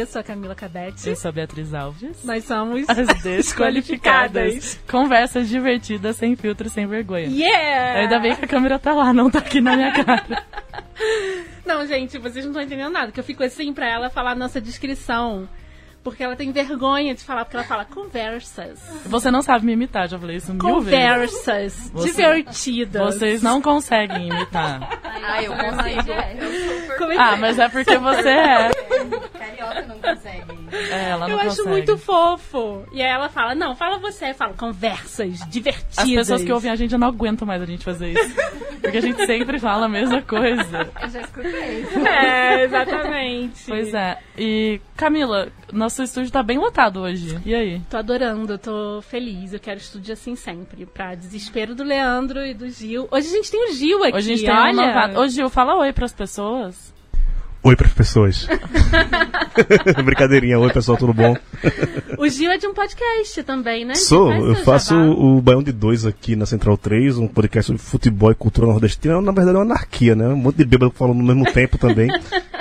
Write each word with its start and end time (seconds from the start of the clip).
Eu 0.00 0.06
sou 0.06 0.18
a 0.18 0.24
Camila 0.24 0.54
Cabete. 0.54 1.10
Eu 1.10 1.14
sou 1.14 1.28
a 1.28 1.32
Beatriz 1.32 1.74
Alves. 1.74 2.24
Nós 2.24 2.44
somos 2.44 2.88
as 2.88 3.22
desqualificadas. 3.22 4.80
Conversas 4.90 5.46
divertidas, 5.46 6.16
sem 6.16 6.34
filtro, 6.36 6.70
sem 6.70 6.86
vergonha. 6.86 7.26
Yeah! 7.26 8.00
Ainda 8.00 8.18
bem 8.18 8.34
que 8.34 8.46
a 8.46 8.48
câmera 8.48 8.78
tá 8.78 8.94
lá, 8.94 9.12
não 9.12 9.30
tá 9.30 9.40
aqui 9.40 9.60
na 9.60 9.76
minha 9.76 9.92
cara. 9.92 10.42
não, 11.66 11.86
gente, 11.86 12.16
vocês 12.16 12.46
não 12.46 12.52
estão 12.52 12.62
entendendo 12.62 12.90
nada, 12.90 13.12
que 13.12 13.20
eu 13.20 13.24
fico 13.24 13.44
assim 13.44 13.74
pra 13.74 13.90
ela 13.90 14.08
falar 14.08 14.30
a 14.30 14.34
nossa 14.34 14.58
descrição 14.58 15.46
porque 16.02 16.22
ela 16.22 16.34
tem 16.34 16.50
vergonha 16.50 17.14
de 17.14 17.22
falar, 17.22 17.44
porque 17.44 17.56
ela 17.56 17.66
fala 17.66 17.84
conversas. 17.84 18.80
Você 19.04 19.30
não 19.30 19.42
sabe 19.42 19.66
me 19.66 19.72
imitar, 19.72 20.08
já 20.08 20.18
falei 20.18 20.36
isso 20.36 20.52
mil 20.52 20.60
conversas 20.60 21.46
vezes. 21.46 21.90
Conversas 21.90 22.14
divertidas. 22.14 23.14
Vocês 23.14 23.42
não 23.42 23.60
conseguem 23.60 24.28
imitar. 24.28 24.98
Ah, 25.22 25.42
eu 25.42 25.52
consigo. 25.52 26.12
É 26.12 27.16
ah, 27.18 27.36
mas 27.36 27.58
é 27.58 27.68
porque 27.68 27.98
você 27.98 28.28
é. 28.30 28.70
Carioca 29.80 29.86
não 29.86 29.98
consegue. 30.00 30.50
É, 30.90 31.10
ela 31.10 31.28
não 31.28 31.34
eu 31.34 31.38
consegue. 31.38 31.60
acho 31.60 31.68
muito 31.68 31.98
fofo. 31.98 32.84
E 32.92 33.02
aí 33.02 33.08
ela 33.08 33.28
fala, 33.28 33.54
não, 33.54 33.74
fala 33.74 33.98
você. 33.98 34.30
Eu 34.30 34.34
falo, 34.34 34.54
conversas 34.54 35.38
divertidas. 35.48 35.98
As 35.98 36.08
pessoas 36.10 36.44
que 36.44 36.52
ouvem 36.52 36.70
a 36.70 36.76
gente, 36.76 36.92
eu 36.92 36.98
não 36.98 37.08
aguento 37.08 37.46
mais 37.46 37.62
a 37.62 37.66
gente 37.66 37.84
fazer 37.84 38.12
isso. 38.12 38.34
Porque 38.80 38.98
a 38.98 39.00
gente 39.00 39.24
sempre 39.26 39.58
fala 39.58 39.86
a 39.86 39.88
mesma 39.88 40.22
coisa. 40.22 40.90
Eu 41.02 41.08
já 41.08 41.20
escutei. 41.20 41.86
É, 42.06 42.64
exatamente. 42.64 43.64
Pois 43.66 43.92
é. 43.94 44.18
E, 44.36 44.80
Camila, 44.96 45.48
nosso 45.72 46.02
estúdio 46.02 46.30
tá 46.30 46.42
bem 46.42 46.58
lotado 46.58 47.00
hoje. 47.00 47.38
E 47.44 47.54
aí? 47.54 47.80
Tô 47.90 47.96
adorando, 47.96 48.58
tô 48.58 49.00
feliz. 49.02 49.52
Eu 49.52 49.60
quero 49.60 49.78
estúdio 49.78 50.12
assim 50.12 50.34
sempre. 50.34 50.86
Pra 50.86 51.14
desespero 51.14 51.74
do 51.74 51.84
Leandro 51.84 52.44
e 52.44 52.54
do 52.54 52.68
Gil. 52.68 53.08
Hoje 53.10 53.28
a 53.28 53.30
gente 53.30 53.50
tem 53.50 53.70
o 53.70 53.72
Gil 53.74 54.02
aqui. 54.04 54.16
Hoje 54.16 54.32
a 54.32 54.36
gente 54.36 54.46
tem 54.46 54.54
olha. 54.54 54.72
um 54.72 54.86
novado. 54.86 55.20
Ô, 55.20 55.28
Gil, 55.28 55.48
fala 55.50 55.76
oi 55.76 55.92
pras 55.92 56.12
pessoas. 56.12 56.94
Oi 57.62 57.76
para 57.76 57.86
as 57.86 57.92
pessoas. 57.92 58.48
Brincadeirinha, 60.02 60.58
oi 60.58 60.72
pessoal, 60.72 60.96
tudo 60.96 61.12
bom? 61.12 61.36
O 62.16 62.26
Gil 62.26 62.50
é 62.50 62.56
de 62.56 62.66
um 62.66 62.72
podcast 62.72 63.42
também, 63.42 63.84
né? 63.84 63.94
Sou, 63.94 64.32
eu 64.32 64.54
faço 64.56 64.96
o 64.96 65.42
Baião 65.42 65.62
de 65.62 65.70
Dois 65.70 66.06
aqui 66.06 66.34
na 66.34 66.46
Central 66.46 66.78
3, 66.78 67.18
um 67.18 67.28
podcast 67.28 67.66
sobre 67.66 67.82
futebol 67.82 68.30
e 68.30 68.34
cultura 68.34 68.66
nordestina. 68.66 69.20
Na 69.20 69.30
verdade 69.30 69.56
é 69.56 69.60
uma 69.60 69.74
anarquia, 69.74 70.14
né? 70.14 70.28
Um 70.28 70.36
monte 70.36 70.56
de 70.56 70.64
bêbado 70.64 70.92
falando 70.92 71.18
no 71.18 71.24
mesmo 71.24 71.44
tempo 71.52 71.76
também. 71.76 72.08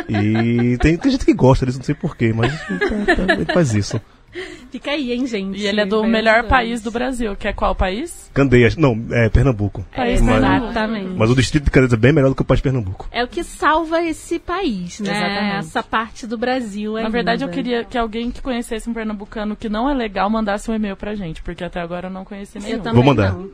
E 0.10 0.78
tem, 0.80 0.98
tem 0.98 1.12
gente 1.12 1.26
que 1.26 1.34
gosta 1.34 1.66
disso, 1.66 1.78
não 1.78 1.86
sei 1.86 1.96
porquê, 1.96 2.34
mas 2.34 2.54
ele 2.68 3.46
faz 3.54 3.74
isso. 3.74 4.02
Fica 4.72 4.92
aí, 4.92 5.12
hein, 5.12 5.26
gente. 5.26 5.60
E 5.60 5.66
ele 5.66 5.82
é 5.82 5.86
do 5.86 6.02
Vai 6.02 6.10
melhor 6.10 6.44
país 6.48 6.82
do 6.82 6.92
Brasil, 6.92 7.36
que 7.36 7.48
é 7.48 7.54
qual 7.54 7.74
país? 7.74 8.30
Candeias, 8.34 8.76
não, 8.76 9.08
é 9.12 9.30
Pernambuco. 9.30 9.86
País 9.96 10.22
mas, 10.22 10.38
Exatamente. 10.38 11.10
mas 11.18 11.30
o 11.30 11.36
distrito 11.36 11.66
de 11.66 11.72
Candeias 11.72 11.94
é 11.94 11.98
bem 11.98 12.12
melhor 12.14 12.30
do 12.30 12.36
que 12.36 12.42
o 12.42 12.46
país 12.46 12.60
de 12.60 12.64
Pernambuco. 12.64 13.08
É 13.12 13.24
o 13.24 13.28
que 13.28 13.44
salva 13.44 14.02
esse 14.04 14.38
país, 14.40 15.00
né? 15.00 15.10
Exatamente. 15.10 15.56
Essa 15.58 15.84
parte 15.84 16.28
do 16.28 16.38
Brasil 16.38 16.94
Na 16.94 17.00
ainda. 17.00 17.10
verdade, 17.10 17.44
eu 17.44 17.50
queria 17.50 17.84
que 17.84 17.98
alguém 17.98 18.30
que 18.32 18.42
conhecesse 18.42 18.90
um 18.90 18.94
pernambucano 18.94 19.56
que 19.56 19.68
não 19.70 19.90
é 19.90 19.94
legal 19.94 20.30
mandasse 20.30 20.70
um 20.70 20.76
e-mail 20.76 20.96
pra 20.96 21.16
gente, 21.16 21.42
porque 21.42 21.64
até 21.64 21.80
agora 21.82 22.08
eu 22.08 22.12
não 22.12 22.24
conheci 22.24 22.60
nenhum. 22.60 22.78
Eu 22.78 22.82
também 22.84 23.04
Vou 23.04 23.04
mandar. 23.04 23.34
não. 23.34 23.50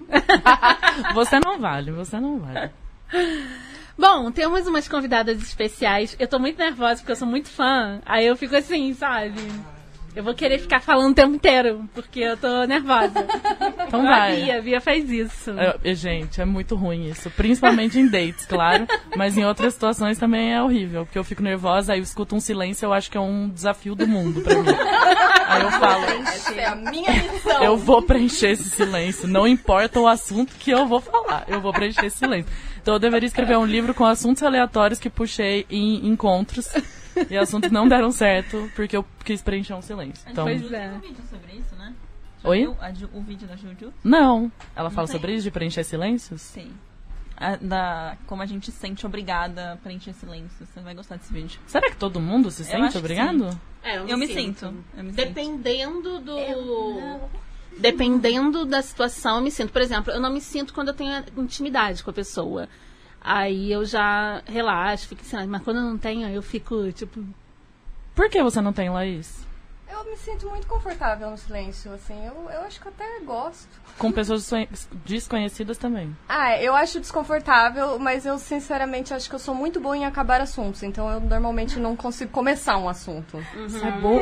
Você 1.14 1.40
não 1.40 1.60
vale, 1.60 1.92
você 1.92 2.20
não 2.20 2.40
vale. 2.40 2.70
Bom, 3.98 4.30
temos 4.32 4.68
umas 4.68 4.88
convidadas 4.88 5.42
especiais. 5.42 6.16
Eu 6.20 6.28
tô 6.28 6.38
muito 6.38 6.58
nervosa 6.58 6.98
porque 6.98 7.12
eu 7.12 7.16
sou 7.16 7.28
muito 7.28 7.50
fã. 7.50 8.02
Aí 8.06 8.26
eu 8.26 8.36
fico 8.36 8.56
assim, 8.56 8.94
sabe? 8.94 9.40
Eu 10.16 10.24
vou 10.24 10.34
querer 10.34 10.60
ficar 10.60 10.80
falando 10.80 11.12
o 11.12 11.16
tempo 11.16 11.36
inteiro, 11.36 11.90
porque 11.94 12.22
eu 12.22 12.38
tô 12.38 12.64
nervosa. 12.66 13.12
Então 13.88 14.00
Igual 14.00 14.14
A 14.14 14.18
vai. 14.18 14.36
Bia, 14.36 14.58
a 14.58 14.62
Bia 14.62 14.82
faz 14.82 15.10
isso. 15.10 15.52
É, 15.52 15.76
é, 15.84 15.94
gente, 15.94 16.40
é 16.40 16.46
muito 16.46 16.76
ruim 16.76 17.10
isso. 17.10 17.30
Principalmente 17.32 18.00
em 18.00 18.08
dates, 18.08 18.46
claro. 18.46 18.88
Mas 19.16 19.38
em 19.38 19.44
outras 19.46 19.74
situações 19.74 20.18
também 20.18 20.54
é 20.54 20.62
horrível. 20.62 21.06
Porque 21.06 21.20
eu 21.20 21.24
fico 21.24 21.44
nervosa, 21.44 21.94
aí 21.94 22.00
eu 22.00 22.04
escuto 22.04 22.36
um 22.36 22.40
silêncio, 22.40 22.86
eu 22.86 22.94
acho 22.94 23.12
que 23.12 23.18
é 23.18 23.22
um 23.22 23.50
desafio 23.50 23.94
do 23.94 24.08
mundo 24.08 24.42
pra 24.42 24.56
mim. 24.56 24.70
Aí 25.48 25.62
eu 25.62 25.72
falo, 25.72 26.04
Essa 26.06 26.54
é 26.54 26.66
a 26.66 26.76
minha 26.76 27.12
missão. 27.12 27.64
eu 27.64 27.78
vou 27.78 28.02
preencher 28.02 28.52
esse 28.52 28.70
silêncio. 28.70 29.28
Não 29.28 29.46
importa 29.48 30.00
o 30.00 30.08
assunto 30.08 30.54
que 30.58 30.72
eu 30.72 30.86
vou 30.88 31.02
falar, 31.02 31.44
eu 31.48 31.60
vou 31.60 31.74
preencher 31.74 32.06
esse 32.06 32.18
silêncio. 32.20 32.52
Então 32.82 32.94
eu 32.94 33.00
deveria 33.00 33.28
escrever 33.28 33.58
um 33.58 33.66
livro 33.66 33.94
com 33.94 34.06
assuntos 34.06 34.44
aleatórios 34.44 35.00
que 35.00 35.10
puxei 35.10 35.66
em 35.70 36.08
encontros. 36.08 36.70
E 37.30 37.38
assuntos 37.38 37.72
não 37.72 37.88
deram 37.88 38.12
certo, 38.12 38.70
porque 38.76 38.96
eu 38.98 39.06
quis 39.24 39.42
preencher 39.42 39.74
um 39.74 39.82
silêncio. 39.82 40.24
Então, 40.30 40.46
Pois 40.46 40.72
é. 40.72 40.92
um 40.92 41.00
vídeo 41.00 41.24
sobre 41.30 41.54
isso, 41.54 41.76
né? 41.76 41.94
Já 42.44 42.50
Oi? 42.50 42.60
viu 42.60 42.78
a 42.80 42.92
Ju- 42.94 43.10
o 43.14 43.22
vídeo 43.22 43.48
da 43.48 43.56
Juju? 43.56 43.94
não. 44.04 44.52
Ela 44.76 44.90
fala 44.90 45.08
tem? 45.08 45.16
sobre 45.16 45.34
isso, 45.34 45.44
de 45.44 45.52
preencher 45.52 45.84
silêncios? 45.84 46.42
Sim. 46.42 46.72
A- 47.38 47.58
da, 47.58 48.16
como 48.28 48.42
a 48.42 48.46
gente 48.46 48.72
se 48.72 48.78
sente 48.78 49.06
obrigada 49.06 49.74
a 49.74 49.76
preencher 49.78 50.14
silêncio. 50.14 50.66
Você 50.66 50.80
vai 50.80 50.94
gostar 50.96 51.18
desse 51.18 51.34
vídeo. 51.34 51.60
Será 51.68 51.90
que 51.90 51.98
todo 51.98 52.20
mundo 52.22 52.50
se 52.52 52.64
sente 52.64 52.98
obrigado? 52.98 53.50
É, 53.84 53.98
Eu 53.98 54.18
me 54.18 54.26
sinto. 54.28 54.66
Eu 54.96 55.04
me 55.04 55.10
sinto. 55.12 55.16
Dependendo 55.16 56.20
do. 56.20 56.36
Dependendo 57.78 58.66
da 58.66 58.82
situação, 58.82 59.38
eu 59.38 59.42
me 59.44 59.52
sinto. 59.52 59.72
Por 59.74 59.82
exemplo, 59.82 60.14
eu 60.14 60.20
não 60.22 60.32
me 60.32 60.40
sinto 60.40 60.74
quando 60.74 60.90
eu 60.90 60.94
tenho 60.94 61.12
intimidade 61.38 62.04
com 62.04 62.10
a 62.10 62.14
pessoa. 62.14 62.70
Aí 63.28 63.72
eu 63.72 63.84
já 63.84 64.44
relaxo, 64.46 65.08
fico 65.08 65.24
assim, 65.24 65.48
mas 65.48 65.64
quando 65.64 65.78
eu 65.78 65.84
não 65.84 65.98
tenho, 65.98 66.30
eu 66.30 66.44
fico, 66.44 66.92
tipo. 66.92 67.26
Por 68.14 68.30
que 68.30 68.44
você 68.44 68.62
não 68.62 68.72
tem, 68.72 68.88
Laís? 68.88 69.44
Eu 69.92 70.04
me 70.04 70.18
sinto 70.18 70.50
muito 70.50 70.66
confortável 70.68 71.30
no 71.30 71.38
silêncio, 71.38 71.94
assim. 71.94 72.16
Eu, 72.26 72.50
eu 72.52 72.62
acho 72.62 72.82
que 72.82 72.88
eu 72.88 72.92
até 72.92 73.20
gosto. 73.24 73.68
Com 74.00 74.12
pessoas 74.12 74.42
desconhe- 74.42 74.68
desconhecidas 75.06 75.78
também. 75.78 76.16
Ah, 76.28 76.60
eu 76.62 76.76
acho 76.76 77.00
desconfortável, 77.00 77.98
mas 78.00 78.26
eu 78.26 78.38
sinceramente 78.40 79.14
acho 79.14 79.30
que 79.30 79.36
eu 79.36 79.40
sou 79.40 79.54
muito 79.56 79.80
boa 79.80 79.96
em 79.96 80.04
acabar 80.06 80.42
assuntos. 80.42 80.82
Então 80.84 81.10
eu 81.10 81.20
normalmente 81.22 81.80
não 81.80 81.96
consigo 81.96 82.32
começar 82.32 82.78
um 82.78 82.90
assunto. 82.90 83.38
Você 83.68 83.86
é 83.88 83.92
boa. 83.92 84.22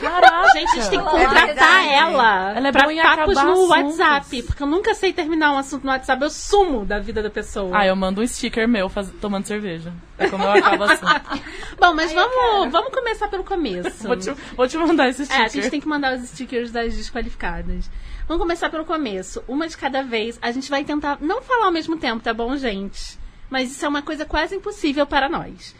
Caraca! 0.00 0.48
Gente, 0.54 0.70
a 0.70 0.74
gente 0.82 0.90
tem 0.90 0.98
que 0.98 1.10
contratar 1.10 1.86
ela, 1.86 2.52
Ela 2.56 2.68
é 2.68 2.72
pra 2.72 2.82
boa 2.84 2.92
em 2.92 3.02
papos 3.02 3.36
acabar 3.36 3.44
no 3.44 3.52
assuntos. 3.72 3.98
WhatsApp. 3.98 4.42
Porque 4.44 4.62
eu 4.62 4.66
nunca 4.66 4.94
sei 4.94 5.12
terminar 5.12 5.52
um 5.52 5.58
assunto 5.58 5.84
no 5.84 5.90
WhatsApp, 5.90 6.22
eu 6.22 6.30
sumo 6.30 6.84
da 6.86 6.98
vida 6.98 7.22
da 7.22 7.30
pessoa. 7.30 7.70
Ah, 7.78 7.86
eu 7.86 7.94
mando 7.94 8.22
um 8.22 8.26
sticker 8.26 8.66
meu 8.66 8.88
faz- 8.88 9.10
tomando 9.20 9.46
cerveja. 9.46 9.92
É 10.18 10.28
como 10.30 10.42
eu 10.44 10.50
acabo 10.52 10.84
assim. 10.84 11.04
Bom, 11.78 11.92
mas 11.94 12.12
vamos, 12.12 12.72
vamos 12.72 12.90
começar 12.92 13.28
pelo 13.28 13.44
começo. 13.44 14.06
Vou 14.08 14.16
te, 14.16 14.30
vou 14.56 14.66
te 14.66 14.76
mandar 14.86 15.08
esse 15.08 15.22
É, 15.22 15.24
sticker. 15.24 15.44
a 15.44 15.48
gente 15.48 15.70
tem 15.70 15.80
que 15.80 15.88
mandar 15.88 16.16
os 16.16 16.28
stickers 16.28 16.70
das 16.70 16.94
desqualificadas. 16.94 17.90
Vamos 18.26 18.42
começar 18.42 18.70
pelo 18.70 18.84
começo. 18.84 19.42
Uma 19.46 19.68
de 19.68 19.76
cada 19.76 20.02
vez. 20.02 20.38
A 20.42 20.50
gente 20.52 20.68
vai 20.70 20.84
tentar 20.84 21.18
não 21.20 21.42
falar 21.42 21.66
ao 21.66 21.72
mesmo 21.72 21.96
tempo, 21.96 22.22
tá 22.22 22.32
bom, 22.34 22.56
gente? 22.56 23.18
Mas 23.48 23.70
isso 23.70 23.84
é 23.84 23.88
uma 23.88 24.02
coisa 24.02 24.24
quase 24.24 24.56
impossível 24.56 25.06
para 25.06 25.28
nós. 25.28 25.74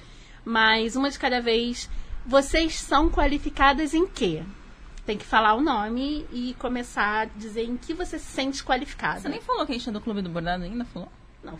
Mas 0.44 0.94
uma 0.96 1.10
de 1.10 1.18
cada 1.18 1.40
vez. 1.40 1.88
Vocês 2.24 2.74
são 2.80 3.08
qualificadas 3.08 3.94
em 3.94 4.06
quê? 4.06 4.42
Tem 5.04 5.16
que 5.16 5.24
falar 5.24 5.54
o 5.54 5.60
nome 5.60 6.26
e 6.32 6.54
começar 6.58 7.20
a 7.22 7.24
dizer 7.26 7.62
em 7.64 7.76
que 7.76 7.94
você 7.94 8.18
se 8.18 8.24
sente 8.26 8.64
qualificada. 8.64 9.20
Você 9.20 9.28
nem 9.28 9.40
falou 9.40 9.64
que 9.64 9.70
a 9.72 9.74
gente 9.76 9.88
é 9.88 9.92
do 9.92 10.00
Clube 10.00 10.22
do 10.22 10.28
Bordado 10.28 10.64
ainda, 10.64 10.84
falou? 10.84 11.08
Não. 11.44 11.56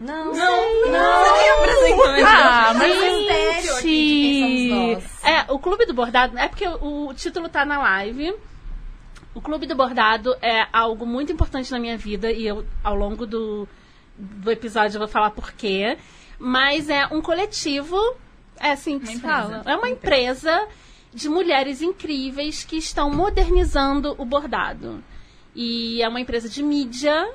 Não, 0.00 0.32
Você 0.32 0.40
nem 0.40 1.50
apresentou 1.50 2.04
a 2.06 2.16
gente. 2.16 2.24
Ah, 2.26 2.74
mas 2.74 2.88
mistério 2.96 3.76
aqui 3.76 3.82
de 3.82 4.30
quem 4.30 4.70
somos 4.70 5.02
nós. 5.04 5.24
É, 5.24 5.52
o 5.52 5.58
Clube 5.58 5.86
do 5.86 5.94
Bordado. 5.94 6.38
É 6.38 6.48
porque 6.48 6.66
o, 6.68 7.08
o 7.08 7.14
título 7.14 7.48
tá 7.48 7.64
na 7.64 7.78
live. 7.80 8.34
O 9.34 9.40
Clube 9.40 9.66
do 9.66 9.74
Bordado 9.74 10.34
é 10.40 10.66
algo 10.72 11.04
muito 11.04 11.32
importante 11.32 11.70
na 11.72 11.78
minha 11.78 11.96
vida 11.96 12.30
e 12.30 12.46
eu, 12.46 12.64
ao 12.82 12.94
longo 12.94 13.26
do, 13.26 13.68
do 14.16 14.50
episódio, 14.50 14.96
eu 14.96 15.00
vou 15.00 15.08
falar 15.08 15.30
por 15.30 15.52
quê. 15.52 15.98
Mas 16.38 16.88
é 16.88 17.06
um 17.08 17.20
coletivo. 17.20 17.96
É 18.60 18.72
assim 18.72 18.98
que 18.98 19.04
Uma 19.06 19.12
se 19.12 19.18
empresa. 19.18 19.42
fala. 19.42 19.62
É 19.66 19.76
uma 19.76 19.90
empresa 19.90 20.68
de 21.12 21.28
mulheres 21.28 21.82
incríveis 21.82 22.64
que 22.64 22.76
estão 22.76 23.10
modernizando 23.10 24.14
o 24.18 24.24
bordado. 24.24 25.02
E 25.54 26.00
é 26.02 26.08
uma 26.08 26.20
empresa 26.20 26.48
de 26.48 26.62
mídia, 26.62 27.28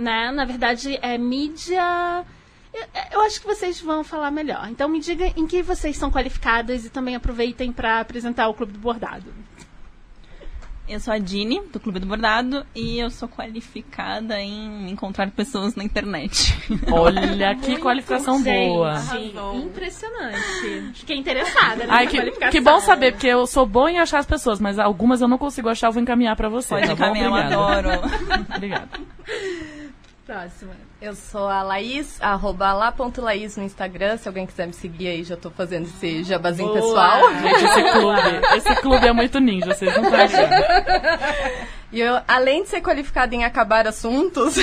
né? 0.00 0.32
Na 0.32 0.44
verdade, 0.44 0.98
é 1.02 1.16
mídia. 1.18 2.24
Eu, 2.72 2.82
eu 3.12 3.20
acho 3.22 3.40
que 3.40 3.46
vocês 3.46 3.80
vão 3.80 4.02
falar 4.02 4.30
melhor. 4.30 4.68
Então 4.70 4.88
me 4.88 4.98
diga 4.98 5.26
em 5.36 5.46
que 5.46 5.62
vocês 5.62 5.96
são 5.96 6.10
qualificadas 6.10 6.84
e 6.84 6.90
também 6.90 7.14
aproveitem 7.14 7.70
para 7.70 8.00
apresentar 8.00 8.48
o 8.48 8.54
Clube 8.54 8.72
do 8.72 8.78
Bordado. 8.78 9.32
Eu 10.88 10.98
sou 10.98 11.14
a 11.14 11.18
Dini, 11.18 11.60
do 11.72 11.78
Clube 11.78 12.00
do 12.00 12.06
Bordado, 12.06 12.66
e 12.74 12.98
eu 12.98 13.10
sou 13.10 13.28
qualificada 13.28 14.40
em 14.40 14.90
encontrar 14.90 15.30
pessoas 15.30 15.76
na 15.76 15.84
internet. 15.84 16.52
olha 16.90 17.54
que 17.54 17.76
qualificação 17.76 18.42
boa. 18.42 18.96
Gente, 18.96 19.36
impressionante. 19.66 20.92
Fiquei 20.94 21.16
interessada 21.16 21.84
nessa 21.86 21.92
Ai, 21.92 22.08
que, 22.08 22.16
qualificação. 22.16 22.50
que 22.50 22.60
bom 22.60 22.80
saber, 22.80 23.12
porque 23.12 23.28
eu 23.28 23.46
sou 23.46 23.64
boa 23.66 23.88
em 23.88 24.00
achar 24.00 24.18
as 24.18 24.26
pessoas, 24.26 24.58
mas 24.58 24.80
algumas 24.80 25.20
eu 25.20 25.28
não 25.28 25.38
consigo 25.38 25.68
achar, 25.68 25.86
eu 25.88 25.92
vou 25.92 26.02
encaminhar 26.02 26.34
pra 26.34 26.48
você. 26.48 26.70
Pode 26.70 26.88
tá 26.88 26.94
bom? 26.96 27.14
encaminhar, 27.14 27.52
eu 27.52 27.62
adoro. 27.62 27.90
Obrigada. 28.56 28.88
Próxima. 30.30 30.74
Eu 31.02 31.12
sou 31.16 31.48
a 31.48 31.60
Laís, 31.60 32.22
arroba 32.22 32.72
lá.laís 32.72 33.56
no 33.56 33.64
Instagram. 33.64 34.16
Se 34.16 34.28
alguém 34.28 34.46
quiser 34.46 34.64
me 34.68 34.72
seguir 34.72 35.08
aí, 35.08 35.24
já 35.24 35.36
tô 35.36 35.50
fazendo 35.50 35.86
esse 35.86 36.22
jabazinho 36.22 36.68
Boa. 36.68 36.80
pessoal. 36.80 37.34
Gente, 37.34 37.64
esse 37.64 37.92
clube, 37.92 38.56
esse 38.56 38.74
clube 38.80 39.06
é 39.08 39.12
muito 39.12 39.40
ninja, 39.40 39.74
vocês 39.74 39.92
não 39.96 40.04
estão 40.04 40.20
achando. 40.20 40.52
E 41.90 42.00
eu, 42.00 42.20
além 42.28 42.62
de 42.62 42.68
ser 42.68 42.80
qualificada 42.80 43.34
em 43.34 43.42
acabar 43.44 43.88
assuntos, 43.88 44.54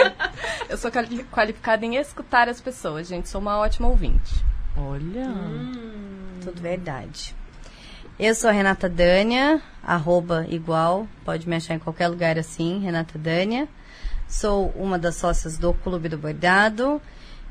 eu 0.70 0.78
sou 0.78 0.90
quali- 0.90 1.24
qualificada 1.24 1.84
em 1.84 1.96
escutar 1.96 2.48
as 2.48 2.58
pessoas, 2.58 3.06
gente. 3.06 3.28
Sou 3.28 3.38
uma 3.38 3.58
ótima 3.58 3.88
ouvinte. 3.88 4.42
Olha. 4.74 5.28
Tudo 6.42 6.58
verdade. 6.58 7.34
Eu 8.18 8.34
sou 8.34 8.48
a 8.48 8.52
Renata 8.54 8.88
Dânia, 8.88 9.60
arroba 9.84 10.46
igual, 10.48 11.06
pode 11.22 11.46
me 11.46 11.56
achar 11.56 11.74
em 11.74 11.78
qualquer 11.78 12.08
lugar 12.08 12.38
assim, 12.38 12.78
Renata 12.78 13.18
Dânia. 13.18 13.68
Sou 14.32 14.72
uma 14.74 14.98
das 14.98 15.16
sócias 15.16 15.58
do 15.58 15.74
Clube 15.74 16.08
do 16.08 16.16
Bordado 16.16 17.00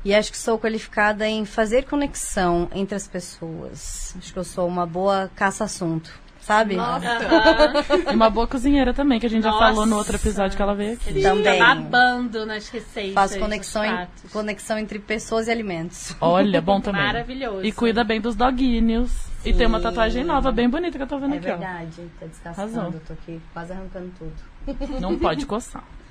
e 0.04 0.12
acho 0.12 0.32
que 0.32 0.36
sou 0.38 0.58
qualificada 0.58 1.28
em 1.28 1.44
fazer 1.44 1.84
conexão 1.84 2.68
entre 2.74 2.96
as 2.96 3.06
pessoas. 3.06 4.14
Acho 4.18 4.32
que 4.32 4.38
eu 4.38 4.42
sou 4.44 4.66
uma 4.66 4.84
boa 4.84 5.30
caça-assunto, 5.36 6.10
sabe? 6.40 6.74
E 6.74 8.14
uma 8.14 8.28
boa 8.28 8.48
cozinheira 8.48 8.92
também, 8.92 9.20
que 9.20 9.26
a 9.26 9.30
gente 9.30 9.44
já 9.44 9.50
Nossa. 9.52 9.64
falou 9.66 9.86
no 9.86 9.96
outro 9.96 10.16
episódio 10.16 10.56
que 10.56 10.62
ela 10.62 10.74
veio 10.74 10.94
aqui. 10.94 11.10
Ele 11.10 11.22
Também. 11.22 11.56
Tá 11.60 11.74
babando 11.76 12.44
nas 12.44 12.68
receitas. 12.68 13.14
Faço 13.14 13.34
nos 13.34 13.42
conexão, 13.44 13.82
pratos. 13.82 14.32
conexão 14.32 14.76
entre 14.76 14.98
pessoas 14.98 15.46
e 15.46 15.52
alimentos. 15.52 16.16
Olha, 16.20 16.60
bom 16.60 16.80
também. 16.82 17.00
Maravilhoso. 17.00 17.64
E 17.64 17.70
cuida 17.70 18.02
bem 18.02 18.20
dos 18.20 18.34
doguinhos. 18.34 19.12
E 19.44 19.52
tem 19.54 19.68
uma 19.68 19.80
tatuagem 19.80 20.24
nova, 20.24 20.50
bem 20.50 20.68
bonita 20.68 20.98
que 20.98 21.02
eu 21.04 21.08
tô 21.08 21.18
vendo 21.20 21.34
É 21.34 21.38
aqui, 21.38 21.46
ó. 21.50 21.56
verdade, 21.56 22.10
tá 22.18 22.26
descascando, 22.26 22.78
Arrasou. 22.80 23.00
tô 23.06 23.12
aqui 23.12 23.40
quase 23.52 23.72
arrancando 23.72 24.12
tudo. 24.18 25.00
Não 25.00 25.16
pode 25.16 25.46
coçar. 25.46 25.84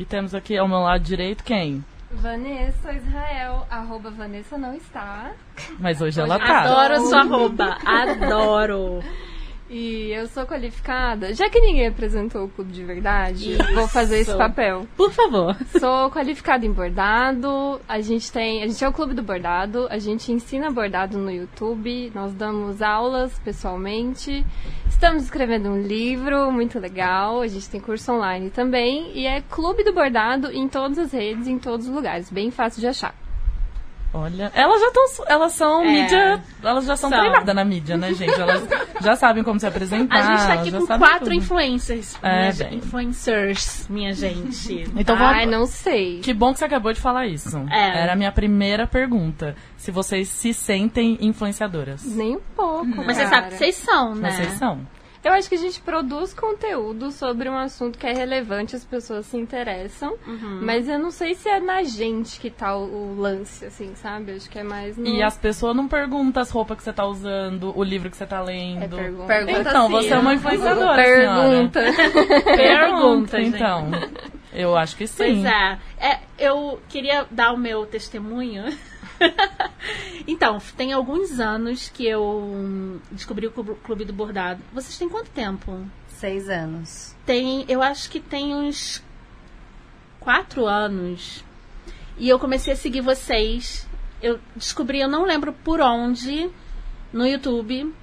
E 0.00 0.04
temos 0.06 0.34
aqui 0.34 0.56
ao 0.56 0.66
meu 0.66 0.78
lado 0.78 1.04
direito 1.04 1.44
quem? 1.44 1.84
Vanessa 2.10 2.90
Israel, 2.90 3.66
arroba 3.70 4.10
Vanessa 4.10 4.56
não 4.56 4.74
está. 4.74 5.30
Mas 5.78 6.00
hoje 6.00 6.18
ela 6.18 6.38
tá. 6.38 6.62
Adoro 6.62 6.94
a 6.94 7.00
sua 7.00 7.22
roupa. 7.22 7.78
Adoro. 7.84 9.04
E 9.72 10.10
eu 10.10 10.26
sou 10.26 10.44
qualificada. 10.44 11.32
Já 11.32 11.48
que 11.48 11.60
ninguém 11.60 11.86
apresentou 11.86 12.44
o 12.44 12.48
clube 12.48 12.72
de 12.72 12.82
verdade, 12.82 13.56
vou 13.72 13.86
fazer 13.86 14.18
esse 14.18 14.30
Isso. 14.30 14.38
papel. 14.38 14.84
Por 14.96 15.12
favor. 15.12 15.56
Sou 15.78 16.10
qualificada 16.10 16.66
em 16.66 16.72
bordado. 16.72 17.80
A 17.88 18.00
gente 18.00 18.32
tem, 18.32 18.64
a 18.64 18.66
gente 18.66 18.84
é 18.84 18.88
o 18.88 18.92
clube 18.92 19.14
do 19.14 19.22
bordado. 19.22 19.86
A 19.88 19.98
gente 19.98 20.32
ensina 20.32 20.72
bordado 20.72 21.16
no 21.16 21.30
YouTube. 21.30 22.10
Nós 22.12 22.32
damos 22.32 22.82
aulas 22.82 23.38
pessoalmente. 23.38 24.44
Estamos 24.88 25.22
escrevendo 25.22 25.68
um 25.68 25.80
livro 25.80 26.50
muito 26.50 26.80
legal. 26.80 27.40
A 27.40 27.46
gente 27.46 27.70
tem 27.70 27.80
curso 27.80 28.12
online 28.12 28.50
também 28.50 29.12
e 29.16 29.24
é 29.24 29.40
clube 29.40 29.84
do 29.84 29.92
bordado 29.92 30.50
em 30.50 30.66
todas 30.66 30.98
as 30.98 31.12
redes, 31.12 31.46
em 31.46 31.60
todos 31.60 31.86
os 31.86 31.94
lugares. 31.94 32.28
Bem 32.28 32.50
fácil 32.50 32.80
de 32.80 32.88
achar. 32.88 33.14
Olha, 34.12 34.50
elas 34.54 34.80
já 34.80 34.86
estão, 34.88 35.24
elas 35.28 35.52
são 35.52 35.82
É. 35.82 35.86
mídia, 35.88 36.42
elas 36.64 36.84
já 36.84 36.96
são, 36.96 37.08
São. 37.10 37.18
treinadas 37.20 37.54
na 37.54 37.64
mídia, 37.64 37.96
né, 37.96 38.12
gente? 38.12 38.32
Elas 38.40 38.62
já 39.00 39.14
sabem 39.14 39.44
como 39.44 39.60
se 39.60 39.66
apresentar. 39.66 40.16
A 40.18 40.22
gente 40.36 40.46
tá 40.46 40.52
aqui 40.54 40.72
com 40.72 40.98
quatro 40.98 41.18
tudo. 41.26 41.32
influencers. 41.34 42.16
É, 42.22 42.52
minha. 42.52 42.74
Influencers, 42.74 43.86
minha 43.88 44.12
gente. 44.12 44.90
Então 44.96 45.14
Ai, 45.16 45.44
vamos. 45.46 45.58
não 45.60 45.66
sei. 45.66 46.20
Que 46.20 46.34
bom 46.34 46.52
que 46.52 46.58
você 46.58 46.64
acabou 46.64 46.92
de 46.92 47.00
falar 47.00 47.26
isso. 47.26 47.56
É. 47.70 48.02
Era 48.02 48.12
a 48.14 48.16
minha 48.16 48.32
primeira 48.32 48.86
pergunta. 48.86 49.54
Se 49.76 49.90
vocês 49.90 50.28
se 50.28 50.52
sentem 50.52 51.16
influenciadoras. 51.20 52.02
Nem 52.04 52.36
um 52.36 52.40
pouco. 52.56 53.04
Mas 53.06 53.16
você 53.16 53.26
sabe 53.28 53.48
que 53.50 53.56
vocês 53.58 53.76
são, 53.76 54.14
né? 54.14 54.30
Vocês 54.32 54.52
são. 54.54 54.80
Eu 55.22 55.32
acho 55.32 55.48
que 55.50 55.54
a 55.54 55.58
gente 55.58 55.80
produz 55.82 56.32
conteúdo 56.32 57.10
sobre 57.10 57.48
um 57.48 57.56
assunto 57.56 57.98
que 57.98 58.06
é 58.06 58.12
relevante, 58.12 58.74
as 58.74 58.84
pessoas 58.84 59.26
se 59.26 59.36
interessam, 59.36 60.16
Uhum. 60.26 60.60
mas 60.62 60.88
eu 60.88 60.98
não 60.98 61.10
sei 61.10 61.34
se 61.34 61.46
é 61.48 61.60
na 61.60 61.82
gente 61.82 62.40
que 62.40 62.48
tá 62.50 62.74
o, 62.74 63.12
o 63.12 63.20
lance, 63.20 63.66
assim, 63.66 63.94
sabe? 63.94 64.32
Eu 64.32 64.36
acho 64.36 64.48
que 64.48 64.58
é 64.58 64.62
mais 64.62 64.96
no... 64.96 65.06
E 65.06 65.22
as 65.22 65.36
pessoas 65.36 65.76
não 65.76 65.86
perguntam 65.88 66.42
as 66.42 66.50
roupas 66.50 66.78
que 66.78 66.82
você 66.84 66.92
tá 66.92 67.04
usando, 67.04 67.70
o 67.78 67.84
livro 67.84 68.10
que 68.10 68.16
você 68.16 68.24
tá 68.26 68.40
lendo. 68.40 68.82
É 68.82 68.88
pergunta. 68.88 69.26
Pergunta 69.26 69.60
Então, 69.60 69.86
sim. 69.88 69.92
você 69.92 70.08
é 70.14 70.18
uma 70.18 70.34
influenciadora, 70.34 71.04
senhora. 71.04 71.68
Pergunta. 71.70 71.80
Pergunta, 72.56 73.36
gente. 73.42 73.56
então. 73.56 73.90
Eu 74.52 74.76
acho 74.76 74.96
que 74.96 75.06
sim. 75.06 75.16
Pois 75.16 75.44
é. 75.44 75.78
é. 75.98 76.18
Eu 76.38 76.80
queria 76.88 77.26
dar 77.30 77.52
o 77.52 77.56
meu 77.58 77.84
testemunho. 77.86 78.64
então, 80.26 80.58
tem 80.76 80.92
alguns 80.92 81.38
anos 81.38 81.88
que 81.88 82.06
eu 82.06 83.00
descobri 83.10 83.46
o 83.46 83.50
Clube- 83.50 84.04
do 84.04 84.12
Bordado. 84.12 84.62
Vocês 84.72 84.96
têm 84.96 85.08
quanto 85.08 85.30
tempo? 85.30 85.86
Seis 86.08 86.48
anos. 86.48 87.14
Tem, 87.24 87.64
eu 87.68 87.82
acho 87.82 88.10
que 88.10 88.20
tem 88.20 88.54
uns 88.54 89.02
quatro 90.18 90.66
anos. 90.66 91.44
E 92.18 92.28
eu 92.28 92.38
comecei 92.38 92.72
a 92.72 92.76
seguir 92.76 93.00
vocês. 93.00 93.88
Eu 94.22 94.38
descobri, 94.54 95.00
eu 95.00 95.08
não 95.08 95.24
lembro 95.24 95.52
por 95.52 95.80
onde, 95.80 96.50
no 97.12 97.26
YouTube. 97.26 97.94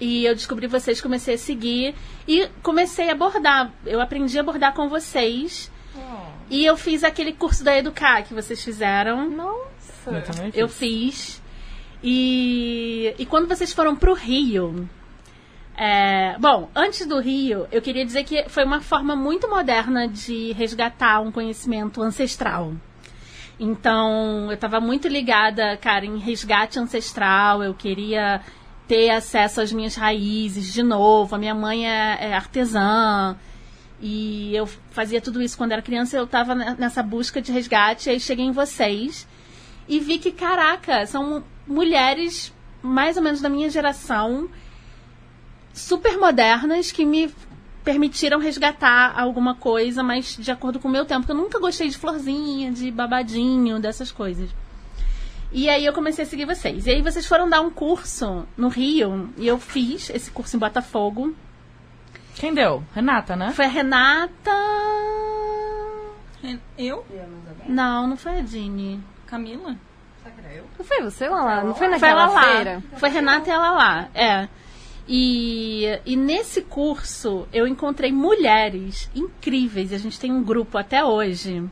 E 0.00 0.24
eu 0.24 0.34
descobri 0.34 0.66
vocês, 0.66 1.00
comecei 1.00 1.34
a 1.34 1.38
seguir. 1.38 1.94
E 2.26 2.48
comecei 2.62 3.10
a 3.10 3.14
bordar. 3.14 3.72
Eu 3.86 4.00
aprendi 4.00 4.38
a 4.38 4.42
bordar 4.42 4.74
com 4.74 4.88
vocês. 4.88 5.70
E 6.50 6.64
eu 6.64 6.76
fiz 6.76 7.04
aquele 7.04 7.32
curso 7.32 7.62
da 7.62 7.76
Educar 7.76 8.22
que 8.22 8.34
vocês 8.34 8.62
fizeram. 8.62 9.30
Nossa. 9.30 9.73
Eu 10.06 10.22
também 10.22 10.50
fiz. 10.50 10.60
Eu 10.60 10.68
fiz. 10.68 11.42
E, 12.06 13.14
e 13.18 13.24
quando 13.24 13.48
vocês 13.48 13.72
foram 13.72 13.96
pro 13.96 14.12
Rio. 14.12 14.86
é, 15.74 16.36
bom, 16.38 16.68
antes 16.74 17.06
do 17.06 17.18
Rio, 17.18 17.66
eu 17.72 17.80
queria 17.80 18.04
dizer 18.04 18.24
que 18.24 18.46
foi 18.48 18.62
uma 18.62 18.80
forma 18.80 19.16
muito 19.16 19.48
moderna 19.48 20.06
de 20.06 20.52
resgatar 20.52 21.20
um 21.20 21.32
conhecimento 21.32 22.02
ancestral. 22.02 22.74
Então, 23.58 24.46
eu 24.48 24.54
estava 24.54 24.80
muito 24.80 25.08
ligada, 25.08 25.76
cara, 25.78 26.04
em 26.04 26.18
resgate 26.18 26.78
ancestral. 26.78 27.62
Eu 27.62 27.72
queria 27.72 28.42
ter 28.86 29.10
acesso 29.10 29.62
às 29.62 29.72
minhas 29.72 29.94
raízes 29.94 30.72
de 30.72 30.82
novo. 30.82 31.34
A 31.34 31.38
minha 31.38 31.54
mãe 31.54 31.88
é, 31.88 32.18
é 32.20 32.34
artesã. 32.34 33.34
E 34.00 34.54
eu 34.54 34.66
fazia 34.90 35.20
tudo 35.20 35.40
isso 35.40 35.56
quando 35.56 35.72
era 35.72 35.80
criança. 35.80 36.16
Eu 36.16 36.24
estava 36.24 36.54
nessa 36.54 37.02
busca 37.02 37.40
de 37.40 37.50
resgate. 37.52 38.10
Aí 38.10 38.20
cheguei 38.20 38.44
em 38.44 38.52
vocês 38.52 39.26
e 39.88 40.00
vi 40.00 40.18
que, 40.18 40.32
caraca, 40.32 41.06
são 41.06 41.44
mulheres 41.66 42.52
mais 42.82 43.16
ou 43.16 43.22
menos 43.22 43.40
da 43.40 43.48
minha 43.48 43.70
geração, 43.70 44.48
super 45.72 46.18
modernas, 46.18 46.92
que 46.92 47.04
me 47.04 47.34
permitiram 47.82 48.38
resgatar 48.38 49.18
alguma 49.18 49.54
coisa, 49.54 50.02
mas 50.02 50.36
de 50.38 50.50
acordo 50.50 50.78
com 50.78 50.88
o 50.88 50.90
meu 50.90 51.04
tempo. 51.04 51.20
Porque 51.20 51.32
eu 51.32 51.36
nunca 51.36 51.58
gostei 51.58 51.88
de 51.88 51.98
florzinha, 51.98 52.72
de 52.72 52.90
babadinho, 52.90 53.78
dessas 53.78 54.10
coisas. 54.10 54.50
E 55.52 55.68
aí 55.68 55.84
eu 55.84 55.92
comecei 55.92 56.24
a 56.24 56.26
seguir 56.26 56.46
vocês. 56.46 56.86
E 56.86 56.90
aí 56.90 57.02
vocês 57.02 57.26
foram 57.26 57.48
dar 57.48 57.60
um 57.60 57.70
curso 57.70 58.46
no 58.56 58.68
Rio, 58.68 59.32
e 59.36 59.46
eu 59.46 59.58
fiz 59.58 60.10
esse 60.10 60.30
curso 60.30 60.56
em 60.56 60.58
Botafogo. 60.58 61.34
Quem 62.34 62.52
deu? 62.52 62.82
Renata, 62.92 63.36
né? 63.36 63.52
Foi 63.52 63.66
a 63.66 63.68
Renata. 63.68 64.50
Eu? 66.76 67.06
Não, 67.68 68.08
não 68.08 68.16
foi 68.16 68.38
a 68.38 68.40
Dini. 68.40 69.00
Camila? 69.34 69.74
Não 70.78 70.84
foi 70.84 71.02
você, 71.02 71.28
Lala? 71.28 71.64
Não 71.64 71.74
foi 71.74 71.88
Foi 71.98 72.08
ela 72.08 72.26
naquela 72.26 72.26
lá. 72.26 72.54
feira? 72.54 72.82
Foi 72.96 73.08
Renata 73.08 73.50
e 73.50 73.52
ela 73.52 73.70
lá. 73.72 74.08
É. 74.14 74.48
E, 75.08 75.86
e 76.06 76.16
nesse 76.16 76.62
curso 76.62 77.48
eu 77.52 77.66
encontrei 77.66 78.12
mulheres 78.12 79.10
incríveis. 79.12 79.90
E 79.90 79.94
a 79.96 79.98
gente 79.98 80.20
tem 80.20 80.30
um 80.30 80.42
grupo 80.42 80.78
até 80.78 81.04
hoje. 81.04 81.64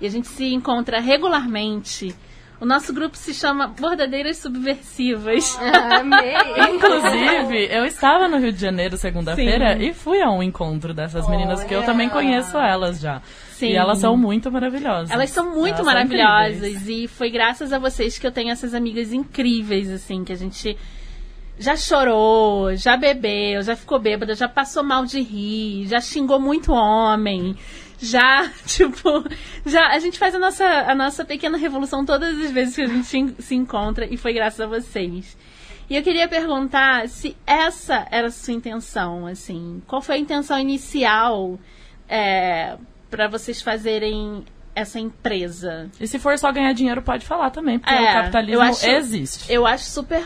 E 0.00 0.06
a 0.06 0.08
gente 0.08 0.28
se 0.28 0.54
encontra 0.54 1.00
regularmente. 1.00 2.14
O 2.60 2.64
nosso 2.64 2.92
grupo 2.94 3.16
se 3.16 3.34
chama 3.34 3.66
Bordadeiras 3.66 4.36
Subversivas. 4.36 5.58
Ah, 5.60 5.96
Amei. 5.96 6.36
Inclusive, 6.72 7.66
eu 7.68 7.84
estava 7.84 8.28
no 8.28 8.38
Rio 8.38 8.52
de 8.52 8.60
Janeiro 8.60 8.96
segunda-feira 8.96 9.76
e 9.82 9.92
fui 9.92 10.22
a 10.22 10.30
um 10.30 10.40
encontro 10.40 10.94
dessas 10.94 11.28
meninas, 11.28 11.64
que 11.64 11.74
eu 11.74 11.82
também 11.82 12.08
conheço 12.08 12.56
elas 12.56 13.00
já. 13.00 13.20
Sim. 13.66 13.72
E 13.72 13.76
elas 13.76 13.98
são 13.98 14.16
muito 14.16 14.50
maravilhosas. 14.50 15.10
Elas 15.10 15.30
são 15.30 15.46
muito 15.54 15.66
Elas 15.68 15.76
são 15.76 15.84
maravilhosas. 15.86 16.56
incríveis. 16.72 16.88
e 16.88 17.08
foi 17.08 17.30
graças 17.30 17.72
a 17.72 17.78
vocês 17.78 18.18
que 18.18 18.26
eu 18.26 18.32
tenho 18.32 18.50
essas 18.50 18.74
amigas 18.74 19.12
incríveis, 19.12 19.90
assim, 19.90 20.24
que 20.24 20.32
a 20.32 20.36
gente 20.36 20.76
já 21.58 21.76
chorou, 21.76 22.74
já 22.74 22.96
bebeu, 22.96 23.62
já 23.62 23.76
ficou 23.76 23.98
bêbada, 23.98 24.34
já 24.34 24.48
passou 24.48 24.82
mal 24.82 25.04
de 25.04 25.20
rir, 25.20 25.86
já 25.86 26.00
xingou 26.00 26.40
muito 26.40 26.72
homem. 26.72 27.56
Já, 28.00 28.50
tipo, 28.66 29.24
já 29.64 29.88
a 29.88 29.98
gente 30.00 30.18
faz 30.18 30.34
a 30.34 30.38
nossa, 30.38 30.64
a 30.66 30.94
nossa 30.94 31.24
pequena 31.24 31.56
revolução 31.56 32.04
todas 32.04 32.36
as 32.40 32.50
vezes 32.50 32.74
que 32.74 32.82
a 32.82 32.86
gente 32.88 33.16
en- 33.16 33.34
se 33.38 33.54
encontra 33.54 34.06
e 34.12 34.16
foi 34.16 34.32
graças 34.32 34.60
a 34.60 34.66
vocês. 34.66 35.36
E 35.88 35.94
eu 35.96 36.02
queria 36.02 36.26
perguntar 36.26 37.08
se 37.08 37.36
essa 37.46 38.06
era 38.10 38.26
a 38.26 38.30
sua 38.30 38.54
intenção, 38.54 39.26
assim. 39.26 39.80
Qual 39.86 40.00
foi 40.02 40.16
a 40.16 40.18
intenção 40.18 40.58
inicial 40.58 41.58
é, 42.08 42.76
para 43.12 43.28
vocês 43.28 43.60
fazerem 43.60 44.42
essa 44.74 44.98
empresa? 44.98 45.90
E 46.00 46.06
se 46.08 46.18
for 46.18 46.36
só 46.38 46.50
ganhar 46.50 46.72
dinheiro, 46.72 47.02
pode 47.02 47.26
falar 47.26 47.50
também, 47.50 47.78
porque 47.78 47.94
É, 47.94 48.00
o 48.00 48.14
capitalismo 48.14 48.54
eu 48.54 48.62
acho- 48.62 48.86
existe. 48.88 49.52
Eu 49.52 49.66
acho 49.66 49.84
super, 49.84 50.24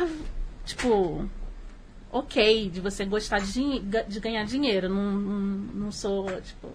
tipo, 0.64 1.28
ok 2.12 2.70
de 2.70 2.80
você 2.80 3.04
gostar 3.04 3.40
de, 3.40 3.80
de 4.08 4.20
ganhar 4.20 4.44
dinheiro. 4.44 4.88
Não, 4.88 5.02
não, 5.12 5.40
não 5.74 5.92
sou, 5.92 6.26
tipo, 6.40 6.68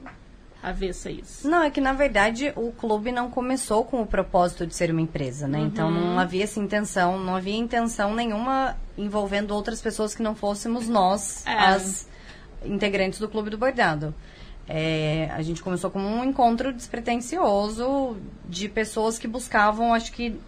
avessa 0.61 1.09
a 1.09 1.11
isso. 1.13 1.47
Não, 1.49 1.63
é 1.63 1.71
que 1.71 1.79
na 1.81 1.93
verdade 1.93 2.51
o 2.55 2.71
clube 2.73 3.11
não 3.11 3.31
começou 3.31 3.83
com 3.85 4.01
o 4.01 4.05
propósito 4.05 4.67
de 4.67 4.75
ser 4.75 4.91
uma 4.91 5.01
empresa, 5.01 5.47
né? 5.47 5.59
Então 5.59 5.87
Uhum. 5.87 6.11
não 6.13 6.19
havia 6.19 6.43
essa 6.43 6.59
intenção, 6.59 7.17
não 7.17 7.35
havia 7.35 7.55
intenção 7.55 8.13
nenhuma 8.13 8.75
envolvendo 8.97 9.51
outras 9.55 9.81
pessoas 9.81 10.13
que 10.13 10.21
não 10.21 10.35
fôssemos 10.35 10.87
nós, 10.87 11.45
É. 11.47 11.53
as 11.53 12.07
integrantes 12.65 13.17
do 13.17 13.27
Clube 13.27 13.49
do 13.49 13.57
Bordado. 13.57 14.13
É, 14.73 15.29
a 15.35 15.41
gente 15.41 15.61
começou 15.61 15.91
como 15.91 16.07
um 16.07 16.23
encontro 16.23 16.71
despretensioso 16.71 18.15
de 18.47 18.69
pessoas 18.69 19.19
que 19.19 19.27
buscavam, 19.27 19.93
acho 19.93 20.13
que, 20.13 20.39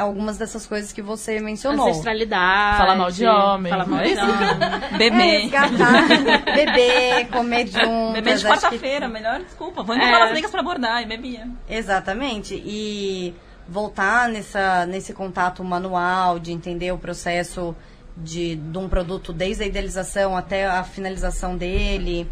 algumas 0.00 0.38
dessas 0.38 0.64
coisas 0.66 0.92
que 0.92 1.02
você 1.02 1.38
mencionou. 1.40 1.86
Ancestralidade. 1.88 2.78
Falar 2.78 2.96
mal 2.96 3.10
de 3.10 3.26
homem. 3.26 3.70
Falar 3.70 3.86
mal 3.86 4.02
de 4.02 4.16
homem. 4.16 4.32
É, 4.96 4.96
Bebê. 4.96 5.38
resgatar, 5.42 6.06
beber, 6.54 7.28
comer 7.28 7.66
juntas. 7.66 8.12
Bebê 8.14 8.30
de 8.30 8.30
acho 8.30 8.44
que- 8.44 8.48
quarta-feira, 8.48 9.08
melhor 9.08 9.40
desculpa. 9.42 9.82
Vou 9.82 9.94
encontrar 9.94 10.20
É. 10.20 10.22
as 10.24 10.30
amigas 10.30 10.50
pra 10.50 10.60
abordar 10.60 11.02
e 11.02 11.06
bebia. 11.06 11.46
Exatamente. 11.68 12.54
E 12.54 13.34
voltar 13.68 14.28
nessa, 14.30 14.86
nesse 14.86 15.12
contato 15.12 15.62
manual, 15.62 16.38
de 16.38 16.50
entender 16.50 16.92
o 16.92 16.98
processo 16.98 17.76
de, 18.16 18.56
de 18.56 18.78
um 18.78 18.88
produto 18.88 19.34
desde 19.34 19.64
a 19.64 19.66
idealização 19.66 20.34
até 20.34 20.66
a 20.66 20.82
finalização 20.82 21.56
dele. 21.58 22.26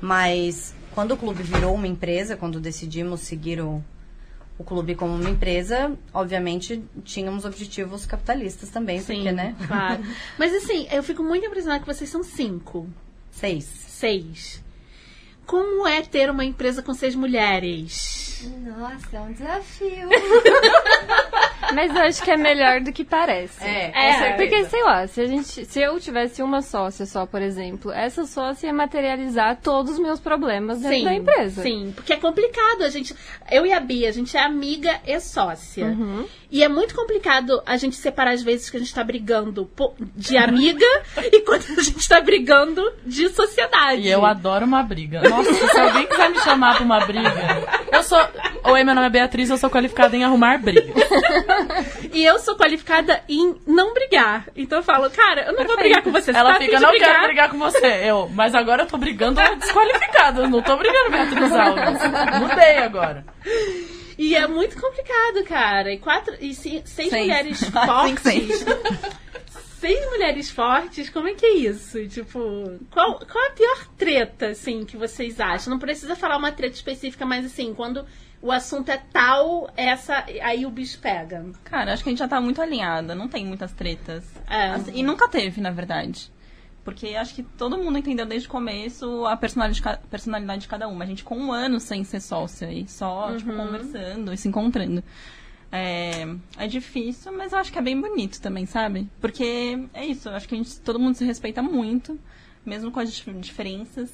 Mas 0.00 0.74
quando 0.98 1.12
o 1.12 1.16
clube 1.16 1.44
virou 1.44 1.76
uma 1.76 1.86
empresa, 1.86 2.36
quando 2.36 2.58
decidimos 2.58 3.20
seguir 3.20 3.60
o, 3.60 3.80
o 4.58 4.64
clube 4.64 4.96
como 4.96 5.14
uma 5.14 5.30
empresa, 5.30 5.96
obviamente 6.12 6.82
tínhamos 7.04 7.44
objetivos 7.44 8.04
capitalistas 8.04 8.68
também, 8.68 8.98
Sim, 9.00 9.14
porque, 9.14 9.30
né? 9.30 9.54
claro. 9.68 10.02
Mas 10.36 10.52
assim, 10.52 10.88
eu 10.90 11.00
fico 11.04 11.22
muito 11.22 11.46
impressionada 11.46 11.78
que 11.78 11.86
vocês 11.86 12.10
são 12.10 12.24
cinco. 12.24 12.90
Seis. 13.30 13.64
Seis. 13.64 14.60
Como 15.46 15.86
é 15.86 16.02
ter 16.02 16.28
uma 16.30 16.44
empresa 16.44 16.82
com 16.82 16.92
seis 16.92 17.14
mulheres? 17.14 18.50
Nossa, 18.66 19.18
é 19.18 19.20
um 19.20 19.32
desafio. 19.32 20.08
Mas 21.74 21.94
eu 21.94 22.02
acho 22.02 22.22
que 22.22 22.30
é 22.30 22.36
melhor 22.36 22.80
do 22.80 22.92
que 22.92 23.04
parece. 23.04 23.64
É, 23.64 23.92
É. 23.94 24.32
Porque, 24.34 24.64
sei 24.66 24.82
lá, 24.82 25.06
se, 25.06 25.20
a 25.20 25.26
gente, 25.26 25.64
se 25.64 25.80
eu 25.80 25.98
tivesse 26.00 26.42
uma 26.42 26.62
sócia 26.62 27.06
só, 27.06 27.26
por 27.26 27.42
exemplo, 27.42 27.92
essa 27.92 28.24
sócia 28.24 28.68
ia 28.68 28.72
materializar 28.72 29.58
todos 29.62 29.92
os 29.94 29.98
meus 29.98 30.20
problemas 30.20 30.80
dentro 30.80 31.04
da 31.04 31.14
empresa. 31.14 31.62
Sim, 31.62 31.92
porque 31.94 32.12
é 32.12 32.16
complicado. 32.16 32.82
A 32.82 32.90
gente, 32.90 33.14
eu 33.50 33.66
e 33.66 33.72
a 33.72 33.80
Bia, 33.80 34.08
a 34.08 34.12
gente 34.12 34.36
é 34.36 34.40
amiga 34.40 35.00
e 35.06 35.18
sócia. 35.20 35.86
Uhum. 35.86 36.26
E 36.50 36.62
é 36.62 36.68
muito 36.68 36.94
complicado 36.94 37.62
a 37.66 37.76
gente 37.76 37.96
separar 37.96 38.32
as 38.32 38.42
vezes 38.42 38.70
que 38.70 38.76
a 38.76 38.80
gente 38.80 38.94
tá 38.94 39.04
brigando 39.04 39.70
de 40.16 40.36
amiga 40.36 40.86
e 41.30 41.40
quando 41.42 41.64
a 41.78 41.82
gente 41.82 42.08
tá 42.08 42.20
brigando 42.20 42.82
de 43.04 43.28
sociedade. 43.28 44.02
E 44.02 44.08
eu 44.08 44.24
adoro 44.24 44.64
uma 44.64 44.82
briga. 44.82 45.20
Nossa, 45.28 45.52
se 45.52 45.78
alguém 45.78 46.06
quiser 46.06 46.30
me 46.30 46.38
chamar 46.40 46.76
pra 46.76 46.84
uma 46.84 47.04
briga, 47.04 47.62
eu 47.92 48.02
sou. 48.02 48.18
Oi, 48.64 48.84
meu 48.84 48.94
nome 48.94 49.06
é 49.06 49.10
Beatriz, 49.10 49.50
eu 49.50 49.58
sou 49.58 49.68
qualificada 49.68 50.16
em 50.16 50.24
arrumar 50.24 50.58
briga. 50.58 50.92
E 52.12 52.24
eu 52.24 52.38
sou 52.38 52.56
qualificada 52.56 53.22
em 53.28 53.56
não 53.66 53.92
brigar. 53.94 54.46
Então 54.56 54.78
eu 54.78 54.82
falo, 54.82 55.10
cara, 55.10 55.42
eu 55.46 55.52
não 55.54 55.64
vou 55.66 55.76
brigar 55.76 56.02
com 56.02 56.10
você. 56.10 56.32
você 56.32 56.38
Ela 56.38 56.54
tá 56.54 56.58
fica, 56.58 56.80
não 56.80 56.90
brigar? 56.90 57.10
quero 57.10 57.24
brigar 57.26 57.50
com 57.50 57.58
você. 57.58 57.86
Eu, 58.04 58.28
mas 58.34 58.54
agora 58.54 58.82
eu 58.82 58.86
tô 58.86 58.96
brigando 58.96 59.40
desqualificada. 59.58 60.42
Eu 60.42 60.48
não 60.48 60.62
tô 60.62 60.76
brigando 60.76 61.10
Beatriz 61.10 61.52
Alves. 61.52 62.40
Mudei 62.40 62.78
agora. 62.78 63.24
E 64.18 64.34
é 64.34 64.46
muito 64.48 64.80
complicado, 64.80 65.44
cara. 65.44 65.92
E 65.92 65.98
quatro 65.98 66.34
e 66.40 66.52
seis, 66.54 66.82
Seis. 66.86 67.12
mulheres 67.12 67.58
Cinco, 67.60 67.86
fortes. 67.86 68.22
seis. 68.22 68.64
Seis 69.78 70.04
mulheres 70.10 70.50
fortes, 70.50 71.08
como 71.08 71.28
é 71.28 71.34
que 71.34 71.46
é 71.46 71.54
isso? 71.56 72.06
Tipo, 72.08 72.40
qual, 72.90 73.18
qual 73.20 73.46
a 73.46 73.50
pior 73.50 73.86
treta, 73.96 74.48
assim, 74.48 74.84
que 74.84 74.96
vocês 74.96 75.40
acham? 75.40 75.72
Não 75.72 75.78
precisa 75.78 76.16
falar 76.16 76.36
uma 76.36 76.52
treta 76.52 76.74
específica, 76.74 77.24
mas 77.24 77.44
assim, 77.46 77.72
quando 77.74 78.04
o 78.40 78.52
assunto 78.52 78.90
é 78.90 78.98
tal, 79.12 79.70
essa. 79.76 80.24
Aí 80.42 80.64
o 80.64 80.70
bicho 80.70 80.98
pega. 81.00 81.44
Cara, 81.64 81.92
acho 81.92 82.02
que 82.02 82.08
a 82.08 82.12
gente 82.12 82.18
já 82.18 82.28
tá 82.28 82.40
muito 82.40 82.60
alinhada, 82.60 83.14
não 83.14 83.28
tem 83.28 83.44
muitas 83.44 83.72
tretas. 83.72 84.24
É. 84.48 84.70
Assim, 84.70 84.92
e 84.94 85.02
nunca 85.02 85.28
teve, 85.28 85.60
na 85.60 85.70
verdade. 85.70 86.30
Porque 86.84 87.08
acho 87.08 87.34
que 87.34 87.42
todo 87.42 87.76
mundo 87.76 87.98
entendeu 87.98 88.24
desde 88.24 88.48
o 88.48 88.50
começo 88.50 89.26
a 89.26 89.36
personalidade 89.36 90.60
de, 90.60 90.68
cada 90.68 90.88
uma. 90.88 91.04
A 91.04 91.06
gente 91.06 91.22
com 91.22 91.36
um 91.36 91.52
ano 91.52 91.78
sem 91.80 92.02
ser 92.02 92.20
sócia 92.20 92.72
e 92.72 92.88
só, 92.88 93.36
tipo, 93.36 93.52
conversando 93.54 94.32
e 94.32 94.36
se 94.38 94.48
encontrando. 94.48 95.04
É, 95.70 96.26
é 96.56 96.66
difícil, 96.66 97.30
mas 97.36 97.52
eu 97.52 97.58
acho 97.58 97.70
que 97.72 97.78
é 97.78 97.82
bem 97.82 98.00
bonito 98.00 98.40
também, 98.40 98.64
sabe? 98.66 99.06
Porque 99.20 99.78
é 99.92 100.06
isso, 100.06 100.28
eu 100.28 100.34
acho 100.34 100.48
que 100.48 100.54
a 100.54 100.58
gente, 100.58 100.80
todo 100.80 100.98
mundo 100.98 101.14
se 101.14 101.24
respeita 101.24 101.62
muito, 101.62 102.18
mesmo 102.64 102.90
com 102.90 103.00
as 103.00 103.12
dif- 103.12 103.32
diferenças. 103.34 104.10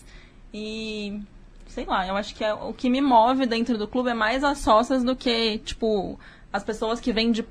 E 0.53 1.21
sei 1.67 1.85
lá, 1.85 2.07
eu 2.07 2.17
acho 2.17 2.35
que 2.35 2.45
é- 2.45 2.55
o 2.55 2.73
que 2.73 2.91
me 2.91 3.01
move 3.01 3.47
dentro 3.47 3.79
do 3.79 3.87
clube 3.89 4.11
é 4.11 4.15
mais 4.15 4.43
as 4.45 4.59
sócias 4.59 5.03
do 5.05 5.15
que, 5.17 5.59
tipo, 5.59 6.19
as 6.53 6.63
pessoas 6.65 7.01
que 7.01 7.13
vêm 7.13 7.33
de, 7.33 7.45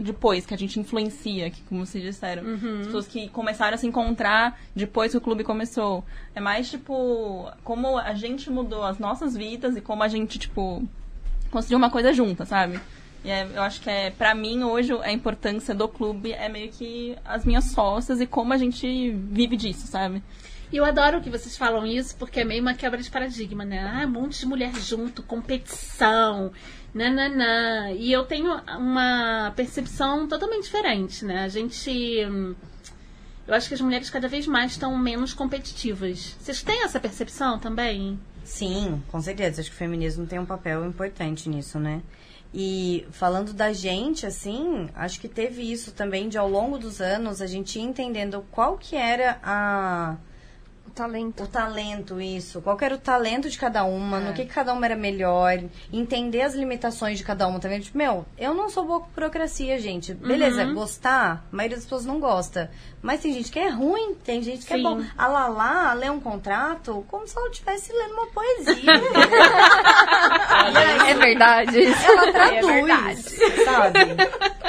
depois, 0.00 0.44
que 0.46 0.54
a 0.54 0.58
gente 0.58 0.78
influencia, 0.80 1.50
que, 1.50 1.60
como 1.62 1.84
vocês 1.86 2.02
disseram. 2.02 2.42
As 2.80 2.86
pessoas 2.86 3.06
que 3.08 3.28
começaram 3.28 3.74
a 3.74 3.78
se 3.78 3.86
encontrar 3.86 4.58
depois 4.74 5.12
que 5.12 5.18
o 5.18 5.20
clube 5.20 5.42
começou. 5.44 6.04
É 6.34 6.40
mais, 6.40 6.70
tipo, 6.70 7.50
como 7.64 7.98
a 7.98 8.14
gente 8.14 8.50
mudou 8.50 8.82
as 8.84 8.98
nossas 8.98 9.36
vidas 9.36 9.76
e 9.76 9.80
como 9.80 10.02
a 10.02 10.08
gente, 10.08 10.38
tipo, 10.38 10.82
construiu 11.50 11.78
uma 11.78 11.90
coisa 11.90 12.12
junta, 12.12 12.44
sabe? 12.44 12.80
E 13.24 13.30
é- 13.30 13.48
eu 13.54 13.62
acho 13.62 13.80
que 13.80 13.90
é, 13.90 14.10
pra 14.10 14.34
mim, 14.34 14.62
hoje, 14.62 14.92
a 15.02 15.12
importância 15.12 15.74
do 15.74 15.88
clube 15.88 16.32
é 16.32 16.48
meio 16.48 16.70
que 16.70 17.16
as 17.24 17.44
minhas 17.44 17.64
sócias 17.66 18.20
e 18.20 18.26
como 18.26 18.52
a 18.52 18.56
gente 18.56 19.10
vive 19.10 19.56
disso, 19.56 19.86
sabe? 19.86 20.22
E 20.70 20.76
eu 20.76 20.84
adoro 20.84 21.20
que 21.20 21.30
vocês 21.30 21.56
falam 21.56 21.86
isso, 21.86 22.14
porque 22.16 22.40
é 22.40 22.44
meio 22.44 22.60
uma 22.60 22.74
quebra 22.74 23.00
de 23.00 23.10
paradigma, 23.10 23.64
né? 23.64 23.80
Ah, 24.02 24.06
um 24.06 24.10
monte 24.10 24.38
de 24.40 24.46
mulher 24.46 24.72
junto, 24.76 25.22
competição, 25.22 26.52
nananã. 26.94 27.90
E 27.92 28.12
eu 28.12 28.24
tenho 28.26 28.50
uma 28.76 29.52
percepção 29.56 30.28
totalmente 30.28 30.64
diferente, 30.64 31.24
né? 31.24 31.44
A 31.44 31.48
gente. 31.48 31.90
hum, 32.26 32.54
Eu 33.46 33.54
acho 33.54 33.66
que 33.66 33.72
as 33.74 33.80
mulheres 33.80 34.10
cada 34.10 34.28
vez 34.28 34.46
mais 34.46 34.72
estão 34.72 34.96
menos 34.98 35.32
competitivas. 35.32 36.36
Vocês 36.38 36.62
têm 36.62 36.82
essa 36.84 37.00
percepção 37.00 37.58
também? 37.58 38.20
Sim, 38.44 39.02
com 39.10 39.22
certeza. 39.22 39.62
Acho 39.62 39.70
que 39.70 39.76
o 39.76 39.78
feminismo 39.78 40.26
tem 40.26 40.38
um 40.38 40.44
papel 40.44 40.84
importante 40.86 41.48
nisso, 41.48 41.78
né? 41.78 42.02
E 42.52 43.06
falando 43.10 43.52
da 43.52 43.72
gente, 43.72 44.24
assim, 44.24 44.88
acho 44.94 45.20
que 45.20 45.28
teve 45.28 45.70
isso 45.70 45.92
também 45.92 46.28
de 46.28 46.38
ao 46.38 46.48
longo 46.48 46.78
dos 46.78 47.00
anos 47.00 47.42
a 47.42 47.46
gente 47.46 47.78
entendendo 47.78 48.44
qual 48.50 48.78
que 48.78 48.96
era 48.96 49.38
a 49.42 50.16
O 50.88 50.90
talento. 50.90 51.42
o 51.42 51.46
talento, 51.46 52.20
isso. 52.20 52.62
Qual 52.62 52.78
era 52.80 52.94
o 52.94 52.98
talento 52.98 53.50
de 53.50 53.58
cada 53.58 53.84
uma, 53.84 54.18
no 54.18 54.32
que, 54.32 54.46
que 54.46 54.52
cada 54.52 54.72
uma 54.72 54.86
era 54.86 54.96
melhor, 54.96 55.62
entender 55.92 56.40
as 56.40 56.54
limitações 56.54 57.18
de 57.18 57.24
cada 57.24 57.46
uma 57.46 57.60
também. 57.60 57.80
Tipo, 57.80 57.98
meu, 57.98 58.24
eu 58.38 58.54
não 58.54 58.70
sou 58.70 58.86
boa 58.86 59.00
com 59.00 59.08
burocracia, 59.14 59.78
gente. 59.78 60.14
Beleza, 60.14 60.64
gostar, 60.72 61.44
a 61.52 61.56
maioria 61.56 61.76
das 61.76 61.84
pessoas 61.84 62.06
não 62.06 62.18
gosta. 62.18 62.70
Mas 63.02 63.20
tem 63.20 63.32
gente 63.32 63.52
que 63.52 63.58
é 63.58 63.68
ruim, 63.68 64.14
tem 64.24 64.42
gente 64.42 64.66
que 64.66 64.72
Sim. 64.72 64.80
é 64.80 64.82
bom. 64.82 65.02
A 65.16 65.26
Lala 65.28 65.92
lê 65.92 66.10
um 66.10 66.18
contrato 66.18 67.04
como 67.08 67.28
se 67.28 67.36
ela 67.36 67.48
estivesse 67.48 67.92
lendo 67.92 68.14
uma 68.14 68.26
poesia. 68.26 68.78
É 71.08 71.14
verdade. 71.14 71.86
ela 71.86 72.26
traduz, 72.32 72.66
verdade. 72.66 73.22
sabe? 73.64 74.00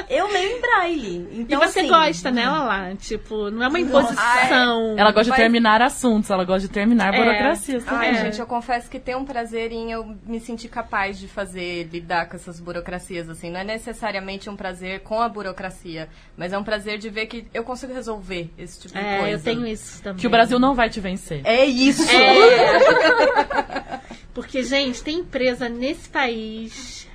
Eu 0.09 0.27
leio 0.27 0.57
em 0.57 0.61
braille. 0.61 1.27
Então, 1.33 1.61
e 1.63 1.67
você 1.67 1.81
assim, 1.81 1.89
gosta, 1.89 2.31
né, 2.31 2.49
Lala? 2.49 2.95
Tipo, 2.95 3.51
não 3.51 3.63
é 3.63 3.67
uma 3.67 3.79
imposição. 3.79 4.95
Ela 4.97 5.11
gosta 5.11 5.29
de 5.31 5.37
terminar 5.37 5.81
assuntos, 5.83 6.29
ela 6.31 6.43
gosta 6.43 6.61
de 6.61 6.69
terminar 6.69 7.13
É. 7.13 7.17
burocracias 7.17 7.83
também. 7.83 8.09
Ai, 8.09 8.15
É. 8.15 8.23
gente, 8.25 8.39
eu 8.39 8.47
confesso 8.47 8.89
que 8.89 8.99
tem 8.99 9.15
um 9.15 9.23
prazer 9.23 9.71
em 9.71 9.91
eu 9.91 10.15
me 10.25 10.39
sentir 10.39 10.67
capaz 10.67 11.19
de 11.19 11.27
fazer, 11.27 11.87
lidar 11.91 12.27
com 12.27 12.35
essas 12.35 12.59
burocracias, 12.59 13.29
assim. 13.29 13.51
Não 13.51 13.59
é 13.59 13.63
necessariamente 13.63 14.49
um 14.49 14.55
prazer 14.55 15.01
com 15.01 15.21
a 15.21 15.29
burocracia, 15.29 16.09
mas 16.35 16.53
é 16.53 16.57
um 16.57 16.63
prazer 16.63 16.97
de 16.97 17.09
ver 17.09 17.27
que 17.27 17.45
eu 17.53 17.63
consigo 17.63 17.93
resolver 17.93 18.49
esse 18.57 18.79
tipo 18.79 18.93
de 18.95 18.99
É, 18.99 19.19
coisa. 19.19 19.35
eu 19.35 19.43
tenho 19.55 19.67
isso 19.67 20.01
também. 20.01 20.19
Que 20.19 20.25
o 20.27 20.29
Brasil 20.31 20.57
não 20.57 20.73
vai 20.73 20.89
te 20.89 20.99
vencer. 20.99 21.41
É 21.43 21.65
isso! 21.65 22.03
É. 22.09 23.99
Porque, 24.33 24.63
gente, 24.63 25.03
tem 25.03 25.19
empresa 25.19 25.67
nesse 25.67 26.07
país. 26.09 27.08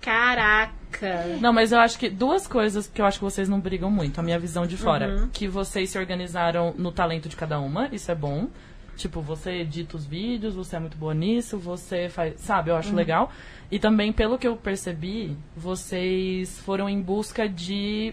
Caraca. 0.00 1.36
Não, 1.40 1.52
mas 1.52 1.72
eu 1.72 1.78
acho 1.78 1.98
que 1.98 2.08
duas 2.08 2.46
coisas 2.46 2.86
que 2.86 3.00
eu 3.00 3.06
acho 3.06 3.18
que 3.18 3.24
vocês 3.24 3.48
não 3.48 3.60
brigam 3.60 3.90
muito, 3.90 4.18
a 4.18 4.22
minha 4.22 4.38
visão 4.38 4.66
de 4.66 4.76
fora. 4.76 5.28
Que 5.32 5.46
vocês 5.46 5.90
se 5.90 5.98
organizaram 5.98 6.74
no 6.76 6.90
talento 6.90 7.28
de 7.28 7.36
cada 7.36 7.60
uma, 7.60 7.88
isso 7.92 8.10
é 8.10 8.14
bom. 8.14 8.48
Tipo, 8.96 9.22
você 9.22 9.52
edita 9.60 9.96
os 9.96 10.04
vídeos, 10.04 10.54
você 10.54 10.76
é 10.76 10.78
muito 10.78 10.96
boa 10.96 11.14
nisso, 11.14 11.56
você 11.58 12.08
faz. 12.10 12.38
Sabe, 12.40 12.70
eu 12.70 12.76
acho 12.76 12.94
legal. 12.94 13.30
E 13.70 13.78
também, 13.78 14.12
pelo 14.12 14.36
que 14.36 14.46
eu 14.46 14.56
percebi, 14.56 15.36
vocês 15.56 16.58
foram 16.60 16.88
em 16.88 17.00
busca 17.00 17.48
de. 17.48 18.12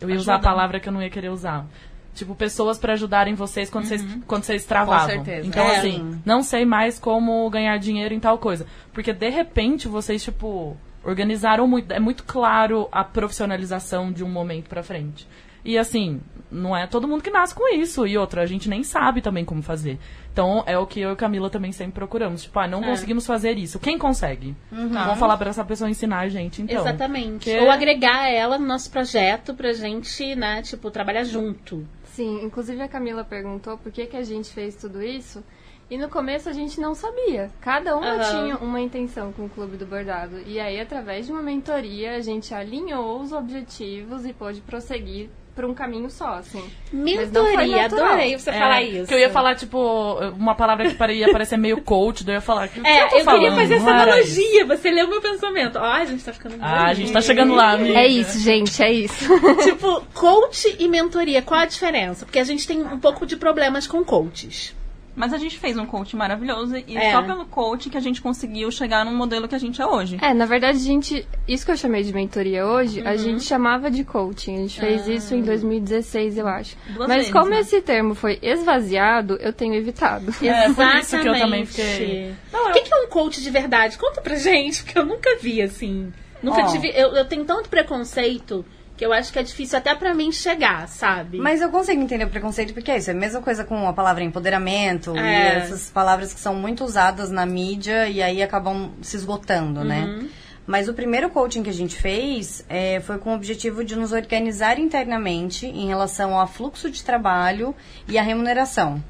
Eu 0.00 0.08
ia 0.08 0.16
usar 0.16 0.36
a 0.36 0.38
palavra 0.38 0.80
que 0.80 0.88
eu 0.88 0.92
não 0.92 1.02
ia 1.02 1.10
querer 1.10 1.28
usar. 1.28 1.66
Tipo, 2.14 2.34
pessoas 2.34 2.78
pra 2.78 2.94
ajudarem 2.94 3.34
vocês 3.34 3.68
quando, 3.68 3.84
vocês 3.84 4.02
quando 4.26 4.44
vocês 4.44 4.64
travavam. 4.64 5.06
certeza. 5.06 5.46
Então, 5.46 5.62
É. 5.64 5.76
assim, 5.78 6.20
não 6.24 6.42
sei 6.42 6.64
mais 6.64 6.98
como 6.98 7.48
ganhar 7.50 7.76
dinheiro 7.78 8.14
em 8.14 8.20
tal 8.20 8.38
coisa. 8.38 8.66
Porque, 8.94 9.12
de 9.12 9.28
repente, 9.28 9.86
vocês, 9.86 10.22
tipo, 10.22 10.76
organizaram 11.04 11.66
muito. 11.66 11.92
É 11.92 12.00
muito 12.00 12.24
claro 12.24 12.88
a 12.92 13.02
profissionalização 13.04 14.12
de 14.12 14.22
um 14.24 14.28
momento 14.28 14.68
pra 14.68 14.82
frente. 14.82 15.26
E, 15.62 15.76
assim, 15.76 16.22
não 16.50 16.74
é 16.74 16.86
todo 16.86 17.06
mundo 17.06 17.22
que 17.22 17.30
nasce 17.30 17.54
com 17.54 17.68
isso. 17.74 18.06
E 18.06 18.16
outra, 18.16 18.40
a 18.42 18.46
gente 18.46 18.66
nem 18.68 18.82
sabe 18.82 19.20
também 19.20 19.44
como 19.44 19.62
fazer. 19.62 19.98
Então, 20.32 20.62
é 20.66 20.78
o 20.78 20.86
que 20.86 21.00
eu 21.00 21.12
e 21.12 21.16
Camila 21.16 21.50
também 21.50 21.70
sempre 21.70 21.92
procuramos. 21.94 22.44
Tipo, 22.44 22.58
ah, 22.60 22.66
não 22.66 22.82
É. 22.82 22.86
conseguimos 22.86 23.26
fazer 23.26 23.58
isso. 23.58 23.78
Quem 23.78 23.98
consegue? 23.98 24.56
Vamos 24.70 25.18
falar 25.18 25.36
pra 25.36 25.50
essa 25.50 25.62
pessoa 25.64 25.90
ensinar 25.90 26.20
a 26.20 26.28
gente, 26.28 26.62
então. 26.62 26.80
Exatamente. 26.80 27.44
que- 27.44 27.58
Ou 27.60 27.70
agregar 27.70 28.28
ela 28.30 28.58
no 28.58 28.66
nosso 28.66 28.90
projeto 28.90 29.52
pra 29.52 29.72
gente, 29.74 30.34
né, 30.34 30.62
tipo, 30.62 30.90
trabalhar 30.90 31.24
junto. 31.24 31.86
Sim, 32.04 32.42
inclusive 32.42 32.80
a 32.80 32.88
Camila 32.88 33.22
perguntou 33.22 33.76
por 33.76 33.92
que, 33.92 34.06
que 34.06 34.16
a 34.16 34.22
gente 34.24 34.50
fez 34.50 34.74
tudo 34.76 35.02
isso. 35.02 35.44
E 35.90 35.98
no 35.98 36.08
começo 36.08 36.48
a 36.48 36.52
gente 36.52 36.80
não 36.80 36.94
sabia. 36.94 37.50
Cada 37.60 37.96
uma 37.96 38.06
Aham. 38.12 38.30
tinha 38.30 38.56
uma 38.58 38.80
intenção 38.80 39.32
com 39.32 39.46
o 39.46 39.48
Clube 39.48 39.76
do 39.76 39.84
Bordado. 39.84 40.40
E 40.46 40.60
aí, 40.60 40.80
através 40.80 41.26
de 41.26 41.32
uma 41.32 41.42
mentoria, 41.42 42.14
a 42.14 42.20
gente 42.20 42.54
alinhou 42.54 43.20
os 43.20 43.32
objetivos 43.32 44.24
e 44.24 44.32
pôde 44.32 44.60
prosseguir 44.60 45.28
por 45.52 45.64
um 45.64 45.74
caminho 45.74 46.08
só, 46.08 46.34
assim. 46.34 46.62
Mas 46.92 47.32
não 47.32 47.44
foi 47.44 47.66
Mentoria, 47.66 47.84
adorei 47.86 48.38
você 48.38 48.50
É, 48.50 48.58
falar 48.58 48.82
isso. 48.82 49.08
Que 49.08 49.14
eu 49.14 49.18
ia 49.18 49.30
falar, 49.30 49.56
tipo, 49.56 50.14
uma 50.38 50.54
palavra 50.54 50.88
que 50.88 51.12
ia 51.12 51.32
parecer 51.32 51.56
meio 51.56 51.82
coach, 51.82 52.22
daí 52.24 52.36
eu 52.36 52.38
ia 52.38 52.40
falar. 52.40 52.68
que- 52.68 52.80
que 52.80 52.86
É, 52.86 53.04
eu, 53.04 53.08
tô 53.08 53.16
eu 53.18 53.24
queria 53.26 53.52
fazer 53.56 53.74
essa 53.74 53.90
analogia. 53.90 54.64
Você 54.66 54.90
leu 54.92 55.08
meu 55.08 55.20
pensamento. 55.20 55.76
Ó, 55.76 55.82
a 55.84 56.04
gente 56.04 56.24
tá 56.24 56.32
ficando 56.32 56.54
Ah, 56.60 56.86
a 56.86 56.94
gente 56.94 57.12
tá 57.12 57.20
chegando 57.20 57.52
lá, 57.52 57.72
amiga. 57.72 57.98
É 57.98 58.06
isso, 58.06 58.38
gente, 58.38 58.80
é 58.80 58.92
isso. 58.92 59.24
tipo, 59.64 60.02
coach 60.14 60.76
e 60.78 60.86
mentoria, 60.88 61.42
qual 61.42 61.60
a 61.60 61.66
diferença? 61.66 62.24
Porque 62.24 62.38
a 62.38 62.44
gente 62.44 62.64
tem 62.64 62.80
um 62.80 62.98
pouco 63.00 63.26
de 63.26 63.36
problemas 63.36 63.88
com 63.88 64.04
coaches. 64.04 64.72
Mas 65.16 65.32
a 65.32 65.38
gente 65.38 65.58
fez 65.58 65.76
um 65.76 65.84
coach 65.84 66.14
maravilhoso 66.16 66.76
e 66.86 66.96
É. 66.96 67.12
só 67.12 67.22
pelo 67.22 67.44
coach 67.44 67.90
que 67.90 67.96
a 67.96 68.00
gente 68.00 68.22
conseguiu 68.22 68.70
chegar 68.70 69.04
no 69.04 69.10
modelo 69.12 69.48
que 69.48 69.54
a 69.54 69.58
gente 69.58 69.82
é 69.82 69.86
hoje. 69.86 70.18
É, 70.22 70.32
na 70.32 70.46
verdade, 70.46 70.78
a 70.78 70.80
gente. 70.80 71.26
Isso 71.48 71.66
que 71.66 71.72
eu 71.72 71.76
chamei 71.76 72.02
de 72.04 72.12
mentoria 72.12 72.64
hoje, 72.66 73.00
Uhum. 73.00 73.08
a 73.08 73.16
gente 73.16 73.42
chamava 73.44 73.90
de 73.90 74.04
coaching. 74.04 74.54
A 74.54 74.58
gente 74.60 74.78
fez 74.80 75.08
isso 75.08 75.34
em 75.34 75.42
2016, 75.42 76.38
eu 76.38 76.46
acho. 76.46 76.76
Duas 76.94 77.08
Mas 77.08 77.16
vezes, 77.18 77.32
como 77.32 77.50
né? 77.50 77.60
esse 77.60 77.80
termo 77.82 78.14
foi 78.14 78.38
esvaziado, 78.40 79.36
eu 79.40 79.52
tenho 79.52 79.74
evitado. 79.74 80.32
É, 80.42 80.72
por 80.72 80.86
isso 80.96 81.18
que 81.18 81.28
eu 81.28 81.38
também 81.38 81.66
fiquei. 81.66 82.34
Não, 82.52 82.66
O 82.66 82.68
eu- 82.68 82.72
que, 82.74 82.82
que 82.82 82.94
é 82.94 82.96
um 83.04 83.08
coach 83.08 83.42
de 83.42 83.50
verdade? 83.50 83.98
Conta 83.98 84.20
pra 84.20 84.36
gente, 84.36 84.82
porque 84.84 84.98
eu 84.98 85.04
nunca 85.04 85.36
vi 85.40 85.60
assim. 85.60 86.12
Nunca 86.42 86.62
Ó. 86.62 86.66
tive. 86.72 86.88
Eu, 86.94 87.08
eu 87.14 87.24
tenho 87.26 87.44
tanto 87.44 87.68
preconceito 87.68 88.64
que 89.00 89.06
eu 89.06 89.14
acho 89.14 89.32
que 89.32 89.38
é 89.38 89.42
difícil 89.42 89.78
até 89.78 89.94
pra 89.94 90.12
mim 90.12 90.30
chegar, 90.30 90.86
sabe? 90.86 91.38
Mas 91.38 91.62
eu 91.62 91.70
consigo 91.70 92.02
entender 92.02 92.24
o 92.26 92.28
preconceito, 92.28 92.74
porque 92.74 92.90
é 92.90 92.98
isso. 92.98 93.08
É 93.08 93.14
a 93.14 93.16
mesma 93.16 93.40
coisa 93.40 93.64
com 93.64 93.88
a 93.88 93.94
palavra 93.94 94.22
empoderamento 94.22 95.16
É. 95.16 95.20
e 95.22 95.56
essas 95.56 95.88
palavras 95.88 96.34
que 96.34 96.38
são 96.38 96.54
muito 96.54 96.84
usadas 96.84 97.30
na 97.30 97.46
mídia 97.46 98.06
e 98.10 98.22
aí 98.22 98.42
acabam 98.42 98.90
se 99.00 99.16
esgotando, 99.16 99.80
Uhum. 99.80 99.86
né? 99.86 100.24
Mas 100.66 100.86
o 100.86 100.92
primeiro 100.92 101.30
coaching 101.30 101.62
que 101.62 101.70
a 101.70 101.72
gente 101.72 101.96
fez 101.96 102.62
é, 102.68 103.00
foi 103.00 103.16
com 103.16 103.30
o 103.32 103.34
objetivo 103.34 103.82
de 103.82 103.96
nos 103.96 104.12
organizar 104.12 104.78
internamente 104.78 105.66
em 105.66 105.86
relação 105.88 106.38
ao 106.38 106.46
fluxo 106.46 106.90
de 106.90 107.02
trabalho 107.02 107.74
e 108.06 108.18
à 108.18 108.22
remuneração. 108.22 109.02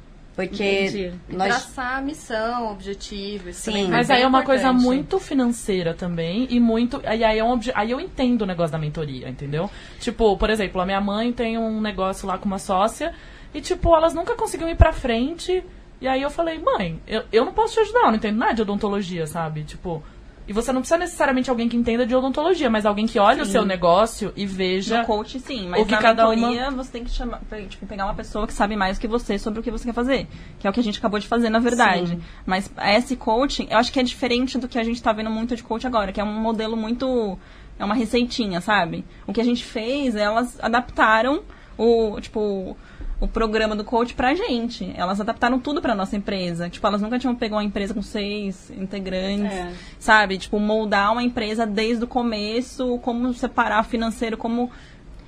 Porque 0.47 0.63
Entendi. 0.63 1.11
nós. 1.29 1.47
Traçar 1.49 1.97
a 1.97 2.01
missão, 2.01 2.71
objetivo. 2.71 3.49
Isso 3.49 3.61
Sim. 3.63 3.71
foi 3.71 3.87
Mas 3.87 4.09
aí 4.09 4.21
é 4.21 4.27
uma 4.27 4.43
coisa 4.43 4.63
importante. 4.67 4.85
muito 4.85 5.19
financeira 5.19 5.93
também 5.93 6.47
e 6.49 6.59
muito. 6.59 7.01
Aí, 7.05 7.23
aí, 7.23 7.39
é 7.39 7.43
um 7.43 7.51
obje- 7.51 7.71
aí 7.75 7.91
eu 7.91 7.99
entendo 7.99 8.41
o 8.41 8.45
negócio 8.45 8.71
da 8.71 8.77
mentoria, 8.77 9.29
entendeu? 9.29 9.69
Tipo, 9.99 10.35
por 10.37 10.49
exemplo, 10.49 10.79
a 10.81 10.85
minha 10.85 11.01
mãe 11.01 11.31
tem 11.31 11.57
um 11.57 11.79
negócio 11.81 12.27
lá 12.27 12.37
com 12.37 12.45
uma 12.45 12.59
sócia 12.59 13.13
e, 13.53 13.61
tipo, 13.61 13.95
elas 13.95 14.13
nunca 14.13 14.35
conseguiam 14.35 14.69
ir 14.69 14.75
pra 14.75 14.91
frente. 14.93 15.63
E 15.99 16.07
aí 16.07 16.21
eu 16.21 16.29
falei, 16.31 16.57
mãe, 16.57 16.99
eu, 17.07 17.23
eu 17.31 17.45
não 17.45 17.53
posso 17.53 17.75
te 17.75 17.79
ajudar, 17.81 17.99
eu 18.01 18.07
não 18.07 18.15
entendo 18.15 18.37
nada 18.37 18.53
de 18.53 18.61
odontologia, 18.61 19.27
sabe? 19.27 19.63
Tipo. 19.63 20.03
E 20.47 20.53
você 20.53 20.71
não 20.73 20.81
precisa 20.81 20.97
necessariamente 20.97 21.49
alguém 21.49 21.69
que 21.69 21.77
entenda 21.77 22.05
de 22.05 22.15
odontologia, 22.15 22.69
mas 22.69 22.85
alguém 22.85 23.05
que 23.07 23.17
olhe 23.19 23.41
o 23.41 23.45
seu 23.45 23.63
negócio 23.65 24.33
e 24.35 24.45
veja. 24.45 24.99
No 25.01 25.05
coach, 25.05 25.39
sim, 25.39 25.69
mas 25.69 25.81
o 25.81 25.85
que 25.85 25.91
na 25.91 25.97
cada 25.99 26.27
uma- 26.29 26.71
você 26.71 26.91
tem 26.91 27.03
que 27.03 27.11
chamar, 27.11 27.39
tipo, 27.69 27.85
pegar 27.85 28.05
uma 28.05 28.13
pessoa 28.13 28.45
que 28.47 28.53
sabe 28.53 28.75
mais 28.75 28.97
que 28.97 29.07
você 29.07 29.37
sobre 29.39 29.59
o 29.59 29.63
que 29.63 29.71
você 29.71 29.85
quer 29.85 29.93
fazer. 29.93 30.27
Que 30.59 30.67
é 30.67 30.69
o 30.69 30.73
que 30.73 30.79
a 30.79 30.83
gente 30.83 30.99
acabou 30.99 31.19
de 31.19 31.27
fazer, 31.27 31.49
na 31.49 31.59
verdade. 31.59 32.19
Mas 32.45 32.69
esse 32.97 33.15
coaching, 33.15 33.67
eu 33.69 33.77
acho 33.77 33.93
que 33.93 33.99
é 33.99 34.03
diferente 34.03 34.57
do 34.57 34.67
que 34.67 34.77
a 34.79 34.83
gente 34.83 35.01
tá 35.01 35.13
vendo 35.13 35.29
muito 35.29 35.55
de 35.55 35.63
coach 35.63 35.85
agora, 35.87 36.11
que 36.11 36.19
é 36.19 36.23
um 36.23 36.33
modelo 36.41 36.75
muito. 36.75 37.37
É 37.79 37.85
uma 37.85 37.95
receitinha, 37.95 38.61
sabe? 38.61 39.05
O 39.25 39.33
que 39.33 39.41
a 39.41 39.45
gente 39.45 39.63
fez, 39.63 40.15
elas 40.15 40.59
adaptaram 40.61 41.41
o, 41.77 42.19
tipo, 42.19 42.75
o 43.21 43.27
programa 43.27 43.75
do 43.75 43.83
coach 43.85 44.13
pra 44.15 44.33
gente. 44.35 44.91
Elas 44.97 45.21
adaptaram 45.21 45.59
tudo 45.59 45.81
pra 45.81 45.95
nossa 45.95 46.17
empresa. 46.17 46.69
Tipo, 46.69 46.85
elas 46.87 47.01
nunca 47.01 47.17
tinham 47.19 47.35
pego 47.35 47.55
uma 47.55 47.63
empresa 47.63 47.93
com 47.93 48.01
seis 48.01 48.69
integrantes, 48.71 49.53
É. 49.53 49.71
sabe? 49.99 50.37
Tipo, 50.39 50.59
moldar 50.59 51.11
uma 51.13 51.23
empresa 51.23 51.65
desde 51.65 52.03
o 52.03 52.07
começo, 52.07 52.97
como 53.03 53.31
separar 53.33 53.83
financeiro, 53.85 54.35
como 54.35 54.69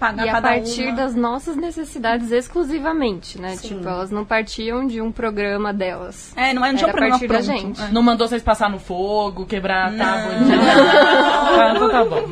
pagar 0.03 0.25
E 0.25 0.29
a 0.29 0.41
partir 0.41 0.87
uma. 0.87 0.95
das 0.97 1.15
nossas 1.15 1.55
necessidades 1.55 2.29
exclusivamente, 2.31 3.39
né? 3.39 3.55
Tipo, 3.55 3.87
elas 3.87 4.11
não 4.11 4.25
partiam 4.25 4.85
de 4.85 4.99
um 5.01 5.11
programa 5.11 5.71
delas. 5.73 6.33
É, 6.35 6.53
não, 6.53 6.65
é- 6.65 6.71
não 6.71 6.77
tinha 6.77 6.87
um 6.89 6.91
programa 6.91 7.19
partir 7.19 7.27
da 7.27 7.41
gente. 7.41 7.81
É. 7.81 7.87
Não 7.89 8.01
mandou 8.01 8.27
vocês 8.27 8.43
passar 8.43 8.69
no 8.69 8.79
fogo, 8.79 9.45
quebrar 9.45 9.93
a 9.93 9.97
tábua. 9.97 10.33
de- 10.45 10.53
ah, 10.53 11.73
então 11.75 11.89
tá 11.89 12.03
bom. 12.05 12.23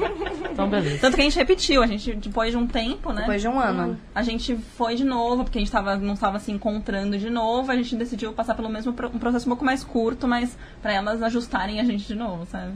Então 0.52 0.70
beleza. 0.70 0.98
Tanto 1.00 1.16
que 1.16 1.22
a 1.22 1.24
gente 1.24 1.38
repetiu, 1.38 1.82
a 1.82 1.88
gente, 1.88 2.14
depois 2.14 2.52
de 2.52 2.58
um 2.58 2.68
tempo, 2.68 3.14
né? 3.14 3.22
Depois 3.22 3.42
de 3.42 3.48
um 3.48 3.58
ano. 3.60 3.98
A 4.14 4.22
gente 4.22 4.56
foi 4.78 4.96
de 4.96 5.06
novo, 5.06 5.44
porque 5.46 5.58
a 5.58 5.62
gente 5.62 5.72
tava, 5.72 5.96
não 5.96 6.14
estava 6.14 6.40
se 6.40 6.52
encontrando 6.52 7.18
de 7.18 7.30
novo, 7.30 7.72
a 7.72 7.76
gente 7.76 7.96
decidiu 7.96 8.34
passar 8.34 8.54
pelo 8.56 8.70
mesmo 8.70 8.92
pro- 8.94 9.08
um 9.08 9.18
processo 9.18 9.46
um 9.46 9.52
pouco 9.52 9.64
mais 9.64 9.84
curto, 9.84 10.28
mas 10.28 10.58
pra 10.82 10.92
elas 10.92 11.22
ajustarem 11.24 11.80
a 11.80 11.84
gente 11.86 12.06
de 12.06 12.16
novo, 12.16 12.46
sabe? 12.46 12.74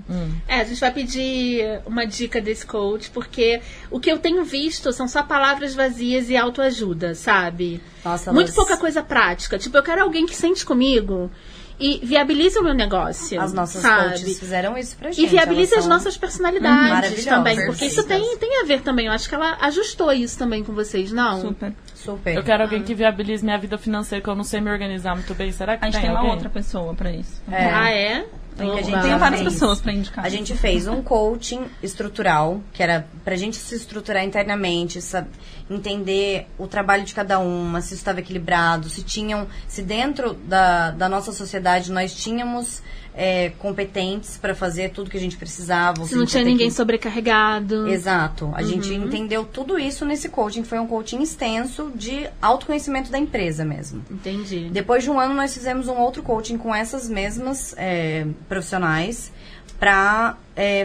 É, 0.48 0.62
a 0.62 0.64
gente 0.64 0.80
vai 0.80 0.92
pedir 0.92 1.82
uma 1.86 2.06
dica 2.08 2.40
desse 2.42 2.66
coach, 2.66 3.10
porque 3.12 3.62
o 3.92 4.00
que 4.00 4.10
eu 4.12 4.18
tenho 4.20 4.44
visto 4.46 4.85
são 4.92 5.08
só 5.08 5.24
palavras 5.24 5.74
vazias 5.74 6.30
e 6.30 6.36
autoajuda, 6.38 7.16
sabe? 7.16 7.82
Nossa, 8.04 8.32
Muito 8.34 8.54
pouca 8.54 8.78
coisa 8.78 9.02
prática. 9.02 9.58
Tipo, 9.58 9.78
eu 9.78 9.84
quero 9.84 10.02
alguém 10.04 10.26
que 10.26 10.36
sente 10.36 10.66
comigo 10.66 11.32
e 11.80 12.00
viabilize 12.04 12.58
o 12.58 12.64
meu 12.64 12.74
negócio. 12.74 13.40
As 13.40 13.52
nossas 13.52 13.82
sabe? 13.82 14.10
coaches 14.10 14.40
fizeram 14.40 14.78
isso 14.78 14.96
pra 14.96 15.12
gente. 15.12 15.26
E 15.26 15.28
viabilize 15.28 15.74
elas 15.74 15.86
as 15.86 15.90
nossas 15.90 16.18
personalidades 16.18 17.26
também. 17.26 17.66
Porque 17.66 17.86
isso 17.86 18.04
tem, 18.04 18.38
tem 18.38 18.62
a 18.62 18.66
ver 18.66 18.82
também. 18.82 19.08
Eu 19.08 19.12
acho 19.12 19.28
que 19.28 19.36
ela 19.36 19.58
ajustou 19.62 20.12
isso 20.14 20.38
também 20.38 20.64
com 20.64 20.74
vocês, 20.74 21.12
não? 21.12 21.42
Super. 21.42 21.74
Super. 21.94 22.36
Eu 22.36 22.44
quero 22.44 22.64
alguém 22.64 22.84
que 22.84 22.94
viabilize 22.94 23.44
minha 23.44 23.58
vida 23.58 23.78
financeira, 23.78 24.24
que 24.24 24.30
eu 24.30 24.36
não 24.36 24.44
sei 24.44 24.62
me 24.62 24.72
organizar 24.72 25.16
muito 25.16 25.34
bem. 25.34 25.52
Será 25.52 25.76
que 25.76 25.84
A 25.86 25.90
gente 25.90 26.00
tem 26.02 26.10
uma 26.10 26.20
alguém? 26.20 26.34
outra 26.34 26.50
pessoa 26.50 26.94
pra 26.94 27.12
isso. 27.12 27.42
É. 27.52 27.66
Ah, 27.66 27.90
é? 27.92 28.26
Que 28.56 28.64
a 28.64 28.82
gente. 28.82 29.02
Tem 29.02 29.18
várias 29.18 29.42
fez. 29.42 29.54
pessoas 29.54 29.82
pra 29.82 29.92
indicar. 29.94 30.26
A 30.26 30.30
gente 30.30 30.54
fez 30.56 30.88
um 30.88 31.02
coaching 31.02 31.64
estrutural, 31.84 32.62
que 32.74 32.82
era 32.82 33.08
pra 33.24 33.36
gente 33.36 33.58
se 33.58 33.76
estruturar 33.76 34.24
internamente, 34.24 35.02
sab- 35.02 35.28
entender 35.70 36.48
o 36.58 36.68
trabalho 36.68 37.04
de 37.04 37.14
cada 37.14 37.40
uma, 37.40 37.82
se 37.82 37.94
estava 37.96 38.20
equilibrado, 38.20 38.88
se 38.90 39.04
tinham, 39.04 39.48
se 39.68 39.82
dentro 39.82 40.34
da, 40.34 40.92
da 40.92 41.10
nossa 41.10 41.32
sociedade 41.32 41.92
nós 41.92 42.14
tínhamos 42.16 42.82
é, 43.18 43.50
competentes 43.60 44.38
para 44.38 44.54
fazer 44.54 44.90
tudo 44.92 45.10
que 45.10 45.16
a 45.18 45.20
gente 45.20 45.38
precisava. 45.38 46.06
Se 46.06 46.16
não 46.16 46.24
a 46.24 46.26
tinha 46.26 46.44
ninguém 46.44 46.68
que- 46.68 46.74
sobrecarregado. 46.74 47.88
Exato. 47.88 48.52
A 48.54 48.62
gente 48.62 48.94
entendeu 48.94 49.46
tudo 49.46 49.80
isso 49.80 50.06
nesse 50.06 50.28
coaching, 50.30 50.62
que 50.64 50.68
foi 50.68 50.80
um 50.80 50.86
coaching 50.88 51.22
extenso 51.22 51.92
de 51.96 52.28
autoconhecimento 52.42 53.10
da 53.10 53.18
empresa 53.18 53.64
mesmo. 53.64 54.04
Entendi. 54.12 54.70
Depois 54.72 55.04
de 55.04 55.10
um 55.10 55.20
ano, 55.20 55.34
nós 55.34 55.54
fizemos 55.54 55.88
um 55.88 55.96
outro 55.98 56.22
coaching 56.24 56.58
com 56.58 56.76
essas 56.76 57.10
mesmas 57.10 57.74
é, 57.78 58.28
profissionais 58.48 59.32
para 59.80 60.38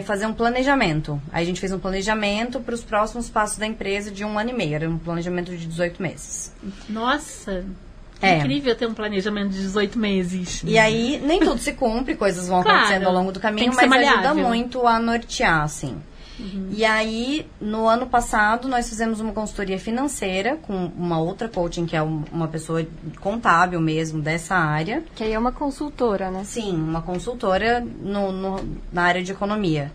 fazer 0.05 0.25
um 0.25 0.33
planejamento. 0.33 1.21
Aí 1.31 1.43
a 1.43 1.45
gente 1.45 1.59
fez 1.61 1.71
um 1.71 1.79
planejamento 1.79 2.59
para 2.59 2.75
os 2.75 2.83
próximos 2.83 3.29
passos 3.29 3.57
da 3.57 3.65
empresa 3.65 4.11
de 4.11 4.25
um 4.25 4.37
ano 4.37 4.49
e 4.49 4.53
meio. 4.53 4.75
Era 4.75 4.89
um 4.89 4.97
planejamento 4.97 5.55
de 5.55 5.65
18 5.65 6.01
meses. 6.01 6.53
Nossa. 6.89 7.63
É. 8.21 8.37
Incrível 8.37 8.75
ter 8.75 8.85
um 8.85 8.93
planejamento 8.93 9.49
de 9.49 9.59
18 9.61 9.97
meses. 9.97 10.61
E 10.65 10.77
aí, 10.77 11.19
nem 11.25 11.39
tudo 11.39 11.57
se 11.57 11.73
cumpre, 11.73 12.15
coisas 12.15 12.47
vão 12.47 12.61
Claro. 12.61 12.77
acontecendo 12.79 13.07
ao 13.07 13.13
longo 13.13 13.31
do 13.31 13.39
caminho, 13.39 13.73
mas 13.75 13.91
ajuda 13.91 14.33
muito 14.35 14.85
a 14.85 14.99
nortear, 14.99 15.63
assim. 15.63 15.95
E 16.71 16.83
aí, 16.85 17.45
no 17.59 17.87
ano 17.87 18.07
passado, 18.07 18.67
nós 18.67 18.89
fizemos 18.89 19.19
uma 19.19 19.31
consultoria 19.33 19.77
financeira 19.77 20.55
com 20.57 20.85
uma 20.97 21.19
outra 21.19 21.47
coaching, 21.47 21.85
que 21.85 21.95
é 21.95 22.01
um- 22.01 22.23
uma 22.31 22.47
pessoa 22.47 22.85
contábil 23.19 23.79
mesmo 23.79 24.21
dessa 24.21 24.55
área. 24.55 25.03
Que 25.15 25.23
aí 25.23 25.33
é 25.33 25.39
uma 25.39 25.51
consultora, 25.51 26.31
né? 26.31 26.43
Sim, 26.43 26.75
uma 26.75 27.01
consultora 27.01 27.79
no, 28.01 28.31
no- 28.31 28.59
na 28.91 29.03
área 29.03 29.21
de 29.23 29.31
economia. 29.31 29.91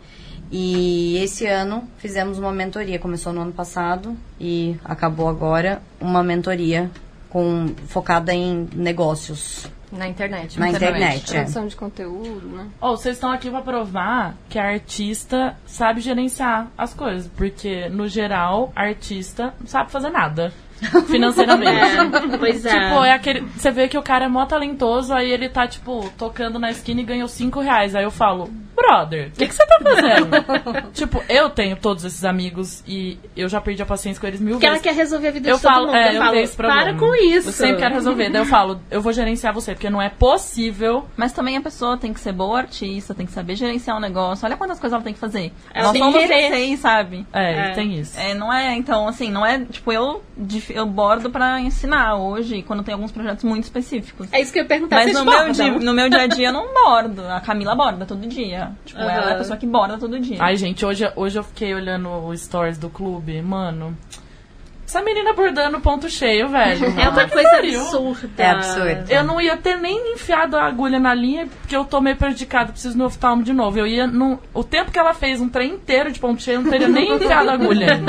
E 0.51 1.17
esse 1.19 1.47
ano 1.47 1.89
fizemos 1.99 2.39
uma 2.39 2.53
mentoria, 2.53 2.99
começou 2.99 3.33
no 3.33 3.41
ano 3.41 3.53
passado 3.53 4.17
e 4.41 4.77
acabou 4.85 5.29
agora, 5.29 5.83
uma 6.01 6.23
mentoria 6.23 6.91
com, 7.29 7.75
focada 7.89 8.33
em 8.33 8.69
negócios 8.75 9.67
Na 9.97 10.09
internet. 10.09 10.59
na 10.59 10.69
internet. 10.69 10.97
internet. 10.97 11.31
é. 11.31 11.41
Produção 11.41 11.67
de 11.67 11.77
conteúdo, 11.77 12.49
né? 12.49 12.67
Ou 12.81 12.97
vocês 12.97 13.17
estão 13.17 13.31
aqui 13.31 13.51
pra 13.51 13.63
provar 13.63 14.35
que 14.49 14.59
a 14.59 14.65
artista 14.65 15.57
sabe 15.67 16.01
gerenciar 16.01 16.69
as 16.77 16.95
coisas. 16.95 17.31
Porque, 17.37 17.89
no 17.89 18.07
geral, 18.09 18.73
a 18.75 18.83
artista 18.83 19.55
não 19.61 19.67
sabe 19.67 19.91
fazer 19.91 20.11
nada. 20.11 20.53
Financeiramente. 21.09 21.71
É, 21.71 22.37
pois 22.39 22.65
é. 22.65 22.71
Tipo, 22.71 23.05
é 23.05 23.13
aquele. 23.13 23.41
Você 23.41 23.71
vê 23.71 23.89
que 23.89 23.97
o 23.97 24.03
cara 24.03 24.27
é 24.27 24.29
mó 24.29 24.45
talentoso, 24.45 25.13
aí 25.15 25.31
ele 25.31 25.49
tá, 25.49 25.67
tipo, 25.67 26.09
tocando 26.19 26.59
na 26.59 26.71
esquina 26.71 27.01
e 27.01 27.05
ganhou 27.05 27.29
5 27.29 27.61
reais. 27.61 27.95
Aí 27.95 28.05
eu 28.05 28.11
falo, 28.11 28.51
brother, 28.77 29.29
o 29.29 29.31
que, 29.33 29.49
que 29.49 29.55
você 29.55 29.67
tá 29.67 29.79
fazendo? 29.83 30.91
tipo, 30.93 31.23
eu 31.29 31.51
tenho 31.51 31.77
todos 31.77 32.05
esses 32.05 32.25
amigos 32.25 32.85
e 32.87 33.19
eu 33.37 33.49
já 33.49 33.61
perdi 33.61 33.83
a 33.83 33.87
paciência 33.87 34.21
com 34.21 34.27
eles 34.27 34.41
mil 34.41 34.55
Porque 34.55 34.67
ela 34.67 34.75
vezes. 34.77 34.89
quer 34.91 34.95
resolver 34.95 35.29
a 35.29 35.31
vida 35.31 35.49
Eu 35.49 35.57
de 35.57 35.63
todo 35.63 35.73
falo, 35.73 35.87
mundo. 35.87 35.97
é, 35.97 36.09
eu 36.11 36.13
eu 36.15 36.23
falo, 36.23 36.37
esse 36.37 36.57
problema. 36.57 36.83
para 36.83 36.95
com 36.95 37.15
isso. 37.15 37.49
Eu 37.49 37.53
sempre 37.53 37.77
quero 37.79 37.95
resolver. 37.95 38.29
Daí 38.31 38.43
eu 38.43 38.47
falo, 38.47 38.81
eu 38.91 39.01
vou 39.01 39.13
gerenciar 39.13 39.53
você, 39.55 39.73
porque 39.73 39.91
não 39.91 40.01
é 40.01 40.09
possível. 40.09 41.07
Mas 41.17 41.33
também 41.33 41.57
a 41.57 41.61
pessoa 41.61 41.97
tem 41.97 42.13
que 42.13 42.21
ser 42.21 42.33
boa 42.33 42.59
artista, 42.59 43.15
tem 43.15 43.27
que 43.27 43.33
saber 43.33 43.57
gerenciar 43.57 43.97
um 43.97 44.01
negócio. 44.01 44.45
Olha 44.47 44.57
quantas 44.57 44.79
coisas 44.79 44.95
ela 44.95 45.03
tem 45.05 45.15
que 45.15 45.19
fazer. 45.21 45.53
Ela 45.73 45.85
Nós 45.85 45.93
tem 45.93 46.03
somos 46.03 46.23
vocês, 46.27 46.81
sabe? 46.81 47.27
É, 47.33 47.71
É. 47.71 47.73
tem 47.73 47.99
isso. 47.99 48.19
É, 48.19 48.35
não 48.35 48.53
é, 48.53 48.75
então, 48.75 49.09
assim, 49.09 49.31
não 49.31 49.45
é, 49.45 49.59
tipo, 49.65 49.91
eu, 49.93 50.23
eu 50.71 50.87
bordo 50.87 51.31
pra 51.31 51.61
ensinar 51.61 52.17
hoje, 52.17 52.63
quando 52.63 52.83
tem 52.83 52.93
alguns 52.95 53.11
projetos 53.13 53.45
muito 53.45 53.65
específicos. 53.65 54.29
É 54.33 54.41
isso 54.41 54.53
que 54.53 54.59
eu 54.59 54.63
ia 54.63 54.69
perguntar. 54.69 54.97
Mas 54.97 55.13
no 55.15 55.25
meu, 55.25 55.51
dia, 55.53 55.71
no 55.73 55.95
meu 55.95 56.09
dia 56.11 56.23
a 56.23 56.27
dia 56.27 56.49
eu 56.49 56.53
não 56.53 56.73
bordo. 56.75 57.27
A 57.29 57.41
Camila 57.41 57.75
borda 57.75 58.05
todo 58.07 58.27
dia. 58.27 58.66
Tipo, 58.85 59.01
ela 59.01 59.31
é 59.31 59.35
a 59.35 59.39
pessoa 59.39 59.57
que 59.57 59.67
borda 59.67 59.99
todo 59.99 60.19
dia. 60.19 60.39
Ai, 60.41 60.57
gente, 60.57 60.85
hoje, 60.85 61.11
hoje 61.17 61.39
eu 61.39 61.43
fiquei 61.45 61.75
olhando 61.75 62.09
o 62.09 62.37
stories 62.37 62.79
do 62.79 62.89
clube, 62.89 63.41
mano. 63.43 63.97
Essa 64.87 65.03
menina 65.03 65.33
bordando 65.33 65.81
ponto 65.81 66.09
cheio, 66.09 66.49
velho. 66.49 66.87
É 66.97 67.09
uma 67.09 67.29
coisa 67.29 67.51
pariu. 67.51 67.81
absurda. 67.81 68.31
É 68.43 68.51
absurdo. 68.51 69.05
Eu 69.11 69.25
não 69.25 69.41
ia 69.41 69.57
ter 69.57 69.77
nem 69.77 70.13
enfiado 70.15 70.57
a 70.57 70.65
agulha 70.65 70.99
na 70.99 71.13
linha, 71.15 71.47
porque 71.61 71.77
eu 71.77 71.85
tô 71.85 72.01
meio 72.01 72.17
prejudicada, 72.17 72.71
preciso 72.73 72.97
no 72.97 73.05
oftalmo 73.07 73.43
de 73.43 73.53
novo. 73.53 73.79
Eu 73.79 73.87
ia 73.87 74.07
no. 74.07 74.39
O 74.55 74.63
tempo 74.65 74.91
que 74.93 74.99
ela 74.99 75.13
fez 75.13 75.41
um 75.41 75.49
trem 75.49 75.73
inteiro 75.73 76.11
de 76.13 76.19
ponto 76.21 76.41
cheio, 76.43 76.59
eu 76.59 76.63
não 76.63 76.71
teria 76.71 76.89
nem 76.89 77.13
enfiado 77.17 77.51
a 77.51 77.53
agulha. 77.55 78.01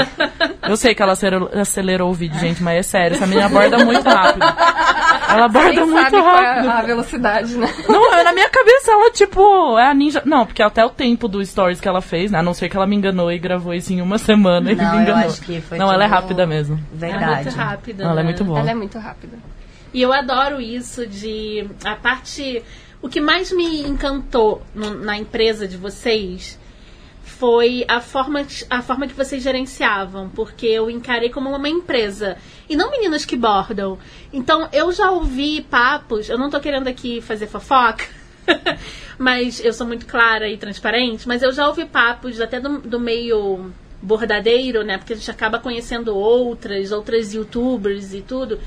Eu 0.67 0.77
sei 0.77 0.93
que 0.93 1.01
ela 1.01 1.13
acelerou, 1.13 1.49
acelerou 1.53 2.09
o 2.11 2.13
vídeo, 2.13 2.39
gente, 2.39 2.61
mas 2.61 2.77
é 2.77 2.83
sério, 2.83 3.15
essa 3.15 3.25
menina 3.25 3.49
borda 3.49 3.83
muito 3.83 4.07
rápido. 4.07 4.45
Ela 5.29 5.47
borda 5.47 5.85
muito 5.85 6.01
sabe 6.11 6.11
qual 6.21 6.35
rápido. 6.35 6.67
é 6.67 6.71
a 6.71 6.81
velocidade, 6.81 7.57
né? 7.57 7.73
Não, 7.89 8.13
eu- 8.17 8.23
na 8.23 8.33
minha 8.33 8.49
cabeça 8.49 8.91
ela, 8.91 9.11
tipo, 9.11 9.77
é 9.77 9.87
a 9.89 9.93
ninja. 9.93 10.21
Não, 10.25 10.45
porque 10.45 10.61
até 10.61 10.83
o 10.85 10.89
tempo 10.89 11.27
do 11.27 11.43
stories 11.45 11.79
que 11.81 11.87
ela 11.87 12.01
fez, 12.01 12.31
né? 12.31 12.39
A 12.39 12.43
não 12.43 12.53
ser 12.53 12.69
que 12.69 12.77
ela 12.77 12.85
me 12.87 12.95
enganou 12.95 13.31
e 13.31 13.37
gravou 13.39 13.73
isso 13.73 13.91
em 13.93 14.01
uma 14.01 14.17
semana 14.17 14.71
e 14.71 14.75
Não, 14.75 14.91
me 14.91 14.97
eu 14.97 15.01
enganou. 15.03 15.25
acho 15.29 15.41
que 15.41 15.59
foi 15.61 15.77
não, 15.77 15.91
ela 15.91 16.03
é 16.03 16.07
rápida 16.07 16.45
mesmo. 16.45 16.66
É 16.73 16.95
Verdade. 16.95 17.43
muito 17.45 17.55
rápida. 17.57 18.03
Ela 18.03 18.13
é 18.13 18.15
né? 18.15 18.23
muito 18.23 18.43
boa. 18.43 18.59
Ela 18.59 18.71
é 18.71 18.75
muito 18.75 18.97
rápida. 18.99 19.37
E 19.93 20.01
eu 20.01 20.11
adoro 20.13 20.59
isso 20.61 21.05
de. 21.07 21.67
A 21.83 21.95
parte. 21.95 22.63
O 23.01 23.07
que 23.07 23.21
mais 23.21 23.51
me 23.51 23.81
encantou 23.81 24.61
no- 24.73 24.95
na 24.95 25.17
empresa 25.17 25.67
de 25.67 25.77
vocês 25.77 26.59
foi 27.23 27.85
a 27.87 27.99
forma, 27.99 28.45
a 28.69 28.81
forma 28.81 29.07
que 29.07 29.13
vocês 29.13 29.43
gerenciavam, 29.43 30.29
porque 30.29 30.65
eu 30.65 30.89
encarei 30.89 31.29
como 31.29 31.49
uma 31.55 31.69
empresa. 31.69 32.37
E 32.67 32.75
não 32.75 32.89
meninas 32.89 33.25
que 33.25 33.35
bordam. 33.35 33.99
Então 34.33 34.67
eu 34.73 34.91
já 34.91 35.11
ouvi 35.11 35.61
papos, 35.61 36.29
eu 36.29 36.37
não 36.37 36.49
tô 36.49 36.59
querendo 36.59 36.87
aqui 36.87 37.21
fazer 37.21 37.47
fofoca. 37.47 38.05
mas 39.19 39.63
eu 39.63 39.73
sou 39.73 39.85
muito 39.85 40.05
clara 40.05 40.49
e 40.49 40.57
transparente, 40.57 41.27
mas 41.27 41.41
eu 41.43 41.51
já 41.51 41.67
ouvi 41.67 41.85
papos 41.85 42.39
até 42.39 42.59
do, 42.59 42.79
do 42.79 42.99
meio 42.99 43.71
bordadeiro, 44.01 44.83
né? 44.83 44.97
Porque 44.97 45.13
a 45.13 45.15
gente 45.15 45.31
acaba 45.31 45.59
conhecendo 45.59 46.15
outras, 46.15 46.91
outras 46.91 47.33
youtubers 47.33 48.13
e 48.13 48.21
tudo. 48.21 48.59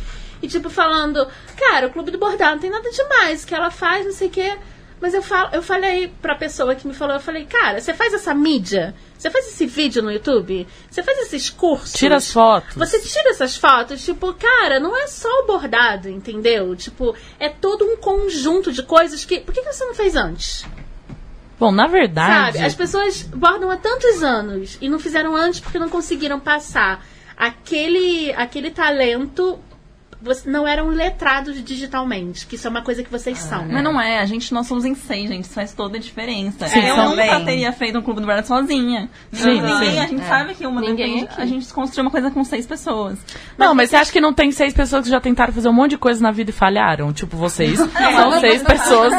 E 0.43 0.49
tipo, 0.49 0.71
falando, 0.71 1.27
cara, 1.57 1.87
o 1.87 1.91
clube 1.91 2.11
do 2.11 2.19
bordado 2.19 2.55
não 2.55 2.61
tem 2.61 2.71
nada 2.71 2.91
demais, 2.91 3.45
que 3.45 3.55
ela 3.55 3.71
faz, 3.71 4.07
não 4.07 4.13
sei 4.13 4.29
o 4.29 4.31
quê. 4.31 4.57
Mas 5.01 5.15
eu, 5.15 5.23
falo, 5.23 5.49
eu 5.55 5.63
falei 5.63 6.13
pra 6.21 6.35
pessoa 6.35 6.75
que 6.75 6.87
me 6.87 6.93
falou, 6.93 7.15
eu 7.15 7.21
falei, 7.21 7.47
cara, 7.47 7.81
você 7.81 7.95
faz 7.95 8.13
essa 8.13 8.35
mídia? 8.35 8.95
Você 9.17 9.31
faz 9.31 9.47
esse 9.49 9.65
vídeo 9.65 10.03
no 10.03 10.13
YouTube? 10.13 10.67
Você 10.91 11.03
faz 11.03 11.19
esses 11.21 11.49
cursos? 11.49 11.95
Tira 11.95 12.17
as 12.17 12.31
fotos. 12.31 12.77
Você 12.77 13.01
tira 13.01 13.31
essas 13.31 13.57
fotos, 13.57 14.05
tipo, 14.05 14.35
cara, 14.35 14.79
não 14.79 14.95
é 14.95 15.07
só 15.07 15.29
o 15.41 15.47
bordado, 15.47 16.09
entendeu? 16.11 16.77
Tipo, 16.77 17.17
é 17.39 17.49
todo 17.49 17.85
um 17.87 17.97
conjunto 17.97 18.71
de 18.71 18.83
coisas 18.83 19.25
que. 19.25 19.41
Por 19.41 19.55
que 19.55 19.63
que 19.63 19.73
você 19.73 19.85
não 19.87 19.95
fez 19.95 20.17
antes? 20.17 20.67
Bom, 21.61 21.71
na 21.71 21.87
verdade. 21.87 22.57
Sabe? 22.57 22.67
As 22.67 22.75
pessoas 22.75 23.23
bordam 23.23 23.71
há 23.71 23.77
tantos 23.77 24.23
anos 24.23 24.79
e 24.81 24.89
não 24.89 24.99
fizeram 24.99 25.37
antes 25.37 25.61
porque 25.61 25.79
não 25.79 25.91
conseguiram 25.91 26.41
passar 26.41 27.05
aquele, 27.37 28.33
aquele 28.33 28.71
talento. 28.71 29.59
Você, 30.23 30.51
não 30.51 30.69
eram 30.69 30.89
letrados 30.89 31.63
digitalmente, 31.65 32.47
que 32.47 32.57
isso 32.57 32.67
é 32.67 32.71
uma 32.71 32.83
coisa 32.83 33.03
que 33.03 33.11
vocês 33.11 33.39
são. 33.39 33.67
Mas 33.69 33.83
não 33.83 33.99
é, 34.01 34.19
a 34.19 34.27
gente, 34.27 34.53
nós 34.53 34.67
somos 34.67 34.85
em 34.85 34.95
seis, 34.95 35.29
gente, 35.31 35.45
isso 35.45 35.55
faz 35.55 35.73
toda 35.73 35.97
a 35.97 36.01
diferença. 36.01 36.69
Sim, 36.69 36.81
eu 36.81 36.95
também. 36.95 37.31
nunca 37.31 37.45
teria 37.45 37.73
feito 37.73 37.99
um 37.99 38.03
clube 38.03 38.21
do 38.21 38.27
Bordado 38.27 38.47
sozinha. 38.47 39.09
Sim, 39.33 39.61
Ninguém, 39.63 39.91
sim. 39.93 39.99
a 39.99 40.07
gente 40.07 40.25
sabe 40.27 40.55
que 40.55 40.67
uma 40.67 40.81
Ninguém 40.81 41.15
depende, 41.21 41.33
aqui. 41.33 41.41
a 41.43 41.47
gente 41.47 41.73
construiu 41.73 42.05
uma 42.05 42.11
coisa 42.11 42.31
com 42.31 42.45
seis 42.45 42.67
pessoas. 42.67 43.19
Não, 43.57 43.75
mas 43.75 43.89
você 43.91 43.97
acha 43.97 44.13
que 44.13 44.21
não 44.21 44.35
tem 44.35 44.53
seis 44.53 44.75
pessoas 44.75 45.05
que 45.05 45.11
já 45.11 45.21
tentaram 45.21 45.53
fazer 45.53 45.69
um 45.69 45.73
monte 45.73 45.93
de 45.93 45.99
coisa 45.99 46.23
na 46.23 46.31
vida 46.31 46.51
e 46.51 46.53
falharam? 46.53 47.13
Tipo, 47.13 47.37
vocês 47.39 47.79
são 47.79 48.41
seis 48.41 48.63
pessoas 48.63 49.15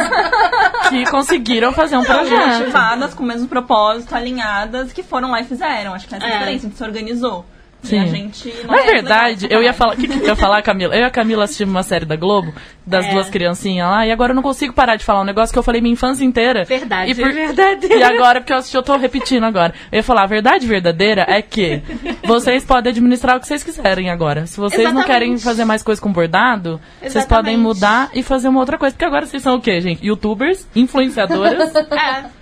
que 0.90 1.06
conseguiram 1.10 1.72
fazer 1.74 1.98
um 1.98 2.04
projeto. 2.04 2.60
motivadas, 2.60 3.14
com 3.14 3.24
o 3.24 3.26
mesmo 3.26 3.48
propósito, 3.48 4.14
alinhadas, 4.16 4.94
que 4.94 5.04
foram 5.04 5.32
lá 5.32 5.42
e 5.42 5.46
fizeram. 5.46 5.94
Acho 5.94 6.08
que 6.08 6.16
essa 6.16 6.26
é 6.26 6.28
a 6.28 6.30
É. 6.32 6.38
diferença, 6.40 6.66
a 6.66 6.70
gente 6.70 6.78
se 6.78 6.84
organizou. 6.84 7.46
Sim. 7.84 7.96
E 7.96 8.00
a 8.00 8.06
gente. 8.06 8.54
não 8.64 8.76
Na 8.76 8.80
é 8.80 8.86
verdade, 8.86 9.44
legal, 9.48 9.60
eu 9.60 9.64
ia 9.66 9.74
falar. 9.74 9.94
O 9.94 9.98
que, 9.98 10.08
que 10.08 10.20
eu 10.20 10.28
ia 10.28 10.36
falar, 10.36 10.62
Camila? 10.62 10.96
Eu 10.96 11.02
e 11.02 11.04
a 11.04 11.10
Camila 11.10 11.44
assistimos 11.46 11.74
uma 11.74 11.82
série 11.84 12.06
da 12.06 12.16
Globo, 12.16 12.54
das 12.86 13.06
É. 13.06 13.12
duas 13.12 13.30
criancinhas 13.30 13.90
lá, 13.90 14.06
e 14.06 14.12
agora 14.12 14.32
eu 14.32 14.36
não 14.36 14.44
consigo 14.44 14.72
parar 14.74 14.96
de 14.98 15.04
falar 15.04 15.22
um 15.22 15.26
negócio 15.26 15.52
que 15.52 15.58
eu 15.58 15.64
falei 15.64 15.82
minha 15.82 15.94
infância 15.94 16.24
inteira. 16.24 16.64
Verdade, 16.64 17.12
E, 17.12 17.16
por... 17.16 17.32
verdade. 17.34 17.88
e 17.88 18.04
agora, 18.04 18.40
porque 18.40 18.54
eu 18.54 18.58
assisti, 18.58 18.78
eu 18.78 18.84
tô 18.84 18.96
repetindo 18.98 19.44
agora. 19.46 19.74
Eu 19.92 19.98
ia 19.98 20.04
falar, 20.04 20.24
a 20.24 20.28
verdade 20.28 20.68
verdadeira 20.68 21.26
é 21.28 21.42
que 21.42 21.82
vocês 22.24 22.64
podem 22.64 22.92
administrar 22.92 23.38
o 23.38 23.40
que 23.40 23.48
vocês 23.48 23.64
quiserem 23.64 24.10
agora. 24.12 24.46
Se 24.46 24.58
vocês 24.58 24.84
não 24.84 25.02
Exatamente. 25.02 25.08
querem 25.08 25.38
fazer 25.40 25.66
mais 25.66 25.82
coisa 25.82 26.00
com 26.00 26.12
bordado, 26.14 26.80
vocês 27.00 27.16
Exatamente. 27.16 27.28
podem 27.46 27.58
mudar 27.58 28.10
e 28.14 28.22
fazer 28.22 28.48
uma 28.48 28.60
outra 28.60 28.78
coisa. 28.78 28.94
Porque 28.94 29.06
agora 29.06 29.26
vocês 29.26 29.42
são 29.42 29.56
o 29.56 29.62
quê, 29.62 29.82
gente? 29.82 30.06
Youtubers, 30.06 30.68
influenciadoras. 30.76 31.72
É. 31.92 32.41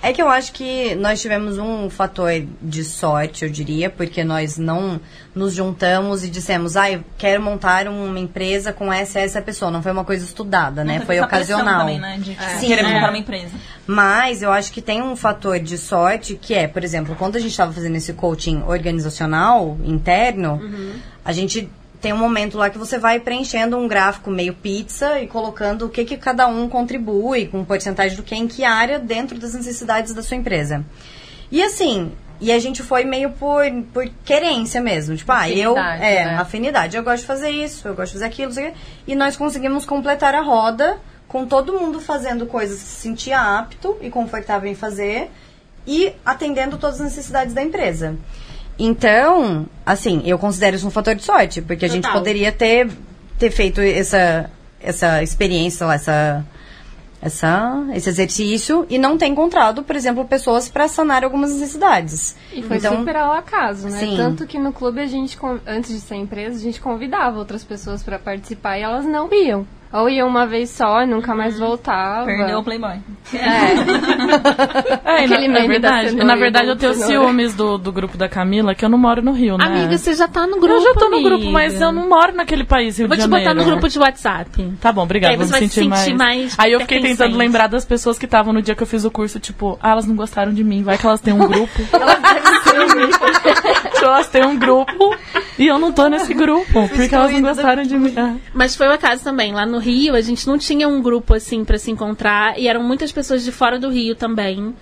É 0.00 0.12
que 0.12 0.22
eu 0.22 0.28
acho 0.28 0.52
que 0.52 0.94
nós 0.94 1.20
tivemos 1.20 1.58
um 1.58 1.90
fator 1.90 2.30
de 2.62 2.84
sorte, 2.84 3.44
eu 3.44 3.50
diria, 3.50 3.90
porque 3.90 4.22
nós 4.22 4.56
não 4.56 5.00
nos 5.34 5.54
juntamos 5.54 6.24
e 6.24 6.30
dissemos, 6.30 6.76
ah, 6.76 6.90
eu 6.90 7.04
quero 7.16 7.42
montar 7.42 7.88
uma 7.88 8.18
empresa 8.18 8.72
com 8.72 8.92
essa 8.92 9.18
e 9.18 9.22
essa 9.24 9.42
pessoa. 9.42 9.70
Não 9.70 9.82
foi 9.82 9.90
uma 9.90 10.04
coisa 10.04 10.24
estudada, 10.24 10.84
né? 10.84 11.00
Foi 11.00 11.20
ocasional. 11.20 11.80
Também, 11.80 12.00
né, 12.00 12.18
de 12.18 12.36
Sim, 12.60 12.68
querer 12.68 12.84
é. 12.84 12.94
montar 12.94 13.08
uma 13.08 13.18
empresa. 13.18 13.52
Mas 13.86 14.42
eu 14.42 14.52
acho 14.52 14.72
que 14.72 14.80
tem 14.80 15.02
um 15.02 15.16
fator 15.16 15.58
de 15.58 15.76
sorte 15.76 16.38
que 16.40 16.54
é, 16.54 16.68
por 16.68 16.84
exemplo, 16.84 17.16
quando 17.16 17.36
a 17.36 17.40
gente 17.40 17.50
estava 17.50 17.72
fazendo 17.72 17.96
esse 17.96 18.12
coaching 18.12 18.62
organizacional 18.66 19.76
interno, 19.84 20.60
a 21.24 21.32
gente 21.32 21.68
tem 22.00 22.12
um 22.12 22.18
momento 22.18 22.56
lá 22.56 22.70
que 22.70 22.78
você 22.78 22.98
vai 22.98 23.18
preenchendo 23.18 23.76
um 23.76 23.88
gráfico 23.88 24.30
meio 24.30 24.54
pizza 24.54 25.20
e 25.20 25.26
colocando 25.26 25.86
o 25.86 25.88
que, 25.88 26.04
que 26.04 26.16
cada 26.16 26.46
um 26.46 26.68
contribui, 26.68 27.46
com 27.46 27.64
porcentagem 27.64 28.16
do 28.16 28.22
que 28.22 28.34
em 28.34 28.46
que 28.46 28.64
área 28.64 28.98
dentro 28.98 29.38
das 29.38 29.54
necessidades 29.54 30.14
da 30.14 30.22
sua 30.22 30.36
empresa. 30.36 30.84
E 31.50 31.62
assim, 31.62 32.12
e 32.40 32.52
a 32.52 32.58
gente 32.58 32.82
foi 32.82 33.04
meio 33.04 33.30
por, 33.30 33.64
por 33.92 34.08
querência 34.24 34.80
mesmo. 34.80 35.16
Tipo, 35.16 35.32
ah, 35.32 35.50
eu. 35.50 35.72
Afinidade, 35.72 36.04
É, 36.04 36.24
né? 36.24 36.36
afinidade. 36.36 36.96
Eu 36.96 37.02
gosto 37.02 37.20
de 37.20 37.26
fazer 37.26 37.50
isso, 37.50 37.88
eu 37.88 37.94
gosto 37.94 38.12
de 38.12 38.20
fazer 38.20 38.24
aquilo. 38.26 38.52
E 39.06 39.14
nós 39.14 39.36
conseguimos 39.36 39.84
completar 39.84 40.34
a 40.34 40.40
roda 40.40 40.98
com 41.26 41.46
todo 41.46 41.72
mundo 41.72 42.00
fazendo 42.00 42.46
coisas 42.46 42.78
que 42.78 42.84
se 42.88 43.00
sentia 43.02 43.58
apto 43.58 43.96
e 44.00 44.08
confortável 44.08 44.70
em 44.70 44.74
fazer 44.74 45.30
e 45.86 46.12
atendendo 46.24 46.78
todas 46.78 46.96
as 46.96 47.06
necessidades 47.06 47.54
da 47.54 47.62
empresa. 47.62 48.16
Então, 48.78 49.66
assim, 49.84 50.22
eu 50.24 50.38
considero 50.38 50.76
isso 50.76 50.86
um 50.86 50.90
fator 50.90 51.14
de 51.14 51.22
sorte, 51.22 51.60
porque 51.60 51.84
a 51.84 51.88
gente 51.88 52.04
Total. 52.04 52.18
poderia 52.18 52.52
ter, 52.52 52.88
ter 53.38 53.50
feito 53.50 53.80
essa, 53.80 54.48
essa 54.80 55.22
experiência, 55.22 55.84
essa, 55.86 56.44
essa, 57.20 57.84
esse 57.92 58.08
exercício 58.08 58.86
e 58.88 58.96
não 58.96 59.18
ter 59.18 59.26
encontrado, 59.26 59.82
por 59.82 59.96
exemplo, 59.96 60.24
pessoas 60.24 60.68
para 60.68 60.86
sanar 60.86 61.24
algumas 61.24 61.52
necessidades. 61.52 62.36
E 62.52 62.62
foi 62.62 62.76
então, 62.76 62.98
super 62.98 63.16
ao 63.16 63.32
acaso, 63.32 63.88
né? 63.88 63.98
Sim. 63.98 64.16
Tanto 64.16 64.46
que 64.46 64.58
no 64.58 64.72
clube 64.72 65.00
a 65.00 65.06
gente, 65.06 65.36
antes 65.66 65.92
de 65.92 66.00
ser 66.00 66.14
empresa, 66.14 66.56
a 66.56 66.60
gente 66.60 66.80
convidava 66.80 67.38
outras 67.38 67.64
pessoas 67.64 68.02
pra 68.02 68.18
participar 68.18 68.78
e 68.78 68.82
elas 68.82 69.04
não 69.04 69.28
iam. 69.32 69.66
Ou 69.92 70.08
iam 70.08 70.28
uma 70.28 70.46
vez 70.46 70.70
só 70.70 71.02
e 71.02 71.06
nunca 71.06 71.34
mais 71.34 71.58
voltava. 71.58 72.26
Perdeu 72.26 72.58
o 72.58 72.64
Playboy. 72.64 72.98
É, 73.32 73.74
na, 75.04 75.14
Aquele 75.14 75.46
é 75.46 75.48
meme 75.48 75.78
da 75.78 76.00
verdade. 76.00 76.16
Na 76.16 76.36
verdade, 76.36 76.68
eu 76.68 76.76
tenho 76.76 76.94
ciúmes 76.94 77.54
do, 77.54 77.78
do 77.78 77.90
grupo 77.90 78.16
da 78.16 78.28
Camila, 78.28 78.74
que 78.74 78.84
eu 78.84 78.88
não 78.88 78.98
moro 78.98 79.22
no 79.22 79.32
Rio, 79.32 79.56
né? 79.56 79.64
Amiga, 79.64 79.96
você 79.96 80.14
já 80.14 80.28
tá 80.28 80.46
no 80.46 80.58
grupo. 80.60 80.74
eu 80.74 80.82
já 80.82 80.94
tô 80.94 81.08
no 81.08 81.16
amiga. 81.16 81.30
grupo, 81.30 81.50
mas 81.50 81.80
eu 81.80 81.90
não 81.90 82.08
moro 82.08 82.32
naquele 82.34 82.64
país, 82.64 82.98
Rio 82.98 83.04
Eu 83.04 83.08
vou 83.08 83.16
de 83.16 83.22
te 83.22 83.28
Janeiro. 83.28 83.50
botar 83.50 83.64
no 83.64 83.70
grupo 83.70 83.88
de 83.88 83.98
WhatsApp. 83.98 84.72
Tá 84.80 84.92
bom, 84.92 85.02
obrigada. 85.02 85.32
Aí 85.32 85.36
Vou 85.36 85.46
me 85.46 85.52
vai 85.52 85.60
sentir, 85.60 85.82
se 85.82 85.88
mais... 85.88 86.00
sentir 86.02 86.16
mais 86.16 86.54
Aí 86.58 86.72
eu 86.72 86.80
fiquei 86.80 87.00
tentando 87.00 87.36
lembrar 87.36 87.66
das 87.66 87.84
pessoas 87.84 88.18
que 88.18 88.24
estavam 88.26 88.52
no 88.52 88.60
dia 88.60 88.74
que 88.74 88.82
eu 88.82 88.86
fiz 88.86 89.04
o 89.04 89.10
curso, 89.10 89.38
tipo, 89.40 89.78
ah, 89.82 89.90
elas 89.90 90.06
não 90.06 90.14
gostaram 90.14 90.52
de 90.52 90.62
mim, 90.62 90.82
vai 90.82 90.98
que 90.98 91.06
elas 91.06 91.20
têm 91.20 91.32
um 91.32 91.38
grupo. 91.38 91.80
elas 91.92 92.18
têm 94.30 94.44
um 94.44 94.58
grupo 94.58 95.16
e 95.58 95.66
eu 95.66 95.78
não 95.78 95.92
tô 95.92 96.08
nesse 96.08 96.32
grupo, 96.34 96.88
porque 96.88 97.14
elas 97.14 97.32
não 97.32 97.42
gostaram 97.42 97.82
de 97.82 97.98
mim. 97.98 98.14
Ah. 98.16 98.36
Mas 98.54 98.76
foi 98.76 98.86
o 98.86 98.92
acaso 98.92 99.24
também. 99.24 99.52
Lá 99.52 99.66
no 99.66 99.78
Rio, 99.78 100.14
a 100.14 100.20
gente 100.20 100.46
não 100.46 100.56
tinha 100.58 100.88
um 100.88 101.02
grupo 101.02 101.34
assim 101.34 101.64
pra 101.64 101.78
se 101.78 101.90
encontrar. 101.90 102.58
E 102.58 102.68
eram 102.68 102.82
muitas 102.82 103.10
pessoas 103.10 103.44
de 103.44 103.52
fora 103.52 103.78
do 103.78 103.88
Rio 103.90 104.14
também. 104.14 104.74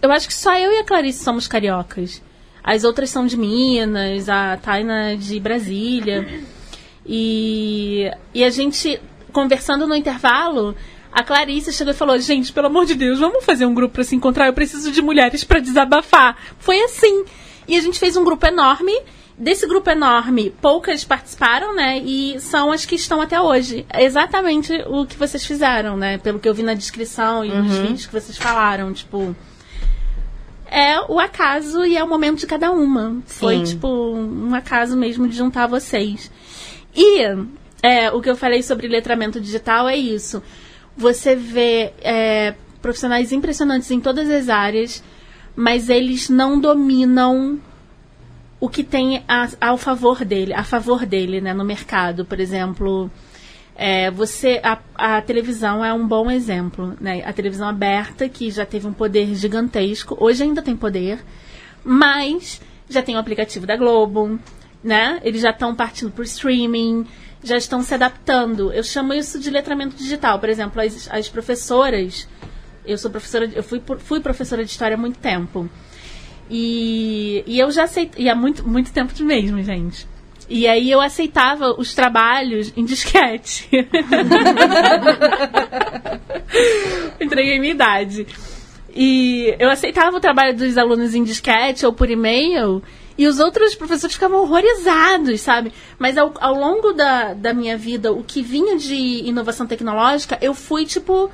Eu 0.00 0.10
acho 0.10 0.26
que 0.26 0.34
só 0.34 0.56
eu 0.56 0.72
e 0.72 0.78
a 0.78 0.84
Clarice 0.84 1.22
somos 1.22 1.46
cariocas. 1.46 2.22
As 2.62 2.82
outras 2.82 3.10
são 3.10 3.26
de 3.26 3.36
Minas, 3.36 4.28
a 4.28 4.56
Taina 4.56 5.16
de 5.16 5.38
Brasília. 5.38 6.26
E, 7.06 8.10
e 8.32 8.42
a 8.42 8.48
gente, 8.50 8.98
conversando 9.32 9.86
no 9.86 9.94
intervalo, 9.94 10.74
A 11.12 11.22
Clarice 11.22 11.72
chegou 11.72 11.92
e 11.92 11.96
falou: 11.96 12.18
gente, 12.18 12.52
pelo 12.52 12.66
amor 12.66 12.86
de 12.86 12.94
Deus, 12.94 13.20
vamos 13.20 13.44
fazer 13.44 13.66
um 13.66 13.74
grupo 13.74 13.94
pra 13.94 14.04
se 14.04 14.16
encontrar. 14.16 14.46
Eu 14.46 14.52
preciso 14.52 14.90
de 14.90 15.00
mulheres 15.00 15.44
pra 15.44 15.60
desabafar. 15.60 16.36
Foi 16.58 16.80
assim. 16.80 17.24
E 17.66 17.76
a 17.76 17.80
gente 17.80 17.98
fez 17.98 18.16
um 18.16 18.24
grupo 18.24 18.46
enorme. 18.46 18.92
Desse 19.36 19.66
grupo 19.66 19.90
enorme, 19.90 20.54
poucas 20.62 21.02
participaram, 21.02 21.74
né? 21.74 21.98
E 21.98 22.38
são 22.38 22.70
as 22.70 22.86
que 22.86 22.94
estão 22.94 23.20
até 23.20 23.40
hoje. 23.40 23.84
É 23.90 24.04
exatamente 24.04 24.72
o 24.86 25.04
que 25.04 25.16
vocês 25.16 25.44
fizeram, 25.44 25.96
né? 25.96 26.18
Pelo 26.18 26.38
que 26.38 26.48
eu 26.48 26.54
vi 26.54 26.62
na 26.62 26.74
descrição 26.74 27.44
e 27.44 27.48
nos 27.48 27.76
vídeos 27.76 28.06
que 28.06 28.12
vocês 28.12 28.38
falaram. 28.38 28.92
Tipo, 28.92 29.34
é 30.66 31.00
o 31.08 31.18
acaso 31.18 31.84
e 31.84 31.96
é 31.96 32.04
o 32.04 32.08
momento 32.08 32.38
de 32.38 32.46
cada 32.46 32.70
uma. 32.70 33.20
Foi, 33.26 33.58
Sim. 33.58 33.74
tipo, 33.74 33.88
um 33.88 34.54
acaso 34.54 34.96
mesmo 34.96 35.26
de 35.26 35.36
juntar 35.36 35.66
vocês. 35.66 36.30
E 36.94 37.22
é, 37.82 38.10
o 38.10 38.20
que 38.20 38.30
eu 38.30 38.36
falei 38.36 38.62
sobre 38.62 38.88
letramento 38.88 39.40
digital 39.40 39.88
é 39.88 39.96
isso. 39.96 40.42
Você 40.96 41.34
vê 41.36 41.92
é, 42.00 42.54
profissionais 42.80 43.32
impressionantes 43.32 43.90
em 43.90 44.00
todas 44.00 44.30
as 44.30 44.48
áreas, 44.48 45.02
mas 45.56 45.88
eles 45.88 46.28
não 46.28 46.58
dominam 46.60 47.60
o 48.60 48.68
que 48.68 48.82
tem 48.82 49.22
a, 49.28 49.48
ao 49.60 49.76
favor 49.76 50.24
dele, 50.24 50.54
a 50.54 50.64
favor 50.64 51.04
dele, 51.04 51.40
né, 51.40 51.52
no 51.52 51.64
mercado. 51.64 52.24
Por 52.24 52.40
exemplo, 52.40 53.10
é, 53.76 54.10
você 54.10 54.60
a, 54.62 54.78
a 54.94 55.20
televisão 55.20 55.84
é 55.84 55.92
um 55.92 56.06
bom 56.06 56.30
exemplo, 56.30 56.96
né? 57.00 57.22
A 57.24 57.32
televisão 57.32 57.68
aberta 57.68 58.28
que 58.28 58.50
já 58.50 58.64
teve 58.64 58.86
um 58.86 58.92
poder 58.92 59.34
gigantesco, 59.34 60.16
hoje 60.18 60.44
ainda 60.44 60.62
tem 60.62 60.76
poder, 60.76 61.24
mas 61.84 62.60
já 62.88 63.02
tem 63.02 63.16
o 63.16 63.18
aplicativo 63.18 63.66
da 63.66 63.76
Globo, 63.76 64.38
né? 64.82 65.20
Eles 65.24 65.42
já 65.42 65.50
estão 65.50 65.74
partindo 65.74 66.12
por 66.12 66.24
streaming, 66.24 67.06
já 67.42 67.56
estão 67.56 67.82
se 67.82 67.94
adaptando. 67.94 68.72
Eu 68.72 68.82
chamo 68.82 69.12
isso 69.12 69.38
de 69.38 69.50
letramento 69.50 69.96
digital. 69.96 70.38
Por 70.38 70.48
exemplo, 70.48 70.80
as, 70.80 71.08
as 71.10 71.28
professoras, 71.28 72.28
eu 72.84 72.98
sou 72.98 73.10
professora, 73.10 73.50
eu 73.54 73.62
fui, 73.62 73.82
fui 73.98 74.20
professora 74.20 74.64
de 74.64 74.70
história 74.70 74.96
há 74.96 74.98
muito 74.98 75.18
tempo. 75.18 75.68
E, 76.50 77.42
e 77.46 77.58
eu 77.58 77.70
já 77.70 77.84
aceitei, 77.84 78.24
e 78.24 78.28
há 78.28 78.34
muito, 78.34 78.66
muito 78.68 78.92
tempo 78.92 79.12
mesmo, 79.22 79.62
gente. 79.62 80.06
E 80.48 80.66
aí 80.66 80.90
eu 80.90 81.00
aceitava 81.00 81.74
os 81.78 81.94
trabalhos 81.94 82.72
em 82.76 82.84
disquete. 82.84 83.68
Entreguei 87.18 87.58
minha 87.58 87.72
idade. 87.72 88.26
E 88.94 89.56
eu 89.58 89.70
aceitava 89.70 90.16
o 90.16 90.20
trabalho 90.20 90.54
dos 90.56 90.76
alunos 90.76 91.14
em 91.14 91.24
disquete 91.24 91.86
ou 91.86 91.92
por 91.92 92.10
e-mail. 92.10 92.82
E 93.16 93.26
os 93.26 93.38
outros 93.38 93.74
professores 93.74 94.14
ficavam 94.14 94.42
horrorizados, 94.42 95.40
sabe? 95.40 95.72
Mas 95.98 96.18
ao, 96.18 96.34
ao 96.40 96.54
longo 96.54 96.92
da, 96.92 97.32
da 97.32 97.54
minha 97.54 97.78
vida, 97.78 98.12
o 98.12 98.22
que 98.22 98.42
vinha 98.42 98.76
de 98.76 98.94
inovação 99.24 99.66
tecnológica, 99.66 100.36
eu 100.42 100.52
fui, 100.52 100.84
tipo, 100.84 101.30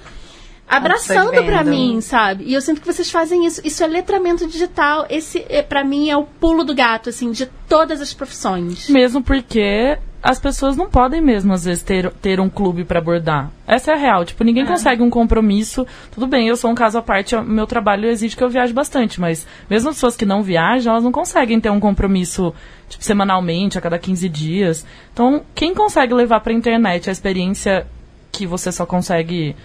abraçando 0.71 1.31
pra 1.31 1.41
Absorvendo. 1.41 1.71
mim, 1.71 2.01
sabe? 2.01 2.45
E 2.45 2.55
eu 2.55 2.61
sinto 2.61 2.81
que 2.81 2.87
vocês 2.87 3.11
fazem 3.11 3.45
isso. 3.45 3.61
Isso 3.65 3.83
é 3.83 3.89
letramento 3.89 4.47
digital. 4.47 5.05
Esse, 5.11 5.45
é, 5.49 5.63
para 5.63 5.83
mim, 5.83 6.09
é 6.09 6.17
o 6.17 6.25
pulo 6.25 6.63
do 6.63 6.75
gato, 6.75 7.09
assim, 7.09 7.33
de 7.33 7.47
todas 7.69 8.01
as 8.01 8.15
profissões. 8.15 8.89
Mesmo 8.89 9.21
porque 9.21 9.99
as 10.23 10.39
pessoas 10.39 10.77
não 10.77 10.89
podem 10.89 11.21
mesmo, 11.21 11.53
às 11.53 11.65
vezes, 11.65 11.83
ter, 11.83 12.13
ter 12.23 12.39
um 12.39 12.49
clube 12.49 12.85
pra 12.85 13.01
abordar. 13.01 13.51
Essa 13.67 13.91
é 13.91 13.95
a 13.95 13.97
real. 13.97 14.25
Tipo, 14.25 14.45
ninguém 14.45 14.65
consegue 14.65 15.03
um 15.03 15.11
compromisso. 15.11 15.85
Tudo 16.13 16.29
bem, 16.29 16.47
eu 16.47 16.57
sou 16.57 16.71
um 16.71 16.75
caso 16.75 16.99
à 16.99 17.03
parte, 17.03 17.35
meu 17.37 17.67
trabalho 17.67 18.09
exige 18.09 18.37
que 18.37 18.45
eu 18.45 18.49
viaje 18.49 18.73
bastante, 18.73 19.21
mas 19.21 19.47
mesmo 19.69 19.89
as 19.89 19.97
pessoas 19.97 20.17
que 20.17 20.27
não 20.27 20.41
viajam, 20.41 20.93
elas 20.93 21.05
não 21.05 21.11
conseguem 21.11 21.59
ter 21.59 21.71
um 21.71 21.81
compromisso, 21.81 22.55
tipo, 22.89 23.03
semanalmente, 23.03 23.77
a 23.77 23.81
cada 23.81 23.99
15 23.99 24.29
dias. 24.29 24.87
Então, 25.13 25.43
quem 25.53 25.75
consegue 25.75 26.15
levar 26.15 26.41
pra 26.41 26.53
internet 26.53 27.09
a 27.09 27.13
experiência 27.13 27.87
que 28.31 28.47
você 28.47 28.71
só 28.71 28.87
consegue 28.87 29.57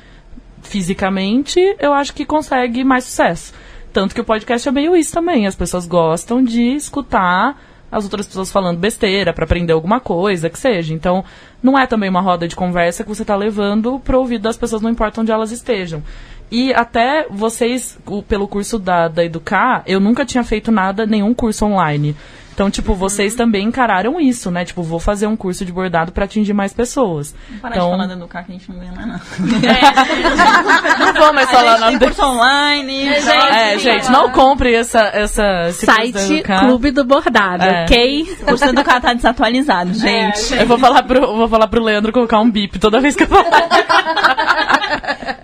fisicamente, 0.66 1.60
eu 1.80 1.94
acho 1.94 2.14
que 2.14 2.26
consegue 2.26 2.84
mais 2.84 3.06
sucesso. 3.06 3.54
Tanto 3.94 4.14
que 4.14 4.22
o 4.22 4.26
podcast 4.26 4.68
é 4.68 4.72
meio 4.72 4.96
isso 4.96 5.14
também. 5.14 5.48
As 5.48 5.56
pessoas 5.56 5.86
gostam 5.86 6.44
de 6.44 6.62
escutar 6.76 7.58
as 7.92 8.04
outras 8.04 8.28
pessoas 8.28 8.52
falando 8.52 8.78
besteira 8.78 9.32
para 9.32 9.46
aprender 9.46 9.72
alguma 9.72 10.02
coisa, 10.02 10.50
que 10.50 10.60
seja. 10.60 10.94
Então, 10.94 11.24
não 11.64 11.80
é 11.80 11.88
também 11.88 12.10
uma 12.10 12.20
roda 12.20 12.48
de 12.48 12.56
conversa 12.56 13.04
que 13.04 13.10
você 13.10 13.22
está 13.22 13.36
levando 13.36 14.00
pro 14.00 14.20
ouvido 14.20 14.42
das 14.42 14.58
pessoas, 14.58 14.82
não 14.82 14.90
importa 14.90 15.22
onde 15.22 15.32
elas 15.32 15.52
estejam. 15.52 16.04
E 16.52 16.74
até 16.74 17.26
vocês, 17.30 17.98
pelo 18.28 18.48
curso 18.48 18.78
da, 18.78 19.08
da 19.08 19.24
Educar, 19.24 19.82
eu 19.88 20.00
nunca 20.00 20.26
tinha 20.26 20.44
feito 20.44 20.72
nada, 20.72 21.06
nenhum 21.06 21.34
curso 21.34 21.66
online. 21.66 22.16
Então, 22.56 22.72
tipo, 22.72 22.96
vocês 22.96 23.36
também 23.36 23.68
encararam 23.68 24.18
isso, 24.18 24.50
né? 24.50 24.64
Tipo, 24.64 24.82
vou 24.82 24.98
fazer 24.98 25.28
um 25.28 25.36
curso 25.36 25.66
de 25.66 25.74
bordado 25.74 26.14
para 26.14 26.24
atingir 26.24 26.54
mais 26.54 26.72
pessoas. 26.72 27.36
Parar 27.62 27.76
então, 27.76 27.88
de 27.88 27.98
falar 27.98 28.08
da 28.08 28.14
Educar 28.14 28.44
que 28.46 28.54
a 28.54 28.56
gente 28.56 28.72
não 28.72 28.80
ganha 28.80 28.94
mais 28.94 29.08
nada. 29.08 29.22
não 31.00 31.14
vou 31.22 31.34
mais 31.34 31.52
falar 31.52 31.72
gente 31.72 31.80
nada 31.82 32.00
tem 32.00 32.08
curso 32.08 32.26
online. 32.26 33.10
É, 33.10 33.78
gente, 33.78 34.10
não 34.10 34.32
compre 34.32 34.74
essa, 34.74 35.02
essa 35.02 35.68
esse 35.68 35.86
curso 35.86 36.14
da 36.14 36.22
Site. 36.22 36.44
Clube 36.44 36.92
do 36.92 37.04
Bordado, 37.04 37.66
É. 37.66 37.84
ok? 37.84 38.38
O 38.42 38.46
curso 38.46 38.64
do 38.64 38.72
Educar 38.72 39.02
tá 39.02 39.14
desatualizado, 39.14 39.94
gente. 39.94 40.54
Eu 40.54 40.66
vou 40.66 40.78
falar 40.78 41.04
pro, 41.04 41.36
vou 41.36 41.50
falar 41.50 41.68
pro 41.68 41.84
Leandro 41.84 42.14
colocar 42.14 42.40
um 42.40 42.50
bip 42.50 42.80
toda 42.80 43.02
vez 43.02 43.18
que 43.18 43.24
eu 43.24 43.28
falar. 43.28 43.46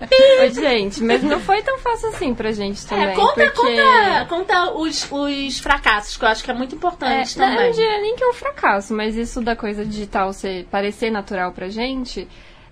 Ô, 0.42 0.48
gente, 0.48 1.02
mas 1.02 1.22
não 1.22 1.40
foi 1.40 1.62
tão 1.62 1.78
fácil 1.78 2.08
assim 2.10 2.34
pra 2.34 2.52
gente 2.52 2.86
também. 2.86 3.08
É, 3.08 3.14
conta, 3.14 3.32
porque... 3.34 3.52
conta, 3.54 4.26
conta 4.28 4.72
os, 4.72 5.08
os 5.10 5.58
fracassos, 5.58 6.16
que 6.16 6.24
eu 6.24 6.28
acho 6.28 6.44
que 6.44 6.50
é 6.50 6.54
muito 6.54 6.76
É, 6.76 7.01
importante 7.06 7.38
não, 7.38 7.44
eu 7.46 7.50
também. 7.52 7.66
não 7.66 7.72
diria 7.76 8.00
nem 8.00 8.16
que 8.16 8.24
é 8.24 8.28
um 8.28 8.32
fracasso, 8.32 8.94
mas 8.94 9.16
isso 9.16 9.40
da 9.40 9.54
coisa 9.56 9.84
digital 9.84 10.32
ser, 10.32 10.64
parecer 10.70 11.10
natural 11.10 11.52
pra 11.52 11.68
gente, 11.68 12.26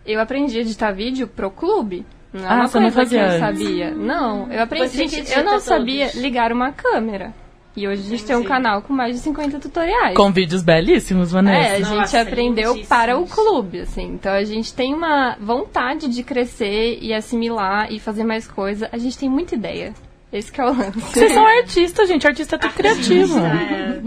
eu 0.07 0.21
aprendi 0.21 0.59
a 0.59 0.61
editar 0.63 0.93
vídeo 0.93 1.27
pro 1.27 1.51
clube. 1.51 2.05
Não 2.33 2.45
é 2.45 2.49
Ah, 2.49 2.55
uma 2.55 2.69
você 2.69 2.79
não 2.81 2.91
coisa 2.93 3.11
que 3.11 3.17
fazia 3.17 3.21
eu 3.21 3.45
antes. 3.49 3.61
sabia. 3.65 3.91
Não, 3.91 4.53
eu 4.53 4.63
aprendi. 4.63 4.97
Gente, 5.09 5.33
eu 5.33 5.43
não 5.43 5.53
todos. 5.53 5.65
sabia 5.65 6.11
ligar 6.15 6.53
uma 6.53 6.71
câmera. 6.73 7.35
E 7.77 7.87
hoje 7.87 8.03
a 8.05 8.11
gente 8.11 8.25
tem 8.25 8.35
um 8.37 8.43
canal 8.43 8.83
com 8.83 8.93
mais 8.93 9.15
de 9.15 9.21
50 9.23 9.61
tutoriais. 9.61 10.17
Com 10.17 10.33
vídeos 10.33 10.61
belíssimos, 10.63 11.31
É, 11.31 11.33
Vanessa. 11.33 11.73
a 11.75 11.81
gente 11.81 11.97
Nossa, 11.97 12.21
aprendeu 12.21 12.77
para 12.89 13.17
o 13.17 13.27
clube, 13.27 13.81
assim. 13.81 14.07
Então 14.15 14.33
a 14.33 14.43
gente 14.43 14.75
tem 14.75 14.93
uma 14.93 15.37
vontade 15.41 16.09
de 16.09 16.23
crescer 16.25 16.99
e 17.01 17.15
assimilar 17.15 17.93
e 17.93 18.01
fazer 18.01 18.25
mais 18.25 18.47
coisa. 18.49 18.89
A 18.93 18.99
gente 18.99 19.17
tem 19.17 19.29
muita 19.29 19.55
ideia. 19.55 19.95
Esse 20.33 20.51
que 20.53 20.61
é 20.61 20.65
o 20.65 20.69
lance. 20.77 21.01
Vocês 21.01 21.33
são 21.33 21.47
artistas, 21.47 22.09
gente. 22.09 22.27
Artista 22.27 22.57
é 22.57 22.59
tudo 22.59 22.75
criativo. 22.75 23.39
É. 23.39 24.01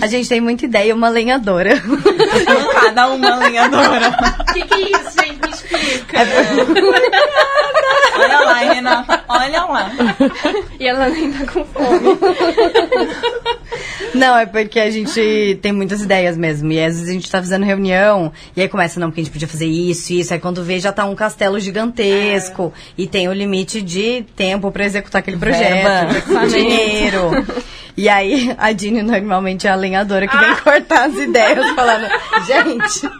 A 0.00 0.06
gente 0.06 0.28
tem 0.28 0.40
muita 0.40 0.64
ideia 0.64 0.90
e 0.90 0.92
uma 0.92 1.08
lenhadora. 1.08 1.70
Cada 2.80 3.08
uma 3.08 3.36
lenhadora. 3.36 4.16
O 4.40 4.52
que, 4.52 4.62
que 4.62 4.74
é 4.74 4.80
isso, 4.80 5.20
gente? 5.20 5.40
Me 5.40 5.50
explica. 5.52 6.18
Olha 8.14 8.40
lá, 8.40 8.54
Renata. 8.54 9.24
Olha 9.28 9.64
lá. 9.64 9.92
E 10.78 10.86
ela 10.86 11.08
nem 11.08 11.32
tá 11.32 11.46
com 11.52 11.64
fome. 11.64 12.18
Não, 14.14 14.36
é 14.36 14.46
porque 14.46 14.78
a 14.78 14.90
gente 14.90 15.58
tem 15.62 15.72
muitas 15.72 16.02
ideias 16.02 16.36
mesmo. 16.36 16.70
E 16.72 16.82
às 16.82 16.94
vezes 16.94 17.08
a 17.08 17.12
gente 17.12 17.30
tá 17.30 17.38
fazendo 17.38 17.64
reunião, 17.64 18.32
e 18.56 18.60
aí 18.60 18.68
começa, 18.68 19.00
não, 19.00 19.08
porque 19.08 19.20
a 19.20 19.24
gente 19.24 19.32
podia 19.32 19.48
fazer 19.48 19.66
isso, 19.66 20.12
isso. 20.12 20.32
Aí 20.32 20.40
quando 20.40 20.62
vê, 20.62 20.78
já 20.78 20.92
tá 20.92 21.04
um 21.04 21.14
castelo 21.14 21.58
gigantesco. 21.58 22.72
E 22.96 23.06
tem 23.06 23.28
o 23.28 23.32
limite 23.32 23.80
de 23.80 24.24
tempo 24.36 24.70
pra 24.70 24.84
executar 24.84 25.20
aquele 25.20 25.38
projeto, 25.38 25.72
Verba. 25.72 26.46
dinheiro. 26.52 27.30
E 27.96 28.08
aí 28.08 28.54
a 28.58 28.72
Dini 28.72 29.02
normalmente 29.02 29.66
é 29.66 29.70
a 29.70 29.74
lenhadora 29.74 30.26
que 30.26 30.36
vem 30.36 30.54
cortar 30.56 31.08
as 31.08 31.16
ideias, 31.16 31.70
falando, 31.70 32.08
gente. 32.46 33.10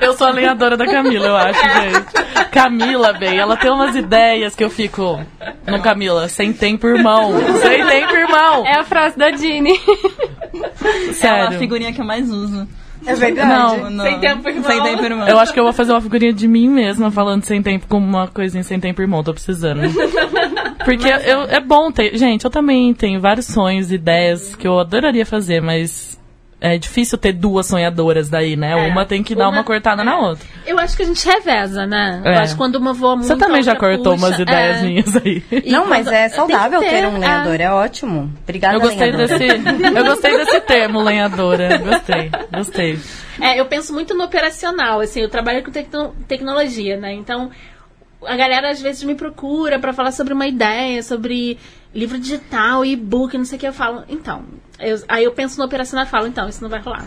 Eu 0.00 0.12
sou 0.14 0.28
a 0.28 0.30
lenhadora 0.30 0.76
da 0.76 0.86
Camila, 0.86 1.26
eu 1.26 1.36
acho, 1.36 1.60
gente. 1.60 2.50
Camila, 2.50 3.12
bem, 3.12 3.38
ela 3.38 3.56
tem 3.56 3.70
umas 3.70 3.96
ideias 3.96 4.54
que 4.54 4.62
eu 4.62 4.70
fico. 4.70 5.20
Não, 5.66 5.80
Camila, 5.80 6.28
sem 6.28 6.52
tempo, 6.52 6.86
irmão. 6.86 7.32
Sem 7.60 7.84
tempo, 7.86 8.14
irmão. 8.14 8.64
É 8.66 8.78
a 8.78 8.84
frase 8.84 9.18
da 9.18 9.30
Dini. 9.30 9.72
É 10.54 11.10
a 11.10 11.12
Sério. 11.14 11.58
figurinha 11.58 11.92
que 11.92 12.00
eu 12.00 12.04
mais 12.04 12.30
uso. 12.30 12.68
É 13.06 13.14
verdade. 13.14 13.48
Não, 13.48 13.90
No- 13.90 14.02
Sem 14.02 14.20
tempo, 14.20 14.48
irmão. 14.48 14.64
Sem 14.64 14.82
tempo, 14.82 15.04
irmão. 15.04 15.28
Eu 15.28 15.38
acho 15.38 15.52
que 15.52 15.58
eu 15.60 15.64
vou 15.64 15.72
fazer 15.72 15.92
uma 15.92 16.00
figurinha 16.00 16.32
de 16.32 16.46
mim 16.46 16.68
mesma 16.68 17.10
falando 17.10 17.44
sem 17.44 17.62
tempo 17.62 17.86
com 17.88 17.98
uma 17.98 18.28
coisinha 18.28 18.62
sem 18.62 18.78
tempo, 18.78 19.00
irmão. 19.02 19.22
Tô 19.24 19.32
precisando. 19.34 19.80
Porque 20.84 21.06
eu, 21.08 21.42
é 21.42 21.60
bom 21.60 21.90
ter. 21.92 22.16
Gente, 22.16 22.44
eu 22.44 22.50
também 22.50 22.92
tenho 22.94 23.20
vários 23.20 23.46
sonhos, 23.46 23.92
ideias 23.92 24.54
que 24.56 24.66
eu 24.66 24.78
adoraria 24.78 25.24
fazer, 25.26 25.60
mas 25.60 26.20
é 26.64 26.78
difícil 26.78 27.18
ter 27.18 27.32
duas 27.32 27.66
sonhadoras 27.66 28.28
daí, 28.28 28.54
né? 28.56 28.70
É, 28.70 28.90
uma 28.90 29.04
tem 29.04 29.20
que 29.22 29.34
dar 29.34 29.48
uma- 29.48 29.58
uma 29.58 29.64
cortada 29.64 30.04
na 30.04 30.12
é. 30.12 30.16
outra. 30.16 30.46
Eu 30.64 30.78
acho 30.78 30.96
que 30.96 31.02
a 31.02 31.06
gente 31.06 31.26
reveza, 31.26 31.84
né? 31.86 32.22
É. 32.24 32.36
Eu 32.36 32.38
acho 32.38 32.52
que 32.52 32.58
quando 32.58 32.76
uma 32.76 32.92
voa 32.92 33.16
muito. 33.16 33.26
Você 33.26 33.36
também 33.36 33.62
já 33.64 33.74
cortou 33.74 34.14
puxa. 34.14 34.26
umas 34.26 34.38
ideias 34.38 34.78
É. 34.78 34.82
minhas 34.84 35.16
aí. 35.16 35.42
E 35.50 35.72
Não, 35.72 35.86
mas 35.88 36.06
é 36.06 36.28
saudável 36.28 36.80
que 36.80 36.88
ter, 36.88 37.04
um 37.06 37.16
é. 37.16 37.18
lenhador, 37.18 37.60
é 37.60 37.70
ótimo. 37.72 38.32
Obrigada, 38.44 38.76
Eu 38.76 38.80
gostei 38.80 39.10
lenhadora. 39.10 39.38
desse. 39.38 39.44
Eu 39.98 40.04
gostei 40.04 40.36
desse 40.38 40.60
termo, 40.60 41.02
lenhadora. 41.02 41.78
Gostei, 41.78 42.30
gostei. 42.54 42.98
É, 43.40 43.58
eu 43.58 43.64
penso 43.66 43.92
muito 43.92 44.14
no 44.14 44.22
operacional, 44.24 45.00
assim, 45.00 45.20
eu 45.20 45.28
trabalho 45.28 45.64
com 45.64 45.70
tecno- 45.72 46.14
tecnologia, 46.28 46.96
né? 46.96 47.12
Então, 47.14 47.50
a 48.24 48.36
galera 48.36 48.70
às 48.70 48.80
vezes 48.80 49.02
me 49.02 49.14
procura 49.16 49.78
pra 49.80 49.92
falar 49.92 50.12
sobre 50.12 50.32
uma 50.32 50.46
ideia, 50.46 51.02
sobre 51.02 51.58
livro 51.94 52.18
digital, 52.18 52.84
e-book, 52.84 53.36
não 53.36 53.44
sei 53.44 53.56
o 53.56 53.60
que. 53.60 53.66
Eu 53.68 53.72
falo, 53.72 54.02
então, 54.08 54.42
eu- 54.80 55.02
aí 55.08 55.24
eu 55.24 55.32
penso 55.32 55.58
no 55.58 55.64
operacional 55.64 56.06
e 56.06 56.08
falo, 56.08 56.26
então, 56.26 56.48
isso 56.48 56.62
não 56.62 56.70
vai 56.70 56.80
rolar. 56.80 57.06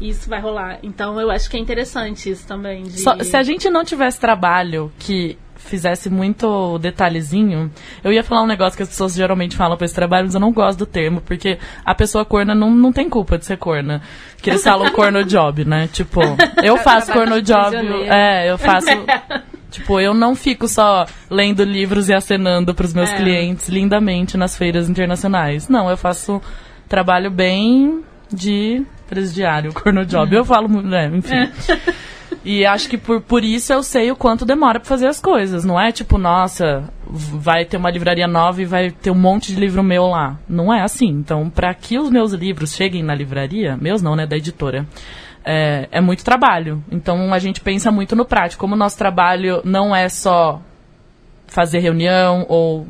Isso 0.00 0.28
vai 0.30 0.40
rolar. 0.40 0.78
Então, 0.82 1.20
eu 1.20 1.30
acho 1.30 1.50
que 1.50 1.56
é 1.56 1.60
interessante 1.60 2.30
isso 2.30 2.46
também. 2.46 2.84
De... 2.84 3.00
Só- 3.00 3.18
se 3.18 3.36
a 3.36 3.42
gente 3.42 3.68
não 3.68 3.84
tivesse 3.84 4.20
trabalho 4.20 4.92
que 4.98 5.36
fizesse 5.56 6.08
muito 6.08 6.78
detalhezinho, 6.78 7.70
eu 8.04 8.12
ia 8.12 8.22
falar 8.22 8.42
um 8.42 8.46
negócio 8.46 8.76
que 8.76 8.82
as 8.84 8.88
pessoas 8.88 9.12
geralmente 9.14 9.56
falam 9.56 9.76
pra 9.76 9.84
esse 9.86 9.94
trabalho, 9.94 10.24
mas 10.26 10.34
eu 10.34 10.40
não 10.40 10.52
gosto 10.52 10.78
do 10.78 10.86
termo, 10.86 11.20
porque 11.20 11.58
a 11.84 11.94
pessoa 11.96 12.24
corna 12.24 12.54
não, 12.54 12.70
não 12.70 12.92
tem 12.92 13.08
culpa 13.10 13.36
de 13.36 13.44
ser 13.44 13.56
corna. 13.58 14.00
Que 14.40 14.50
eles 14.50 14.62
falam 14.62 14.88
corno 14.94 15.24
job, 15.24 15.64
né? 15.64 15.88
Tipo, 15.92 16.20
eu 16.62 16.76
faço 16.78 17.12
corno 17.12 17.42
job, 17.42 17.76
é, 18.08 18.48
eu 18.50 18.56
faço. 18.56 18.86
Tipo, 19.70 20.00
eu 20.00 20.14
não 20.14 20.34
fico 20.34 20.66
só 20.66 21.04
lendo 21.30 21.62
livros 21.62 22.08
e 22.08 22.14
acenando 22.14 22.74
pros 22.74 22.94
meus 22.94 23.10
É. 23.10 23.16
clientes 23.16 23.68
lindamente 23.68 24.36
nas 24.36 24.56
feiras 24.56 24.88
internacionais. 24.88 25.68
Não, 25.68 25.90
eu 25.90 25.96
faço 25.96 26.40
trabalho 26.88 27.30
bem 27.30 28.02
de 28.32 28.82
presidiário, 29.08 29.72
corno 29.74 30.04
job. 30.06 30.34
Eu 30.34 30.44
falo, 30.44 30.68
mu- 30.68 30.94
é, 30.94 31.06
enfim. 31.06 31.50
E 32.44 32.64
acho 32.64 32.88
que 32.88 32.96
por, 32.96 33.20
por 33.20 33.42
isso 33.44 33.72
eu 33.72 33.82
sei 33.82 34.10
o 34.10 34.16
quanto 34.16 34.44
demora 34.46 34.78
pra 34.80 34.88
fazer 34.88 35.06
as 35.06 35.20
coisas. 35.20 35.64
Não 35.64 35.78
é 35.78 35.92
tipo, 35.92 36.16
nossa, 36.16 36.84
vai 37.06 37.64
ter 37.64 37.76
uma 37.76 37.90
livraria 37.90 38.26
nova 38.26 38.62
e 38.62 38.64
vai 38.64 38.90
ter 38.90 39.10
um 39.10 39.14
monte 39.14 39.52
de 39.54 39.60
livro 39.60 39.82
meu 39.82 40.06
lá. 40.06 40.38
Não 40.48 40.72
é 40.72 40.80
assim. 40.82 41.08
Então, 41.08 41.50
pra 41.50 41.74
que 41.74 41.98
os 41.98 42.10
meus 42.10 42.32
livros 42.32 42.74
cheguem 42.74 43.02
na 43.02 43.14
livraria, 43.14 43.76
meus 43.78 44.00
não, 44.00 44.14
né, 44.16 44.26
da 44.26 44.36
editora, 44.36 44.86
é, 45.50 45.88
é 45.90 46.00
muito 46.00 46.22
trabalho. 46.22 46.84
Então, 46.92 47.32
a 47.32 47.38
gente 47.38 47.60
pensa 47.60 47.90
muito 47.90 48.14
no 48.14 48.24
prático. 48.26 48.60
Como 48.60 48.74
o 48.74 48.78
nosso 48.78 48.98
trabalho 48.98 49.62
não 49.64 49.96
é 49.96 50.08
só 50.10 50.60
fazer 51.46 51.78
reunião 51.78 52.44
ou 52.48 52.86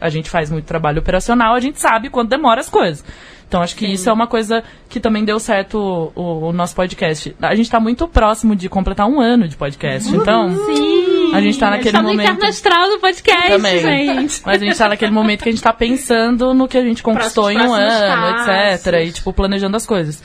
a 0.00 0.08
gente 0.08 0.30
faz 0.30 0.50
muito 0.50 0.64
trabalho 0.64 1.00
operacional, 1.00 1.54
a 1.54 1.60
gente 1.60 1.78
sabe 1.78 2.08
quanto 2.08 2.30
demora 2.30 2.60
as 2.60 2.70
coisas. 2.70 3.04
Então, 3.46 3.60
acho 3.62 3.74
que 3.76 3.84
isso 3.84 4.08
é 4.08 4.12
uma 4.12 4.28
coisa 4.28 4.62
que 4.88 5.00
também 5.00 5.24
deu 5.24 5.38
certo 5.40 5.74
o, 5.76 6.12
o- 6.20 6.48
o 6.48 6.52
nosso 6.52 6.74
podcast. 6.74 7.34
A 7.42 7.54
gente 7.54 7.66
está 7.66 7.80
muito 7.80 8.06
próximo 8.06 8.54
de 8.56 8.68
completar 8.68 9.06
um 9.08 9.20
ano 9.20 9.48
de 9.48 9.56
podcast. 9.56 10.08
Então, 10.14 10.48
Sim. 10.54 11.34
A 11.34 11.40
gente 11.40 11.58
tá 11.58 11.68
naquele 11.68 11.90
tá 11.92 12.00
no 12.00 12.08
momento- 12.10 12.28
inferno 12.30 12.44
astral 12.48 12.88
do 12.88 12.98
podcast, 13.00 13.48
também. 13.48 13.80
gente. 13.80 14.40
Mas 14.46 14.62
a 14.62 14.64
gente 14.64 14.78
tá 14.78 14.88
naquele 14.88 15.10
momento 15.12 15.42
que 15.42 15.48
a 15.48 15.52
gente 15.52 15.62
tá 15.62 15.72
pensando 15.72 16.54
no 16.54 16.66
que 16.68 16.78
a 16.78 16.82
gente 16.82 17.02
conquistou 17.02 17.50
em 17.50 17.58
um 17.58 17.72
ano, 17.74 18.38
etc. 18.38 18.86
E, 19.04 19.12
tipo, 19.12 19.32
planejando 19.32 19.76
as 19.76 19.84
coisas. 19.84 20.22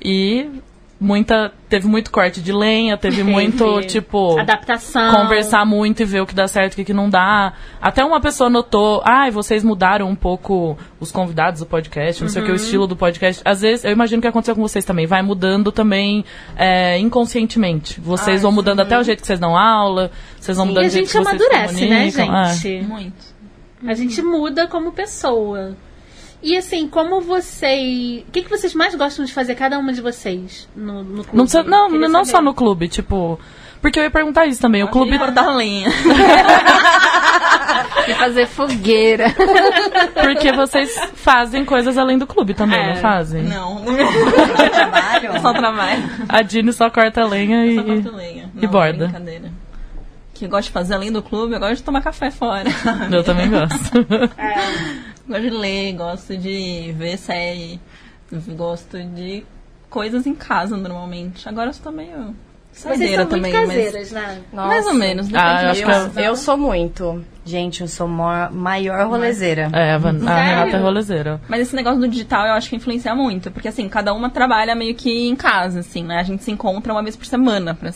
E 0.00 0.48
muita. 1.00 1.52
Teve 1.68 1.86
muito 1.86 2.10
corte 2.10 2.40
de 2.40 2.50
lenha, 2.50 2.96
teve 2.96 3.22
muito, 3.22 3.82
tipo. 3.82 4.38
Adaptação. 4.38 5.14
Conversar 5.14 5.64
muito 5.66 6.02
e 6.02 6.04
ver 6.04 6.22
o 6.22 6.26
que 6.26 6.34
dá 6.34 6.48
certo 6.48 6.78
e 6.78 6.82
o 6.82 6.84
que 6.84 6.94
não 6.94 7.08
dá. 7.10 7.52
Até 7.80 8.04
uma 8.04 8.20
pessoa 8.20 8.48
notou, 8.48 9.02
ai, 9.04 9.30
vocês 9.30 9.62
mudaram 9.62 10.08
um 10.08 10.16
pouco 10.16 10.78
os 10.98 11.12
convidados 11.12 11.60
do 11.60 11.66
podcast, 11.66 12.22
não 12.22 12.28
sei 12.28 12.42
o 12.42 12.44
que, 12.44 12.52
o 12.52 12.54
estilo 12.54 12.86
do 12.86 12.96
podcast. 12.96 13.42
Às 13.44 13.60
vezes, 13.60 13.84
eu 13.84 13.92
imagino 13.92 14.22
que 14.22 14.28
aconteceu 14.28 14.54
com 14.54 14.62
vocês 14.62 14.84
também, 14.84 15.06
vai 15.06 15.22
mudando 15.22 15.70
também 15.70 16.24
é, 16.56 16.98
inconscientemente. 16.98 18.00
Vocês 18.00 18.42
vão 18.42 18.50
mudando 18.50 18.80
até 18.80 18.98
o 18.98 19.02
jeito 19.02 19.20
que 19.20 19.26
vocês 19.26 19.38
dão 19.38 19.56
aula, 19.56 20.10
vocês 20.40 20.56
vão 20.56 20.66
E 20.66 20.68
mudando 20.70 20.84
a 20.84 20.86
o 20.86 20.90
jeito 20.90 21.06
gente 21.06 21.18
que 21.18 21.24
vocês 21.24 21.42
amadurece, 21.42 21.86
né. 21.86 22.06
É. 22.08 22.54
gente? 22.54 22.86
Muito. 22.86 23.38
A 23.86 23.94
gente 23.94 24.22
muda 24.22 24.66
como 24.66 24.90
pessoa. 24.90 25.76
E 26.42 26.56
assim, 26.56 26.86
como 26.88 27.20
vocês. 27.20 28.22
O 28.28 28.30
que, 28.30 28.42
que 28.42 28.48
vocês 28.50 28.72
mais 28.74 28.94
gostam 28.94 29.24
de 29.24 29.32
fazer, 29.32 29.54
cada 29.56 29.78
uma 29.78 29.92
de 29.92 30.00
vocês, 30.00 30.68
no, 30.76 31.02
no 31.02 31.24
clube? 31.24 31.36
Não, 31.36 31.44
precisa- 31.44 31.62
não, 31.64 31.88
não 31.88 32.24
saber. 32.24 32.36
só 32.36 32.42
no 32.42 32.54
clube, 32.54 32.88
tipo. 32.88 33.38
Porque 33.80 33.98
eu 33.98 34.02
ia 34.04 34.10
perguntar 34.10 34.46
isso 34.46 34.60
também. 34.60 34.82
O 34.82 34.88
clube. 34.88 35.18
cortar 35.18 35.48
lenha. 35.54 35.88
E 38.08 38.14
fazer 38.14 38.46
fogueira. 38.46 39.26
Porque 40.14 40.50
vocês 40.52 40.90
fazem 41.14 41.62
coisas 41.64 41.98
além 41.98 42.16
do 42.16 42.26
clube 42.26 42.54
também, 42.54 42.78
É. 42.80 42.94
não 42.94 42.96
fazem? 42.96 43.42
Não, 43.42 43.84
Trabalho. 43.84 45.28
é 45.32 45.40
só 45.40 45.52
trabalho. 45.52 46.02
A 46.28 46.40
Dini 46.42 46.72
só 46.72 46.88
corta 46.88 47.24
lenha 47.26 47.74
Só 47.74 47.80
e. 47.82 47.84
corto 48.02 48.16
lenha. 48.16 48.50
e 48.56 48.62
Não, 48.62 48.70
borda. 48.70 49.04
Brincadeira. 49.08 49.52
Que 50.32 50.46
eu 50.46 50.48
gosto 50.48 50.68
de 50.68 50.72
fazer 50.72 50.94
além 50.94 51.12
do 51.12 51.22
clube, 51.22 51.52
eu 51.54 51.60
gosto 51.60 51.76
de 51.76 51.82
tomar 51.82 52.00
café 52.00 52.30
fora. 52.30 52.64
Eu 53.12 53.22
também 53.22 53.50
gosto. 53.50 53.90
gosto 55.28 55.42
de 55.42 55.50
ler, 55.50 55.92
gosto 55.92 56.36
de 56.36 56.92
ver 56.96 57.18
série, 57.18 57.80
gosto 58.56 58.98
de 59.02 59.44
coisas 59.88 60.26
em 60.26 60.34
casa 60.34 60.76
normalmente. 60.76 61.48
Agora 61.48 61.70
eu 61.70 61.74
sou 61.74 61.92
meio 61.92 62.34
são 62.78 62.92
também, 62.92 63.52
muito 63.52 63.66
mas 63.66 63.76
caseiras, 63.76 64.12
né? 64.12 64.40
mais 64.52 64.86
ou 64.86 64.94
menos. 64.94 65.26
Ah, 65.34 65.62
depende 65.62 65.82
eu 65.82 65.88
acho 65.90 66.10
que. 66.12 66.20
Eu, 66.20 66.24
eu 66.24 66.36
sou 66.36 66.56
muito. 66.56 67.24
Gente, 67.44 67.80
eu 67.80 67.88
sou 67.88 68.06
a 68.06 68.50
maior 68.50 69.08
rolezeira. 69.08 69.68
É, 69.72 69.94
a, 69.94 69.98
Van- 69.98 70.24
a? 70.24 70.42
Renata 70.42 70.76
é 70.76 70.80
rolezeira. 70.80 71.40
Mas 71.48 71.62
esse 71.62 71.74
negócio 71.74 71.98
do 71.98 72.06
digital 72.06 72.46
eu 72.46 72.52
acho 72.52 72.68
que 72.70 72.76
influencia 72.76 73.14
muito, 73.16 73.50
porque 73.50 73.66
assim, 73.66 73.88
cada 73.88 74.12
uma 74.12 74.30
trabalha 74.30 74.76
meio 74.76 74.94
que 74.94 75.28
em 75.28 75.34
casa, 75.34 75.80
assim, 75.80 76.04
né? 76.04 76.18
A 76.20 76.22
gente 76.22 76.44
se 76.44 76.52
encontra 76.52 76.92
uma 76.92 77.02
vez 77.02 77.16
por 77.16 77.26
semana. 77.26 77.74
Pra... 77.74 77.92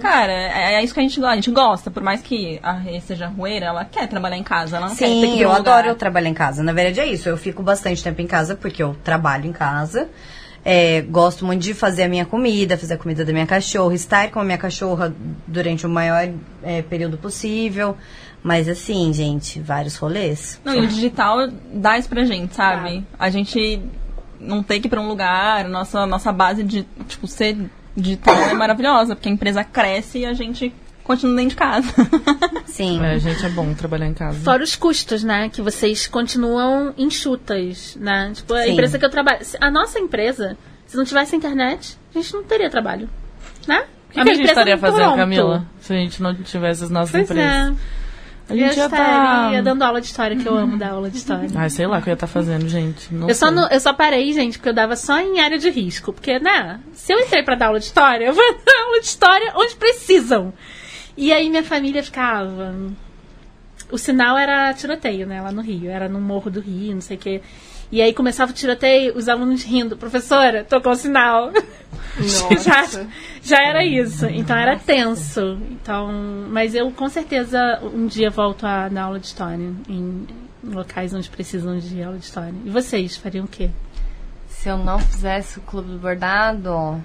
Cara, 0.00 0.32
é, 0.32 0.74
é 0.74 0.84
isso 0.84 0.94
que 0.94 1.00
a 1.00 1.02
gente 1.02 1.18
gosta. 1.20 1.32
A 1.32 1.36
gente 1.36 1.50
gosta, 1.50 1.90
por 1.90 2.02
mais 2.02 2.20
que 2.20 2.58
a 2.62 2.72
Rê 2.72 3.00
seja 3.00 3.26
rueira, 3.26 3.66
ela 3.66 3.84
quer 3.84 4.08
trabalhar 4.08 4.36
em 4.36 4.42
casa, 4.42 4.76
ela 4.76 4.88
não 4.88 4.96
quer 4.96 5.06
ter 5.06 5.14
que 5.14 5.20
Sim, 5.20 5.40
eu 5.40 5.52
adoro 5.52 5.94
trabalhar 5.94 6.28
em 6.28 6.34
casa. 6.34 6.62
Na 6.62 6.72
verdade 6.72 7.00
é 7.00 7.06
isso. 7.06 7.28
Eu 7.28 7.36
fico 7.36 7.62
bastante 7.62 8.02
tempo 8.02 8.20
em 8.20 8.26
casa 8.26 8.54
porque 8.54 8.82
eu 8.82 8.96
trabalho 9.04 9.46
em 9.46 9.52
casa. 9.52 10.08
É, 10.64 11.00
gosto 11.02 11.44
muito 11.44 11.62
de 11.62 11.72
fazer 11.72 12.02
a 12.02 12.08
minha 12.08 12.26
comida, 12.26 12.76
fazer 12.76 12.94
a 12.94 12.98
comida 12.98 13.24
da 13.24 13.32
minha 13.32 13.46
cachorra, 13.46 13.94
estar 13.94 14.30
com 14.30 14.40
a 14.40 14.44
minha 14.44 14.58
cachorra 14.58 15.14
durante 15.46 15.86
o 15.86 15.88
maior 15.88 16.28
é, 16.62 16.82
período 16.82 17.16
possível. 17.16 17.96
Mas 18.42 18.68
assim, 18.68 19.12
gente, 19.12 19.60
vários 19.60 19.96
rolês. 19.96 20.60
Não, 20.64 20.74
e 20.74 20.80
o 20.80 20.86
digital 20.86 21.48
dá 21.72 21.98
isso 21.98 22.08
pra 22.08 22.24
gente, 22.24 22.54
sabe? 22.54 23.04
A 23.18 23.28
gente 23.28 23.82
não 24.38 24.62
tem 24.62 24.80
que 24.80 24.86
ir 24.86 24.90
pra 24.90 25.00
um 25.00 25.08
lugar, 25.08 25.68
nossa, 25.68 26.06
nossa 26.06 26.32
base 26.32 26.62
de, 26.62 26.86
tipo, 27.06 27.26
ser 27.26 27.56
digital 28.00 28.34
é 28.34 28.54
maravilhosa, 28.54 29.14
porque 29.14 29.28
a 29.28 29.32
empresa 29.32 29.62
cresce 29.64 30.20
e 30.20 30.26
a 30.26 30.32
gente 30.32 30.72
continua 31.04 31.36
dentro 31.36 31.50
de 31.50 31.56
casa. 31.56 31.92
Sim. 32.66 33.02
É, 33.04 33.18
gente, 33.18 33.44
é 33.44 33.48
bom 33.48 33.74
trabalhar 33.74 34.06
em 34.06 34.14
casa. 34.14 34.38
Fora 34.40 34.62
os 34.62 34.76
custos, 34.76 35.24
né? 35.24 35.48
Que 35.48 35.60
vocês 35.60 36.06
continuam 36.06 36.94
enxutas, 36.96 37.96
né? 38.00 38.32
Tipo, 38.34 38.54
a 38.54 38.64
Sim. 38.64 38.72
empresa 38.72 38.98
que 38.98 39.04
eu 39.04 39.10
trabalho. 39.10 39.40
A 39.60 39.70
nossa 39.70 39.98
empresa, 39.98 40.56
se 40.86 40.96
não 40.96 41.04
tivesse 41.04 41.34
internet, 41.34 41.96
a 42.14 42.18
gente 42.18 42.32
não 42.32 42.42
teria 42.44 42.70
trabalho. 42.70 43.08
Né? 43.66 43.84
O 44.08 44.12
que, 44.12 44.22
que 44.22 44.30
a 44.30 44.34
gente 44.34 44.48
estaria 44.48 44.76
fazendo, 44.78 45.14
Camila? 45.14 45.64
Se 45.80 45.92
a 45.92 45.96
gente 45.96 46.22
não 46.22 46.34
tivesse 46.34 46.84
as 46.84 46.90
nossas 46.90 47.12
Pois 47.12 47.30
empresas? 47.30 47.76
é. 47.76 47.99
A 48.50 48.54
Eu 48.54 48.58
gente 48.58 48.76
ia 48.78 48.84
estaria 48.86 49.58
tá... 49.58 49.60
dando 49.62 49.82
aula 49.82 50.00
de 50.00 50.06
história, 50.08 50.36
que 50.36 50.46
eu 50.46 50.56
amo 50.56 50.76
dar 50.76 50.90
aula 50.90 51.08
de 51.08 51.16
história. 51.16 51.48
Ai, 51.54 51.70
sei 51.70 51.86
lá 51.86 51.98
o 51.98 52.02
que 52.02 52.08
eu 52.08 52.12
ia 52.12 52.14
estar 52.14 52.26
fazendo, 52.26 52.68
gente. 52.68 53.14
Não 53.14 53.28
Eu 53.28 53.34
só, 53.34 53.50
não- 53.50 53.68
eu 53.70 53.78
só 53.80 53.92
parei, 53.92 54.32
gente, 54.32 54.58
porque 54.58 54.68
eu 54.70 54.74
dava 54.74 54.96
só 54.96 55.18
em 55.20 55.38
área 55.40 55.58
de 55.58 55.70
risco. 55.70 56.12
Porque, 56.12 56.38
né? 56.40 56.80
Se 56.92 57.12
eu 57.12 57.20
entrei 57.20 57.42
pra 57.42 57.54
dar 57.54 57.66
aula 57.68 57.78
de 57.78 57.84
história, 57.86 58.24
eu 58.26 58.32
vou 58.34 58.42
dar 58.66 58.82
aula 58.86 59.00
de 59.00 59.06
história 59.06 59.52
onde 59.56 59.76
precisam. 59.76 60.52
E 61.16 61.32
aí 61.32 61.48
minha 61.48 61.62
família 61.62 62.02
ficava. 62.02 62.74
O 63.90 63.98
sinal 63.98 64.36
era 64.38 64.72
tiroteio, 64.74 65.26
né? 65.26 65.40
Lá 65.40 65.50
no 65.52 65.62
Rio. 65.62 65.90
Era 65.90 66.08
no 66.08 66.20
Morro 66.20 66.50
do 66.50 66.60
Rio, 66.60 66.94
não 66.94 67.00
sei 67.00 67.16
o 67.16 67.20
quê. 67.20 67.42
E 67.92 68.00
aí 68.00 68.14
começava 68.14 68.52
o 68.52 68.54
tiroteio, 68.54 69.16
os 69.16 69.28
alunos 69.28 69.64
rindo. 69.64 69.96
Professora, 69.96 70.64
tocou 70.64 70.92
o 70.92 70.96
sinal. 70.96 71.50
já, 72.62 73.06
já 73.42 73.62
era 73.62 73.84
isso. 73.84 74.26
Então 74.26 74.56
era 74.56 74.78
tenso. 74.78 75.58
Então, 75.70 76.08
mas 76.48 76.74
eu 76.74 76.90
com 76.92 77.08
certeza 77.08 77.80
um 77.82 78.06
dia 78.06 78.30
volto 78.30 78.64
a 78.64 78.88
dar 78.88 79.04
aula 79.04 79.18
de 79.18 79.26
história 79.26 79.56
em, 79.56 79.76
em 79.88 80.26
locais 80.62 81.12
onde 81.12 81.28
precisam 81.28 81.78
de 81.78 82.02
aula 82.02 82.18
de 82.18 82.24
história. 82.24 82.54
E 82.64 82.70
vocês 82.70 83.16
fariam 83.16 83.44
o 83.44 83.48
quê? 83.48 83.70
Se 84.48 84.68
eu 84.68 84.76
não 84.76 84.98
fizesse 84.98 85.58
o 85.58 85.62
clube 85.62 85.90
do 85.90 85.98
bordado, 85.98 87.02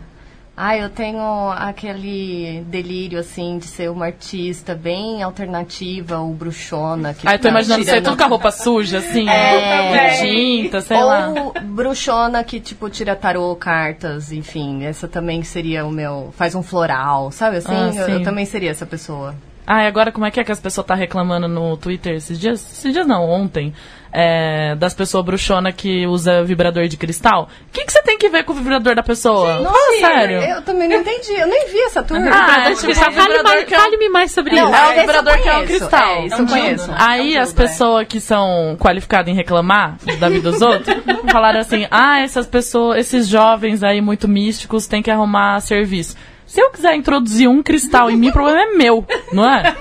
ah, 0.58 0.78
eu 0.78 0.89
tenho 0.89 1.52
aquele 1.52 2.63
delírio 2.68 3.20
assim 3.20 3.58
de 3.58 3.65
ser 3.65 3.89
uma 3.89 4.06
artista 4.06 4.74
bem 4.74 5.22
alternativa 5.22 6.20
ou 6.20 6.34
bruxona. 6.34 7.13
Que 7.13 7.28
Ai, 7.28 7.38
tô 7.38 7.44
tá 7.44 7.50
imaginando 7.50 7.84
você 7.84 8.02
tudo 8.02 8.15
com 8.15 8.24
a 8.24 8.28
roupa 8.28 8.52
suja, 8.52 9.00
assim, 9.00 9.28
É. 9.30 10.12
de 10.12 10.20
tinta, 10.20 10.80
sei 10.80 11.04
lá. 11.04 11.28
Ou 11.30 11.54
bruxona 11.62 12.44
que, 12.44 12.60
tipo, 12.62 12.89
tira 12.89 13.15
tarô, 13.15 13.54
cartas, 13.56 14.32
enfim. 14.32 14.86
Essa 14.86 15.08
também 15.10 15.44
seria 15.44 15.86
o 15.86 15.91
meu. 15.91 16.34
Faz 16.38 16.56
um 16.56 16.63
floral, 16.63 17.32
sabe 17.32 17.58
assim? 17.58 17.74
Ah, 17.74 17.94
eu, 17.94 18.08
eu 18.08 18.24
também 18.24 18.46
seria 18.46 18.72
essa 18.72 18.86
pessoa. 18.86 19.36
Ah, 19.68 19.84
e 19.84 19.88
agora 19.88 20.12
como 20.12 20.26
é 20.26 20.32
que 20.32 20.39
é 20.39 20.44
que 20.44 20.52
as 20.52 20.60
pessoas 20.60 20.86
tá 20.86 20.94
reclamando 20.94 21.48
no 21.48 21.76
Twitter 21.76 22.15
esses 22.15 22.39
dias? 22.39 22.62
Esses 22.72 22.94
dias 22.94 23.08
não, 23.08 23.28
ontem. 23.28 23.74
É, 24.17 24.75
das 24.75 24.93
pessoas 24.93 25.25
bruxona 25.25 25.73
que 25.73 26.08
usa 26.08 26.41
vibrador 26.43 26.88
de 26.88 26.95
cristal. 26.95 27.49
O 27.67 27.71
que, 27.73 27.84
que 27.84 27.91
você 27.91 28.01
tem 28.01 28.17
que 28.17 28.30
ver 28.30 28.43
com 28.45 28.54
o 28.54 28.56
vibrador 28.56 28.95
da 28.95 29.04
pessoa? 29.04 29.58
Fala 29.62 29.78
sério. 29.99 30.38
Eu 30.41 30.62
também 30.62 30.88
não 30.88 30.95
entendi. 30.95 31.34
Eu 31.34 31.47
nem 31.47 31.67
vi 31.69 31.82
essa 31.82 32.01
turma. 32.01 32.30
Ah, 32.32 32.69
é 32.69 32.75
Tipo, 32.75 32.91
é 32.91 32.95
fale, 32.95 33.43
mais- 33.43 33.65
que 33.65 33.75
é 33.75 33.78
fale-me 33.80 34.08
mais 34.10 34.32
sobre 34.32 34.56
Não, 34.56 34.71
isso. 34.71 34.75
É 34.82 34.88
o 34.88 34.91
eu 34.93 34.99
vibrador 35.01 35.34
que 35.41 35.49
é 35.49 35.51
conheço. 35.54 35.67
cristal. 35.67 36.01
É, 36.15 36.25
isso 36.28 36.36
É 36.36 36.39
eu 36.39 36.45
conheço. 36.47 36.86
dildo. 36.86 36.95
Aí 36.97 37.36
É 37.36 37.39
um 37.39 37.43
as 37.43 37.51
é. 37.51 37.56
pessoas 37.56 38.08
que 38.08 38.19
são 38.21 38.78
qualificadas 38.80 39.28
em 39.28 39.36
reclamar 39.36 39.97
da 40.19 40.30
vida 40.30 40.49
dos 40.49 40.62
outros 40.62 40.95
falaram 41.30 41.59
assim: 41.59 41.86
ah, 41.91 42.22
essas 42.22 42.47
pessoas, 42.47 42.99
esses 42.99 43.28
jovens 43.28 43.84
aí 43.84 43.99
muito 43.99 44.28
místicos 44.30 44.88
têm 44.88 45.01
que 45.03 45.11
arrumar 45.11 45.59
serviço. 45.59 46.16
Se 46.46 46.62
eu 46.62 46.70
quiser 46.70 46.96
introduzir 46.96 47.50
um 47.50 47.62
cristal 47.64 48.10
em 48.10 48.16
mim, 48.18 48.30
o 48.30 48.34
problema 48.34 48.62
é 48.62 48.66
meu, 48.78 49.06
não 49.34 49.48
é? 49.50 49.76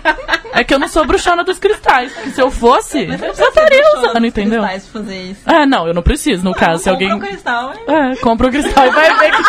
É 0.52 0.64
que 0.64 0.72
eu 0.72 0.78
não 0.78 0.88
sou 0.88 1.04
bruxona 1.04 1.42
dos 1.44 1.58
cristais. 1.58 2.12
Se 2.34 2.40
eu 2.40 2.50
fosse, 2.50 3.00
eu 3.02 3.18
precisa 3.18 3.48
estaria 3.48 3.82
usando, 3.98 4.24
entendeu? 4.24 4.62
fazer 4.92 5.22
isso. 5.22 5.50
É, 5.50 5.66
não, 5.66 5.86
eu 5.86 5.92
não 5.94 6.02
preciso, 6.02 6.44
no 6.44 6.54
caso. 6.54 6.82
Se 6.82 6.90
Compra 6.90 7.06
alguém. 7.06 7.14
um 7.14 7.18
cristal, 7.28 7.72
hein? 7.74 8.12
É, 8.12 8.16
compra 8.16 8.46
o 8.46 8.50
cristal 8.50 8.86
e 8.86 8.90
vai 8.90 9.18
ver 9.18 9.30
que, 9.32 9.42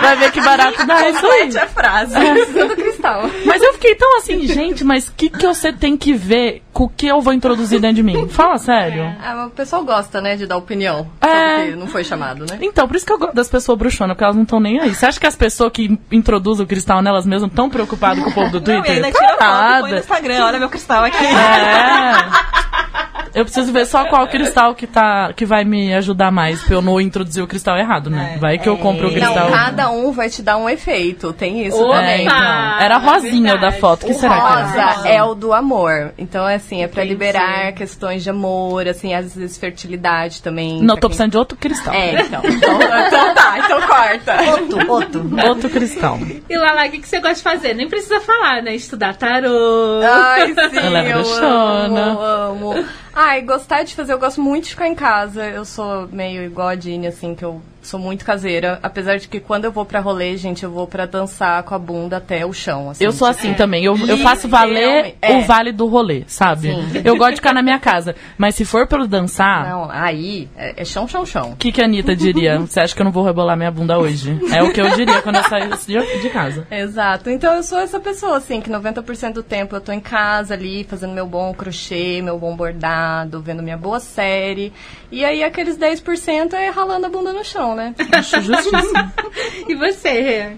vai 0.00 0.16
ver 0.16 0.32
que 0.32 0.40
barato 0.40 0.86
dá 0.86 1.08
isso 1.08 1.26
aí. 1.26 1.58
A 1.58 1.66
frase. 1.66 2.14
Tudo 2.52 2.76
cristal. 2.76 3.22
Mas 3.44 3.62
eu 3.62 3.72
fiquei 3.74 3.94
tão 3.94 4.18
assim, 4.18 4.46
gente, 4.46 4.84
mas 4.84 5.08
o 5.08 5.12
que, 5.16 5.28
que 5.28 5.46
você 5.46 5.72
tem 5.72 5.96
que 5.96 6.12
ver 6.12 6.62
o 6.74 6.88
que 6.88 7.06
eu 7.06 7.20
vou 7.20 7.32
introduzir 7.32 7.80
dentro 7.80 7.96
de 7.96 8.02
mim? 8.02 8.28
Fala 8.28 8.58
sério. 8.58 9.04
Ah, 9.22 9.46
o 9.46 9.50
pessoal 9.50 9.84
gosta, 9.84 10.20
né, 10.20 10.36
de 10.36 10.46
dar 10.46 10.56
opinião. 10.56 11.06
É. 11.20 11.56
Porque 11.64 11.76
não 11.76 11.86
foi 11.86 12.02
chamado, 12.02 12.44
né? 12.50 12.58
Então, 12.60 12.86
por 12.88 12.96
isso 12.96 13.04
que 13.06 13.12
eu 13.12 13.18
gosto 13.18 13.34
das 13.34 13.48
pessoas 13.48 13.78
bruxonas, 13.78 14.14
porque 14.14 14.24
elas 14.24 14.36
não 14.36 14.42
estão 14.44 14.58
nem 14.58 14.80
aí. 14.80 14.94
Você 14.94 15.06
acha 15.06 15.20
que 15.20 15.26
as 15.26 15.36
pessoas 15.36 15.70
que 15.72 15.98
introduzem 16.10 16.64
o 16.64 16.68
cristal 16.68 17.02
nelas 17.02 17.26
mesmas 17.26 17.50
estão 17.50 17.68
preocupadas 17.68 18.22
com 18.24 18.30
o 18.30 18.34
povo 18.34 18.50
do 18.58 18.60
Não, 18.60 18.78
e 18.78 18.82
Twitter? 18.82 19.04
ainda 19.04 19.12
tira 19.12 19.36
foto 19.36 19.80
põe 19.82 19.90
no. 19.92 19.98
Instagram. 19.98 20.44
Olha 20.44 20.58
meu 20.58 20.68
cristal 20.70 21.04
aqui. 21.04 21.24
É. 21.24 23.02
Eu 23.34 23.44
preciso 23.44 23.72
ver 23.72 23.86
só 23.86 24.04
qual 24.06 24.26
cristal 24.28 24.74
que, 24.74 24.86
tá, 24.86 25.32
que 25.34 25.44
vai 25.46 25.64
me 25.64 25.94
ajudar 25.94 26.30
mais, 26.30 26.62
pra 26.62 26.74
eu 26.76 26.82
não 26.82 27.00
introduzir 27.00 27.42
o 27.42 27.46
cristal 27.46 27.76
errado, 27.76 28.10
né? 28.10 28.32
É. 28.34 28.38
Vai 28.38 28.58
que 28.58 28.68
eu 28.68 28.76
compro 28.76 29.08
o 29.08 29.10
Não, 29.10 29.18
cristal. 29.18 29.50
cada 29.50 29.90
um 29.90 30.12
vai 30.12 30.28
te 30.28 30.42
dar 30.42 30.56
um 30.56 30.68
efeito. 30.68 31.32
Tem 31.32 31.66
isso 31.66 31.82
Opa! 31.82 31.96
É, 31.96 32.00
também. 32.00 32.26
então. 32.26 32.80
Era 32.80 32.98
rosinha 32.98 33.54
o 33.54 33.60
da 33.60 33.72
foto. 33.72 34.06
que 34.06 34.12
O 34.12 34.14
será 34.14 34.34
que 34.34 34.46
era? 34.78 34.86
rosa 34.92 35.08
é 35.08 35.22
o 35.22 35.34
do 35.34 35.52
amor. 35.52 36.12
Então, 36.18 36.48
é 36.48 36.56
assim, 36.56 36.82
é 36.82 36.88
pra 36.88 37.02
Entendi. 37.04 37.14
liberar 37.14 37.72
questões 37.72 38.22
de 38.22 38.30
amor, 38.30 38.86
assim, 38.88 39.14
às 39.14 39.34
vezes 39.34 39.56
fertilidade 39.56 40.42
também. 40.42 40.80
Não, 40.82 40.94
tô 40.96 41.02
quem- 41.02 41.08
precisando 41.10 41.30
de 41.32 41.38
outro 41.38 41.56
cristal. 41.58 41.94
É, 41.94 42.20
então. 42.22 42.40
Então, 42.44 42.80
então 42.80 43.34
tá, 43.34 43.58
então 43.58 43.80
corta. 43.82 44.42
Outro, 44.50 44.90
outro. 44.92 45.30
Outro 45.48 45.70
cristal. 45.70 46.18
E 46.48 46.56
Lala, 46.56 46.86
o 46.86 46.90
que 46.90 46.98
que 47.00 47.08
você 47.08 47.18
gosta 47.20 47.34
de 47.36 47.42
fazer? 47.42 47.74
Nem 47.74 47.88
precisa 47.88 48.20
falar, 48.20 48.62
né? 48.62 48.74
Estudar 48.74 49.14
tarô. 49.16 50.00
Ai, 50.04 50.48
sim, 50.70 50.76
Ela 50.78 50.98
é 51.00 51.08
eu 51.12 51.14
bruxona. 51.14 52.02
amo, 52.02 52.20
amo. 52.20 52.84
Ai, 53.14 53.42
gostar 53.42 53.82
de 53.82 53.94
fazer, 53.94 54.14
eu 54.14 54.18
gosto 54.18 54.40
muito 54.40 54.64
de 54.64 54.70
ficar 54.70 54.88
em 54.88 54.94
casa. 54.94 55.46
Eu 55.46 55.64
sou 55.64 56.08
meio 56.08 56.42
igual 56.42 56.68
a 56.68 56.74
Dini, 56.74 57.06
assim, 57.06 57.34
que 57.34 57.44
eu 57.44 57.60
sou 57.82 57.98
muito 58.00 58.24
caseira. 58.24 58.78
Apesar 58.82 59.16
de 59.18 59.28
que 59.28 59.40
quando 59.40 59.64
eu 59.64 59.72
vou 59.72 59.84
pra 59.84 60.00
rolê, 60.00 60.36
gente, 60.36 60.62
eu 60.64 60.70
vou 60.70 60.86
pra 60.86 61.04
dançar 61.06 61.62
com 61.64 61.74
a 61.74 61.78
bunda 61.78 62.16
até 62.18 62.46
o 62.46 62.52
chão, 62.52 62.90
assim. 62.90 63.04
Eu 63.04 63.12
sou 63.12 63.26
assim 63.28 63.52
também. 63.54 63.84
Eu, 63.84 63.96
eu 64.06 64.18
faço 64.18 64.48
valer 64.48 65.16
É. 65.20 65.32
o 65.36 65.42
vale 65.42 65.72
do 65.72 65.86
rolê, 65.86 66.24
sabe? 66.26 66.68
Eu 67.04 67.16
gosto 67.16 67.30
de 67.30 67.36
ficar 67.36 67.52
na 67.52 67.62
minha 67.62 67.78
casa. 67.78 68.14
Mas 68.38 68.54
se 68.54 68.64
for 68.64 68.86
pelo 68.86 69.06
dançar, 69.06 69.68
Não, 69.68 69.90
aí 69.90 70.48
é, 70.56 70.82
é 70.82 70.84
chão, 70.84 71.06
chão, 71.08 71.26
chão. 71.26 71.50
o 71.52 71.56
que, 71.56 71.72
que 71.72 71.80
a 71.82 71.84
Anitta 71.84 72.14
diria? 72.14 72.58
Você 72.60 72.80
acha 72.80 72.94
que 72.94 73.00
eu 73.00 73.04
não 73.04 73.12
vou 73.12 73.24
rebolar 73.24 73.56
minha 73.56 73.70
bunda 73.70 73.98
hoje? 73.98 74.38
É 74.54 74.62
o 74.62 74.72
que 74.72 74.80
eu 74.80 74.88
diria 74.96 75.20
quando 75.22 75.36
eu 75.36 75.44
saio 75.44 75.68
de, 75.76 76.20
de 76.22 76.30
casa. 76.30 76.66
Exato. 76.70 77.28
Então 77.30 77.54
eu 77.54 77.62
sou 77.62 77.78
essa 77.78 77.98
pessoa, 77.98 78.36
assim, 78.36 78.60
que 78.60 78.70
90% 78.70 79.32
do 79.32 79.42
tempo 79.42 79.74
eu 79.74 79.80
tô 79.80 79.92
em 79.92 80.00
casa 80.00 80.54
ali, 80.54 80.84
fazendo 80.84 81.12
meu 81.12 81.26
bom 81.26 81.52
crochê, 81.52 82.20
meu 82.22 82.38
bom 82.38 82.54
bordado, 82.54 83.40
vendo 83.40 83.62
minha 83.62 83.76
boa 83.76 83.98
série. 84.00 84.72
E 85.10 85.24
aí 85.24 85.42
aqueles 85.44 85.76
10% 85.76 86.54
é 86.54 86.68
ralando 86.70 87.06
a 87.06 87.08
bunda 87.10 87.32
no 87.32 87.44
chão, 87.44 87.71
né? 87.74 87.94
Acho 88.12 88.40
justíssimo. 88.40 89.12
E 89.68 89.74
você, 89.74 90.10
Rê? 90.20 90.56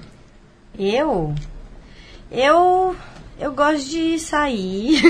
Eu? 0.78 1.34
Eu. 2.30 2.96
Eu 3.40 3.52
gosto 3.52 3.88
de 3.90 4.16
sair. 4.20 5.02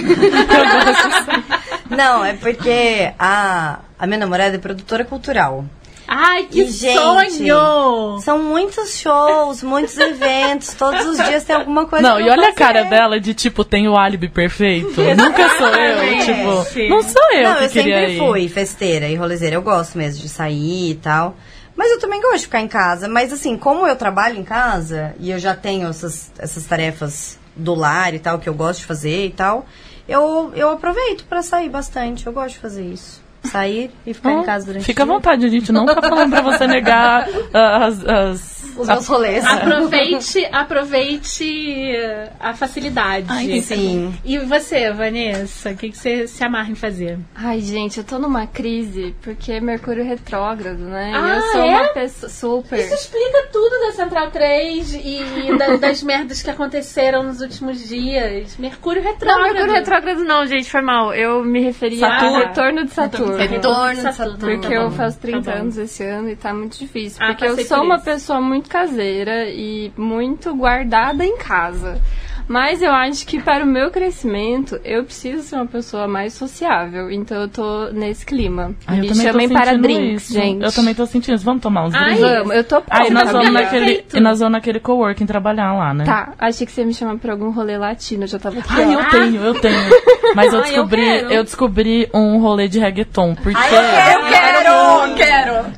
Não, 1.90 2.24
é 2.24 2.32
porque 2.34 3.12
a, 3.18 3.80
a 3.98 4.06
minha 4.06 4.18
namorada 4.18 4.56
é 4.56 4.58
produtora 4.58 5.04
cultural. 5.04 5.64
Ai, 6.08 6.44
que 6.50 6.62
E, 6.62 6.70
gente, 6.70 6.98
sonho! 6.98 8.18
São 8.20 8.38
muitos 8.38 8.98
shows, 8.98 9.62
muitos 9.62 9.96
eventos, 9.96 10.74
todos 10.74 11.04
os 11.06 11.16
dias 11.16 11.44
tem 11.44 11.56
alguma 11.56 11.86
coisa 11.86 12.06
Não, 12.06 12.20
e 12.20 12.24
olha 12.28 12.42
a 12.42 12.52
fazer. 12.52 12.56
cara 12.56 12.84
dela 12.84 13.18
de 13.18 13.32
tipo, 13.32 13.64
tem 13.64 13.88
o 13.88 13.96
álibi 13.96 14.28
perfeito. 14.28 15.00
Nunca 15.16 15.48
sou 15.56 15.68
eu, 15.68 16.18
tipo, 16.24 16.88
não 16.90 17.02
sou 17.02 17.32
eu 17.32 17.42
Não, 17.44 17.56
que 17.56 17.64
eu 17.64 17.70
queria 17.70 18.00
sempre 18.00 18.12
ir. 18.14 18.18
fui 18.18 18.48
festeira 18.48 19.08
e 19.08 19.16
rolezeira. 19.16 19.56
Eu 19.56 19.62
gosto 19.62 19.96
mesmo 19.96 20.20
de 20.22 20.28
sair 20.28 20.90
e 20.90 20.94
tal. 20.96 21.36
Mas 21.76 21.90
eu 21.90 21.98
também 21.98 22.20
gosto 22.20 22.38
de 22.38 22.44
ficar 22.44 22.60
em 22.60 22.68
casa. 22.68 23.08
Mas 23.08 23.32
assim, 23.32 23.56
como 23.56 23.86
eu 23.86 23.96
trabalho 23.96 24.38
em 24.38 24.44
casa 24.44 25.14
e 25.18 25.30
eu 25.30 25.38
já 25.38 25.54
tenho 25.54 25.88
essas, 25.88 26.30
essas 26.38 26.64
tarefas 26.66 27.38
do 27.56 27.74
lar 27.74 28.14
e 28.14 28.18
tal, 28.18 28.38
que 28.38 28.48
eu 28.48 28.54
gosto 28.54 28.80
de 28.80 28.86
fazer 28.86 29.26
e 29.26 29.30
tal, 29.30 29.66
eu, 30.08 30.52
eu 30.54 30.70
aproveito 30.70 31.24
pra 31.24 31.42
sair 31.42 31.68
bastante. 31.68 32.26
Eu 32.26 32.32
gosto 32.32 32.54
de 32.54 32.60
fazer 32.60 32.84
isso. 32.84 33.23
Sair 33.44 33.90
e 34.06 34.14
ficar 34.14 34.32
em 34.32 34.42
casa 34.42 34.66
durante 34.66 34.84
Fica 34.84 35.02
à 35.02 35.06
vontade, 35.06 35.44
a 35.46 35.48
gente 35.48 35.70
não 35.72 35.84
tá 35.86 36.00
falando 36.00 36.30
pra 36.30 36.40
você 36.42 36.66
negar 36.66 37.28
ah, 37.54 37.84
as, 37.86 38.04
as- 38.06 38.54
Os 38.76 38.88
meus 38.88 39.06
rolês. 39.06 39.44
Aproveite, 39.44 40.44
aproveite 40.50 41.92
a 42.40 42.54
facilidade. 42.54 43.26
Ai, 43.28 43.60
sim. 43.60 44.14
E 44.24 44.38
você, 44.38 44.92
Vanessa, 44.92 45.70
o 45.70 45.76
que, 45.76 45.90
que 45.90 45.96
você 45.98 46.26
se 46.26 46.42
amarra 46.44 46.70
em 46.70 46.74
fazer? 46.74 47.18
Ai, 47.34 47.60
gente, 47.60 47.98
eu 47.98 48.04
tô 48.04 48.18
numa 48.18 48.46
crise 48.46 49.14
porque 49.22 49.52
é 49.52 49.60
Mercúrio 49.60 50.04
retrógrado, 50.04 50.78
né? 50.78 51.12
E 51.12 51.14
Ah, 51.14 51.36
eu 51.36 51.42
sou 51.52 51.60
é? 51.62 51.66
uma 51.80 51.88
pessoa 51.88 52.30
super. 52.30 52.78
Isso 52.78 52.94
explica 52.94 53.48
tudo 53.52 53.70
da 53.86 53.92
Central 53.92 54.30
3 54.30 54.94
e 54.94 55.56
da- 55.58 55.76
das 55.76 56.02
merdas 56.02 56.42
que 56.42 56.50
aconteceram 56.50 57.22
nos 57.22 57.40
últimos 57.40 57.86
dias. 57.88 58.56
Mercúrio 58.58 59.02
Não, 59.02 59.10
retrógrado. 59.12 59.42
Mercúrio 59.52 59.72
retrógrado 59.74 60.24
não, 60.24 60.46
gente, 60.46 60.70
foi 60.70 60.82
mal. 60.82 61.14
Eu 61.14 61.44
me 61.44 61.60
referia 61.60 62.00
Saturno. 62.00 62.36
ao 62.36 62.40
retorno 62.46 62.84
de 62.84 62.90
Saturno. 62.92 63.33
Retorno 63.36 63.94
de 63.94 64.12
Saturno. 64.14 64.38
Porque 64.38 64.68
Tá 64.68 64.74
eu 64.74 64.90
faço 64.90 65.18
30 65.18 65.42
tá 65.42 65.58
anos 65.58 65.78
esse 65.78 66.04
ano 66.04 66.30
e 66.30 66.36
tá 66.36 66.54
muito 66.54 66.78
difícil. 66.78 67.18
Ah, 67.22 67.28
Porque 67.28 67.44
eu 67.44 67.50
passei 67.50 67.64
sou 67.64 67.78
por 67.78 67.84
uma 67.84 67.98
pessoa 67.98 68.40
muito 68.40 68.68
caseira 68.68 69.48
e 69.48 69.92
muito 69.96 70.54
guardada 70.54 71.24
em 71.24 71.36
casa. 71.36 72.00
Mas 72.46 72.82
eu 72.82 72.92
acho 72.92 73.26
que 73.26 73.40
para 73.40 73.64
o 73.64 73.66
meu 73.66 73.90
crescimento, 73.90 74.78
eu 74.84 75.04
preciso 75.04 75.42
ser 75.42 75.56
uma 75.56 75.66
pessoa 75.66 76.06
mais 76.06 76.34
sociável. 76.34 77.10
Então 77.10 77.42
eu 77.42 77.48
tô 77.48 77.90
nesse 77.90 78.26
clima. 78.26 78.74
Ai, 78.86 78.98
eu 79.00 79.02
Me 79.02 79.14
chamem 79.14 79.48
para 79.48 79.76
drinks, 79.76 80.24
isso. 80.24 80.34
gente. 80.34 80.62
Eu 80.62 80.72
também 80.72 80.94
tô 80.94 81.06
sentindo 81.06 81.34
isso. 81.34 81.44
Vamos 81.44 81.62
tomar 81.62 81.86
uns 81.86 81.94
Ai, 81.94 82.14
drinks? 82.14 82.20
Vamos, 82.20 82.56
eu 82.56 82.64
tô 82.64 82.80
pronta. 82.80 83.02
Aí 83.02 83.10
nós 83.10 83.30
vamos 83.30 83.52
naquele, 83.52 84.04
e 84.12 84.20
nós 84.20 84.38
vamos 84.38 84.52
naquele 84.52 84.80
coworking 84.80 85.26
trabalhar 85.26 85.72
lá, 85.72 85.94
né? 85.94 86.04
Tá, 86.04 86.34
achei 86.38 86.66
que 86.66 86.72
você 86.72 86.82
ia 86.82 86.86
me 86.86 86.94
chamar 86.94 87.16
pra 87.18 87.32
algum 87.32 87.50
rolê 87.50 87.78
latino. 87.78 88.24
Eu 88.24 88.28
já 88.28 88.38
tava 88.38 88.58
aqui. 88.58 88.68
Ai, 88.70 88.94
ó. 88.94 89.00
eu 89.00 89.10
tenho, 89.10 89.44
eu 89.44 89.54
tenho. 89.60 89.90
Mas 90.34 90.52
eu 90.52 90.60
Ai, 90.60 90.68
eu 90.68 90.72
descobri, 90.72 91.34
eu, 91.34 91.44
descobri 91.44 92.10
um 92.12 92.38
rolê 92.38 92.68
de 92.68 92.78
reggaeton. 92.78 93.34
Porque. 93.34 93.58
Eu 93.58 93.80
quero! 93.90 94.28
Quero! 94.28 94.53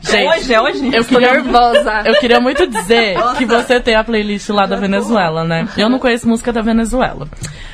Gente, 0.00 0.28
Hoje, 0.28 0.54
é 0.54 0.60
hoje. 0.60 0.90
eu 0.94 1.04
queria, 1.04 1.32
nervosa. 1.32 2.02
eu 2.06 2.14
queria 2.20 2.40
muito 2.40 2.66
dizer 2.66 3.16
que 3.36 3.44
você 3.44 3.80
tem 3.80 3.94
a 3.94 4.04
playlist 4.04 4.48
lá 4.50 4.66
da 4.66 4.76
Venezuela, 4.76 5.44
né? 5.44 5.68
Eu 5.76 5.88
não 5.88 5.98
conheço 5.98 6.28
música 6.28 6.52
da 6.52 6.62
Venezuela. 6.62 7.28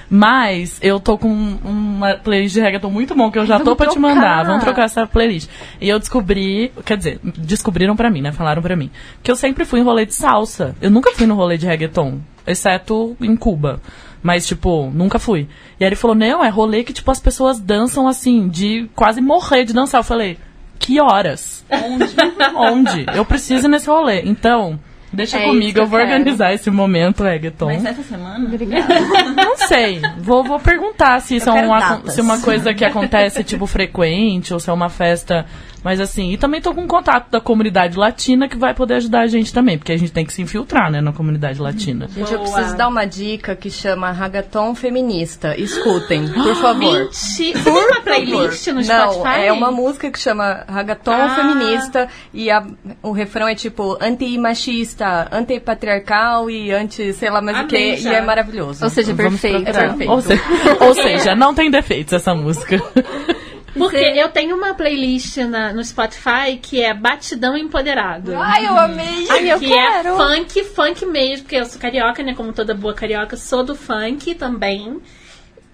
Mas 0.08 0.78
eu 0.82 1.00
tô 1.00 1.16
com 1.16 1.28
uma 1.28 2.16
playlist 2.16 2.54
de 2.54 2.60
reggaeton 2.60 2.90
muito 2.90 3.14
bom 3.14 3.30
que 3.30 3.38
eu 3.38 3.46
já 3.46 3.58
tô 3.60 3.74
pra 3.74 3.86
te 3.86 3.98
mandar. 3.98 4.44
Vamos 4.44 4.62
trocar 4.62 4.84
essa 4.84 5.06
playlist. 5.06 5.48
E 5.80 5.88
eu 5.88 5.98
descobri, 5.98 6.70
quer 6.84 6.96
dizer, 6.96 7.18
descobriram 7.22 7.96
pra 7.96 8.10
mim, 8.10 8.20
né? 8.20 8.32
Falaram 8.32 8.60
pra 8.60 8.76
mim. 8.76 8.90
Que 9.22 9.30
eu 9.30 9.36
sempre 9.36 9.64
fui 9.64 9.80
em 9.80 9.84
rolê 9.84 10.04
de 10.04 10.14
salsa. 10.14 10.74
Eu 10.82 10.90
nunca 10.90 11.12
fui 11.12 11.26
no 11.26 11.34
rolê 11.34 11.56
de 11.56 11.66
reggaeton, 11.66 12.18
exceto 12.46 13.16
em 13.20 13.34
Cuba. 13.36 13.80
Mas, 14.22 14.46
tipo, 14.46 14.90
nunca 14.94 15.18
fui. 15.18 15.48
E 15.80 15.84
aí 15.84 15.88
ele 15.88 15.96
falou, 15.96 16.14
não, 16.14 16.44
é 16.44 16.48
rolê 16.48 16.84
que, 16.84 16.92
tipo, 16.92 17.10
as 17.10 17.18
pessoas 17.18 17.58
dançam 17.58 18.06
assim, 18.06 18.48
de 18.48 18.88
quase 18.94 19.20
morrer 19.20 19.64
de 19.64 19.72
dançar. 19.72 20.00
Eu 20.00 20.04
falei, 20.04 20.38
que 20.82 21.00
horas? 21.00 21.64
Onde? 21.70 22.14
Onde? 22.56 23.06
Eu 23.14 23.24
preciso 23.24 23.66
ir 23.66 23.70
nesse 23.70 23.88
rolê. 23.88 24.22
Então, 24.22 24.78
deixa 25.12 25.38
É 25.38 25.46
comigo, 25.46 25.78
eu 25.78 25.84
eu 25.84 25.88
vou 25.88 25.98
quero. 25.98 26.10
organizar 26.10 26.52
esse 26.52 26.70
momento, 26.70 27.22
reggaeton. 27.22 27.66
Mas 27.66 27.84
essa 27.84 28.02
semana? 28.02 28.38
Não 29.36 29.56
sei. 29.56 30.00
Vou, 30.18 30.42
vou 30.44 30.58
perguntar 30.58 31.20
se 31.20 31.36
isso 31.36 31.48
Eu 31.48 31.56
é 31.56 31.62
uma, 31.66 31.80
datas. 31.80 32.14
se 32.14 32.20
é 32.20 32.22
uma 32.22 32.40
coisa 32.40 32.74
que 32.74 32.84
acontece, 32.84 33.42
tipo, 33.44 33.66
frequente, 33.66 34.52
ou 34.52 34.60
se 34.60 34.68
é 34.68 34.72
uma 34.72 34.88
festa. 34.88 35.46
Mas 35.84 36.00
assim, 36.00 36.30
e 36.32 36.36
também 36.36 36.60
tô 36.60 36.72
com 36.74 36.86
contato 36.86 37.28
da 37.30 37.40
comunidade 37.40 37.96
latina 37.98 38.48
que 38.48 38.56
vai 38.56 38.72
poder 38.74 38.94
ajudar 38.94 39.22
a 39.22 39.26
gente 39.26 39.52
também, 39.52 39.76
porque 39.76 39.92
a 39.92 39.96
gente 39.96 40.12
tem 40.12 40.24
que 40.24 40.32
se 40.32 40.40
infiltrar, 40.40 40.90
né, 40.90 41.00
na 41.00 41.12
comunidade 41.12 41.60
latina. 41.60 42.06
Gente, 42.08 42.32
eu 42.32 42.38
Boa. 42.38 42.52
preciso 42.52 42.76
dar 42.76 42.88
uma 42.88 43.04
dica 43.04 43.56
que 43.56 43.68
chama 43.70 44.10
Ragaton 44.12 44.74
Feminista. 44.74 45.58
Escutem, 45.58 46.28
por 46.28 46.54
favor. 46.62 46.98
Mentira. 46.98 47.08
Você 47.12 47.52
tem 47.64 47.72
uma 47.72 48.00
playlist 48.00 48.66
no 48.68 48.74
Não, 48.82 49.12
Spotify? 49.12 49.44
é 49.46 49.52
uma 49.52 49.70
música 49.72 50.10
que 50.10 50.18
chama 50.18 50.64
Ragaton 50.68 51.12
Ah. 51.12 51.34
Feminista 51.34 52.08
e 52.32 52.50
a- 52.50 52.64
o 53.02 53.10
refrão 53.12 53.48
é 53.48 53.54
tipo 53.54 53.96
anti-machista, 54.00 55.28
anti-patriarcal 55.32 56.48
e 56.50 56.70
anti, 56.72 57.12
sei 57.12 57.30
lá 57.30 57.40
mais 57.42 57.56
o 57.56 57.60
Amei 57.62 57.96
que, 57.96 58.02
já. 58.02 58.12
e 58.12 58.14
é 58.14 58.22
maravilhoso. 58.22 58.84
Ou 58.84 58.90
seja, 58.90 59.14
perfeito. 59.14 59.62
procurar. 59.64 59.88
perfeito. 59.88 60.10
Ou, 60.12 60.20
seja, 60.20 60.42
ou 60.80 60.94
seja, 60.94 61.34
não 61.34 61.54
tem 61.54 61.70
defeitos 61.70 62.12
essa 62.12 62.34
música. 62.34 62.80
Porque 63.74 63.96
eu 63.96 64.28
tenho 64.28 64.54
uma 64.56 64.74
playlist 64.74 65.36
na- 65.38 65.72
no 65.72 65.82
Spotify 65.82 66.58
que 66.60 66.82
é 66.82 66.92
Batidão 66.92 67.56
Empoderado. 67.56 68.34
Ai, 68.36 68.66
eu 68.66 68.76
amei! 68.78 69.26
Ai, 69.30 69.50
eu 69.50 69.58
que 69.58 69.68
quero. 69.68 70.08
é 70.08 70.16
funk, 70.16 70.64
funk 70.64 71.06
mesmo, 71.06 71.44
porque 71.44 71.56
eu 71.56 71.64
sou 71.64 71.80
carioca, 71.80 72.22
né? 72.22 72.34
Como 72.34 72.52
toda 72.52 72.74
boa 72.74 72.92
carioca, 72.92 73.36
sou 73.36 73.64
do 73.64 73.74
funk 73.74 74.34
também. 74.34 75.00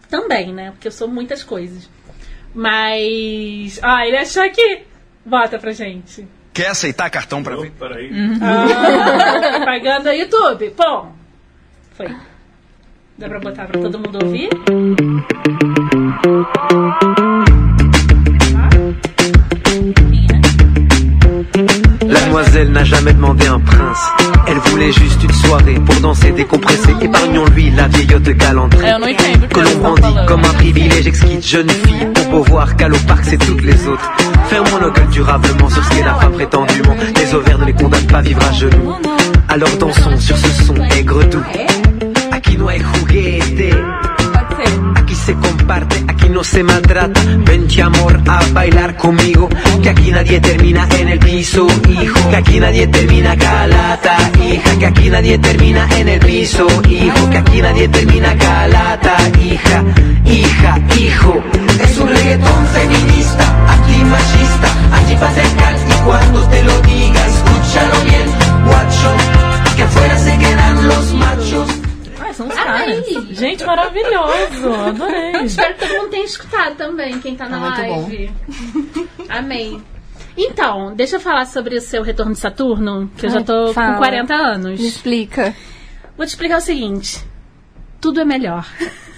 Também, 0.09 0.53
né? 0.55 0.70
Porque 0.70 0.88
eu 0.88 0.92
sou 0.92 1.09
muitas 1.09 1.42
coisas. 1.42 1.88
Mas. 2.55 3.78
Ah, 3.82 4.07
ele 4.07 4.16
achou 4.16 4.42
aqui. 4.42 4.82
Bota 5.24 5.59
pra 5.59 5.72
gente. 5.72 6.26
Quer 6.55 6.68
aceitar 6.68 7.11
cartão 7.11 7.42
pra 7.42 7.57
ver? 7.57 7.70
Peraí. 7.72 8.11
Ah, 8.40 9.51
propaganda 9.57 10.14
YouTube. 10.14 10.70
Pum. 10.70 11.12
Foi. 11.92 12.14
Dá 13.18 13.28
pra 13.28 13.40
botar 13.40 13.66
pra 13.66 13.80
todo 13.80 13.99
mundo 13.99 14.24
ouvir? 14.24 14.49
Demoiselle 22.39 22.70
n'a 22.70 22.84
jamais 22.84 23.12
demandé 23.12 23.47
un 23.47 23.59
prince. 23.59 23.99
Elle 24.47 24.59
voulait 24.59 24.93
juste 24.93 25.22
une 25.22 25.32
soirée 25.32 25.74
pour 25.74 25.95
danser 25.97 26.30
décompresser. 26.30 26.95
Épargnons-lui 27.01 27.70
la 27.70 27.89
vieillotte 27.89 28.28
galanterie. 28.28 29.16
Que 29.53 29.61
l'on 29.61 29.78
brandit 29.80 30.16
comme 30.26 30.45
un 30.45 30.55
privilège 30.55 31.07
exquis 31.07 31.43
jeune 31.43 31.68
fille 31.68 32.07
Pour 32.14 32.45
pouvoir 32.45 32.76
qu'à 32.76 32.89
parc 33.07 33.24
c'est 33.24 33.39
toutes 33.39 33.62
les 33.62 33.86
autres 33.89 34.11
Fermons 34.49 34.80
nos 34.80 34.91
gueules 34.91 35.09
durablement 35.09 35.68
sur 35.68 35.84
ce 35.84 35.91
qu'est 35.91 36.05
la 36.05 36.14
femme 36.14 36.32
prétendument 36.32 36.97
Les 37.16 37.34
ovaires 37.34 37.59
ne 37.59 37.64
les 37.64 37.72
condamnent 37.72 38.07
pas 38.07 38.18
à 38.18 38.22
vivre 38.22 38.41
à 38.49 38.53
genoux 38.53 38.95
Alors 39.49 39.76
dansons 39.78 40.16
sur 40.18 40.36
ce 40.36 40.64
son 40.64 40.76
aigre 40.76 41.24
doux 41.24 41.43
no 42.59 42.68
hay 42.68 42.80
juguete 42.80 44.07
se 45.29 45.35
comparte, 45.35 46.05
aquí 46.09 46.31
no 46.31 46.43
se 46.43 46.62
maltrata. 46.62 47.20
Vente 47.45 47.83
amor 47.83 48.18
a 48.26 48.41
bailar 48.53 48.97
conmigo. 48.97 49.47
Que 49.83 49.91
aquí 49.91 50.11
nadie 50.11 50.41
termina 50.41 50.89
en 50.99 51.09
el 51.09 51.18
piso, 51.18 51.66
hijo. 51.87 52.31
Que 52.31 52.37
aquí 52.37 52.59
nadie 52.59 52.87
termina 52.87 53.37
calata, 53.37 54.16
hija. 54.43 54.79
Que 54.79 54.87
aquí 54.87 55.11
nadie 55.11 55.39
termina 55.39 55.87
en 55.99 56.09
el 56.09 56.20
piso, 56.20 56.66
hijo. 56.89 57.31
Que 57.31 57.39
aquí 57.39 57.61
nadie 57.61 57.89
termina 57.89 58.35
calata, 58.39 59.16
hija. 59.45 59.85
Hija, 60.24 60.81
hijo. 60.99 61.43
Es 61.85 61.99
un 61.99 62.09
reggaetón 62.09 62.66
feminista, 62.79 63.45
antimachista, 63.74 64.68
antipatriarcal. 64.99 65.74
Y 65.91 66.05
cuando 66.07 66.41
te 66.49 66.62
lo 66.62 66.81
diga, 66.81 67.22
escúchalo 67.35 67.97
bien, 68.05 68.29
guacho. 68.64 69.11
Que 69.76 69.83
afuera 69.83 70.18
se 70.18 70.39
quedan 70.39 70.89
los 70.89 71.12
machos. 71.12 71.67
Gente, 73.30 73.64
maravilhoso. 73.64 74.72
Adorei. 74.86 75.32
Espero 75.45 75.74
que 75.74 75.80
todo 75.86 75.97
mundo 75.99 76.11
tenha 76.11 76.24
escutado 76.24 76.76
também, 76.76 77.18
quem 77.20 77.34
tá 77.36 77.49
na 77.49 77.57
Ah, 77.74 77.78
live. 77.78 78.30
Amei. 79.28 79.80
Então, 80.36 80.95
deixa 80.95 81.16
eu 81.16 81.20
falar 81.20 81.47
sobre 81.47 81.76
o 81.76 81.80
seu 81.80 82.03
retorno 82.03 82.32
de 82.32 82.39
Saturno, 82.39 83.11
que 83.16 83.26
eu 83.26 83.30
já 83.30 83.39
Ai, 83.39 83.45
tô 83.45 83.72
fala. 83.72 83.93
com 83.95 83.99
40 83.99 84.34
anos. 84.34 84.80
Me 84.80 84.86
explica. 84.89 85.55
Vou 86.16 86.24
te 86.24 86.30
explicar 86.30 86.59
o 86.59 86.61
seguinte: 86.61 87.24
tudo 88.01 88.20
é 88.20 88.24
melhor. 88.24 88.66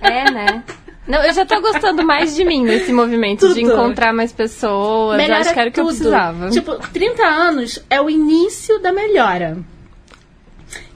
É, 0.00 0.30
né? 0.30 0.62
Não, 1.06 1.22
eu 1.22 1.32
já 1.32 1.44
tô 1.46 1.60
gostando 1.60 2.04
mais 2.04 2.34
de 2.36 2.44
mim 2.44 2.62
nesse 2.64 2.92
movimento 2.92 3.48
de 3.54 3.60
Tudo. 3.60 3.72
encontrar 3.72 4.12
mais 4.12 4.32
pessoas. 4.32 5.16
Melhora 5.16 5.40
Acho 5.40 5.52
que 5.52 5.58
era 5.60 5.68
o 5.70 5.72
que 5.72 5.80
eu 5.80 5.86
precisava. 5.86 6.50
Tipo, 6.50 6.74
30 6.92 7.24
anos 7.24 7.84
é 7.88 8.00
o 8.00 8.08
início 8.10 8.80
da 8.80 8.92
melhora. 8.92 9.56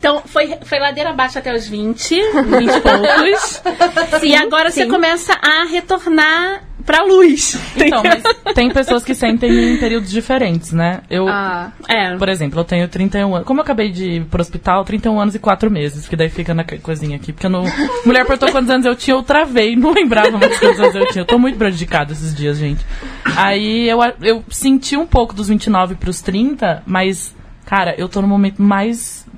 Então, 0.01 0.23
foi, 0.25 0.57
foi 0.65 0.79
ladeira 0.79 1.11
abaixo 1.11 1.39
até 1.39 1.55
os 1.55 1.69
20, 1.69 2.15
20 2.15 2.71
e 2.71 2.81
poucos. 2.81 3.63
e 4.25 4.35
agora 4.35 4.71
você 4.71 4.87
começa 4.87 5.35
a 5.35 5.65
retornar 5.67 6.65
pra 6.87 7.03
luz. 7.05 7.55
Então, 7.77 8.03
mas 8.03 8.23
tem 8.57 8.71
pessoas 8.71 9.05
que 9.05 9.15
sentem 9.15 9.75
em 9.75 9.77
períodos 9.77 10.11
diferentes, 10.11 10.73
né? 10.73 11.03
Eu, 11.11 11.29
Ah, 11.29 11.71
É. 11.87 12.17
por 12.17 12.31
exemplo, 12.31 12.59
eu 12.59 12.65
tenho 12.65 12.89
31 12.89 13.35
anos. 13.35 13.47
Como 13.47 13.61
eu 13.61 13.63
acabei 13.63 13.91
de 13.91 14.07
ir 14.13 14.25
pro 14.25 14.41
hospital, 14.41 14.85
31 14.87 15.21
anos 15.21 15.35
e 15.35 15.39
4 15.39 15.71
meses, 15.71 16.09
que 16.09 16.17
daí 16.17 16.31
fica 16.31 16.55
na 16.55 16.65
co- 16.65 16.79
coisinha 16.79 17.17
aqui. 17.17 17.31
Porque 17.31 17.45
eu 17.45 17.51
não. 17.51 17.65
Mulher 18.07 18.25
perguntou 18.25 18.51
quantos 18.51 18.71
anos 18.71 18.87
eu 18.87 18.97
tinha, 18.97 19.15
eu 19.15 19.23
travei, 19.23 19.77
não 19.77 19.93
lembrava 19.93 20.39
mais 20.39 20.59
quantos 20.59 20.81
anos 20.81 20.95
eu 20.95 21.07
tinha. 21.09 21.21
Eu 21.23 21.27
tô 21.27 21.39
muito 21.39 21.59
prejudicada 21.59 22.11
esses 22.15 22.35
dias, 22.35 22.57
gente. 22.57 22.83
Aí 23.37 23.87
eu, 23.87 23.99
eu 24.23 24.43
senti 24.49 24.97
um 24.97 25.07
pouco 25.07 25.35
dos 25.35 25.49
29 25.49 25.95
pros 25.97 26.23
30, 26.23 26.83
mas, 26.87 27.37
cara, 27.67 27.95
eu 27.99 28.09
tô 28.09 28.23
no 28.23 28.27
momento 28.27 28.63
mais 28.63 29.29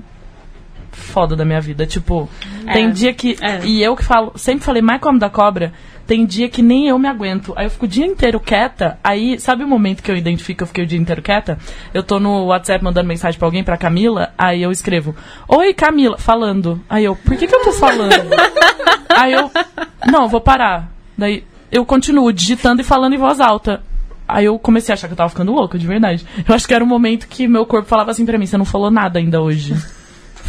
foda 0.92 1.34
da 1.34 1.44
minha 1.44 1.60
vida. 1.60 1.86
Tipo, 1.86 2.28
tem 2.72 2.90
dia 2.90 3.12
que. 3.12 3.36
é. 3.40 3.64
E 3.64 3.82
eu 3.82 3.96
que 3.96 4.04
falo, 4.04 4.32
sempre 4.36 4.64
falei 4.64 4.82
mais 4.82 5.00
como 5.00 5.18
da 5.18 5.28
cobra. 5.28 5.72
Tem 6.06 6.26
dia 6.26 6.48
que 6.48 6.62
nem 6.62 6.88
eu 6.88 6.98
me 6.98 7.08
aguento. 7.08 7.52
Aí 7.56 7.66
eu 7.66 7.70
fico 7.70 7.84
o 7.86 7.88
dia 7.88 8.04
inteiro 8.04 8.40
quieta. 8.40 8.98
Aí, 9.02 9.38
sabe 9.38 9.62
o 9.64 9.68
momento 9.68 10.02
que 10.02 10.10
eu 10.10 10.16
identifico 10.16 10.58
que 10.58 10.62
eu 10.64 10.66
fiquei 10.66 10.84
o 10.84 10.86
dia 10.86 10.98
inteiro 10.98 11.22
quieta? 11.22 11.58
Eu 11.94 12.02
tô 12.02 12.18
no 12.18 12.46
WhatsApp 12.46 12.84
mandando 12.84 13.08
mensagem 13.08 13.38
pra 13.38 13.46
alguém, 13.46 13.62
pra 13.62 13.76
Camila. 13.76 14.32
Aí 14.36 14.62
eu 14.62 14.70
escrevo: 14.70 15.14
Oi, 15.48 15.72
Camila, 15.72 16.18
falando. 16.18 16.80
Aí 16.88 17.04
eu, 17.04 17.16
por 17.16 17.36
que, 17.36 17.46
que 17.46 17.54
eu 17.54 17.62
tô 17.62 17.72
falando? 17.72 18.12
aí 19.08 19.32
eu, 19.32 19.50
não, 20.10 20.28
vou 20.28 20.40
parar. 20.40 20.92
Daí 21.16 21.44
eu 21.70 21.86
continuo 21.86 22.32
digitando 22.32 22.82
e 22.82 22.84
falando 22.84 23.14
em 23.14 23.18
voz 23.18 23.40
alta. 23.40 23.82
Aí 24.26 24.44
eu 24.44 24.58
comecei 24.58 24.92
a 24.92 24.94
achar 24.94 25.06
que 25.06 25.12
eu 25.12 25.16
tava 25.16 25.30
ficando 25.30 25.52
louca, 25.52 25.78
de 25.78 25.86
verdade. 25.86 26.26
Eu 26.46 26.54
acho 26.54 26.66
que 26.66 26.74
era 26.74 26.82
o 26.82 26.86
momento 26.86 27.28
que 27.28 27.46
meu 27.46 27.64
corpo 27.64 27.88
falava 27.88 28.10
assim 28.10 28.26
pra 28.26 28.38
mim: 28.38 28.46
você 28.46 28.58
não 28.58 28.64
falou 28.64 28.90
nada 28.90 29.18
ainda 29.18 29.40
hoje. 29.40 29.74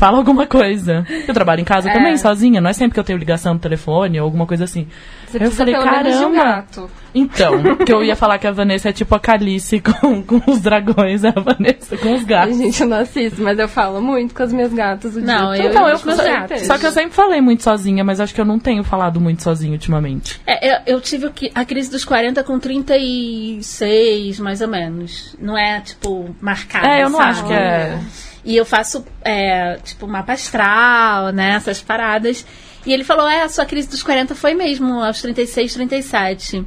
Fala 0.03 0.17
alguma 0.17 0.45
coisa. 0.45 1.07
Eu 1.25 1.33
trabalho 1.33 1.61
em 1.61 1.63
casa 1.63 1.89
também, 1.89 2.17
sozinha. 2.17 2.59
Não 2.59 2.69
é 2.69 2.73
sempre 2.73 2.93
que 2.93 2.99
eu 2.99 3.05
tenho 3.05 3.17
ligação 3.17 3.53
no 3.53 3.59
telefone 3.61 4.19
ou 4.19 4.25
alguma 4.25 4.45
coisa 4.45 4.65
assim. 4.65 4.85
você 5.25 5.37
eu 5.37 5.39
precisa 5.39 5.59
falei, 5.59 5.73
pelo 5.75 5.85
menos 5.89 6.19
de 6.19 6.25
um 6.25 6.33
caramba. 6.35 6.55
gato. 6.55 6.91
Então, 7.15 7.75
que 7.77 7.93
eu 7.93 8.03
ia 8.03 8.13
falar 8.13 8.37
que 8.37 8.45
a 8.45 8.51
Vanessa 8.51 8.89
é 8.89 8.91
tipo 8.91 9.15
a 9.15 9.19
Calice 9.19 9.79
com, 9.79 10.21
com 10.27 10.41
os 10.51 10.59
dragões, 10.59 11.23
a 11.23 11.31
Vanessa 11.31 11.95
com 11.95 12.15
os 12.15 12.25
gatos. 12.25 12.57
gente, 12.57 12.81
eu 12.81 12.87
não 12.89 12.97
assisto, 12.97 13.41
mas 13.41 13.57
eu 13.57 13.69
falo 13.69 14.01
muito 14.01 14.35
com 14.35 14.43
os 14.43 14.51
meus 14.51 14.73
gatos 14.73 15.15
o 15.15 15.21
Não, 15.21 15.53
dia 15.53 15.63
eu-. 15.63 15.69
Então, 15.69 15.87
eu, 15.87 15.97
com 15.97 16.07
meus 16.07 16.19
gatos. 16.19 16.63
só 16.63 16.77
que 16.77 16.85
eu 16.85 16.91
sempre 16.91 17.11
falei 17.11 17.39
muito 17.39 17.63
sozinha, 17.63 18.03
mas 18.03 18.19
acho 18.19 18.35
que 18.35 18.41
eu 18.41 18.45
não 18.45 18.59
tenho 18.59 18.83
falado 18.83 19.21
muito 19.21 19.41
sozinha 19.41 19.71
ultimamente. 19.71 20.41
É, 20.45 20.69
eu, 20.69 20.95
eu 20.97 21.01
tive 21.01 21.31
a 21.55 21.63
crise 21.63 21.89
dos 21.89 22.03
40 22.03 22.43
com 22.43 22.59
36, 22.59 24.37
mais 24.41 24.59
ou 24.59 24.67
menos. 24.67 25.33
Não 25.39 25.57
é, 25.57 25.79
tipo, 25.79 26.35
marcada. 26.41 26.87
É, 26.87 27.03
eu 27.03 27.09
não 27.09 27.19
sabe? 27.19 27.29
acho 27.29 27.47
que 27.47 27.53
é. 27.53 27.99
E 28.45 28.55
eu 28.55 28.65
faço, 28.65 29.05
é, 29.23 29.77
tipo, 29.83 30.07
mapa 30.07 30.33
astral, 30.33 31.31
né? 31.31 31.51
Essas 31.55 31.81
paradas. 31.81 32.45
E 32.85 32.91
ele 32.93 33.03
falou: 33.03 33.27
é, 33.27 33.43
a 33.43 33.49
sua 33.49 33.65
crise 33.65 33.87
dos 33.87 34.03
40 34.03 34.35
foi 34.35 34.53
mesmo, 34.53 35.01
aos 35.01 35.21
36, 35.21 35.73
37. 35.73 36.65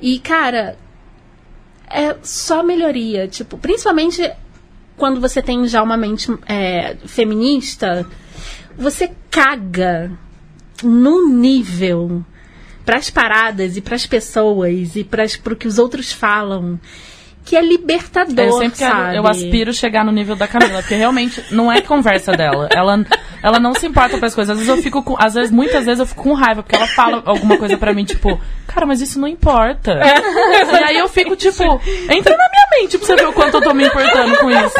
E, 0.00 0.18
cara, 0.18 0.76
é 1.88 2.16
só 2.22 2.62
melhoria. 2.62 3.28
Tipo, 3.28 3.56
principalmente 3.56 4.30
quando 4.96 5.20
você 5.20 5.42
tem 5.42 5.66
já 5.68 5.82
uma 5.82 5.96
mente 5.96 6.26
é, 6.46 6.96
feminista, 7.06 8.06
você 8.76 9.12
caga 9.30 10.10
no 10.82 11.28
nível 11.28 12.24
pras 12.84 13.10
paradas 13.10 13.76
e 13.76 13.80
pras 13.80 14.06
pessoas 14.06 14.94
e 14.96 15.04
pras, 15.04 15.36
pro 15.36 15.56
que 15.56 15.66
os 15.66 15.78
outros 15.78 16.12
falam. 16.12 16.80
Que 17.46 17.56
é 17.56 17.62
libertador, 17.62 18.44
eu 18.44 18.52
sempre 18.58 18.78
quero, 18.78 18.90
sabe? 18.96 19.16
eu 19.16 19.26
aspiro 19.26 19.72
chegar 19.72 20.04
no 20.04 20.10
nível 20.10 20.34
da 20.34 20.48
Camila, 20.48 20.80
porque 20.82 20.96
realmente 20.96 21.42
não 21.52 21.70
é 21.72 21.80
conversa 21.80 22.32
dela. 22.32 22.68
Ela, 22.74 23.06
ela 23.40 23.60
não 23.60 23.72
se 23.72 23.86
importa 23.86 24.18
com 24.18 24.26
as 24.26 24.34
coisas. 24.34 24.50
Às 24.58 24.66
vezes 24.66 24.76
eu 24.76 24.82
fico 24.82 25.00
com, 25.02 25.14
às 25.16 25.34
vezes, 25.34 25.52
muitas 25.52 25.84
vezes 25.86 26.00
eu 26.00 26.06
fico 26.06 26.24
com 26.24 26.32
raiva, 26.34 26.64
porque 26.64 26.74
ela 26.74 26.88
fala 26.88 27.22
alguma 27.24 27.56
coisa 27.56 27.76
pra 27.78 27.94
mim, 27.94 28.04
tipo, 28.04 28.38
cara, 28.66 28.84
mas 28.84 29.00
isso 29.00 29.20
não 29.20 29.28
importa. 29.28 29.92
E 29.94 30.84
aí 30.84 30.98
eu 30.98 31.08
fico, 31.08 31.36
tipo, 31.36 31.62
entra 32.10 32.36
na 32.36 32.48
minha 32.50 32.66
mente 32.80 32.98
pra 32.98 33.06
você 33.06 33.14
ver 33.16 33.28
o 33.28 33.32
quanto 33.32 33.54
eu 33.58 33.62
tô 33.62 33.72
me 33.72 33.86
importando 33.86 34.36
com 34.38 34.50
isso. 34.50 34.74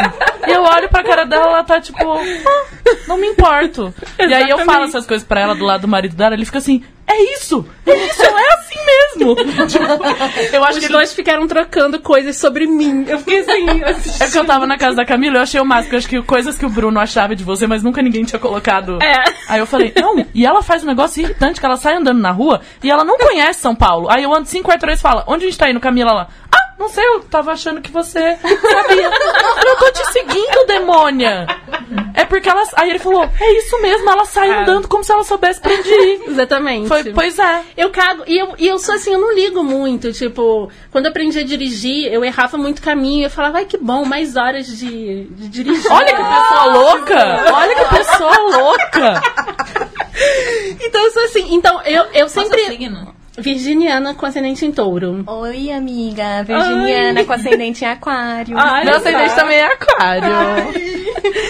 E 0.48 0.50
eu 0.50 0.62
olho 0.64 0.88
pra 0.88 1.04
cara 1.04 1.24
dela, 1.24 1.46
ela 1.46 1.62
tá 1.62 1.80
tipo, 1.80 1.98
"Ah, 2.02 2.64
não 3.06 3.16
me 3.16 3.28
importo. 3.28 3.94
E 4.18 4.34
aí 4.34 4.50
eu 4.50 4.58
falo 4.64 4.84
essas 4.86 5.06
coisas 5.06 5.24
pra 5.26 5.40
ela 5.40 5.54
do 5.54 5.64
lado 5.64 5.82
do 5.82 5.88
marido 5.88 6.16
dela, 6.16 6.34
ele 6.34 6.44
fica 6.44 6.58
assim, 6.58 6.82
é 7.08 7.34
isso! 7.34 7.64
É 7.86 7.96
isso, 8.06 8.22
é 8.22 8.54
assim 8.54 8.78
mesmo! 8.84 9.34
Tipo, 9.66 9.84
eu 10.56 10.64
acho 10.64 10.80
que 10.80 10.88
dois 10.88 11.12
ficaram 11.12 11.46
trocando 11.46 12.00
coisas 12.00 12.36
sobre 12.36 12.66
mim. 12.66 13.04
Eu 13.08 13.18
fiquei 13.20 13.40
assim, 13.40 13.84
assim 13.84 14.24
é 14.24 14.28
que 14.28 14.38
eu 14.38 14.44
tava 14.44 14.66
na 14.66 14.76
casa 14.76 14.96
da 14.96 15.04
Camila, 15.04 15.36
eu 15.36 15.42
achei 15.42 15.60
o 15.60 15.64
máximo, 15.64 15.94
eu 15.94 15.98
acho 15.98 16.08
que 16.08 16.20
coisas 16.22 16.58
que 16.58 16.66
o 16.66 16.68
Bruno 16.68 16.98
achava 16.98 17.36
de 17.36 17.44
você, 17.44 17.66
mas 17.66 17.82
nunca 17.82 18.02
ninguém 18.02 18.24
tinha 18.24 18.40
colocado. 18.40 18.98
É. 19.02 19.24
Aí 19.48 19.60
eu 19.60 19.66
falei, 19.66 19.92
não, 20.00 20.26
e 20.34 20.44
ela 20.44 20.62
faz 20.62 20.82
um 20.82 20.86
negócio 20.86 21.22
irritante, 21.22 21.60
que 21.60 21.66
ela 21.66 21.76
sai 21.76 21.94
andando 21.96 22.20
na 22.20 22.32
rua 22.32 22.60
e 22.82 22.90
ela 22.90 23.04
não 23.04 23.18
conhece 23.18 23.60
São 23.60 23.74
Paulo. 23.74 24.08
Aí 24.10 24.24
eu 24.24 24.34
ando 24.34 24.48
cinco 24.48 24.68
quarteirões 24.68 24.98
e 24.98 25.02
fala, 25.02 25.24
onde 25.28 25.44
a 25.44 25.48
gente 25.48 25.58
tá 25.58 25.70
indo, 25.70 25.80
Camila? 25.80 26.12
Lá, 26.12 26.28
ah, 26.52 26.65
não 26.78 26.88
sei, 26.88 27.04
eu 27.06 27.20
tava 27.20 27.52
achando 27.52 27.80
que 27.80 27.90
você 27.90 28.36
sabia. 28.42 29.10
eu 29.66 29.76
tô 29.76 29.90
te 29.92 30.12
seguindo, 30.12 30.66
demônia. 30.66 31.46
É 32.14 32.24
porque 32.24 32.48
ela. 32.48 32.62
Aí 32.74 32.90
ele 32.90 32.98
falou, 32.98 33.22
é 33.40 33.52
isso 33.58 33.80
mesmo, 33.80 34.08
ela 34.10 34.24
sai 34.24 34.50
É. 34.50 34.62
andando 34.62 34.88
como 34.88 35.04
se 35.04 35.12
ela 35.12 35.24
soubesse 35.24 35.60
pra 35.60 35.72
onde 35.72 35.88
ir. 35.88 36.22
Exatamente. 36.28 36.88
Foi, 36.88 37.04
pois 37.12 37.38
é. 37.38 37.62
Eu 37.76 37.90
cago. 37.90 38.24
E 38.26 38.36
eu, 38.38 38.54
e 38.58 38.66
eu 38.66 38.78
sou 38.78 38.94
assim, 38.94 39.12
eu 39.12 39.18
não 39.20 39.34
ligo 39.34 39.62
muito. 39.62 40.12
Tipo, 40.12 40.70
quando 40.90 41.06
eu 41.06 41.10
aprendi 41.10 41.38
a 41.38 41.44
dirigir, 41.44 42.12
eu 42.12 42.24
errava 42.24 42.56
muito 42.56 42.82
caminho. 42.82 43.26
Eu 43.26 43.30
falava, 43.30 43.58
ai 43.58 43.64
que 43.64 43.76
bom, 43.78 44.04
mais 44.04 44.36
horas 44.36 44.66
de, 44.66 45.24
de 45.24 45.48
dirigir. 45.48 45.90
Olha 45.90 46.06
que 46.06 46.22
pessoa 46.22 46.64
louca! 46.72 47.44
Olha 47.54 47.74
que 47.74 47.94
pessoa 47.96 48.38
louca! 48.56 49.22
Então 50.80 51.02
eu 51.04 51.10
sou 51.10 51.24
assim. 51.24 51.54
Então, 51.54 51.80
eu, 51.82 52.04
eu 52.04 52.26
Qual 52.26 52.28
sempre. 52.28 52.58
seu 52.60 52.70
signo? 52.70 53.14
Virginiana 53.38 54.14
com 54.14 54.26
ascendente 54.26 54.64
em 54.64 54.72
touro. 54.72 55.24
Oi, 55.26 55.70
amiga. 55.70 56.42
Virginiana 56.42 57.24
com 57.24 57.32
ascendente 57.32 57.84
em 57.84 57.88
aquário. 57.88 58.56
Ai, 58.58 58.84
Meu 58.84 58.96
ascendente 58.96 59.34
também 59.34 59.58
é 59.58 59.66
aquário. 59.66 60.34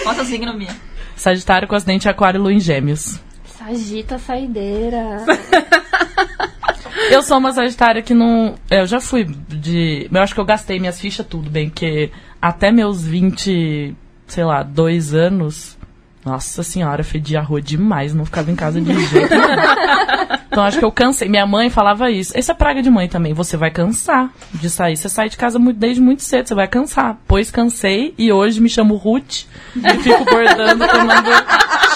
Qual 0.03 0.15
seu 0.15 0.25
signo, 0.25 0.57
Bia? 0.57 0.75
Sagitário 1.15 1.67
com 1.67 1.75
acidente 1.75 2.07
aquário 2.07 2.37
e 2.37 2.41
lua 2.41 2.53
em 2.53 2.59
gêmeos. 2.59 3.19
Sagita 3.45 4.17
saideira. 4.17 5.25
Eu 7.09 7.21
sou 7.21 7.37
uma 7.37 7.53
sagitária 7.53 8.01
que 8.01 8.13
não. 8.13 8.55
Eu 8.69 8.85
já 8.85 8.99
fui 8.99 9.23
de. 9.23 10.09
Eu 10.11 10.21
acho 10.21 10.33
que 10.33 10.39
eu 10.39 10.45
gastei 10.45 10.79
minhas 10.79 10.99
fichas 10.99 11.25
tudo 11.25 11.49
bem, 11.49 11.69
porque 11.69 12.11
até 12.41 12.71
meus 12.71 13.03
20, 13.05 13.95
sei 14.25 14.43
lá, 14.43 14.61
dois 14.63 15.13
anos. 15.13 15.76
Nossa 16.27 16.61
senhora, 16.61 17.03
fedia 17.05 17.39
rua 17.41 17.61
demais, 17.61 18.13
não 18.13 18.25
ficava 18.25 18.51
em 18.51 18.55
casa 18.55 18.81
de 18.81 18.93
jeito 19.07 19.29
nenhum. 19.29 20.37
Então 20.57 20.65
acho 20.65 20.79
que 20.79 20.85
eu 20.85 20.91
cansei. 20.91 21.29
Minha 21.29 21.45
mãe 21.45 21.69
falava 21.69 22.09
isso. 22.09 22.31
Essa 22.35 22.51
é 22.51 22.55
praga 22.55 22.81
de 22.81 22.89
mãe 22.89 23.07
também. 23.07 23.31
Você 23.31 23.55
vai 23.55 23.69
cansar 23.69 24.31
de 24.51 24.71
sair. 24.71 24.97
Você 24.97 25.07
sai 25.07 25.29
de 25.29 25.37
casa 25.37 25.59
muito- 25.59 25.77
desde 25.77 26.01
muito 26.01 26.23
cedo, 26.23 26.47
você 26.47 26.55
vai 26.55 26.67
cansar. 26.67 27.15
Pois 27.27 27.51
cansei 27.51 28.15
e 28.17 28.31
hoje 28.31 28.59
me 28.59 28.67
chamo 28.67 28.95
Ruth 28.95 29.43
e 29.75 29.97
fico 29.99 30.25
bordando, 30.25 30.87
tomando 30.87 31.29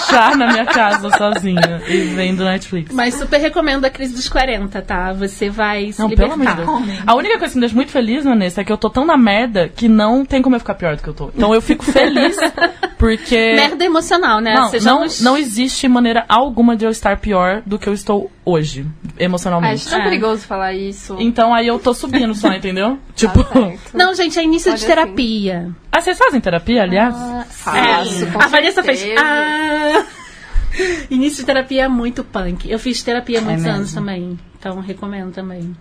chá 0.08 0.36
na 0.36 0.46
minha 0.52 0.64
casa 0.64 1.10
sozinha 1.18 1.82
e 1.88 2.02
vendo 2.14 2.44
Netflix. 2.44 2.94
Mas 2.94 3.14
super 3.14 3.40
recomendo 3.40 3.84
a 3.84 3.90
crise 3.90 4.14
dos 4.14 4.28
40, 4.28 4.80
tá? 4.82 5.12
Você 5.12 5.50
vai 5.50 5.90
se 5.90 6.00
Não, 6.00 6.08
pelo 6.08 6.32
amor 6.34 6.46
de 6.46 6.52
libertar. 6.52 6.82
Deus. 6.86 6.98
A 7.04 7.14
única 7.16 7.38
coisa 7.40 7.52
que 7.52 7.56
me 7.56 7.60
deixa 7.62 7.74
muito 7.74 7.90
feliz, 7.90 8.22
Vanessa, 8.22 8.60
é 8.60 8.64
que 8.64 8.70
eu 8.72 8.78
tô 8.78 8.88
tão 8.88 9.04
na 9.04 9.16
merda 9.16 9.68
que 9.74 9.88
não 9.88 10.24
tem 10.24 10.40
como 10.40 10.54
eu 10.54 10.60
ficar 10.60 10.74
pior 10.74 10.94
do 10.94 11.02
que 11.02 11.08
eu 11.08 11.14
tô. 11.14 11.30
Então 11.34 11.52
eu 11.52 11.60
fico 11.60 11.84
feliz 11.84 12.36
porque. 12.96 13.54
Merda 13.56 13.84
emocional, 13.84 14.21
né? 14.40 14.54
Não, 14.54 14.62
não, 14.62 14.68
Sejamos- 14.70 15.20
não 15.20 15.36
existe 15.36 15.86
maneira 15.88 16.24
alguma 16.28 16.76
de 16.76 16.84
eu 16.84 16.90
estar 16.90 17.18
pior 17.18 17.62
do 17.66 17.78
que 17.78 17.88
eu 17.88 17.92
estou 17.92 18.30
hoje, 18.44 18.86
emocionalmente. 19.18 19.74
Acho 19.74 19.90
tão 19.90 20.00
É. 20.00 20.04
perigoso 20.04 20.42
falar 20.46 20.72
isso. 20.72 21.16
Então 21.20 21.52
aí 21.54 21.66
eu 21.66 21.78
tô 21.78 21.92
subindo 21.92 22.34
só, 22.34 22.48
entendeu? 22.54 22.98
Tipo. 23.14 23.44
Não, 23.92 24.14
gente, 24.14 24.38
é 24.38 24.42
início 24.44 24.72
de 24.72 24.78
Pode 24.80 24.86
terapia. 24.86 25.70
Ah, 25.90 26.00
vocês 26.00 26.16
fazem 26.16 26.40
terapia, 26.40 26.82
aliás? 26.82 27.14
Faço, 27.50 28.26
com 28.32 28.40
a 28.42 28.46
Vanessa 28.46 28.82
fez. 28.82 29.04
Ah! 29.18 30.04
Início 31.10 31.40
de 31.40 31.44
terapia 31.46 31.84
é 31.84 31.88
muito 31.88 32.24
punk. 32.24 32.70
Eu 32.70 32.78
fiz 32.78 33.02
terapia 33.02 33.40
há 33.40 33.42
muitos 33.42 33.62
mesmo. 33.62 33.76
anos 33.76 33.92
também. 33.92 34.38
Então 34.58 34.80
recomendo 34.80 35.30
também. 35.30 35.76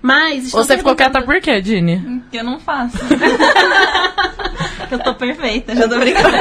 Mas. 0.00 0.50
Você 0.50 0.78
ficou 0.78 0.96
quieta 0.96 1.20
por 1.20 1.38
quê, 1.42 1.60
Dini? 1.60 2.22
Que 2.30 2.38
eu 2.38 2.44
não 2.44 2.58
faço. 2.58 2.96
eu 4.90 4.98
tô 4.98 5.14
perfeita, 5.14 5.76
já 5.76 5.86
tô 5.86 5.98
brincando. 5.98 6.36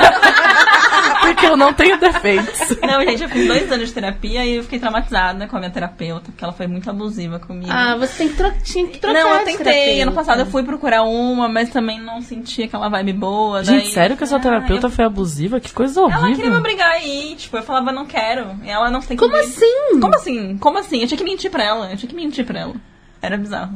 Porque 1.33 1.45
eu 1.45 1.57
não 1.57 1.73
tenho 1.73 1.97
defeitos. 1.99 2.77
Não, 2.81 3.01
gente, 3.05 3.23
eu 3.23 3.29
fiz 3.29 3.47
dois 3.47 3.71
anos 3.71 3.87
de 3.89 3.93
terapia 3.93 4.45
e 4.45 4.55
eu 4.55 4.63
fiquei 4.63 4.79
traumatizada 4.79 5.47
com 5.47 5.55
a 5.55 5.59
minha 5.59 5.71
terapeuta, 5.71 6.25
porque 6.31 6.43
ela 6.43 6.53
foi 6.53 6.67
muito 6.67 6.89
abusiva 6.89 7.39
comigo. 7.39 7.71
Ah, 7.71 7.95
você 7.97 8.17
tem 8.17 8.29
que 8.29 8.35
tro... 8.35 8.51
tinha 8.63 8.87
que 8.87 8.99
trocar. 8.99 9.23
não, 9.23 9.33
eu 9.39 9.45
tentei. 9.45 10.01
Ano 10.01 10.11
passado 10.11 10.39
eu 10.39 10.45
fui 10.45 10.63
procurar 10.63 11.03
uma, 11.03 11.47
mas 11.47 11.69
também 11.69 11.99
não 12.01 12.21
senti 12.21 12.63
aquela 12.63 12.89
vibe 12.89 13.13
boa. 13.13 13.63
Gente, 13.63 13.83
daí- 13.85 13.91
sério 13.93 14.17
que 14.17 14.23
a 14.23 14.27
sua 14.27 14.37
Ah, 14.37 14.41
terapeuta 14.41 14.87
eu- 14.87 14.91
foi 14.91 15.05
abusiva? 15.05 15.59
Que 15.59 15.71
coisa 15.71 15.99
Ela 16.01 16.09
queria 16.11 16.27
me 16.27 16.33
horrível. 16.35 16.57
obrigar 16.57 16.91
a 16.91 16.99
ir, 17.03 17.35
tipo, 17.35 17.57
eu 17.57 17.63
falava, 17.63 17.91
não 17.91 18.05
quero. 18.05 18.47
E 18.63 18.69
ela 18.69 18.89
não 18.89 18.99
tem 19.01 19.17
que 19.17 19.23
Como 19.23 19.35
assim? 19.35 19.99
Como 19.99 20.15
assim? 20.15 20.57
Como 20.57 20.77
assim? 20.77 21.01
Eu 21.01 21.07
tinha 21.07 21.17
que 21.17 21.23
mentir 21.23 21.49
pra 21.51 21.63
ela. 21.63 21.91
Eu 21.91 21.97
tinha 21.97 22.09
que 22.09 22.15
mentir 22.15 22.45
pra 22.45 22.59
ela. 22.59 22.73
Era 23.21 23.37
bizarro. 23.37 23.73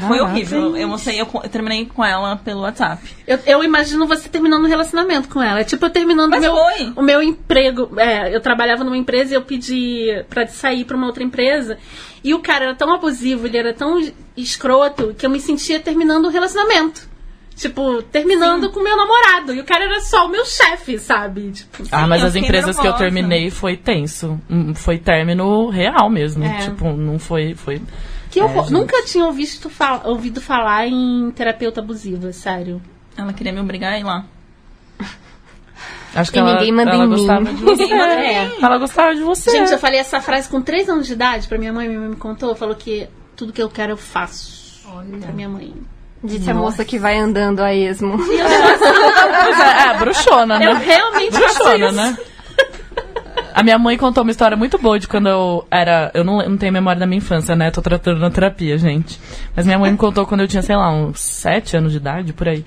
Foi 0.00 0.20
horrível. 0.20 0.76
Eu 0.76 0.88
mostrei, 0.88 1.20
eu, 1.20 1.26
co- 1.26 1.40
eu 1.42 1.48
terminei 1.48 1.86
com 1.86 2.04
ela 2.04 2.36
pelo 2.36 2.60
WhatsApp. 2.60 3.02
Eu, 3.26 3.38
eu 3.46 3.64
imagino 3.64 4.06
você 4.06 4.28
terminando 4.28 4.64
um 4.64 4.68
relacionamento 4.68 5.28
com 5.28 5.42
ela. 5.42 5.60
É 5.60 5.64
tipo 5.64 5.84
eu 5.86 5.90
terminando 5.90 6.34
o 6.34 6.40
meu, 6.40 6.54
foi. 6.54 6.92
o 6.96 7.02
meu 7.02 7.22
emprego. 7.22 7.90
É, 7.98 8.34
eu 8.34 8.40
trabalhava 8.40 8.84
numa 8.84 8.96
empresa 8.96 9.32
e 9.32 9.36
eu 9.36 9.42
pedi 9.42 10.06
pra 10.28 10.46
sair 10.46 10.84
pra 10.84 10.96
uma 10.96 11.06
outra 11.06 11.22
empresa. 11.22 11.78
E 12.24 12.34
o 12.34 12.40
cara 12.40 12.64
era 12.64 12.74
tão 12.74 12.92
abusivo, 12.92 13.46
ele 13.46 13.56
era 13.56 13.72
tão 13.72 14.00
escroto, 14.36 15.14
que 15.16 15.24
eu 15.24 15.30
me 15.30 15.40
sentia 15.40 15.78
terminando 15.80 16.26
um 16.26 16.30
relacionamento. 16.30 17.08
Tipo, 17.54 18.02
terminando 18.02 18.68
com 18.70 18.80
o 18.80 18.82
meu 18.84 18.94
namorado. 18.98 19.54
E 19.54 19.60
o 19.60 19.64
cara 19.64 19.84
era 19.84 20.00
só 20.02 20.26
o 20.26 20.28
meu 20.28 20.44
chefe, 20.44 20.98
sabe? 20.98 21.52
Tipo, 21.52 21.84
Ah, 21.90 22.06
mas 22.06 22.20
eu 22.20 22.28
as 22.28 22.34
empresas 22.36 22.76
que 22.76 22.82
eu 22.86 22.90
nervosa. 22.92 23.02
terminei 23.04 23.50
foi 23.50 23.78
tenso. 23.78 24.38
Hum, 24.50 24.74
Foi 24.74 24.98
término 24.98 25.70
real 25.70 26.10
mesmo. 26.10 26.44
É. 26.44 26.58
Tipo, 26.58 26.92
não 26.92 27.18
foi. 27.18 27.54
foi... 27.54 27.80
que 28.40 28.44
horror. 28.46 28.62
gente. 28.64 28.72
Nunca 28.72 29.02
tinha 29.04 29.24
ouvido, 29.24 29.68
fa- 29.70 30.02
ouvido 30.04 30.40
falar 30.40 30.86
em 30.86 31.30
terapeuta 31.32 31.80
abusiva, 31.80 32.32
sério. 32.32 32.80
Ela 33.16 33.32
queria 33.32 33.52
me 33.52 33.60
obrigar 33.60 33.92
a 33.94 33.98
ir 33.98 34.04
lá. 34.04 34.24
Acho 36.14 36.32
que 36.32 36.38
E 36.38 36.40
ela, 36.40 36.54
ninguém 36.54 36.72
manda 36.72 36.92
ela 36.92 37.04
em 37.04 37.08
mim. 37.08 37.16
gostava 37.16 37.44
de 37.44 37.62
você. 37.62 37.82
Ninguém 37.82 37.98
manda 37.98 38.14
em 38.14 38.48
mim. 38.48 38.54
Ela 38.62 38.78
gostava 38.78 39.14
de 39.14 39.20
você. 39.22 39.50
Gente, 39.50 39.72
eu 39.72 39.78
falei 39.78 40.00
essa 40.00 40.20
frase 40.20 40.48
com 40.48 40.62
3 40.62 40.88
anos 40.88 41.06
de 41.06 41.12
idade 41.12 41.46
pra 41.46 41.58
minha 41.58 41.72
mãe. 41.72 41.86
Minha 41.88 42.00
mãe 42.00 42.08
me 42.10 42.16
contou. 42.16 42.54
Falou 42.54 42.74
que 42.74 43.06
tudo 43.36 43.52
que 43.52 43.62
eu 43.62 43.68
quero 43.68 43.92
eu 43.92 43.96
faço. 43.98 44.80
Pra 45.20 45.32
minha 45.32 45.48
mãe. 45.48 45.74
Disse 46.24 46.50
a 46.50 46.54
moça 46.54 46.84
que 46.86 46.98
vai 46.98 47.18
andando 47.18 47.60
a 47.60 47.74
esmo. 47.74 48.16
Pois 48.18 49.60
é, 49.60 49.88
é, 49.90 49.98
bruxona, 49.98 50.58
né? 50.58 50.66
Eu 50.66 50.74
realmente 50.74 51.32
Bruxona, 51.32 51.86
isso. 51.86 51.94
né? 51.96 52.18
A 53.56 53.62
minha 53.62 53.78
mãe 53.78 53.96
contou 53.96 54.22
uma 54.22 54.30
história 54.30 54.54
muito 54.54 54.76
boa 54.76 54.98
de 54.98 55.08
quando 55.08 55.30
eu 55.30 55.66
era. 55.70 56.10
Eu 56.12 56.22
não, 56.22 56.46
não 56.46 56.58
tenho 56.58 56.70
memória 56.70 57.00
da 57.00 57.06
minha 57.06 57.16
infância, 57.16 57.56
né? 57.56 57.70
Tô 57.70 57.80
tratando 57.80 58.20
na 58.20 58.30
terapia, 58.30 58.76
gente. 58.76 59.18
Mas 59.56 59.64
minha 59.64 59.78
mãe 59.78 59.90
me 59.90 59.96
contou 59.96 60.26
quando 60.26 60.42
eu 60.42 60.46
tinha, 60.46 60.60
sei 60.62 60.76
lá, 60.76 60.92
uns 60.92 61.18
sete 61.18 61.74
anos 61.74 61.90
de 61.92 61.96
idade, 61.96 62.34
por 62.34 62.46
aí. 62.46 62.62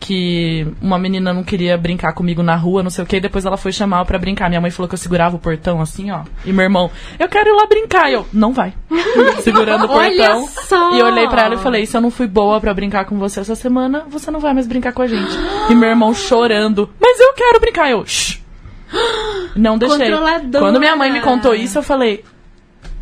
Que 0.00 0.66
uma 0.82 0.98
menina 0.98 1.32
não 1.32 1.44
queria 1.44 1.78
brincar 1.78 2.12
comigo 2.12 2.42
na 2.42 2.56
rua, 2.56 2.82
não 2.82 2.90
sei 2.90 3.04
o 3.04 3.06
que, 3.06 3.18
e 3.18 3.20
depois 3.20 3.46
ela 3.46 3.56
foi 3.56 3.70
chamar 3.70 4.04
pra 4.04 4.18
brincar. 4.18 4.48
Minha 4.48 4.60
mãe 4.60 4.72
falou 4.72 4.88
que 4.88 4.94
eu 4.96 4.98
segurava 4.98 5.36
o 5.36 5.38
portão 5.38 5.80
assim, 5.80 6.10
ó. 6.10 6.22
E 6.44 6.52
meu 6.52 6.64
irmão, 6.64 6.90
eu 7.20 7.28
quero 7.28 7.48
ir 7.48 7.52
lá 7.52 7.64
brincar. 7.66 8.10
E 8.10 8.14
eu, 8.14 8.26
não 8.32 8.52
vai. 8.52 8.74
Segurando 9.42 9.86
o 9.86 9.90
Olha 9.92 10.28
portão. 10.28 10.48
só! 10.66 10.96
E 10.96 10.98
eu 10.98 11.06
olhei 11.06 11.28
pra 11.28 11.42
ela 11.42 11.54
e 11.54 11.58
falei, 11.58 11.86
se 11.86 11.96
eu 11.96 12.00
não 12.00 12.10
fui 12.10 12.26
boa 12.26 12.60
pra 12.60 12.74
brincar 12.74 13.04
com 13.04 13.16
você 13.16 13.38
essa 13.38 13.54
semana, 13.54 14.06
você 14.08 14.28
não 14.28 14.40
vai 14.40 14.52
mais 14.52 14.66
brincar 14.66 14.92
com 14.92 15.02
a 15.02 15.06
gente. 15.06 15.38
E 15.70 15.74
meu 15.76 15.88
irmão 15.88 16.12
chorando, 16.12 16.90
mas 17.00 17.20
eu 17.20 17.32
quero 17.34 17.60
brincar. 17.60 17.88
Eu, 17.88 18.04
shh. 18.04 18.41
Não 19.56 19.76
deixei. 19.78 19.98
Controladora. 20.10 20.64
Quando 20.64 20.78
minha 20.80 20.96
mãe 20.96 21.10
me 21.12 21.20
contou 21.20 21.54
isso, 21.54 21.78
eu 21.78 21.82
falei, 21.82 22.24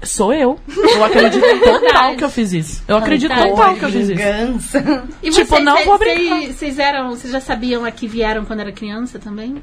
sou 0.03 0.33
eu. 0.33 0.59
Eu 0.77 1.05
acredito 1.05 1.45
total 1.61 2.17
que 2.17 2.25
eu 2.25 2.31
fiz 2.31 2.53
isso. 2.53 2.83
Eu 2.89 2.97
acredito 2.97 3.35
total 3.35 3.75
que 3.77 3.85
eu 3.85 3.89
fiz 3.91 4.09
isso. 4.09 4.15
Vingança. 4.17 5.05
E 5.23 5.31
Tipo, 5.31 5.47
vocês, 5.47 5.65
não 5.65 5.73
vocês- 5.75 5.87
vou 5.87 5.99
brincar. 5.99 6.37
Vocês, 6.41 6.57
vocês 6.57 6.79
eram, 6.79 7.11
vocês 7.11 7.33
já 7.33 7.41
sabiam 7.41 7.85
a 7.85 7.91
que 7.91 8.07
vieram 8.09 8.45
quando 8.45 8.61
era 8.61 8.73
criança 8.73 9.19
também? 9.19 9.63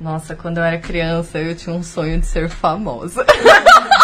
Nossa, 0.00 0.34
quando 0.36 0.58
eu 0.58 0.62
era 0.64 0.78
criança, 0.78 1.38
eu 1.38 1.56
tinha 1.56 1.74
um 1.74 1.82
sonho 1.82 2.20
de 2.20 2.26
ser 2.26 2.48
famosa. 2.48 3.24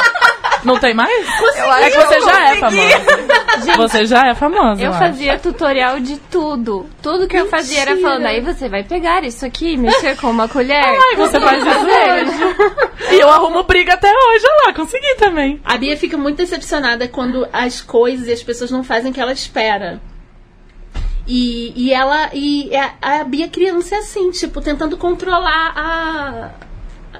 Não 0.64 0.78
tem 0.78 0.94
mais? 0.94 1.26
Eu 1.56 1.72
É 1.72 1.90
que 1.90 1.96
você 1.96 2.16
eu 2.16 2.22
já 2.22 2.50
é 2.50 2.56
famosa. 2.56 3.76
Você 3.76 4.06
já 4.06 4.26
é 4.28 4.34
famosa. 4.34 4.82
Eu 4.82 4.90
acho. 4.90 4.98
fazia 4.98 5.38
tutorial 5.38 6.00
de 6.00 6.16
tudo. 6.18 6.86
Tudo 7.02 7.28
que 7.28 7.36
eu 7.36 7.46
fazia 7.46 7.82
era 7.82 7.96
falando, 7.96 8.26
aí 8.26 8.40
você 8.40 8.68
vai 8.68 8.82
pegar 8.82 9.24
isso 9.24 9.44
aqui, 9.44 9.76
mexer 9.76 10.16
com 10.16 10.30
uma 10.30 10.48
colher. 10.48 10.84
Ai, 10.84 11.16
você 11.16 11.40
faz 11.40 11.62
isso 11.62 11.78
hoje. 11.78 13.14
E 13.14 13.20
eu 13.20 13.28
arrumo 13.28 13.62
briga 13.64 13.94
até 13.94 14.08
hoje, 14.08 14.44
olha 14.44 14.66
lá, 14.66 14.74
consegui 14.74 15.14
também. 15.16 15.60
A 15.64 15.76
Bia 15.76 15.96
fica 15.96 16.16
muito 16.16 16.38
decepcionada 16.38 17.06
quando 17.08 17.46
as 17.52 17.80
coisas 17.80 18.26
e 18.28 18.32
as 18.32 18.42
pessoas 18.42 18.70
não 18.70 18.82
fazem 18.82 19.10
o 19.10 19.14
que 19.14 19.20
ela 19.20 19.32
espera. 19.32 20.00
E, 21.26 21.72
e 21.76 21.92
ela. 21.92 22.30
E 22.32 22.70
a, 22.76 22.94
a 23.00 23.24
Bia 23.24 23.48
criança 23.48 23.94
é 23.94 23.98
assim, 23.98 24.30
tipo, 24.30 24.60
tentando 24.60 24.96
controlar 24.96 25.72
a. 25.76 26.50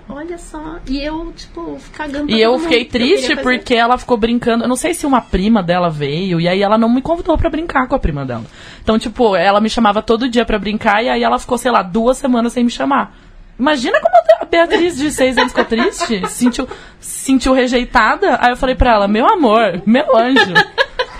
Olha 0.08 0.36
só. 0.36 0.76
E 0.86 1.02
eu, 1.02 1.32
tipo, 1.34 1.78
cagando 1.92 2.30
E 2.30 2.40
eu 2.40 2.58
fiquei 2.58 2.82
eu 2.82 2.88
triste 2.88 3.28
fazer. 3.28 3.42
porque 3.42 3.74
ela 3.74 3.96
ficou 3.96 4.16
brincando. 4.16 4.64
Eu 4.64 4.68
não 4.68 4.76
sei 4.76 4.92
se 4.92 5.06
uma 5.06 5.20
prima 5.20 5.62
dela 5.62 5.88
veio 5.88 6.40
e 6.40 6.46
aí 6.46 6.62
ela 6.62 6.76
não 6.76 6.88
me 6.88 7.00
convidou 7.00 7.38
pra 7.38 7.48
brincar 7.48 7.88
com 7.88 7.94
a 7.94 7.98
prima 7.98 8.24
dela. 8.24 8.44
Então, 8.82 8.98
tipo, 8.98 9.34
ela 9.34 9.60
me 9.60 9.70
chamava 9.70 10.02
todo 10.02 10.28
dia 10.28 10.44
pra 10.44 10.58
brincar 10.58 11.02
e 11.02 11.08
aí 11.08 11.22
ela 11.22 11.38
ficou, 11.38 11.56
sei 11.56 11.70
lá, 11.70 11.82
duas 11.82 12.18
semanas 12.18 12.52
sem 12.52 12.64
me 12.64 12.70
chamar. 12.70 13.16
Imagina 13.58 13.98
como 14.00 14.14
a 14.40 14.44
Beatriz 14.44 14.96
de 14.96 15.10
seis 15.10 15.38
anos 15.38 15.52
ficou 15.52 15.64
triste, 15.64 16.20
se 16.28 16.44
sentiu, 16.44 16.68
se 17.00 17.20
sentiu 17.24 17.52
rejeitada. 17.54 18.36
Aí 18.40 18.50
eu 18.50 18.56
falei 18.56 18.74
pra 18.74 18.92
ela, 18.94 19.08
meu 19.08 19.26
amor, 19.26 19.80
meu 19.86 20.16
anjo, 20.16 20.52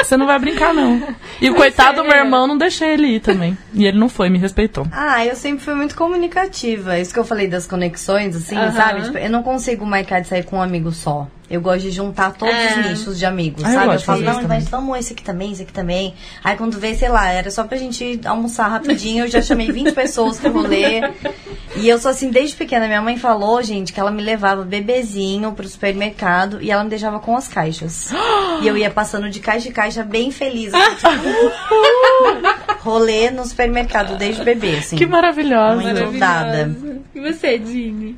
você 0.05 0.16
não 0.16 0.26
vai 0.26 0.38
brincar 0.38 0.72
não. 0.72 1.02
E 1.40 1.50
o 1.50 1.55
coitado 1.55 2.02
do 2.02 2.09
meu 2.09 2.16
irmão 2.16 2.46
não 2.46 2.57
deixei 2.57 2.94
ele 2.94 3.16
ir 3.16 3.20
também. 3.20 3.57
E 3.72 3.86
ele 3.86 3.98
não 3.98 4.09
foi, 4.09 4.28
me 4.28 4.38
respeitou. 4.38 4.86
Ah, 4.92 5.24
eu 5.24 5.34
sempre 5.36 5.64
fui 5.64 5.74
muito 5.74 5.96
comunicativa. 5.96 6.98
Isso 6.98 7.12
que 7.12 7.18
eu 7.18 7.24
falei 7.24 7.48
das 7.48 7.66
conexões, 7.66 8.36
assim, 8.36 8.57
sabe? 8.72 9.02
Tipo, 9.02 9.18
eu 9.18 9.30
não 9.30 9.42
consigo 9.42 9.84
marcar 9.84 10.20
de 10.20 10.28
sair 10.28 10.44
com 10.44 10.57
um 10.57 10.62
amigo 10.62 10.92
só. 10.92 11.28
Eu 11.51 11.61
gosto 11.61 11.82
de 11.82 11.90
juntar 11.90 12.32
todos 12.32 12.55
É. 12.55 12.80
os 12.80 12.86
nichos 12.88 13.18
de 13.18 13.26
amigos, 13.26 13.62
Ah, 13.64 13.68
eu 13.68 13.74
sabe? 13.74 13.92
Eu, 13.92 13.99
de 13.99 14.05
falo, 14.05 14.20
não, 14.22 14.38
isso 14.38 14.49
mas 14.49 14.68
vamos 14.68 14.99
esse 14.99 15.12
aqui 15.12 15.22
também, 15.22 15.53
esse 15.53 15.62
aqui 15.62 15.72
também. 15.72 16.14
Aí 16.42 16.57
quando 16.57 16.78
vê, 16.80 16.95
sei 16.95 17.09
lá, 17.11 17.30
era 17.30 17.51
só 17.51 17.64
pra 17.64 17.76
gente 17.76 18.18
almoçar 18.24 18.66
rapidinho, 18.68 19.24
eu 19.24 19.28
já 19.28 19.42
chamei 19.42 19.70
20 19.70 19.92
pessoas 19.95 20.38
pro 20.38 20.51
rolê. 20.53 21.03
E 21.76 21.86
eu 21.88 21.99
sou 21.99 22.11
assim, 22.11 22.30
desde 22.30 22.57
pequena. 22.57 22.86
Minha 22.86 23.03
mãe 23.03 23.18
falou, 23.18 23.62
gente, 23.62 23.92
que 23.92 24.01
ela 24.01 24.11
me 24.11 24.22
levava 24.22 24.62
bebezinho 24.62 25.53
pro 25.53 25.68
supermercado 25.68 26.62
e 26.62 26.70
ela 26.70 26.82
me 26.82 26.88
deixava 26.90 27.18
com 27.20 27.36
as 27.36 27.47
caixas. 27.47 28.11
e 28.62 28.66
eu 28.66 28.76
ia 28.76 28.90
passando 28.90 29.28
de 29.28 29.38
caixa 29.40 29.68
em 29.68 29.72
caixa 29.72 30.03
bem 30.03 30.30
feliz. 30.30 30.72
Assim, 30.72 30.95
tipo, 30.97 32.80
rolê 32.80 33.30
no 33.30 33.45
supermercado 33.45 34.16
desde 34.16 34.42
bebê, 34.42 34.76
assim. 34.78 34.97
Que 34.97 35.07
maravilhosa. 35.07 35.76
Muito 35.82 36.18
dada. 36.18 36.74
E 37.14 37.20
você, 37.20 37.59
Dini? 37.59 38.16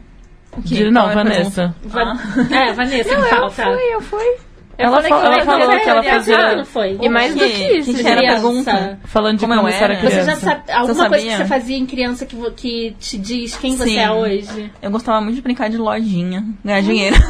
De 0.59 0.91
não, 0.91 1.11
é 1.11 1.15
Vanessa. 1.15 1.75
Va- 1.85 2.17
É, 2.51 2.73
Vanessa, 2.73 3.09
que 3.15 3.23
falta. 3.29 3.65
Fui, 3.65 3.95
eu 3.95 4.01
fui. 4.01 4.25
Eu 4.79 4.89
Ela, 4.89 4.97
falei 4.97 5.09
fa- 5.11 5.17
que 5.21 5.27
eu 5.27 5.33
ela 5.33 5.45
falou 5.45 5.81
que 5.81 5.89
ela 5.89 6.03
fazia. 6.03 6.37
Ah, 6.39 6.57
não 6.57 6.65
foi? 6.67 6.99
E 7.01 7.09
mais 7.09 7.33
do 7.35 7.41
Que- 7.41 7.49
que 7.49 7.57
que 7.67 7.77
isso, 7.79 7.95
que 7.95 8.01
era 8.07 8.11
a 8.11 8.17
criança. 8.19 8.43
pergunta? 8.43 8.99
Falando 9.07 9.39
de 9.39 9.41
Como 9.41 9.55
eu 9.55 9.63
você 9.63 9.75
era 9.85 9.95
era? 9.95 9.95
Você 10.03 10.07
criança. 10.11 10.31
já 10.33 10.37
sabe 10.37 10.71
alguma 10.73 11.09
coisa 11.09 11.25
que 11.27 11.37
você 11.37 11.45
fazia 11.47 11.77
em 11.79 11.87
criança 11.87 12.27
que, 12.27 12.37
que 12.51 12.97
te 13.01 13.17
diz 13.17 13.57
quem 13.57 13.75
você 13.75 13.85
Sim. 13.89 13.99
é 13.99 14.11
hoje? 14.13 14.71
Eu 14.83 14.91
gostava 14.91 15.19
muito 15.23 15.37
de 15.37 15.41
brincar 15.41 15.71
de 15.71 15.79
lojinha, 15.79 16.45
ganhar 16.63 16.83
dinheiro. 16.83 17.17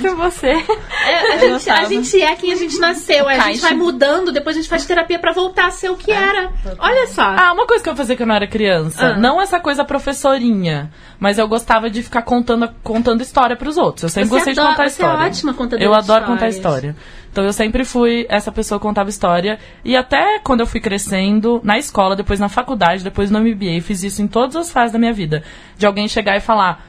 Pra 0.00 0.14
você. 0.14 0.48
É, 0.48 1.32
a, 1.34 1.38
gente, 1.38 1.70
a 1.70 1.84
gente 1.84 2.22
é 2.22 2.34
quem 2.36 2.52
a 2.52 2.56
gente 2.56 2.78
nasceu. 2.78 3.28
aí 3.28 3.38
A 3.38 3.42
gente 3.48 3.60
vai 3.60 3.74
mudando, 3.74 4.32
depois 4.32 4.56
a 4.56 4.60
gente 4.60 4.68
faz 4.68 4.84
terapia 4.84 5.18
pra 5.18 5.32
voltar 5.32 5.66
a 5.66 5.70
ser 5.70 5.90
o 5.90 5.96
que 5.96 6.10
era. 6.10 6.50
Olha 6.78 7.06
só. 7.06 7.22
Ah, 7.22 7.52
uma 7.52 7.66
coisa 7.66 7.82
que 7.82 7.88
eu 7.90 7.96
fazia 7.96 8.16
quando 8.16 8.30
eu 8.30 8.36
era 8.36 8.46
criança. 8.46 9.06
Ah. 9.08 9.16
Não 9.16 9.40
essa 9.40 9.60
coisa 9.60 9.84
professorinha, 9.84 10.90
mas 11.18 11.38
eu 11.38 11.46
gostava 11.46 11.88
de 11.88 12.02
ficar 12.02 12.22
contando, 12.22 12.68
contando 12.82 13.20
história 13.22 13.56
pros 13.56 13.76
outros. 13.76 14.02
Eu 14.04 14.08
sempre 14.08 14.28
Você 14.30 14.34
gostei 14.36 14.54
de 14.54 14.60
adora- 14.60 14.74
contar 14.74 14.88
você 14.88 15.02
é 15.02 15.06
história. 15.06 15.26
ótima 15.26 15.54
contadora 15.54 15.84
Eu 15.84 15.92
de 15.92 15.98
adoro 15.98 16.24
contar 16.24 16.48
história. 16.48 16.96
Então 17.30 17.44
eu 17.44 17.52
sempre 17.52 17.84
fui 17.84 18.26
essa 18.28 18.52
pessoa 18.52 18.78
que 18.78 18.86
contava 18.86 19.08
história. 19.10 19.58
E 19.84 19.96
até 19.96 20.38
quando 20.38 20.60
eu 20.60 20.66
fui 20.66 20.80
crescendo, 20.80 21.60
na 21.64 21.78
escola, 21.78 22.14
depois 22.16 22.38
na 22.38 22.48
faculdade, 22.48 23.02
depois 23.02 23.30
no 23.30 23.40
MBA, 23.40 23.80
fiz 23.82 24.02
isso 24.04 24.22
em 24.22 24.28
todas 24.28 24.54
as 24.56 24.70
fases 24.70 24.92
da 24.92 24.98
minha 24.98 25.12
vida. 25.12 25.42
De 25.76 25.84
alguém 25.86 26.06
chegar 26.08 26.36
e 26.36 26.40
falar, 26.40 26.84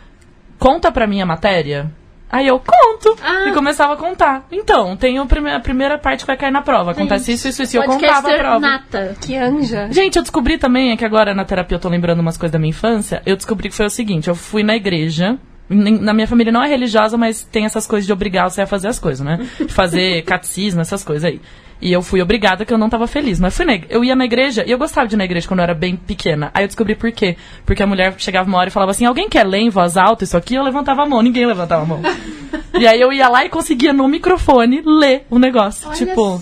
conta 0.59 0.91
pra 0.91 1.07
mim 1.07 1.19
a 1.21 1.25
matéria. 1.25 1.91
Aí 2.31 2.47
eu 2.47 2.59
conto. 2.59 3.15
Ah. 3.23 3.47
E 3.47 3.53
começava 3.53 3.93
a 3.93 3.95
contar. 3.97 4.45
Então, 4.51 4.97
tem 4.97 5.19
o 5.19 5.25
prime- 5.25 5.51
a 5.53 5.59
primeira 5.59 5.97
parte 5.97 6.21
que 6.21 6.27
vai 6.27 6.35
cair 6.35 6.51
na 6.51 6.61
prova. 6.61 6.91
Acontece 6.91 7.31
isso, 7.33 7.47
isso, 7.47 7.63
isso. 7.63 7.77
E 7.77 7.79
eu 7.79 7.83
contava 7.83 8.33
a 8.33 8.37
prova. 8.37 8.59
nata. 8.59 9.15
Que 9.21 9.35
anja. 9.37 9.87
Gente, 9.91 10.15
eu 10.17 10.21
descobri 10.23 10.57
também, 10.57 10.91
é 10.91 10.97
que 10.97 11.05
agora 11.05 11.33
na 11.33 11.45
terapia 11.45 11.75
eu 11.75 11.79
tô 11.79 11.87
lembrando 11.87 12.19
umas 12.19 12.35
coisas 12.37 12.51
da 12.51 12.59
minha 12.59 12.71
infância. 12.71 13.21
Eu 13.25 13.35
descobri 13.35 13.69
que 13.69 13.75
foi 13.75 13.85
o 13.85 13.89
seguinte: 13.89 14.27
eu 14.27 14.35
fui 14.35 14.63
na 14.63 14.75
igreja. 14.75 15.37
Na 15.69 16.13
minha 16.13 16.27
família 16.27 16.51
não 16.51 16.63
é 16.63 16.67
religiosa, 16.67 17.17
mas 17.17 17.41
tem 17.43 17.65
essas 17.65 17.87
coisas 17.87 18.05
de 18.05 18.13
obrigar 18.13 18.49
você 18.49 18.61
a 18.61 18.67
fazer 18.67 18.87
as 18.87 18.99
coisas, 18.99 19.25
né? 19.25 19.37
De 19.57 19.71
fazer 19.73 20.21
catecismo, 20.25 20.81
essas 20.81 21.03
coisas 21.03 21.23
aí. 21.23 21.41
E 21.81 21.91
eu 21.91 22.01
fui 22.01 22.21
obrigada 22.21 22.65
que 22.65 22.73
eu 22.73 22.77
não 22.77 22.89
tava 22.89 23.07
feliz. 23.07 23.39
Mas 23.39 23.55
fui 23.55 23.65
na, 23.65 23.79
eu 23.89 24.03
ia 24.03 24.15
na 24.15 24.25
igreja 24.25 24.63
e 24.65 24.71
eu 24.71 24.77
gostava 24.77 25.07
de 25.07 25.15
ir 25.15 25.17
na 25.17 25.25
igreja 25.25 25.47
quando 25.47 25.59
eu 25.59 25.63
era 25.63 25.73
bem 25.73 25.95
pequena. 25.95 26.49
Aí 26.53 26.63
eu 26.63 26.67
descobri 26.67 26.95
por 26.95 27.11
quê. 27.11 27.35
Porque 27.65 27.83
a 27.83 27.87
mulher 27.87 28.13
chegava 28.17 28.47
uma 28.47 28.57
hora 28.57 28.69
e 28.69 28.71
falava 28.71 28.91
assim: 28.91 29.05
alguém 29.05 29.29
quer 29.29 29.45
ler 29.45 29.59
em 29.59 29.69
voz 29.69 29.97
alta 29.97 30.23
isso 30.23 30.37
aqui? 30.37 30.55
Eu 30.55 30.63
levantava 30.63 31.03
a 31.03 31.05
mão, 31.05 31.21
ninguém 31.21 31.45
levantava 31.45 31.83
a 31.83 31.85
mão. 31.85 32.01
e 32.79 32.87
aí 32.87 32.99
eu 32.99 33.11
ia 33.11 33.27
lá 33.27 33.45
e 33.45 33.49
conseguia 33.49 33.93
no 33.93 34.07
microfone 34.07 34.81
ler 34.85 35.25
o 35.29 35.37
negócio. 35.37 35.87
Olha 35.87 35.97
tipo, 35.97 36.41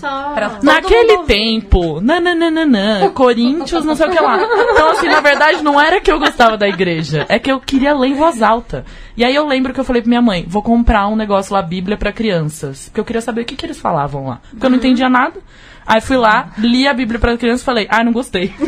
Naquele 0.62 1.18
tempo, 1.24 2.00
nananana, 2.00 3.10
Corinthians, 3.10 3.84
não 3.84 3.94
sei 3.94 4.06
o 4.06 4.10
que 4.10 4.20
lá. 4.20 4.38
Então, 4.72 4.90
assim, 4.90 5.08
na 5.08 5.20
verdade, 5.20 5.62
não 5.62 5.80
era 5.80 6.00
que 6.00 6.10
eu 6.10 6.18
gostava 6.18 6.56
da 6.56 6.68
igreja, 6.68 7.26
é 7.28 7.38
que 7.38 7.50
eu 7.50 7.60
queria 7.60 7.94
ler 7.94 8.08
em 8.08 8.14
voz 8.14 8.42
alta. 8.42 8.84
E 9.16 9.24
aí 9.24 9.34
eu 9.34 9.46
lembro 9.46 9.72
que 9.72 9.78
eu 9.80 9.84
falei 9.84 10.02
pra 10.02 10.08
minha 10.08 10.22
mãe, 10.22 10.44
vou 10.48 10.62
comprar 10.62 11.06
um 11.08 11.14
negócio 11.16 11.52
lá, 11.54 11.62
Bíblia 11.62 11.96
pra 11.96 12.12
crianças. 12.12 12.86
Porque 12.86 13.00
eu 13.00 13.04
queria 13.04 13.22
saber 13.22 13.42
o 13.42 13.44
que, 13.44 13.54
que 13.56 13.64
eles 13.64 13.78
falavam 13.78 14.26
lá. 14.26 14.40
Porque 14.50 14.66
eu 14.66 14.70
não 14.70 14.76
entendia 14.78 15.08
nada. 15.08 15.38
Aí 15.86 16.00
fui 16.00 16.16
lá, 16.16 16.50
li 16.58 16.88
a 16.88 16.94
Bíblia 16.94 17.20
pra 17.20 17.36
crianças 17.36 17.60
e 17.62 17.64
falei, 17.64 17.86
ai, 17.90 18.02
não 18.04 18.12
gostei. 18.12 18.52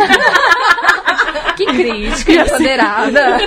Que 1.57 1.64
crítica, 1.64 2.32
E 2.32 2.38
assim- 2.38 2.55
empoderada. 2.57 3.38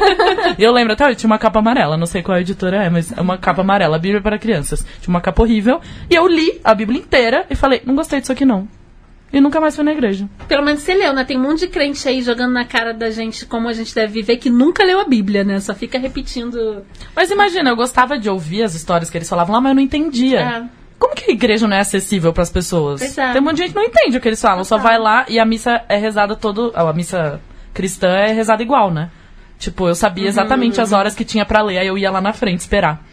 Eu 0.57 0.71
lembro 0.71 0.93
até 0.93 1.05
hoje, 1.05 1.15
tinha 1.17 1.29
uma 1.29 1.37
capa 1.37 1.59
amarela, 1.59 1.95
não 1.95 2.07
sei 2.07 2.23
qual 2.23 2.39
editora 2.39 2.85
é, 2.85 2.89
mas 2.89 3.15
é 3.15 3.21
uma 3.21 3.37
capa 3.37 3.61
amarela, 3.61 3.99
Bíblia 3.99 4.19
para 4.19 4.39
crianças. 4.39 4.83
Tinha 4.99 5.13
uma 5.13 5.21
capa 5.21 5.43
horrível. 5.43 5.79
E 6.09 6.15
eu 6.15 6.27
li 6.27 6.59
a 6.63 6.73
Bíblia 6.73 6.99
inteira 6.99 7.45
e 7.51 7.55
falei, 7.55 7.83
não 7.85 7.95
gostei 7.95 8.19
disso 8.19 8.31
aqui 8.31 8.45
não. 8.45 8.67
E 9.31 9.39
nunca 9.39 9.61
mais 9.61 9.75
fui 9.75 9.83
na 9.83 9.91
igreja. 9.91 10.27
Pelo 10.47 10.63
menos 10.63 10.81
você 10.81 10.93
leu, 10.93 11.13
né? 11.13 11.23
Tem 11.23 11.37
um 11.37 11.41
monte 11.41 11.59
de 11.59 11.67
crente 11.67 12.07
aí 12.07 12.21
jogando 12.21 12.51
na 12.51 12.65
cara 12.65 12.93
da 12.93 13.11
gente 13.11 13.45
como 13.45 13.67
a 13.67 13.73
gente 13.73 13.93
deve 13.93 14.13
viver 14.13 14.37
que 14.37 14.49
nunca 14.49 14.83
leu 14.83 14.99
a 14.99 15.05
Bíblia, 15.05 15.43
né? 15.43 15.59
Só 15.59 15.75
fica 15.75 15.99
repetindo. 15.99 16.83
Mas 17.15 17.29
imagina, 17.29 17.69
eu 17.69 17.75
gostava 17.75 18.17
de 18.17 18.29
ouvir 18.29 18.63
as 18.63 18.73
histórias 18.73 19.09
que 19.09 19.17
eles 19.17 19.29
falavam 19.29 19.53
lá, 19.53 19.61
mas 19.61 19.71
eu 19.71 19.75
não 19.75 19.81
entendia. 19.81 20.39
É. 20.39 20.63
Como 20.97 21.15
que 21.15 21.31
a 21.31 21.33
igreja 21.33 21.67
não 21.67 21.77
é 21.77 21.79
acessível 21.79 22.33
pras 22.33 22.49
pessoas? 22.49 22.99
Pois 22.99 23.17
é. 23.17 23.31
Tem 23.31 23.41
um 23.41 23.45
monte 23.45 23.57
de 23.57 23.61
gente 23.63 23.71
que 23.71 23.79
não 23.79 23.85
entende 23.85 24.17
o 24.17 24.21
que 24.21 24.27
eles 24.27 24.41
falam, 24.41 24.63
só 24.63 24.77
vai 24.77 24.97
lá 24.97 25.25
e 25.29 25.39
a 25.39 25.45
missa 25.45 25.81
é 25.87 25.97
rezada 25.97 26.35
todo. 26.35 26.71
A 26.75 26.91
missa 26.91 27.39
cristã 27.73 28.09
é 28.09 28.33
rezada 28.33 28.61
igual, 28.61 28.91
né? 28.91 29.09
Tipo, 29.57 29.87
eu 29.87 29.95
sabia 29.95 30.27
exatamente 30.27 30.81
as 30.81 30.91
horas 30.91 31.13
que 31.13 31.23
tinha 31.23 31.45
pra 31.45 31.61
ler, 31.61 31.77
aí 31.77 31.87
eu 31.87 31.97
ia 31.97 32.09
lá 32.09 32.21
na 32.21 32.33
frente 32.33 32.61
esperar. 32.61 33.03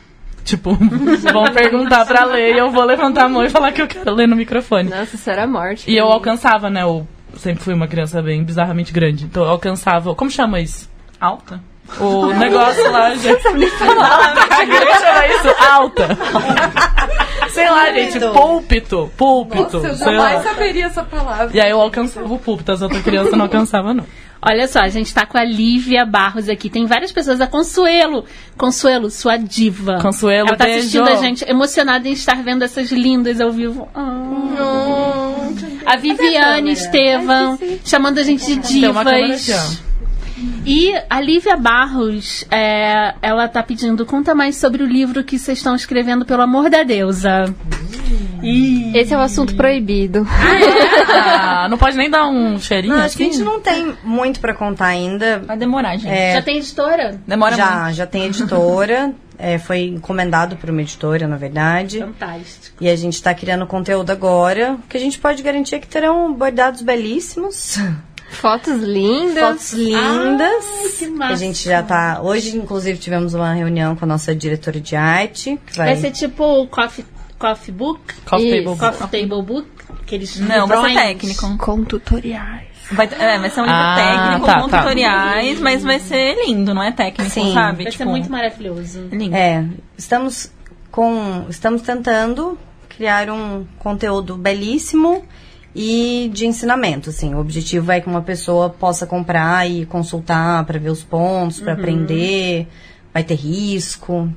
Tipo, 0.46 0.78
vão 1.32 1.44
perguntar 1.52 2.06
pra 2.06 2.24
ler 2.24 2.54
e 2.54 2.58
eu 2.58 2.70
vou 2.70 2.84
levantar 2.84 3.24
a 3.24 3.28
mão 3.28 3.44
e 3.44 3.50
falar 3.50 3.72
que 3.72 3.82
eu 3.82 3.88
quero 3.88 4.14
ler 4.14 4.28
no 4.28 4.36
microfone. 4.36 4.88
Nossa, 4.88 5.16
isso 5.16 5.28
era 5.28 5.44
morte. 5.44 5.90
E 5.90 5.96
eu 5.96 6.06
alcançava, 6.06 6.70
né? 6.70 6.82
Eu 6.82 7.06
sempre 7.36 7.64
fui 7.64 7.74
uma 7.74 7.88
criança 7.88 8.22
bem 8.22 8.44
bizarramente 8.44 8.92
grande. 8.92 9.24
Então 9.24 9.42
eu 9.42 9.50
alcançava. 9.50 10.14
Como 10.14 10.30
chama 10.30 10.60
isso? 10.60 10.88
Alta? 11.20 11.60
O 12.00 12.26
negócio 12.32 12.90
lá, 12.92 13.12
gente. 13.18 13.42
Igreja 14.62 15.00
chama 15.00 15.26
isso 15.26 15.64
alta. 15.68 16.08
Sei 17.50 17.68
lá, 17.68 17.92
gente, 17.92 18.20
púlpito. 18.20 19.10
Púlpito. 19.16 19.62
Nossa, 19.78 19.88
eu 19.88 19.94
sei 19.96 20.06
lá. 20.06 20.30
jamais 20.30 20.42
saberia 20.44 20.86
essa 20.86 21.02
palavra. 21.02 21.50
E 21.56 21.60
aí 21.60 21.70
eu 21.70 21.80
alcançava 21.80 22.32
o 22.32 22.38
púlpito, 22.38 22.70
as 22.70 22.82
outras 22.82 23.02
crianças 23.02 23.32
não 23.32 23.46
alcançavam, 23.46 23.94
não. 23.94 24.04
Olha 24.40 24.68
só, 24.68 24.80
a 24.80 24.88
gente 24.88 25.12
tá 25.12 25.24
com 25.26 25.38
a 25.38 25.44
Lívia 25.44 26.04
Barros 26.04 26.48
aqui. 26.48 26.68
Tem 26.70 26.86
várias 26.86 27.10
pessoas. 27.10 27.40
A 27.40 27.46
Consuelo. 27.46 28.24
Consuelo, 28.56 29.10
sua 29.10 29.36
diva. 29.36 29.98
Consuelo, 30.00 30.48
Ela 30.48 30.56
tá 30.56 30.64
beijo. 30.64 30.80
assistindo 30.80 31.08
a 31.08 31.16
gente, 31.16 31.44
emocionada 31.48 32.08
em 32.08 32.12
estar 32.12 32.42
vendo 32.42 32.62
essas 32.62 32.90
lindas 32.92 33.40
ao 33.40 33.50
vivo. 33.50 33.88
Ah. 33.94 35.36
A 35.86 35.96
Viviane 35.96 36.72
Estevam, 36.72 37.58
chamando 37.84 38.18
a 38.18 38.22
gente 38.22 38.44
de 38.44 38.56
divas. 38.56 39.85
E 40.68 40.92
a 41.08 41.20
Lívia 41.20 41.56
Barros, 41.56 42.44
é, 42.50 43.14
ela 43.22 43.46
tá 43.46 43.62
pedindo, 43.62 44.04
conta 44.04 44.34
mais 44.34 44.56
sobre 44.56 44.82
o 44.82 44.86
livro 44.86 45.22
que 45.22 45.38
vocês 45.38 45.58
estão 45.58 45.76
escrevendo, 45.76 46.24
pelo 46.26 46.42
amor 46.42 46.68
da 46.68 46.82
deusa. 46.82 47.54
Esse 48.92 49.14
é 49.14 49.16
o 49.16 49.20
assunto 49.20 49.54
proibido. 49.54 50.26
Ah, 51.08 51.68
não 51.70 51.78
pode 51.78 51.96
nem 51.96 52.10
dar 52.10 52.26
um 52.28 52.58
cheirinho 52.58 52.94
Não, 52.96 53.02
acho 53.02 53.16
que 53.16 53.22
a 53.24 53.26
assim? 53.28 53.36
gente 53.38 53.44
não 53.44 53.60
tem 53.60 53.96
muito 54.04 54.40
pra 54.40 54.54
contar 54.54 54.86
ainda. 54.86 55.38
Vai 55.38 55.56
demorar, 55.56 55.96
gente. 55.96 56.08
É, 56.08 56.34
Já 56.34 56.42
tem 56.42 56.56
editora? 56.58 57.20
Demora 57.26 57.56
já, 57.56 57.82
muito. 57.82 57.94
já 57.96 58.06
tem 58.06 58.24
editora. 58.24 59.12
é, 59.38 59.58
foi 59.58 59.82
encomendado 59.84 60.56
por 60.56 60.68
uma 60.70 60.82
editora, 60.82 61.26
na 61.28 61.36
verdade. 61.36 62.00
Fantástico. 62.00 62.76
E 62.80 62.88
a 62.88 62.96
gente 62.96 63.22
tá 63.22 63.32
criando 63.34 63.66
conteúdo 63.66 64.10
agora. 64.10 64.76
Que 64.88 64.96
a 64.96 65.00
gente 65.00 65.18
pode 65.18 65.42
garantir 65.42 65.76
é 65.76 65.78
que 65.78 65.86
terão 65.88 66.32
bordados 66.34 66.82
belíssimos. 66.82 67.78
Fotos 68.40 68.82
lindas. 68.82 69.44
Fotos 69.44 69.72
lindas. 69.72 70.64
Ai, 70.84 70.88
que 70.98 71.06
massa. 71.08 71.32
a 71.32 71.36
gente 71.36 71.64
já 71.64 71.82
tá. 71.82 72.20
Hoje, 72.22 72.56
inclusive, 72.56 72.98
tivemos 72.98 73.34
uma 73.34 73.52
reunião 73.52 73.96
com 73.96 74.04
a 74.04 74.08
nossa 74.08 74.34
diretora 74.34 74.80
de 74.80 74.94
arte. 74.96 75.58
Que 75.66 75.76
vai... 75.76 75.86
Vai 75.88 75.96
ser 75.96 76.10
tipo 76.12 76.44
o 76.44 76.66
coffee, 76.66 77.04
coffee 77.38 77.72
book? 77.74 78.00
Coffee 78.24 78.50
table 78.50 78.64
book. 78.64 78.78
Coffee 78.78 79.20
table 79.28 79.42
book? 79.42 79.68
Aqueles 80.02 80.38
Não, 80.38 80.66
vai 80.66 80.78
ser 80.78 80.86
livrões. 80.88 80.94
técnico. 80.94 81.58
Com 81.58 81.84
tutoriais. 81.84 82.66
Vai, 82.92 83.08
é, 83.18 83.38
vai 83.38 83.50
ser 83.50 83.60
um 83.60 83.64
livro 83.64 83.78
Ah, 83.80 83.96
técnico 83.96 84.46
tá, 84.46 84.60
com 84.62 84.68
tá. 84.68 84.78
tutoriais, 84.82 85.60
mas 85.60 85.82
vai 85.82 85.98
ser 85.98 86.36
lindo, 86.46 86.72
não 86.72 86.80
é 86.82 86.92
técnico, 86.92 87.28
Sim. 87.32 87.52
sabe? 87.52 87.82
Vai 87.82 87.92
ser 87.92 87.98
Tipo, 87.98 88.10
muito 88.10 88.30
maravilhoso. 88.30 89.08
lindo. 89.10 89.34
É, 89.34 89.64
estamos 89.98 90.52
com. 90.92 91.46
Estamos 91.48 91.82
tentando 91.82 92.56
criar 92.88 93.28
um 93.28 93.66
conteúdo 93.80 94.36
belíssimo 94.36 95.24
e 95.78 96.30
de 96.32 96.46
ensinamento, 96.46 97.10
assim. 97.10 97.34
O 97.34 97.38
objetivo 97.38 97.92
é 97.92 98.00
que 98.00 98.08
uma 98.08 98.22
pessoa 98.22 98.70
possa 98.70 99.06
comprar 99.06 99.70
e 99.70 99.84
consultar 99.84 100.64
para 100.64 100.78
ver 100.78 100.88
os 100.88 101.04
pontos, 101.04 101.60
para 101.60 101.74
aprender. 101.74 102.66
Vai 103.12 103.22
ter 103.22 103.34
risco. 103.34 104.32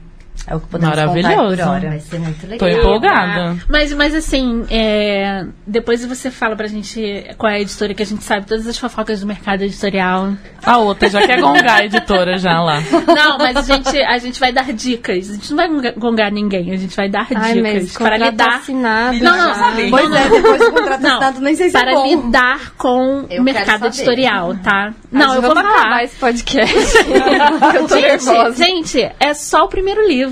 É 0.48 0.56
o 0.56 0.60
que 0.60 0.68
podemos 0.68 0.96
contar 0.96 1.08
por 1.08 1.22
Maravilhoso. 1.22 1.70
hora. 1.70 1.90
Vai 1.90 2.00
ser 2.00 2.20
muito 2.20 2.42
Tô 2.58 2.66
legal. 2.66 2.70
empolgada. 2.82 3.58
Mas, 3.70 3.94
mas 3.94 4.16
assim, 4.16 4.66
é, 4.70 5.46
depois 5.68 6.04
você 6.06 6.32
fala 6.32 6.56
pra 6.56 6.68
gente 6.68 7.26
qual 7.38 7.52
é 7.52 7.58
a 7.58 7.60
editora 7.62 7.94
que 7.94 8.02
a 8.02 8.06
gente 8.06 8.24
sabe 8.24 8.46
todas 8.48 8.66
as 8.66 8.78
fofocas 8.78 9.20
do 9.22 9.28
mercado 9.28 9.62
editorial. 9.64 10.34
A 10.64 10.78
outra 10.78 11.08
já 11.10 11.22
quer 11.26 11.40
gongar 11.40 11.82
a 11.82 11.86
editora 11.86 12.38
já 12.40 12.60
lá. 12.62 12.80
Não, 13.16 13.38
mas 13.38 13.56
a 13.58 13.62
gente, 13.62 13.98
a 14.02 14.18
gente 14.18 14.40
vai 14.40 14.52
dar 14.52 14.72
dicas. 14.74 15.30
A 15.30 15.34
gente 15.34 15.50
não 15.52 15.58
vai 15.58 15.68
gonga- 15.70 15.94
gongar 15.98 16.32
ninguém, 16.32 16.72
a 16.72 16.78
gente 16.78 16.96
vai 16.96 17.10
dar 17.10 17.28
Ai, 17.36 17.62
mas 17.62 17.82
dicas 17.90 17.98
para 17.98 18.18
lidar. 18.18 18.56
assinado. 18.56 19.20
Não, 19.20 19.38
não. 19.38 19.90
Pois 19.92 20.12
é, 20.12 20.30
depois 20.30 20.60
do 20.62 20.72
contrato 20.72 21.02
Não, 21.02 21.12
assinado, 21.12 21.42
nem 21.42 21.56
sei 21.56 21.68
se 21.70 21.74
para 21.74 21.92
é 21.92 21.94
bom. 21.94 22.06
lidar 22.08 22.74
com 22.78 23.22
o 23.30 23.44
mercado 23.44 23.80
saber. 23.82 23.88
editorial, 23.88 24.56
tá? 24.64 24.94
Não, 25.12 25.36
eu 25.36 25.42
vou 25.42 25.54
falar. 25.54 26.04
esse 26.04 26.16
podcast. 26.16 26.98
eu 27.76 27.88
tô 27.88 27.96
Gente, 27.96 28.26
nervosa. 28.26 28.66
gente, 28.66 29.12
é 29.20 29.34
só 29.34 29.66
o 29.66 29.68
primeiro 29.68 30.08
livro. 30.08 30.29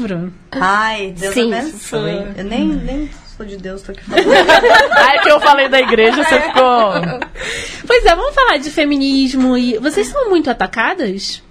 Ai, 0.51 1.13
Deus 1.17 1.33
Sim. 1.33 1.53
abençoe. 1.53 2.27
Eu 2.37 2.43
nem, 2.43 2.67
nem 2.67 3.09
sou 3.35 3.45
de 3.45 3.57
Deus, 3.57 3.81
tô 3.81 3.91
aqui 3.91 4.03
falando. 4.03 4.27
Ai, 4.97 5.19
que 5.19 5.29
eu 5.29 5.39
falei 5.39 5.69
da 5.69 5.79
igreja, 5.79 6.23
você 6.23 6.39
ficou. 6.41 6.91
Pois 7.85 8.05
é, 8.05 8.15
vamos 8.15 8.33
falar 8.35 8.57
de 8.57 8.69
feminismo 8.69 9.57
e. 9.57 9.77
Vocês 9.77 10.07
são 10.07 10.29
muito 10.29 10.49
atacadas? 10.49 11.41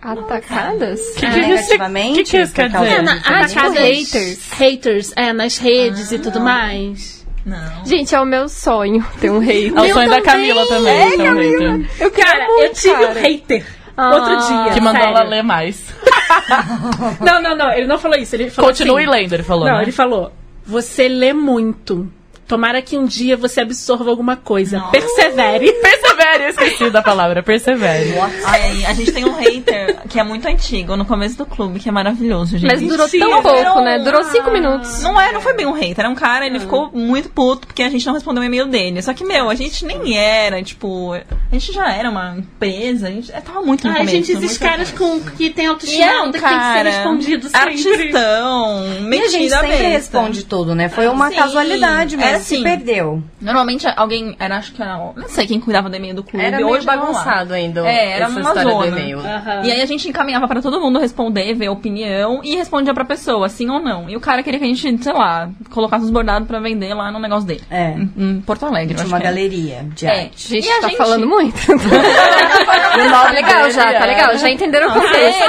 Atacadas? 0.00 1.00
Que 1.16 1.26
É, 1.26 1.30
que 1.30 1.38
isso- 1.38 1.48
negativamente, 1.48 2.24
que 2.24 2.30
que 2.30 2.36
isso 2.42 2.52
quer 2.52 2.68
dizer? 2.68 2.86
É, 2.86 3.02
na, 3.02 3.12
ah, 3.24 3.46
tipo 3.46 3.70
haters. 3.70 4.38
Haters, 4.52 5.12
é, 5.16 5.32
nas 5.32 5.58
redes 5.58 6.10
e 6.10 6.18
tudo 6.18 6.40
mais. 6.40 7.22
Não. 7.46 7.84
Gente, 7.84 8.14
é 8.14 8.20
o 8.20 8.24
meu 8.24 8.48
sonho 8.48 9.04
ter 9.20 9.30
um 9.30 9.38
rei. 9.38 9.68
É 9.68 9.72
o 9.72 9.74
Meu 9.82 9.94
sonho 9.94 10.08
da 10.10 10.16
também. 10.20 10.48
Camila 10.48 10.66
também. 10.68 11.02
um 11.30 11.34
hater. 11.36 11.90
Eu 12.00 12.10
quero 12.10 12.30
Cara, 12.30 12.46
muito, 12.46 12.62
eu 12.64 12.72
tive 12.74 12.94
um 12.94 13.06
cara. 13.08 13.20
hater 13.20 13.66
Ah. 13.96 14.10
outro 14.14 14.36
dia. 14.64 14.74
Que 14.74 14.80
mandou 14.80 15.02
sério. 15.02 15.16
ela 15.18 15.28
ler 15.28 15.42
mais. 15.42 15.82
Não, 17.20 17.42
não, 17.42 17.56
não, 17.56 17.72
ele 17.72 17.86
não 17.86 17.98
falou 17.98 18.18
isso. 18.18 18.34
Ele 18.34 18.50
falou 18.50 18.70
Continue 18.70 19.02
assim, 19.04 19.10
lendo, 19.10 19.32
ele 19.34 19.42
falou, 19.42 19.66
Não, 19.66 19.76
né? 19.76 19.82
ele 19.82 19.92
falou: 19.92 20.32
você 20.64 21.08
lê 21.08 21.32
muito. 21.32 22.10
Tomara 22.46 22.82
que 22.82 22.98
um 22.98 23.06
dia 23.06 23.36
você 23.36 23.60
absorva 23.60 24.10
alguma 24.10 24.36
coisa. 24.36 24.80
Persevere. 24.90 25.72
Persevere, 25.72 26.42
eu 26.42 26.48
esqueci 26.50 26.90
da 26.90 27.00
palavra, 27.00 27.42
persevere. 27.42 28.12
Ai, 28.44 28.84
a 28.84 28.92
gente 28.92 29.12
tem 29.12 29.24
um 29.24 29.32
hater 29.32 29.81
que 30.08 30.18
é 30.18 30.24
muito 30.24 30.46
antigo, 30.48 30.96
no 30.96 31.04
começo 31.04 31.36
do 31.36 31.46
clube, 31.46 31.78
que 31.80 31.88
é 31.88 31.92
maravilhoso, 31.92 32.56
gente. 32.58 32.70
Mas 32.70 32.80
durou 32.80 33.06
Mentira. 33.06 33.26
tão 33.26 33.42
pouco, 33.42 33.56
Virou 33.58 33.82
né? 33.84 33.98
Durou 33.98 34.24
cinco 34.24 34.50
minutos. 34.50 35.02
Não 35.02 35.20
é, 35.20 35.32
não 35.32 35.40
foi 35.40 35.54
bem 35.54 35.66
um 35.66 35.72
hater, 35.72 36.00
era 36.00 36.08
um 36.10 36.14
cara, 36.14 36.46
ele 36.46 36.58
ficou 36.60 36.90
muito 36.92 37.28
puto 37.30 37.66
porque 37.66 37.82
a 37.82 37.88
gente 37.90 38.04
não 38.06 38.14
respondeu 38.14 38.42
o 38.42 38.46
e-mail 38.46 38.66
dele. 38.66 39.00
Só 39.02 39.12
que, 39.14 39.24
meu, 39.24 39.48
a 39.50 39.54
gente 39.54 39.84
nem 39.84 40.16
era, 40.16 40.62
tipo, 40.62 41.12
a 41.14 41.22
gente 41.54 41.72
já 41.72 41.90
era 41.92 42.10
uma 42.10 42.36
empresa, 42.38 43.08
a 43.08 43.10
gente 43.10 43.30
é, 43.32 43.40
tava 43.40 43.60
muito 43.62 43.84
no 43.86 43.92
Ai, 43.92 43.98
começo. 44.00 44.16
gente, 44.16 44.32
esses 44.32 44.58
caras 44.58 44.90
com, 44.90 45.20
que 45.20 45.50
tem 45.50 45.64
E 45.64 45.68
autoestima 45.68 46.04
era 46.04 46.22
um 46.22 46.32
que 46.32 46.32
tem 46.32 46.40
que 46.42 46.48
ser 46.48 46.54
cara 46.54 46.90
respondido 46.90 47.48
sempre. 47.48 47.68
artistão, 47.70 48.84
E 49.12 49.20
a 49.20 49.28
gente 49.28 49.50
sempre 49.50 49.68
besta. 49.68 49.88
responde 49.88 50.44
tudo, 50.44 50.74
né? 50.74 50.88
Foi 50.88 51.06
uma 51.08 51.28
Sim, 51.30 51.36
casualidade 51.36 52.16
mesmo, 52.16 52.28
era 52.30 52.40
se 52.40 52.54
assim. 52.54 52.62
perdeu. 52.64 53.22
Normalmente 53.40 53.86
alguém, 53.96 54.36
era, 54.38 54.56
acho 54.56 54.72
que 54.72 54.82
era, 54.82 54.96
não 54.96 55.28
sei 55.28 55.46
quem 55.46 55.60
cuidava 55.60 55.88
do 55.88 55.96
e-mail 55.96 56.14
do 56.14 56.22
clube. 56.22 56.44
Era 56.44 56.56
meio 56.56 56.68
hoje 56.68 56.86
bagunçado 56.86 57.52
ainda 57.54 57.86
É, 57.86 58.12
era 58.12 58.26
essa 58.26 58.30
uma 58.30 58.40
história 58.40 58.62
zona. 58.70 58.78
do 58.82 58.86
e-mail. 58.98 59.18
Aham. 59.20 59.62
E 59.64 59.70
aí 59.72 59.80
a 59.82 59.86
gente 59.86 60.08
encaminhava 60.08 60.46
pra 60.48 60.62
todo 60.62 60.80
mundo 60.80 60.98
responder, 60.98 61.52
ver 61.54 61.66
a 61.66 61.72
opinião 61.72 62.40
e 62.42 62.56
respondia 62.56 62.94
pra 62.94 63.04
pessoa, 63.04 63.48
sim 63.48 63.68
ou 63.68 63.80
não. 63.80 64.08
E 64.08 64.16
o 64.16 64.20
cara 64.20 64.42
queria 64.42 64.58
que 64.58 64.64
a 64.64 64.68
gente, 64.68 65.02
sei 65.02 65.12
lá, 65.12 65.50
colocasse 65.70 66.04
os 66.04 66.10
bordados 66.10 66.46
pra 66.48 66.60
vender 66.60 66.94
lá 66.94 67.10
no 67.10 67.18
negócio 67.18 67.46
dele. 67.46 67.62
É. 67.70 67.90
Em, 67.90 68.12
em 68.16 68.40
Porto 68.40 68.64
Alegre, 68.66 68.94
Tinha 68.94 69.06
uma 69.08 69.18
que 69.18 69.24
galeria 69.24 69.84
de 69.94 70.06
É. 70.06 70.22
arte. 70.24 70.48
Gente, 70.48 70.66
E 70.66 70.70
a 70.70 70.80
tá 70.80 70.88
gente- 70.88 70.96
falando 70.96 71.26
muito. 71.26 71.56
tá 71.66 73.30
legal 73.32 73.70
já, 73.70 73.92
tá 73.92 74.06
legal. 74.06 74.36
Já 74.38 74.48
entenderam 74.50 74.88
o 74.88 74.92
contexto. 74.94 75.42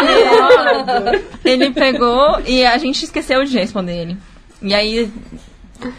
Ele, 1.45 1.63
ele 1.65 1.71
pegou 1.71 2.39
e 2.45 2.65
a 2.65 2.77
gente 2.77 3.03
esqueceu 3.03 3.43
de 3.45 3.57
responder 3.57 3.93
ele. 4.01 4.17
E 4.61 4.73
aí, 4.73 5.11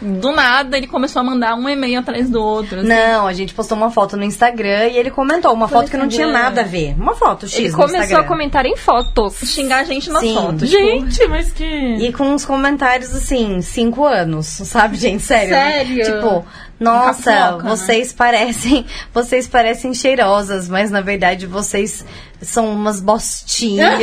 do 0.01 0.31
nada, 0.31 0.77
ele 0.77 0.87
começou 0.87 1.19
a 1.19 1.23
mandar 1.23 1.55
um 1.55 1.67
e-mail 1.69 1.99
atrás 1.99 2.29
do 2.29 2.41
outro. 2.41 2.79
assim. 2.79 2.87
Não, 2.87 3.27
a 3.27 3.33
gente 3.33 3.53
postou 3.53 3.77
uma 3.77 3.89
foto 3.91 4.15
no 4.17 4.23
Instagram 4.23 4.87
e 4.87 4.97
ele 4.97 5.11
comentou 5.11 5.51
uma 5.53 5.67
foto 5.67 5.89
que 5.89 5.97
não 5.97 6.07
tinha 6.07 6.27
nada 6.27 6.61
a 6.61 6.63
ver. 6.63 6.95
Uma 6.97 7.15
foto 7.15 7.47
X 7.47 7.57
Ele 7.59 7.69
no 7.69 7.75
começou 7.77 7.99
Instagram. 8.01 8.23
a 8.23 8.27
comentar 8.27 8.65
em 8.65 8.75
fotos. 8.75 9.35
Xingar 9.43 9.79
a 9.79 9.83
gente 9.83 10.09
nas 10.09 10.21
Sim. 10.21 10.35
fotos. 10.35 10.69
tipo, 10.69 10.81
Gente, 10.81 11.27
mas 11.27 11.51
que. 11.51 11.65
E 11.65 12.11
com 12.13 12.23
uns 12.25 12.45
comentários 12.45 13.13
assim, 13.15 13.61
cinco 13.61 14.05
anos, 14.05 14.45
sabe, 14.47 14.97
gente? 14.97 15.23
Sério. 15.23 15.49
Sério? 15.53 16.03
Tipo, 16.05 16.45
nossa, 16.79 17.31
Capoca, 17.31 17.63
né? 17.63 17.69
vocês 17.69 18.13
parecem. 18.13 18.85
Vocês 19.13 19.47
parecem 19.47 19.93
cheirosas, 19.93 20.67
mas 20.67 20.91
na 20.91 21.01
verdade 21.01 21.45
vocês 21.47 22.05
são 22.41 22.69
umas 22.71 22.99
bostinhas. 22.99 23.99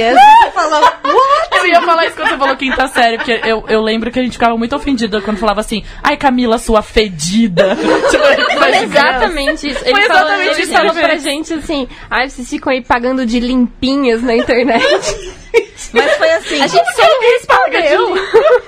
Você 1.52 1.58
Eu 1.58 1.66
ia 1.66 1.82
falar 1.82 2.06
isso 2.06 2.16
quando 2.16 2.28
você 2.30 2.38
falou 2.38 2.56
quinta 2.56 2.88
série, 2.88 3.16
porque 3.18 3.40
eu, 3.44 3.64
eu 3.68 3.80
lembro 3.82 4.10
que 4.10 4.18
a 4.18 4.22
gente 4.22 4.32
ficava 4.32 4.56
muito 4.56 4.74
ofendida 4.74 5.20
quando 5.20 5.36
falava 5.38 5.60
assim, 5.60 5.84
ai 6.02 6.16
Camila, 6.16 6.58
sua 6.58 6.82
fedida. 6.82 7.76
tipo, 8.10 8.58
Foi 8.58 8.72
de 8.72 8.78
exatamente 8.78 9.68
isso. 9.70 9.84
Ele 9.84 9.94
Foi 9.94 10.02
falou, 10.08 10.22
exatamente 10.32 10.50
ele 10.54 10.62
isso 10.62 10.72
falou 10.72 10.90
que 10.92 10.98
ele 10.98 11.06
pra 11.06 11.10
fez. 11.18 11.22
gente 11.22 11.54
assim, 11.54 11.88
ai, 12.10 12.28
vocês 12.28 12.48
ficam 12.48 12.72
aí 12.72 12.80
pagando 12.82 13.24
de 13.24 13.38
limpinhas 13.38 14.22
na 14.22 14.34
internet. 14.34 14.82
Mas 15.93 16.16
foi 16.16 16.30
assim. 16.32 16.61
A 16.62 16.66
gente 16.66 16.95
só 16.97 17.03
não 17.03 17.20
respondeu. 17.20 18.16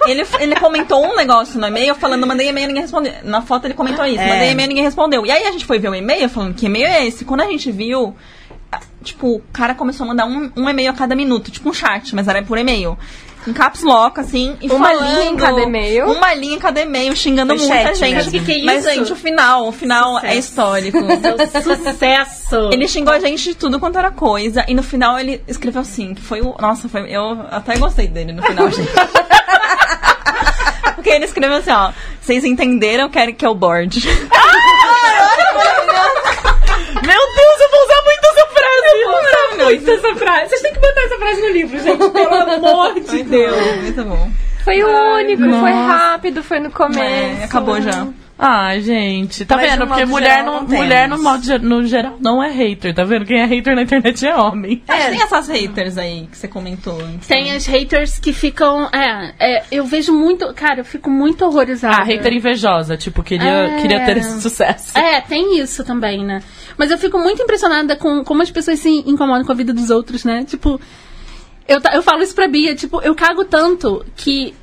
Ele, 0.07 0.27
ele 0.41 0.57
comentou 0.57 1.03
um 1.05 1.17
negócio 1.17 1.59
no 1.59 1.67
e-mail 1.67 1.95
falando, 1.95 2.27
mandei 2.27 2.49
e-mail 2.49 2.65
e 2.65 2.69
ninguém 2.69 2.83
respondeu. 2.83 3.13
Na 3.23 3.41
foto 3.43 3.67
ele 3.67 3.75
comentou 3.75 4.05
isso, 4.05 4.21
É. 4.21 4.29
mandei 4.29 4.51
e-mail 4.51 4.67
e 4.67 4.69
ninguém 4.69 4.85
respondeu. 4.85 5.25
E 5.25 5.31
aí 5.31 5.45
a 5.47 5.53
gente 5.53 5.65
foi 5.65 5.79
ver 5.79 5.89
o 5.89 5.95
e-mail 5.95 6.29
falando, 6.29 6.55
que 6.55 6.67
e-mail 6.67 6.87
é 6.87 7.07
esse? 7.07 7.25
Quando 7.25 7.41
a 7.41 7.47
gente 7.47 7.71
viu, 7.73 8.15
tipo, 9.03 9.37
o 9.37 9.43
cara 9.53 9.75
começou 9.75 10.05
a 10.05 10.09
mandar 10.09 10.27
um, 10.27 10.51
um 10.57 10.69
e-mail 10.69 10.91
a 10.91 10.95
cada 10.95 11.15
minuto, 11.15 11.51
tipo 11.51 11.69
um 11.69 11.73
chat, 11.73 12.15
mas 12.15 12.29
era 12.29 12.43
por 12.43 12.59
e-mail. 12.59 12.99
Em 13.47 13.53
caps 13.53 13.83
lock, 13.83 14.19
assim, 14.19 14.57
e 14.63 14.71
Uma 14.71 14.89
falando- 14.89 15.05
linha 15.19 15.31
em 15.31 15.37
cada 15.37 15.61
e-mail? 15.61 16.07
Uma 16.11 16.33
linha 16.33 16.57
em 16.57 16.59
cada 16.59 16.81
e-mail, 16.81 17.15
xingando 17.15 17.55
Foi 17.55 17.67
muita 17.67 17.75
chat 17.95 17.99
gente. 17.99 18.15
mesmo. 18.15 18.33
Que 18.33 18.41
que 18.41 18.63
é 18.63 18.65
Mas, 18.65 18.85
gente, 18.85 19.13
o 19.13 19.17
final, 19.17 19.69
o 19.69 19.73
final 19.73 20.19
é 20.25 20.35
histórico. 20.35 20.97
Sucesso! 21.63 22.71
Ele 22.73 22.89
xingou 22.89 23.13
a 23.13 23.19
gente 23.19 23.51
de 23.51 23.55
tudo 23.55 23.79
quanto 23.79 23.99
era 23.99 24.11
coisa. 24.11 24.65
E 24.67 24.75
no 24.75 24.83
final 24.83 25.19
ele 25.19 25.43
escreveu 25.47 25.83
assim, 25.83 26.15
que 26.15 26.23
foi 26.23 26.41
o. 26.41 26.55
Nossa, 26.59 26.89
foi, 26.89 27.03
eu 27.15 27.39
até 27.51 27.77
gostei 27.77 28.09
dele 28.09 28.33
no 28.33 28.43
final, 28.43 28.71
gente. 28.71 28.89
Porque 30.95 31.11
ele 31.11 31.27
escreveu 31.27 31.59
assim, 31.59 31.71
ó. 31.71 31.93
Vocês 32.23 32.45
entenderam, 32.45 33.11
querem 33.11 33.35
que 33.35 33.45
eu 33.45 33.55
board. 33.55 34.01
muito 39.65 39.91
essa 39.91 40.15
frase. 40.17 40.49
Vocês 40.51 40.63
têm 40.63 40.73
que 40.75 40.81
botar 40.81 41.01
essa 41.03 41.17
frase 41.19 41.41
no 41.43 41.49
livro, 41.51 41.79
gente. 41.81 42.11
Pelo 42.11 42.35
amor 42.69 42.95
de 43.01 43.23
Deus. 43.23 43.83
Muito 43.83 44.05
bom. 44.05 44.31
Foi 44.65 44.83
o 44.83 45.15
único, 45.17 45.43
foi 45.43 45.51
nossa. 45.51 45.93
rápido, 45.93 46.43
foi 46.43 46.59
no 46.59 46.71
começo. 46.71 47.01
É, 47.41 47.45
acabou 47.45 47.81
já. 47.83 48.07
Ai, 48.37 48.81
gente, 48.81 49.45
tá 49.45 49.55
Mas 49.57 49.71
vendo? 49.71 49.87
Porque 49.87 50.05
mulher, 50.07 50.39
geral, 50.39 50.55
no, 50.63 50.69
não 50.69 50.77
mulher 50.77 51.09
no, 51.09 51.23
modo, 51.23 51.45
ge- 51.45 51.59
no 51.59 51.87
geral 51.87 52.17
não 52.21 52.43
é 52.43 52.51
hater, 52.51 52.93
tá 52.93 53.05
vendo? 53.05 53.25
Quem 53.27 53.41
é 53.41 53.45
hater 53.45 53.77
na 53.77 53.83
internet 53.83 54.27
é 54.27 54.35
homem. 54.35 54.83
Mas 54.89 55.05
tem 55.07 55.23
essas 55.23 55.47
haters 55.49 55.97
aí 55.99 56.27
que 56.29 56.37
você 56.37 56.49
comentou. 56.49 56.99
antes. 57.01 57.29
Tem 57.29 57.53
as 57.55 57.65
haters 57.67 58.19
que 58.19 58.33
ficam. 58.33 58.89
É, 58.93 59.35
é, 59.39 59.63
eu 59.71 59.85
vejo 59.85 60.13
muito. 60.13 60.53
Cara, 60.55 60.81
eu 60.81 60.85
fico 60.85 61.09
muito 61.09 61.45
horrorizada. 61.45 61.99
Ah, 61.99 62.03
hater 62.05 62.33
invejosa, 62.33 62.97
tipo, 62.97 63.23
queria, 63.23 63.47
É. 63.69 63.81
queria 63.81 64.05
ter 64.05 64.17
esse 64.17 64.41
sucesso. 64.41 64.99
É, 64.99 65.21
tem 65.21 65.61
isso 65.61 65.85
também, 65.85 66.25
né? 66.25 66.43
Mas 66.77 66.91
eu 66.91 66.99
fico 66.99 67.19
muito 67.19 67.43
impressionada 67.43 67.97
com 67.97 68.25
como 68.25 68.43
as 68.43 68.51
pessoas 68.51 68.79
se 68.79 68.89
incomodam 69.07 69.45
com 69.45 69.53
a 69.53 69.55
vida 69.55 69.73
dos 69.73 69.91
outros, 69.91 70.25
né? 70.25 70.45
Tipo, 70.45 70.81
eu, 71.69 71.81
eu 71.93 72.03
falo 72.03 72.23
isso 72.23 72.35
pra 72.35 72.49
Bia, 72.49 72.75
tipo, 72.75 73.01
eu 73.03 73.15
cago 73.15 73.45
tanto 73.45 74.05
que 74.17 74.55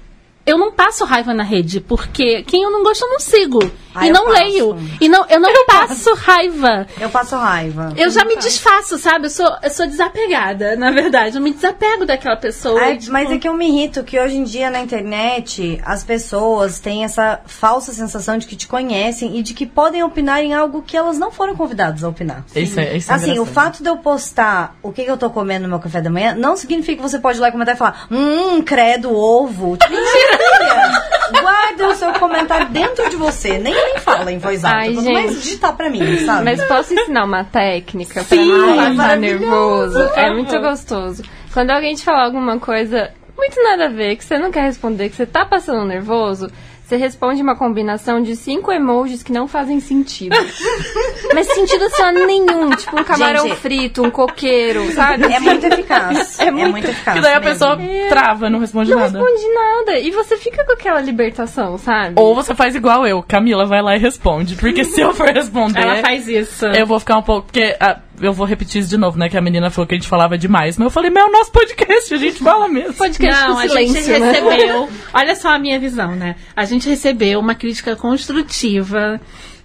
eu 0.46 0.58
não 0.58 0.72
passo 0.72 1.06
raiva 1.06 1.34
na 1.34 1.44
rede, 1.44 1.80
porque 1.80 2.44
quem 2.44 2.64
eu 2.64 2.72
não 2.72 2.84
gosto 2.84 3.04
eu 3.04 3.10
não 3.10 3.20
sigo. 3.20 3.60
Ah, 3.94 4.06
e 4.06 4.10
eu 4.10 4.14
não 4.14 4.26
passo. 4.26 4.40
leio. 4.40 4.78
E 5.00 5.10
não, 5.10 5.26
eu 5.30 5.40
não 5.40 5.66
passo 5.66 6.14
raiva. 6.16 6.88
eu 7.00 7.10
passo 7.10 7.36
raiva. 7.36 7.94
Eu 7.98 8.10
já 8.10 8.24
me 8.24 8.36
desfaço, 8.38 8.98
sabe? 8.98 9.26
Eu 9.26 9.30
sou, 9.30 9.58
eu 9.62 9.70
sou 9.70 9.86
desapegada, 9.88 10.76
na 10.76 10.92
verdade. 10.92 11.38
Eu 11.38 11.42
me 11.42 11.54
desapego 11.54 12.06
daquela 12.06 12.38
pessoa. 12.38 12.80
Ai, 12.80 12.94
e, 12.94 12.98
tipo, 12.98 13.12
Mas 13.12 13.32
é 13.32 13.38
que 13.38 13.48
eu 13.48 13.54
me 13.54 13.68
irrito 13.68 14.04
que 14.04 14.20
hoje 14.20 14.38
em 14.38 14.44
dia 14.44 14.70
na 14.70 14.80
internet 14.80 15.82
as 15.86 16.04
pessoas 16.04 16.80
têm 16.80 17.04
essa 17.04 17.42
falsa 17.46 17.94
sensação 17.94 18.38
de 18.38 18.48
que 18.48 18.56
te 18.56 18.68
conhecem 18.68 19.38
e 19.38 19.44
de 19.44 19.54
que 19.54 19.66
podem 19.66 20.04
opinar 20.04 20.42
em 20.42 20.54
algo 20.54 20.82
que 20.82 20.96
elas 20.96 21.18
não 21.18 21.32
foram 21.32 21.56
convidadas 21.56 22.04
a 22.04 22.10
opinar. 22.10 22.46
Isso 22.56 22.80
é, 22.80 22.98
isso 22.98 23.12
é 23.12 23.16
Assim, 23.16 23.40
o 23.40 23.46
fato 23.46 23.84
de 23.84 23.90
eu 23.90 23.98
postar 23.98 24.76
o 24.82 24.92
que, 24.92 25.04
que 25.04 25.12
eu 25.12 25.18
tô 25.18 25.30
comendo 25.30 25.64
no 25.64 25.70
meu 25.70 25.80
café 25.80 26.02
da 26.02 26.10
manhã 26.10 26.34
não 26.36 26.56
significa 26.56 26.98
que 26.98 27.10
você 27.10 27.20
pode 27.20 27.38
ir 27.38 27.42
lá 27.42 27.50
e 27.50 27.52
comentar 27.52 27.76
e 27.76 27.78
falar, 27.78 28.08
hum, 28.10 28.62
credo, 28.62 29.16
ovo. 29.16 29.78
Mentira! 29.90 31.42
Guarda 31.42 31.88
o 31.88 31.96
seu 31.96 32.14
comentário 32.14 32.68
dentro 32.70 33.10
de 33.10 33.16
você. 33.16 33.58
Nem, 33.58 33.74
nem 33.86 33.98
fala 33.98 34.32
em 34.32 34.38
voz 34.38 34.64
alta. 34.64 34.78
Ai, 34.78 34.96
gente. 34.96 35.14
mais 35.14 35.44
digitar 35.44 35.76
pra 35.76 35.90
mim, 35.90 36.18
sabe? 36.26 36.46
Mas 36.46 36.64
posso 36.66 36.94
ensinar 36.94 37.26
uma 37.26 37.44
técnica 37.44 38.24
pra 38.24 38.38
Sim, 38.38 38.52
não 38.52 38.94
maravilhoso, 38.94 39.98
nervoso? 40.00 40.00
É 40.16 40.32
muito 40.34 40.60
gostoso. 40.60 41.24
Quando 41.54 41.72
alguém 41.72 41.96
te 41.96 42.04
falar 42.04 42.26
alguma 42.26 42.60
coisa 42.60 43.12
muito 43.38 43.62
nada 43.64 43.86
a 43.86 43.90
ver, 43.90 44.16
que 44.16 44.24
você 44.24 44.38
não 44.38 44.52
quer 44.52 44.64
responder, 44.64 45.10
que 45.10 45.16
você 45.16 45.26
tá 45.26 45.44
passando 45.46 45.86
nervoso, 45.86 46.50
você 46.92 46.98
responde 46.98 47.42
uma 47.42 47.56
combinação 47.56 48.22
de 48.22 48.36
cinco 48.36 48.70
emojis 48.70 49.24
que 49.24 49.32
não 49.32 49.48
fazem 49.48 49.80
sentido. 49.80 50.36
Mas 51.34 51.48
sentido 51.48 51.90
só 51.92 52.12
nenhum. 52.12 52.70
Tipo 52.72 53.00
um 53.00 53.04
camarão 53.06 53.48
Gente, 53.48 53.56
frito, 53.56 54.04
um 54.04 54.12
coqueiro, 54.12 54.92
sabe? 54.92 55.22
É 55.32 55.40
muito 55.40 55.66
eficaz. 55.66 56.38
É 56.40 56.52
muito, 56.52 56.88
eficaz. 56.90 57.16
Que 57.16 57.22
daí 57.22 57.34
a 57.34 57.40
mesmo. 57.40 57.52
pessoa 57.54 57.78
trava, 58.10 58.50
não 58.50 58.60
responde 58.60 58.92
Não 58.92 59.00
nada. 59.00 59.18
responde 59.18 59.54
nada. 59.54 60.00
E 60.00 60.12
você 60.12 60.36
fica 60.36 60.66
com 60.66 60.74
aquela 60.74 61.00
libertação, 61.00 61.78
sabe? 61.78 62.16
Ou 62.18 62.36
você 62.36 62.54
faz 62.54 62.76
igual 62.76 63.08
eu, 63.08 63.24
Camila 63.24 63.66
vai 63.66 63.82
lá 63.82 63.96
e 63.96 64.00
responde. 64.00 64.56
Porque 64.56 64.84
se 64.84 65.00
eu 65.00 65.14
for 65.14 65.30
responder, 65.30 65.80
Ela 65.80 65.96
faz 66.02 66.28
isso. 66.28 66.66
eu 66.66 66.86
vou 66.86 67.00
ficar 67.00 67.18
um 67.18 67.24
pouco. 67.24 67.44
Porque 67.48 67.76
ah, 67.80 68.00
eu 68.22 68.34
vou 68.34 68.46
repetir 68.46 68.82
isso 68.82 68.90
de 68.90 68.98
novo, 68.98 69.18
né? 69.18 69.30
Que 69.30 69.38
a 69.38 69.42
menina 69.42 69.70
falou 69.70 69.88
que 69.88 69.96
a 69.96 69.98
gente 69.98 70.08
falava 70.08 70.38
demais. 70.38 70.78
Mas 70.78 70.86
eu 70.86 70.92
falei, 70.92 71.10
meu, 71.10 71.24
é 71.24 71.30
o 71.30 71.32
nosso 71.32 71.52
podcast, 71.52 72.14
a 72.14 72.18
gente 72.18 72.40
fala 72.40 72.68
mesmo. 72.68 72.94
Podcast 72.94 73.42
Não, 73.42 73.54
com 73.54 73.60
a 73.60 73.68
gente 73.68 73.92
silêncio, 74.02 74.20
né? 74.20 74.32
recebeu. 74.32 74.90
Olha 75.14 75.36
só 75.36 75.50
a 75.50 75.60
minha 75.60 75.80
visão, 75.80 76.16
né? 76.16 76.36
A 76.56 76.66
gente 76.66 76.88
recebeu 76.90 77.40
uma 77.40 77.56
crítica 77.56 77.96
construtiva 77.96 79.20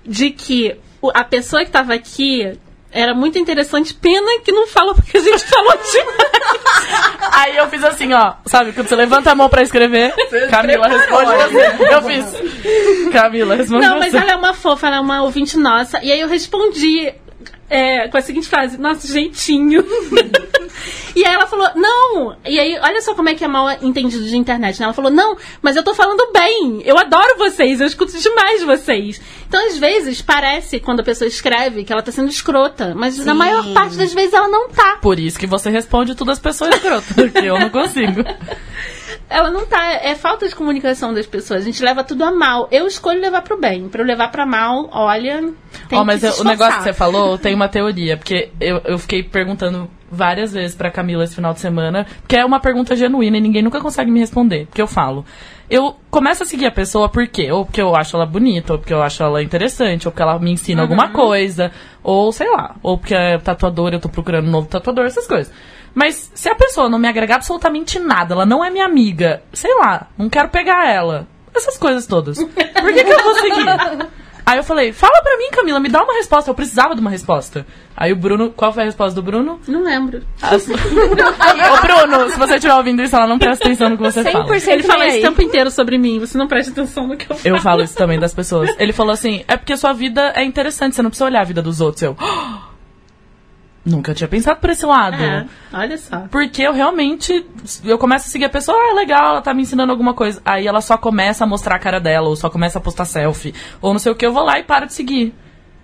de 0.04 0.30
que 0.30 0.76
a 1.14 1.24
pessoa 1.24 1.62
que 1.62 1.68
estava 1.68 1.94
aqui 1.94 2.58
era 2.92 3.14
muito 3.14 3.38
interessante. 3.38 3.92
Pena 3.92 4.40
que 4.42 4.50
não 4.52 4.66
fala 4.66 4.94
porque 4.94 5.18
a 5.18 5.20
gente 5.20 5.44
falou 5.44 5.72
demais. 5.92 7.30
Aí 7.32 7.56
eu 7.56 7.68
fiz 7.68 7.84
assim, 7.84 8.12
ó. 8.14 8.34
Sabe, 8.46 8.72
quando 8.72 8.88
você 8.88 8.96
levanta 8.96 9.30
a 9.30 9.34
mão 9.34 9.48
pra 9.48 9.62
escrever, 9.62 10.14
Camila 10.50 10.88
responde 10.88 11.30
você. 11.32 11.94
Eu 11.94 12.02
fiz. 12.02 13.12
Camila 13.12 13.54
responde 13.54 13.86
Não, 13.86 13.98
mas 13.98 14.12
você. 14.12 14.18
ela 14.18 14.32
é 14.32 14.36
uma 14.36 14.54
fofa, 14.54 14.86
ela 14.86 14.96
é 14.96 15.00
uma 15.00 15.22
ouvinte 15.22 15.58
nossa. 15.58 16.02
E 16.02 16.10
aí 16.10 16.20
eu 16.20 16.28
respondi 16.28 17.12
é, 17.68 18.08
com 18.08 18.16
a 18.16 18.20
seguinte 18.20 18.48
frase: 18.48 18.78
Nossa, 18.78 19.06
jeitinho. 19.06 19.84
e 21.14 21.24
aí 21.24 21.34
ela 21.34 21.46
falou: 21.46 21.68
Não. 21.74 22.36
E 22.44 22.58
aí, 22.58 22.78
olha 22.80 23.00
só 23.00 23.14
como 23.14 23.28
é 23.28 23.34
que 23.34 23.44
é 23.44 23.48
mal 23.48 23.70
entendido 23.82 24.24
de 24.24 24.36
internet, 24.36 24.78
né? 24.78 24.84
Ela 24.84 24.94
falou: 24.94 25.10
Não, 25.10 25.36
mas 25.60 25.76
eu 25.76 25.82
tô 25.82 25.94
falando 25.94 26.30
bem. 26.32 26.82
Eu 26.84 26.98
adoro 26.98 27.38
vocês, 27.38 27.80
eu 27.80 27.86
escuto 27.86 28.16
demais 28.18 28.62
vocês. 28.62 29.20
Então, 29.48 29.64
às 29.66 29.78
vezes, 29.78 30.22
parece, 30.22 30.80
quando 30.80 31.00
a 31.00 31.04
pessoa 31.04 31.28
escreve, 31.28 31.84
que 31.84 31.92
ela 31.92 32.02
tá 32.02 32.12
sendo 32.12 32.28
escrota. 32.28 32.94
Mas 32.94 33.18
na 33.24 33.34
maior 33.34 33.72
parte 33.72 33.96
das 33.96 34.12
vezes 34.12 34.32
ela 34.32 34.48
não 34.48 34.68
tá. 34.68 34.98
Por 35.00 35.18
isso 35.18 35.38
que 35.38 35.46
você 35.46 35.70
responde 35.70 36.14
tudo 36.14 36.30
as 36.30 36.38
pessoas 36.38 36.74
escrotas, 36.74 37.12
porque 37.14 37.38
eu 37.38 37.58
não 37.58 37.70
consigo. 37.70 38.24
Ela 39.28 39.50
não 39.50 39.66
tá. 39.66 39.92
É 39.94 40.14
falta 40.14 40.48
de 40.48 40.54
comunicação 40.54 41.12
das 41.12 41.26
pessoas. 41.26 41.62
A 41.62 41.64
gente 41.64 41.82
leva 41.82 42.04
tudo 42.04 42.22
a 42.24 42.30
mal. 42.30 42.68
Eu 42.70 42.86
escolho 42.86 43.20
levar 43.20 43.42
pro 43.42 43.58
bem. 43.60 43.88
Pra 43.88 44.00
eu 44.02 44.06
levar 44.06 44.30
pra 44.30 44.46
mal, 44.46 44.88
olha. 44.92 45.52
Tem 45.88 45.98
Ó, 45.98 46.04
mas 46.04 46.20
que 46.20 46.26
eu- 46.26 46.40
o 46.40 46.44
negócio 46.44 46.76
que 46.78 46.84
você 46.84 46.92
falou 46.92 47.36
tem 47.36 47.54
uma 47.54 47.68
teoria, 47.68 48.16
porque 48.16 48.50
eu, 48.60 48.80
eu 48.84 48.98
fiquei 48.98 49.22
perguntando 49.24 49.90
várias 50.10 50.52
vezes 50.52 50.76
pra 50.76 50.90
Camila 50.90 51.24
esse 51.24 51.34
final 51.34 51.52
de 51.52 51.58
semana, 51.58 52.06
porque 52.22 52.36
é 52.36 52.44
uma 52.44 52.60
pergunta 52.60 52.94
genuína 52.94 53.38
e 53.38 53.40
ninguém 53.40 53.62
nunca 53.62 53.80
consegue 53.80 54.10
me 54.10 54.20
responder. 54.20 54.66
Porque 54.66 54.80
eu 54.80 54.86
falo. 54.86 55.24
Eu 55.68 55.96
começo 56.08 56.44
a 56.44 56.46
seguir 56.46 56.66
a 56.66 56.70
pessoa 56.70 57.08
por 57.08 57.26
quê? 57.26 57.50
Ou 57.50 57.64
porque 57.64 57.82
eu 57.82 57.96
acho 57.96 58.14
ela 58.14 58.24
bonita, 58.24 58.74
ou 58.74 58.78
porque 58.78 58.94
eu 58.94 59.02
acho 59.02 59.20
ela 59.24 59.42
interessante, 59.42 60.06
ou 60.06 60.12
porque 60.12 60.22
ela 60.22 60.38
me 60.38 60.52
ensina 60.52 60.82
alguma 60.82 61.08
coisa, 61.10 61.72
ou 62.04 62.30
sei 62.30 62.48
lá, 62.48 62.76
ou 62.80 62.96
porque 62.96 63.16
é 63.16 63.36
tatuadora, 63.38 63.96
eu 63.96 64.00
tô 64.00 64.08
procurando 64.08 64.46
um 64.46 64.50
novo 64.52 64.68
tatuador, 64.68 65.04
essas 65.06 65.26
coisas. 65.26 65.52
Mas 65.96 66.30
se 66.34 66.46
a 66.50 66.54
pessoa 66.54 66.90
não 66.90 66.98
me 66.98 67.08
agregar 67.08 67.36
absolutamente 67.36 67.98
nada, 67.98 68.34
ela 68.34 68.44
não 68.44 68.62
é 68.62 68.68
minha 68.68 68.84
amiga, 68.84 69.42
sei 69.54 69.74
lá, 69.76 70.08
não 70.18 70.28
quero 70.28 70.50
pegar 70.50 70.86
ela, 70.86 71.26
essas 71.54 71.78
coisas 71.78 72.06
todas. 72.06 72.36
Por 72.36 72.92
que, 72.92 73.02
que 73.02 73.10
eu 73.10 73.22
vou 73.22 73.34
seguir? 73.36 73.64
Aí 74.44 74.58
eu 74.58 74.62
falei, 74.62 74.92
fala 74.92 75.20
pra 75.22 75.36
mim, 75.38 75.48
Camila, 75.50 75.80
me 75.80 75.88
dá 75.88 76.04
uma 76.04 76.12
resposta. 76.14 76.48
Eu 76.48 76.54
precisava 76.54 76.94
de 76.94 77.00
uma 77.00 77.10
resposta. 77.10 77.66
Aí 77.96 78.12
o 78.12 78.16
Bruno, 78.16 78.50
qual 78.50 78.72
foi 78.72 78.84
a 78.84 78.86
resposta 78.86 79.12
do 79.12 79.20
Bruno? 79.20 79.58
Não 79.66 79.82
lembro. 79.82 80.22
As- 80.40 80.68
Ô 80.70 80.72
Bruno, 81.82 82.30
se 82.30 82.38
você 82.38 82.54
estiver 82.54 82.74
ouvindo 82.74 83.02
isso, 83.02 83.16
ela 83.16 83.26
não 83.26 83.40
presta 83.40 83.64
atenção 83.64 83.88
no 83.88 83.96
que 83.96 84.04
você 84.04 84.22
fala. 84.22 84.44
100% 84.46 84.68
Ele 84.68 84.82
fala 84.84 85.06
isso 85.08 85.18
o 85.18 85.22
tempo 85.22 85.42
inteiro 85.42 85.68
sobre 85.68 85.98
mim, 85.98 86.20
você 86.20 86.38
não 86.38 86.46
presta 86.46 86.70
atenção 86.70 87.08
no 87.08 87.16
que 87.16 87.28
eu 87.28 87.34
falo. 87.34 87.56
Eu 87.56 87.60
falo 87.60 87.82
isso 87.82 87.96
também 87.96 88.20
das 88.20 88.32
pessoas. 88.32 88.72
Ele 88.78 88.92
falou 88.92 89.12
assim: 89.14 89.42
é 89.48 89.56
porque 89.56 89.76
sua 89.76 89.92
vida 89.92 90.32
é 90.36 90.44
interessante, 90.44 90.94
você 90.94 91.02
não 91.02 91.10
precisa 91.10 91.24
olhar 91.24 91.40
a 91.40 91.44
vida 91.44 91.60
dos 91.60 91.80
outros. 91.80 92.02
Eu. 92.02 92.16
Nunca 93.86 94.12
tinha 94.12 94.26
pensado 94.26 94.58
por 94.58 94.68
esse 94.68 94.84
lado. 94.84 95.22
É, 95.22 95.46
olha 95.72 95.96
só. 95.96 96.26
Porque 96.28 96.60
eu 96.60 96.72
realmente. 96.72 97.46
Eu 97.84 97.96
começo 97.96 98.26
a 98.26 98.30
seguir 98.30 98.46
a 98.46 98.50
pessoa, 98.50 98.76
ah, 98.76 98.94
legal, 98.94 99.30
ela 99.30 99.40
tá 99.40 99.54
me 99.54 99.62
ensinando 99.62 99.92
alguma 99.92 100.12
coisa. 100.12 100.42
Aí 100.44 100.66
ela 100.66 100.80
só 100.80 100.98
começa 100.98 101.44
a 101.44 101.46
mostrar 101.46 101.76
a 101.76 101.78
cara 101.78 102.00
dela, 102.00 102.28
ou 102.28 102.34
só 102.34 102.50
começa 102.50 102.78
a 102.78 102.82
postar 102.82 103.04
selfie, 103.04 103.54
ou 103.80 103.92
não 103.92 104.00
sei 104.00 104.10
o 104.10 104.16
que, 104.16 104.26
eu 104.26 104.32
vou 104.32 104.42
lá 104.42 104.58
e 104.58 104.64
paro 104.64 104.86
de 104.86 104.92
seguir. 104.92 105.32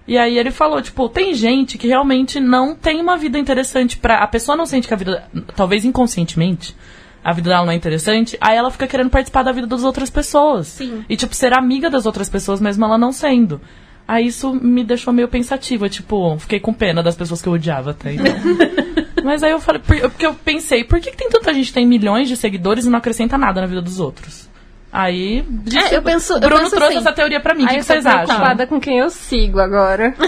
E 0.06 0.18
aí 0.18 0.36
ele 0.36 0.50
falou, 0.50 0.82
tipo, 0.82 1.08
tem 1.08 1.32
gente 1.32 1.78
que 1.78 1.86
realmente 1.86 2.40
não 2.40 2.74
tem 2.74 3.00
uma 3.00 3.16
vida 3.16 3.38
interessante 3.38 3.96
pra. 3.96 4.18
A 4.18 4.26
pessoa 4.26 4.56
não 4.56 4.66
sente 4.66 4.88
que 4.88 4.94
a 4.94 4.96
vida. 4.96 5.22
Talvez 5.54 5.84
inconscientemente. 5.84 6.74
A 7.22 7.32
vida 7.32 7.50
dela 7.50 7.64
não 7.64 7.72
é 7.72 7.76
interessante, 7.76 8.36
aí 8.40 8.56
ela 8.56 8.68
fica 8.68 8.88
querendo 8.88 9.10
participar 9.10 9.44
da 9.44 9.52
vida 9.52 9.68
das 9.68 9.84
outras 9.84 10.10
pessoas. 10.10 10.66
Sim. 10.66 11.04
E, 11.08 11.16
tipo, 11.16 11.36
ser 11.36 11.56
amiga 11.56 11.88
das 11.88 12.04
outras 12.04 12.28
pessoas, 12.28 12.60
mesmo 12.60 12.84
ela 12.84 12.98
não 12.98 13.12
sendo. 13.12 13.60
Aí 14.06 14.26
isso 14.26 14.52
me 14.52 14.84
deixou 14.84 15.12
meio 15.12 15.28
pensativa, 15.28 15.88
tipo, 15.88 16.36
fiquei 16.38 16.58
com 16.60 16.72
pena 16.74 17.02
das 17.02 17.16
pessoas 17.16 17.40
que 17.40 17.48
eu 17.48 17.52
odiava 17.52 17.92
até 17.92 18.12
então. 18.14 18.34
Mas 19.24 19.42
aí 19.42 19.52
eu 19.52 19.60
falei, 19.60 19.80
por- 19.80 20.00
porque 20.10 20.26
eu 20.26 20.34
pensei, 20.34 20.82
por 20.84 21.00
que, 21.00 21.10
que 21.12 21.16
tem 21.16 21.30
tanta 21.30 21.54
gente 21.54 21.66
que 21.68 21.72
tem 21.74 21.86
milhões 21.86 22.28
de 22.28 22.36
seguidores 22.36 22.84
e 22.84 22.90
não 22.90 22.98
acrescenta 22.98 23.38
nada 23.38 23.60
na 23.60 23.66
vida 23.66 23.80
dos 23.80 24.00
outros? 24.00 24.50
Aí, 24.92 25.42
É, 25.90 25.96
eu 25.96 26.02
penso- 26.02 26.34
o 26.34 26.36
eu 26.36 26.40
Bruno 26.40 26.64
penso 26.64 26.76
trouxe 26.76 26.96
assim. 26.96 27.06
essa 27.06 27.12
teoria 27.12 27.40
pra 27.40 27.54
mim. 27.54 27.64
O 27.64 27.68
que, 27.68 27.74
que 27.74 27.80
eu 27.80 27.84
tô 27.84 27.92
vocês 27.94 28.04
acham? 28.06 28.26
preocupada 28.26 28.66
com 28.66 28.78
quem 28.80 28.98
eu 28.98 29.08
sigo 29.08 29.58
agora. 29.60 30.14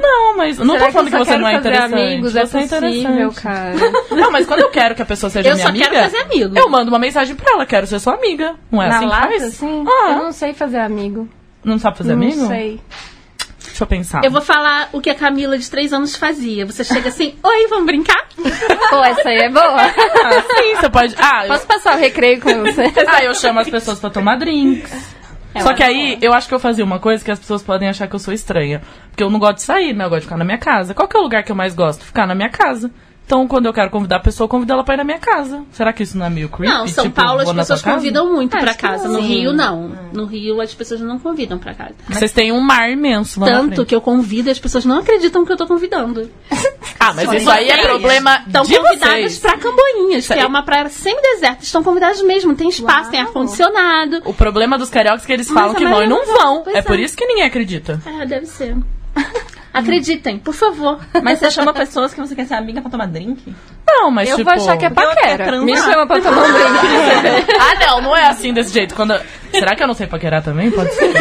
Não, 0.00 0.36
mas 0.36 0.58
não 0.58 0.74
Será 0.74 0.86
tô 0.86 0.92
falando 0.92 1.08
que, 1.08 1.14
eu 1.16 1.24
só 1.24 1.24
você 1.32 1.38
não 1.38 1.48
é 1.48 1.54
interessante. 1.56 1.94
amigos? 1.94 2.36
É 2.36 2.44
você 2.46 2.58
é 2.58 2.60
possível, 2.60 2.88
interessante. 2.90 3.42
cara. 3.42 3.74
Não, 4.14 4.30
mas 4.30 4.46
quando 4.46 4.60
eu 4.60 4.70
quero 4.70 4.94
que 4.94 5.02
a 5.02 5.06
pessoa 5.06 5.30
seja 5.30 5.48
Eu 5.48 5.54
minha 5.54 5.64
só 5.64 5.70
amiga, 5.70 5.88
quero 5.90 6.02
fazer 6.10 6.18
amigo. 6.18 6.58
eu 6.58 6.68
mando 6.68 6.90
uma 6.90 6.98
mensagem 6.98 7.34
pra 7.34 7.52
ela, 7.52 7.66
quero 7.66 7.86
ser 7.86 7.98
sua 7.98 8.14
amiga. 8.14 8.54
Não 8.70 8.82
é 8.82 8.88
Na 8.88 8.96
assim 8.96 9.06
que 9.06 9.10
lata, 9.10 9.28
faz? 9.28 9.42
assim? 9.42 9.84
Ah, 9.88 10.10
Eu 10.10 10.18
não 10.24 10.32
sei 10.32 10.52
fazer 10.52 10.78
amigo. 10.78 11.28
Não 11.64 11.78
sabe 11.78 11.98
fazer 11.98 12.14
não 12.14 12.22
amigo? 12.22 12.46
sei. 12.46 12.80
Deixa 13.66 13.82
eu 13.82 13.88
pensar. 13.88 14.24
Eu 14.24 14.30
vou 14.30 14.40
falar 14.40 14.88
o 14.92 15.00
que 15.00 15.10
a 15.10 15.14
Camila 15.14 15.58
de 15.58 15.68
3 15.68 15.92
anos 15.92 16.14
fazia. 16.14 16.64
Você 16.64 16.84
chega 16.84 17.08
assim, 17.08 17.34
oi, 17.42 17.66
vamos 17.68 17.86
brincar? 17.86 18.28
Pô, 18.36 19.04
essa 19.04 19.28
aí 19.28 19.38
é 19.38 19.50
boa. 19.50 19.82
Ah, 19.82 19.90
sim, 20.56 20.76
você 20.76 20.90
pode. 20.90 21.14
Ah, 21.18 21.44
eu... 21.44 21.48
Posso 21.48 21.66
passar 21.66 21.96
o 21.96 21.98
recreio 21.98 22.40
com 22.40 22.50
você? 22.62 22.84
ah, 23.08 23.24
eu 23.24 23.34
chamo 23.34 23.58
as 23.58 23.68
pessoas 23.68 23.98
pra 23.98 24.10
tomar 24.10 24.36
drinks. 24.36 25.14
Só 25.60 25.72
que 25.72 25.82
aí, 25.82 26.18
eu 26.20 26.32
acho 26.32 26.48
que 26.48 26.54
eu 26.54 26.58
fazia 26.58 26.84
uma 26.84 26.98
coisa 26.98 27.24
que 27.24 27.30
as 27.30 27.38
pessoas 27.38 27.62
podem 27.62 27.88
achar 27.88 28.08
que 28.08 28.14
eu 28.14 28.18
sou 28.18 28.34
estranha. 28.34 28.82
Porque 29.10 29.22
eu 29.22 29.30
não 29.30 29.38
gosto 29.38 29.56
de 29.56 29.62
sair, 29.62 29.92
né? 29.94 30.04
Eu 30.04 30.08
gosto 30.08 30.20
de 30.22 30.26
ficar 30.26 30.36
na 30.36 30.44
minha 30.44 30.58
casa. 30.58 30.94
Qual 30.94 31.06
que 31.08 31.16
é 31.16 31.20
o 31.20 31.22
lugar 31.22 31.44
que 31.44 31.52
eu 31.52 31.56
mais 31.56 31.74
gosto? 31.74 32.04
Ficar 32.04 32.26
na 32.26 32.34
minha 32.34 32.48
casa. 32.48 32.90
Então, 33.26 33.48
quando 33.48 33.66
eu 33.66 33.72
quero 33.72 33.90
convidar 33.90 34.16
a 34.16 34.20
pessoa, 34.20 34.44
eu 34.44 34.48
convido 34.48 34.72
ela 34.72 34.84
pra 34.84 34.94
ir 34.94 34.98
na 34.98 35.04
minha 35.04 35.18
casa. 35.18 35.62
Será 35.72 35.92
que 35.92 36.02
isso 36.02 36.16
não 36.16 36.26
é 36.26 36.30
meio 36.30 36.48
creepy? 36.48 36.72
Não, 36.72 36.86
São 36.86 37.04
Tipo, 37.04 37.22
Paulo 37.22 37.40
as 37.40 37.52
pessoas 37.52 37.82
convidam 37.82 38.32
muito 38.32 38.50
pra 38.50 38.70
Acho 38.70 38.78
que 38.78 38.86
casa. 38.86 39.08
No. 39.08 39.20
Rio, 39.20 39.52
não. 39.52 39.92
No 40.12 40.26
Rio, 40.26 40.60
as 40.60 40.74
pessoas 40.74 41.00
não 41.00 41.18
convidam 41.18 41.58
pra 41.58 41.74
casa. 41.74 41.94
Vocês 42.08 42.32
têm 42.32 42.52
um 42.52 42.60
mar 42.60 42.90
imenso 42.90 43.40
lá 43.40 43.46
Tanto 43.46 43.86
que 43.86 43.94
eu 43.94 44.00
convido 44.00 44.50
e 44.50 44.52
as 44.52 44.58
pessoas 44.58 44.84
não 44.84 44.98
acreditam 44.98 45.44
que 45.44 45.52
eu 45.52 45.56
tô 45.56 45.66
convidando. 45.66 46.30
Ah, 46.96 47.12
mas 47.12 47.30
isso 47.32 47.50
aí 47.50 47.68
é 47.68 47.82
problema 47.82 48.42
Estão 48.46 48.62
de 48.62 48.76
convidadas 48.78 49.18
vocês. 49.18 49.38
pra 49.38 49.58
Camboinhas, 49.58 50.26
que 50.26 50.32
é 50.32 50.46
uma 50.46 50.62
praia 50.62 50.88
semi-deserta. 50.88 51.62
Estão 51.62 51.82
convidadas 51.82 52.22
mesmo. 52.22 52.54
Tem 52.54 52.68
espaço, 52.68 53.10
tem 53.10 53.20
ar-condicionado. 53.20 54.22
O 54.24 54.32
problema 54.32 54.78
dos 54.78 54.88
cariocas 54.88 55.24
é 55.24 55.26
que 55.26 55.32
eles 55.32 55.50
falam 55.50 55.74
que 55.74 55.84
vão 55.84 56.02
e 56.02 56.06
não 56.06 56.24
vão. 56.24 56.62
É 56.66 56.78
é. 56.78 56.82
por 56.82 56.98
isso 56.98 57.14
que 57.14 57.26
ninguém 57.26 57.44
acredita. 57.44 58.00
É, 58.06 58.24
deve 58.24 58.46
ser. 58.46 58.74
Acreditem, 59.74 60.38
por 60.38 60.54
favor. 60.54 61.00
Mas 61.20 61.40
você 61.40 61.50
chama 61.50 61.72
pessoas 61.72 62.14
que 62.14 62.20
você 62.20 62.32
quer 62.36 62.46
ser 62.46 62.54
amiga 62.54 62.80
pra 62.80 62.88
tomar 62.88 63.06
drink? 63.08 63.52
Não, 63.84 64.08
mas 64.08 64.28
Eu 64.30 64.36
tipo... 64.36 64.48
vou 64.48 64.54
achar 64.62 64.76
que 64.78 64.86
é 64.86 64.88
quer 64.88 64.94
paquera. 64.94 65.60
Me 65.62 65.76
chama 65.76 66.06
pra 66.06 66.20
tomar 66.20 66.42
um 66.44 66.52
drink. 66.52 67.46
Ah, 67.58 67.74
não, 67.86 68.00
não 68.02 68.16
é 68.16 68.26
assim 68.28 68.52
desse 68.52 68.72
jeito. 68.72 68.94
Quando... 68.94 69.20
Será 69.50 69.74
que 69.74 69.82
eu 69.82 69.88
não 69.88 69.94
sei 69.94 70.06
paquerar 70.06 70.42
também? 70.44 70.70
Pode 70.70 70.92
ser. 70.94 71.12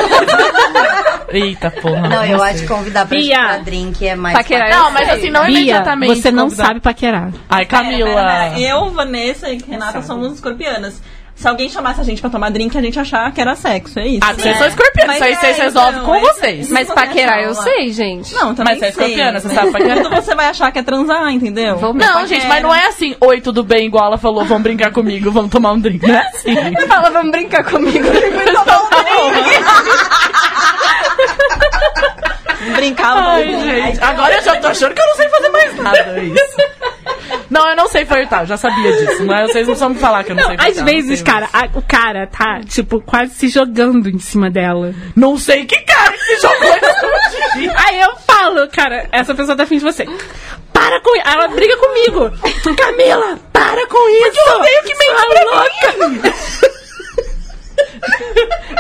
Eita 1.29 1.71
porra. 1.71 2.07
Não, 2.07 2.25
eu 2.25 2.37
sei. 2.39 2.49
acho 2.49 2.61
que 2.61 2.67
convidar 2.67 3.07
pra 3.07 3.17
Bia. 3.17 3.35
tomar 3.37 3.57
drink 3.63 4.07
é 4.07 4.15
mais 4.15 4.37
Paquerar 4.37 4.69
Não, 4.69 4.85
eu 4.85 4.91
mas 4.91 5.09
assim, 5.09 5.29
não 5.31 5.45
Bia, 5.45 5.57
imediatamente. 5.57 6.21
você 6.21 6.31
não 6.31 6.43
convidar. 6.43 6.65
sabe 6.67 6.79
paquerar. 6.79 7.31
Ai, 7.49 7.65
Camila. 7.65 8.05
Pera, 8.05 8.21
pera, 8.21 8.49
pera. 8.51 8.59
Eu, 8.59 8.89
Vanessa 8.91 9.49
e 9.49 9.57
Renata 9.57 10.01
somos 10.03 10.31
escorpianas. 10.33 11.01
Se 11.35 11.47
alguém 11.47 11.67
chamasse 11.67 11.99
a 11.99 12.03
gente 12.03 12.21
pra 12.21 12.29
tomar 12.29 12.49
drink, 12.51 12.77
a 12.77 12.81
gente 12.81 12.97
achar 12.99 13.29
que 13.31 13.41
era 13.41 13.55
sexo, 13.55 13.99
é 13.99 14.07
isso. 14.07 14.19
Ah, 14.23 14.33
vocês 14.33 14.57
são 14.57 14.67
escorpianos. 14.67 15.07
Mas 15.07 15.15
Isso 15.17 15.25
aí 15.25 15.33
é, 15.33 15.35
vocês 15.35 15.57
resolvem 15.57 15.93
então, 15.93 16.05
com 16.05 16.15
é- 16.15 16.19
vocês. 16.21 16.69
Mas 16.69 16.87
paquerar 16.87 17.41
eu 17.41 17.53
sei, 17.55 17.91
gente. 17.91 18.33
Não, 18.33 18.55
também 18.55 18.73
Mas 18.73 18.79
você 18.79 18.85
é 18.85 18.89
escorpiana, 18.89 19.39
você 19.39 19.49
sabe 19.49 19.71
paquerar? 19.71 20.01
Quando 20.03 20.15
você 20.15 20.35
vai 20.35 20.47
achar 20.47 20.71
que 20.71 20.79
é 20.79 20.83
transar, 20.83 21.29
entendeu? 21.31 21.77
Vou 21.77 21.93
Não, 21.93 22.25
gente, 22.27 22.45
mas 22.47 22.63
não 22.63 22.73
é 22.73 22.87
assim. 22.87 23.15
Oi, 23.19 23.41
tudo 23.41 23.63
bem? 23.63 23.87
Igual 23.87 24.05
ela 24.05 24.17
falou, 24.17 24.45
vamos 24.45 24.63
brincar 24.63 24.91
comigo, 24.91 25.31
vamos 25.31 25.51
tomar 25.51 25.73
um 25.73 25.79
drink. 25.79 26.07
Não 26.07 26.15
é 26.15 26.27
assim. 26.27 26.55
Fala, 26.87 27.09
vamos 27.09 27.31
brincar 27.31 27.63
comigo. 27.63 28.07
Brincava. 32.75 33.19
Ai, 33.31 33.59
gente. 33.61 34.03
Agora 34.03 34.33
eu 34.35 34.41
já 34.41 34.55
tô 34.59 34.67
achando 34.67 34.93
que 34.93 35.01
eu 35.01 35.05
não 35.07 35.15
sei 35.15 35.29
fazer 35.29 35.49
mais 35.49 35.75
nada. 35.77 36.19
Isso. 36.23 37.43
Não, 37.49 37.69
eu 37.69 37.75
não 37.75 37.87
sei 37.87 38.05
flertar, 38.05 38.41
eu 38.41 38.47
já 38.47 38.57
sabia 38.57 38.91
disso. 38.91 39.23
Mas 39.25 39.51
vocês 39.51 39.67
não 39.67 39.73
precisam 39.75 39.89
me 39.89 39.95
falar 39.99 40.23
que 40.23 40.31
eu 40.31 40.35
não, 40.35 40.43
sei 40.45 40.55
Às 40.55 40.61
flertar. 40.63 40.85
não 40.85 40.91
vezes, 40.93 41.19
sei 41.19 41.25
cara, 41.25 41.49
a- 41.53 41.69
o 41.73 41.81
cara 41.81 42.27
tá, 42.27 42.61
tipo, 42.67 42.99
quase 43.01 43.33
se 43.35 43.47
jogando 43.49 44.09
em 44.09 44.19
cima 44.19 44.49
dela. 44.49 44.93
Não 45.15 45.37
sei 45.37 45.65
que 45.65 45.79
cara 45.81 46.11
que 46.13 46.19
se 46.35 46.41
jogou 46.41 46.59
nesse 46.73 47.69
Aí 47.85 48.01
eu 48.01 48.15
falo, 48.27 48.67
cara, 48.69 49.07
essa 49.11 49.33
pessoa 49.35 49.55
tá 49.55 49.63
afim 49.63 49.77
de 49.77 49.83
você. 49.83 50.05
Para 50.71 50.99
com 51.01 51.15
isso. 51.15 51.27
Ela 51.27 51.47
briga 51.49 51.77
comigo. 51.77 52.31
Camila, 52.75 53.37
para 53.51 53.87
com 53.87 54.09
isso. 54.09 54.39
eu 54.47 54.59
tenho 54.61 54.83
que 54.83 54.95
mentir 54.95 55.27
pra 55.29 55.43
louca. 55.43 56.73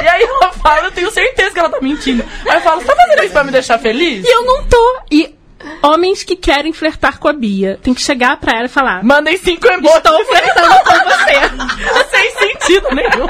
E 0.01 0.07
aí 0.07 0.23
ela 0.23 0.51
fala, 0.53 0.85
eu 0.87 0.91
tenho 0.91 1.11
certeza 1.11 1.51
que 1.51 1.59
ela 1.59 1.69
tá 1.69 1.79
mentindo. 1.81 2.23
Aí 2.47 2.55
eu 2.55 2.61
falo, 2.61 2.81
você 2.81 2.87
tá 2.87 2.95
fazendo 2.95 3.23
isso 3.23 3.33
pra 3.33 3.43
me 3.43 3.51
deixar 3.51 3.79
feliz? 3.79 4.25
E 4.25 4.29
eu 4.29 4.45
não 4.45 4.63
tô. 4.65 5.01
E 5.11 5.35
homens 5.81 6.23
que 6.23 6.35
querem 6.35 6.73
flertar 6.73 7.19
com 7.19 7.27
a 7.27 7.33
Bia, 7.33 7.79
tem 7.81 7.93
que 7.93 8.01
chegar 8.01 8.37
pra 8.37 8.53
ela 8.57 8.65
e 8.65 8.69
falar: 8.69 9.03
Mandem 9.03 9.37
cinco 9.37 9.67
emojis. 9.67 9.97
Estou 9.97 10.25
flertando 10.25 10.75
com 10.83 10.93
você. 10.93 12.09
Sem 12.11 12.31
sentido 12.31 12.87
nenhum. 12.93 13.27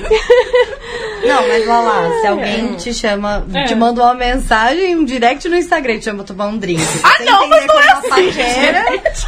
Não, 1.22 1.46
mas 1.46 1.66
vai 1.66 1.84
lá, 1.84 2.20
se 2.20 2.26
alguém 2.26 2.74
te 2.76 2.94
chama, 2.94 3.44
te 3.68 3.74
manda 3.74 4.02
uma 4.02 4.14
mensagem, 4.14 4.96
um 4.96 5.04
direct 5.04 5.46
no 5.48 5.56
Instagram, 5.56 5.98
te 5.98 6.06
chama 6.06 6.18
pra 6.24 6.26
tomar 6.34 6.46
um 6.46 6.56
drink. 6.56 6.80
Ah, 7.04 7.10
Você 7.18 7.24
não, 7.24 7.46
mas 7.48 7.66
não 7.66 7.78
é 7.78 7.92
assim, 7.92 8.08
paquera, 8.08 8.84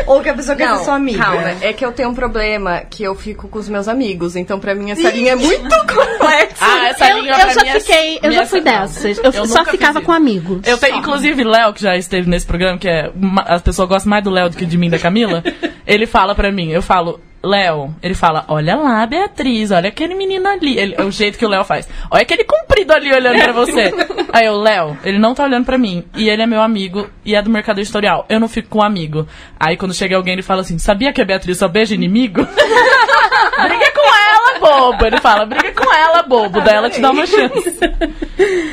ou 0.06 0.22
que 0.22 0.28
a 0.30 0.34
pessoa 0.34 0.56
quer 0.56 0.68
ser 0.78 0.84
sua 0.84 0.94
amiga. 0.94 1.22
calma. 1.22 1.54
É 1.60 1.72
que 1.74 1.84
eu 1.84 1.92
tenho 1.92 2.08
um 2.08 2.14
problema 2.14 2.80
que 2.88 3.02
eu 3.04 3.14
fico 3.14 3.46
com 3.46 3.58
os 3.58 3.68
meus 3.68 3.88
amigos. 3.88 4.36
Então, 4.36 4.58
pra 4.58 4.74
mim, 4.74 4.90
essa 4.90 5.10
linha 5.10 5.32
é 5.32 5.36
muito 5.36 5.68
complexa. 5.86 6.56
Ah, 6.62 6.88
essa 6.88 7.08
Eu, 7.10 7.18
linha 7.18 7.32
eu 7.32 7.36
pra 7.40 7.52
já 7.52 7.62
mim 7.62 7.68
é- 7.68 7.80
fiquei, 7.80 8.16
eu 8.16 8.22
já 8.22 8.28
minha- 8.30 8.46
fui 8.46 8.60
dessas. 8.62 9.18
Eu, 9.18 9.30
Eu 9.30 9.46
só 9.46 9.64
ficava 9.66 10.00
com 10.00 10.12
amigos. 10.12 10.60
Eu 10.66 10.78
tenho, 10.78 10.96
inclusive, 10.96 11.44
Léo, 11.44 11.74
que 11.74 11.82
já 11.82 11.94
esteve 11.96 12.28
nesse 12.28 12.46
programa, 12.46 12.78
que 12.78 12.88
é. 12.88 13.10
uma- 13.14 13.42
as 13.42 13.60
pessoas 13.60 13.86
gostam 13.88 14.08
mais 14.10 14.24
do 14.24 14.30
Léo 14.30 14.48
do 14.48 14.56
que 14.56 14.64
de 14.64 14.78
mim, 14.78 14.88
da 14.88 14.98
Camila. 14.98 15.44
ele 15.86 16.06
fala 16.06 16.34
pra 16.34 16.50
mim, 16.50 16.70
eu 16.70 16.80
falo, 16.80 17.20
Léo, 17.42 17.94
ele 18.02 18.14
fala, 18.14 18.44
olha 18.46 18.76
lá, 18.76 19.04
Beatriz, 19.04 19.70
olha 19.70 19.88
aquele 19.88 20.14
menino 20.14 20.48
ali. 20.48 20.78
Ele, 20.78 20.94
é 20.96 21.02
o 21.02 21.10
jeito 21.10 21.36
que 21.36 21.44
o 21.44 21.48
Léo 21.48 21.64
faz. 21.64 21.88
Olha 22.10 22.22
aquele 22.22 22.44
comprido 22.44 22.92
ali 22.92 23.12
olhando 23.12 23.42
pra 23.42 23.52
você. 23.52 23.92
Aí 24.32 24.46
eu, 24.46 24.56
Léo, 24.56 24.96
ele 25.04 25.18
não 25.18 25.34
tá 25.34 25.44
olhando 25.44 25.64
pra 25.64 25.76
mim. 25.76 26.04
E 26.16 26.28
ele 26.28 26.42
é 26.42 26.46
meu 26.46 26.62
amigo 26.62 27.08
e 27.24 27.34
é 27.34 27.42
do 27.42 27.50
mercado 27.50 27.80
editorial. 27.80 28.24
Eu 28.28 28.38
não 28.38 28.48
fico 28.48 28.68
com 28.68 28.78
um 28.78 28.82
amigo. 28.82 29.26
Aí 29.58 29.76
quando 29.76 29.92
chega 29.92 30.16
alguém, 30.16 30.34
ele 30.34 30.42
fala 30.42 30.60
assim: 30.60 30.78
sabia 30.78 31.12
que 31.12 31.20
a 31.20 31.24
Beatriz 31.24 31.58
só 31.58 31.68
beija 31.68 31.94
inimigo? 31.94 32.46
briga 33.60 33.92
com 33.92 34.14
ela, 34.14 34.58
bobo. 34.60 35.06
Ele 35.06 35.18
fala, 35.18 35.44
briga 35.44 35.72
com 35.72 35.92
ela, 35.92 36.22
bobo. 36.22 36.60
Daí 36.60 36.76
ela 36.76 36.90
te 36.90 37.00
dá 37.00 37.10
uma 37.10 37.26
chance. 37.26 37.78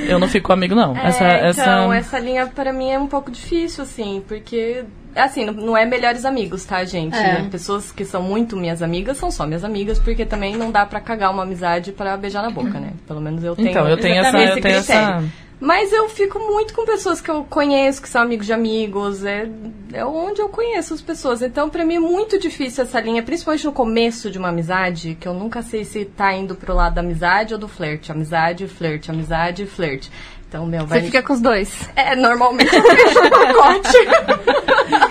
Eu 0.07 0.19
não 0.19 0.27
fico 0.27 0.47
com 0.47 0.53
amigo, 0.53 0.75
não. 0.75 0.95
essa, 0.95 1.23
É, 1.23 1.49
essa... 1.49 1.61
então, 1.61 1.93
essa 1.93 2.19
linha 2.19 2.47
pra 2.47 2.71
mim 2.71 2.91
é 2.91 2.99
um 2.99 3.07
pouco 3.07 3.31
difícil, 3.31 3.83
assim, 3.83 4.23
porque, 4.27 4.83
assim, 5.15 5.45
não- 5.45 5.75
é 5.77 5.85
melhores 5.85 6.25
amigos, 6.25 6.65
tá, 6.65 6.83
gente? 6.85 7.15
É. 7.15 7.43
Pessoas 7.49 7.91
que 7.91 8.05
são 8.05 8.21
muito 8.21 8.55
minhas 8.57 8.81
amigas 8.81 9.17
são 9.17 9.29
só 9.31 9.45
minhas 9.45 9.63
amigas, 9.63 9.99
porque 9.99 10.25
também 10.25 10.55
não 10.55 10.71
dá 10.71 10.85
pra 10.85 10.99
cagar 10.99 11.31
uma 11.31 11.43
amizade 11.43 11.91
pra 11.91 12.15
beijar 12.17 12.41
na 12.41 12.49
boca, 12.49 12.79
né? 12.79 12.91
Pelo 13.07 13.21
menos 13.21 13.43
eu 13.43 13.55
tenho, 13.55 13.69
Então, 13.69 13.87
eu 13.87 13.97
tenho 13.97 14.15
essa. 14.23 14.37
esse 14.43 14.57
Eu 14.57 14.61
tenho 14.61 14.77
essa... 14.77 15.23
Mas 15.61 15.91
eu 15.91 16.07
fico 16.07 16.39
muito 16.39 16.73
com 16.73 16.85
pessoas 16.85 17.19
que 17.19 17.29
eu 17.29 17.43
conheço, 17.43 18.01
que 18.01 18.07
são 18.07 18.21
amigos 18.21 18.45
de 18.45 18.53
amigos. 18.53 19.25
É, 19.25 19.45
é 19.91 20.05
onde 20.05 20.41
eu 20.41 20.47
conheço 20.47 20.93
as 20.93 21.01
pessoas. 21.01 21.41
Então, 21.41 21.69
pra 21.69 21.83
mim, 21.83 21.95
é 21.95 21.99
muito 21.99 22.39
difícil 22.39 22.85
essa 22.85 23.01
linha, 23.01 23.21
principalmente 23.21 23.65
no 23.65 23.73
começo 23.73 24.31
de 24.31 24.37
uma 24.37 24.47
amizade, 24.47 25.17
que 25.19 25.27
eu 25.27 25.33
nunca 25.33 25.61
sei 25.61 25.83
se 25.83 26.05
tá 26.05 26.33
indo 26.33 26.55
pro 26.55 26.73
lado 26.73 26.93
da 26.95 27.01
amizade 27.01 27.53
ou 27.53 27.59
do 27.59 27.67
flerte. 27.67 28.09
Amizade, 28.09 28.69
flerte, 28.69 29.11
amizade, 29.11 29.65
flerte. 29.65 30.09
Então, 30.49 30.65
meu, 30.65 30.83
vai. 30.87 30.99
Você 30.99 31.05
fica 31.05 31.21
com 31.21 31.33
os 31.33 31.39
dois. 31.39 31.87
É, 31.95 32.15
normalmente 32.15 32.75
eu 32.75 32.81
fecho 32.81 33.19
o 33.19 33.29
pacote. 33.29 33.97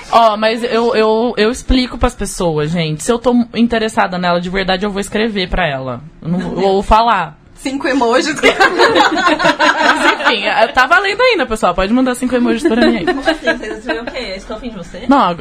Ó, 0.11 0.37
mas 0.37 0.65
eu, 0.65 0.97
eu, 0.97 1.33
eu 1.37 1.51
explico 1.53 1.97
pras 1.97 2.13
pessoas, 2.13 2.73
gente. 2.73 3.05
Se 3.05 3.13
eu 3.13 3.21
tô 3.21 3.33
interessada 3.55 4.19
nela 4.19 4.41
de 4.41 4.51
verdade, 4.51 4.85
eu 4.85 4.91
vou 4.91 5.01
escrever 5.01 5.49
pra 5.49 5.65
ela. 5.65 6.01
Não 6.21 6.41
vou 6.41 6.83
falar. 6.83 7.39
Cinco 7.55 7.87
emojis. 7.87 8.35
Mas 8.35 10.13
enfim, 10.21 10.45
eh, 10.45 10.67
tá 10.69 10.87
valendo 10.87 11.21
ainda, 11.21 11.47
pessoal. 11.47 11.73
Pode 11.73 11.93
mandar 11.93 12.17
cinco 12.17 12.35
emojis 12.35 12.65
pra 12.65 12.85
mim 12.85 12.99
aí. 12.99 13.07
Como 13.07 13.21
assim? 13.21 13.57
Vocês 13.59 13.87
o 13.87 14.05
quê? 14.07 14.35
Estou 14.37 14.57
afim 14.57 14.71
de 14.71 14.77
você? 14.77 15.05
Não, 15.09 15.37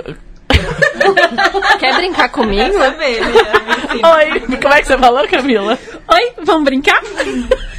Quer 1.79 1.95
brincar 1.95 2.29
comigo? 2.29 2.77
Saber. 2.77 3.21
Oi, 3.23 4.39
como 4.61 4.73
é 4.73 4.81
que 4.81 4.87
você 4.87 4.97
falou, 4.97 5.27
Camila? 5.27 5.77
Oi, 6.11 6.33
vamos 6.43 6.63
brincar? 6.65 7.01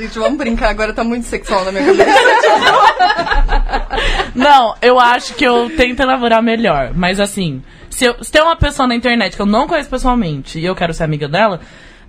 Gente, 0.00 0.18
vamos 0.18 0.38
brincar 0.38 0.70
agora, 0.70 0.94
tá 0.94 1.04
muito 1.04 1.26
sexual 1.26 1.62
na 1.62 1.72
minha 1.72 1.84
cabeça. 1.84 2.10
Não, 4.34 4.74
eu 4.80 4.98
acho 4.98 5.34
que 5.34 5.44
eu 5.44 5.68
tento 5.76 6.00
elaborar 6.00 6.42
melhor. 6.42 6.92
Mas 6.94 7.20
assim, 7.20 7.62
se, 7.90 8.06
eu, 8.06 8.24
se 8.24 8.32
tem 8.32 8.40
uma 8.40 8.56
pessoa 8.56 8.88
na 8.88 8.94
internet 8.94 9.36
que 9.36 9.42
eu 9.42 9.46
não 9.46 9.68
conheço 9.68 9.90
pessoalmente 9.90 10.58
e 10.58 10.64
eu 10.64 10.74
quero 10.74 10.94
ser 10.94 11.04
amiga 11.04 11.28
dela, 11.28 11.60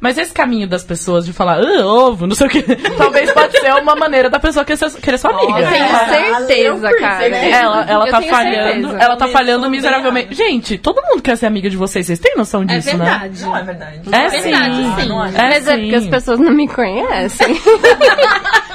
mas 0.02 0.18
esse 0.18 0.34
caminho 0.34 0.68
das 0.68 0.84
pessoas 0.84 1.26
de 1.26 1.32
falar, 1.32 1.60
ah, 1.60 1.86
ovo, 1.86 2.28
não 2.28 2.36
sei 2.36 2.48
o 2.48 2.50
que, 2.50 2.62
talvez 2.98 3.32
pode 3.32 3.58
ser 3.60 3.72
uma 3.76 3.96
maneira 3.96 4.30
da 4.30 4.40
pessoa 4.40 4.66
querer 4.66 4.76
ser, 4.78 4.92
querer 5.00 5.18
ser 5.18 5.30
sua 5.30 5.32
amiga. 5.32 5.60
Eu 5.60 5.70
tenho 5.70 6.36
certeza, 6.38 6.92
cara. 7.00 7.28
Ela, 7.28 7.86
ela 7.88 8.06
Eu 8.08 8.12
tá 8.12 8.20
tenho 8.20 8.32
falhando, 8.34 8.88
certeza. 8.88 8.98
ela 9.04 9.16
tá 9.16 9.28
falhando 9.28 9.64
Começou 9.64 9.70
miseravelmente. 9.70 10.34
Gente, 10.36 10.78
todo 10.78 11.02
mundo 11.04 11.22
quer 11.22 11.38
ser 11.38 11.46
amiga 11.46 11.70
de 11.70 11.78
vocês, 11.78 12.06
vocês 12.08 12.20
têm 12.20 12.36
noção 12.36 12.64
É 12.64 12.66
disso, 12.66 12.98
né? 12.98 13.06
verdade. 13.06 13.42
Não 13.44 13.56
é 13.58 13.64
verdade. 13.64 14.02
É 14.12 14.28
verdade, 14.28 14.76
sim. 14.76 14.96
sim. 15.02 15.08
Não 15.08 15.24
é. 15.26 15.30
É 15.30 15.32
Mas 15.50 15.68
é 15.68 15.78
porque 15.78 15.96
as 15.96 16.08
pessoas 16.08 16.40
não 16.40 16.52
me 16.52 16.68
conhecem. 16.68 17.62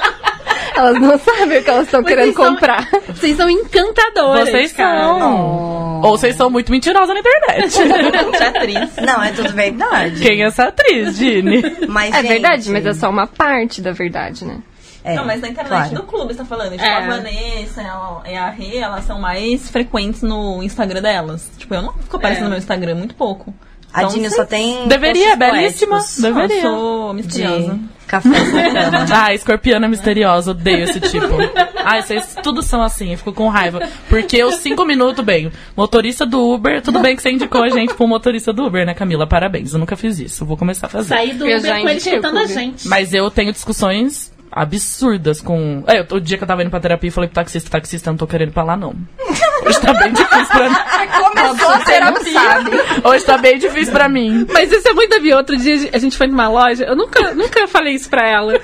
elas 0.77 1.01
não 1.01 1.17
sabem 1.19 1.59
o 1.59 1.63
que 1.63 1.69
elas 1.69 1.85
estão 1.85 2.03
querendo 2.03 2.33
vocês 2.33 2.35
são- 2.35 2.53
comprar. 2.53 2.89
Vocês 3.07 3.37
são 3.37 3.49
encantadoras. 3.49 4.49
Vocês 4.49 4.71
cara. 4.73 4.99
são. 5.01 6.01
Ou 6.03 6.17
vocês 6.17 6.35
são 6.35 6.49
muito 6.49 6.71
mentirosas 6.71 7.09
na 7.09 7.19
internet. 7.19 7.71
Gente, 7.71 8.43
atriz. 8.43 8.95
Não, 9.05 9.23
é 9.23 9.31
tudo 9.31 9.51
verdade. 9.53 10.21
Quem 10.21 10.43
é 10.43 10.45
essa 10.47 10.65
atriz, 10.65 11.17
Dini? 11.17 11.61
Mas, 11.87 12.13
É 12.13 12.17
gente, 12.21 12.27
verdade, 12.29 12.69
mas 12.71 12.85
é 12.85 12.93
só 12.93 13.09
uma 13.09 13.25
parte 13.27 13.81
da 13.81 13.91
verdade, 13.91 14.45
né? 14.45 14.59
é, 15.03 15.15
não, 15.15 15.25
mas 15.25 15.41
na 15.41 15.47
internet 15.47 15.69
claro. 15.89 15.95
do 15.95 16.03
clube 16.03 16.33
você 16.33 16.39
tá 16.39 16.45
falando. 16.45 16.71
Tipo, 16.73 16.83
É. 16.83 16.97
a 16.97 17.07
Vanessa 17.07 17.81
e 18.29 18.35
a 18.35 18.49
Rê, 18.49 18.77
elas 18.77 19.05
são 19.05 19.19
mais 19.19 19.69
frequentes 19.69 20.21
no 20.21 20.61
Instagram 20.61 21.01
delas. 21.01 21.49
Tipo, 21.57 21.73
eu 21.75 21.81
não 21.81 21.93
fico 21.93 22.17
aparecendo 22.17 22.41
É. 22.43 22.45
no 22.45 22.49
meu 22.51 22.59
Instagram 22.59 22.95
muito 22.95 23.15
pouco. 23.15 23.53
A 23.93 24.01
Então, 24.03 24.13
Dini 24.13 24.29
só 24.29 24.45
tem. 24.45 24.87
Deveria, 24.87 25.35
posts 25.37 25.39
belíssima. 25.39 25.95
poéticos 25.97 26.23
Eu 26.23 26.33
Deveria. 26.35 26.61
sou 26.61 27.13
misteriosa. 27.13 27.73
De 27.73 27.79
café. 28.07 28.29
Ah, 29.11 29.33
escorpiana 29.33 29.87
misteriosa, 29.87 30.51
odeio 30.51 30.83
esse 30.83 30.99
tipo. 30.99 31.25
Ai, 31.83 32.01
vocês 32.01 32.35
tudo 32.41 32.61
são 32.61 32.81
assim, 32.81 33.11
eu 33.11 33.17
fico 33.17 33.33
com 33.33 33.47
raiva. 33.47 33.81
Porque 34.09 34.43
os 34.43 34.55
cinco 34.55 34.85
minutos, 34.85 35.23
bem, 35.23 35.51
motorista 35.75 36.25
do 36.25 36.53
Uber, 36.53 36.81
tudo 36.81 36.99
bem 36.99 37.15
que 37.15 37.21
você 37.21 37.31
indicou 37.31 37.63
a 37.63 37.69
gente 37.69 37.93
pro 37.93 38.07
motorista 38.07 38.53
do 38.53 38.65
Uber, 38.65 38.85
né, 38.85 38.93
Camila? 38.93 39.25
Parabéns, 39.25 39.73
eu 39.73 39.79
nunca 39.79 39.95
fiz 39.95 40.19
isso, 40.19 40.43
eu 40.43 40.47
vou 40.47 40.57
começar 40.57 40.87
a 40.87 40.89
fazer. 40.89 41.09
Sair 41.09 41.33
do 41.33 41.47
Eu 41.47 41.59
Uber 41.59 41.81
com 41.81 41.89
ele 41.89 42.01
tentando 42.01 42.39
a 42.39 42.45
gente. 42.45 42.87
Mas 42.87 43.13
eu 43.13 43.29
tenho 43.31 43.51
discussões 43.51 44.31
absurdas 44.51 45.41
com. 45.41 45.83
É, 45.87 46.05
o 46.13 46.19
dia 46.19 46.37
que 46.37 46.43
eu 46.43 46.47
tava 46.47 46.61
indo 46.61 46.69
pra 46.69 46.79
terapia, 46.79 47.09
eu 47.09 47.13
falei 47.13 47.27
pro 47.27 47.35
taxista, 47.35 47.69
taxista, 47.69 48.09
eu 48.09 48.13
não 48.13 48.17
tô 48.17 48.27
querendo 48.27 48.49
ir 48.49 48.53
pra 48.53 48.63
lá, 48.63 48.75
não. 48.75 48.95
Hoje 49.65 49.81
tá 49.81 49.93
bem 49.93 50.13
difícil 50.13 50.47
pra 50.47 50.69
mim. 50.69 50.75
Começou 51.23 51.69
a 51.69 51.79
terapia. 51.79 52.41
Hoje 53.03 53.25
tá 53.25 53.37
bem 53.37 53.57
difícil 53.57 53.93
pra 53.93 54.07
mim. 54.07 54.45
Mas 54.51 54.71
isso 54.71 54.87
é 54.87 54.93
muito 54.93 55.09
da 55.09 55.19
Bia. 55.19 55.37
Outro 55.37 55.57
dia 55.57 55.89
a 55.91 55.97
gente 55.97 56.15
foi 56.15 56.27
numa 56.27 56.47
loja, 56.47 56.85
eu 56.85 56.95
nunca, 56.95 57.33
nunca 57.33 57.67
falei 57.67 57.93
isso 57.93 58.09
pra 58.09 58.27
ela. 58.27 58.59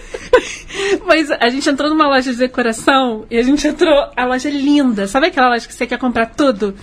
Mas 1.06 1.30
a 1.32 1.50
gente 1.50 1.70
entrou 1.70 1.90
numa 1.90 2.08
loja 2.08 2.32
de 2.32 2.38
decoração 2.38 3.26
e 3.30 3.38
a 3.38 3.44
gente 3.44 3.68
entrou. 3.68 4.10
A 4.16 4.26
loja 4.26 4.50
é 4.50 4.52
linda. 4.52 5.08
Sabe 5.08 5.28
aquela 5.28 5.50
loja 5.50 5.68
que 5.68 5.74
você 5.74 5.86
quer 5.86 5.98
comprar 5.98 6.28
tudo? 6.28 6.76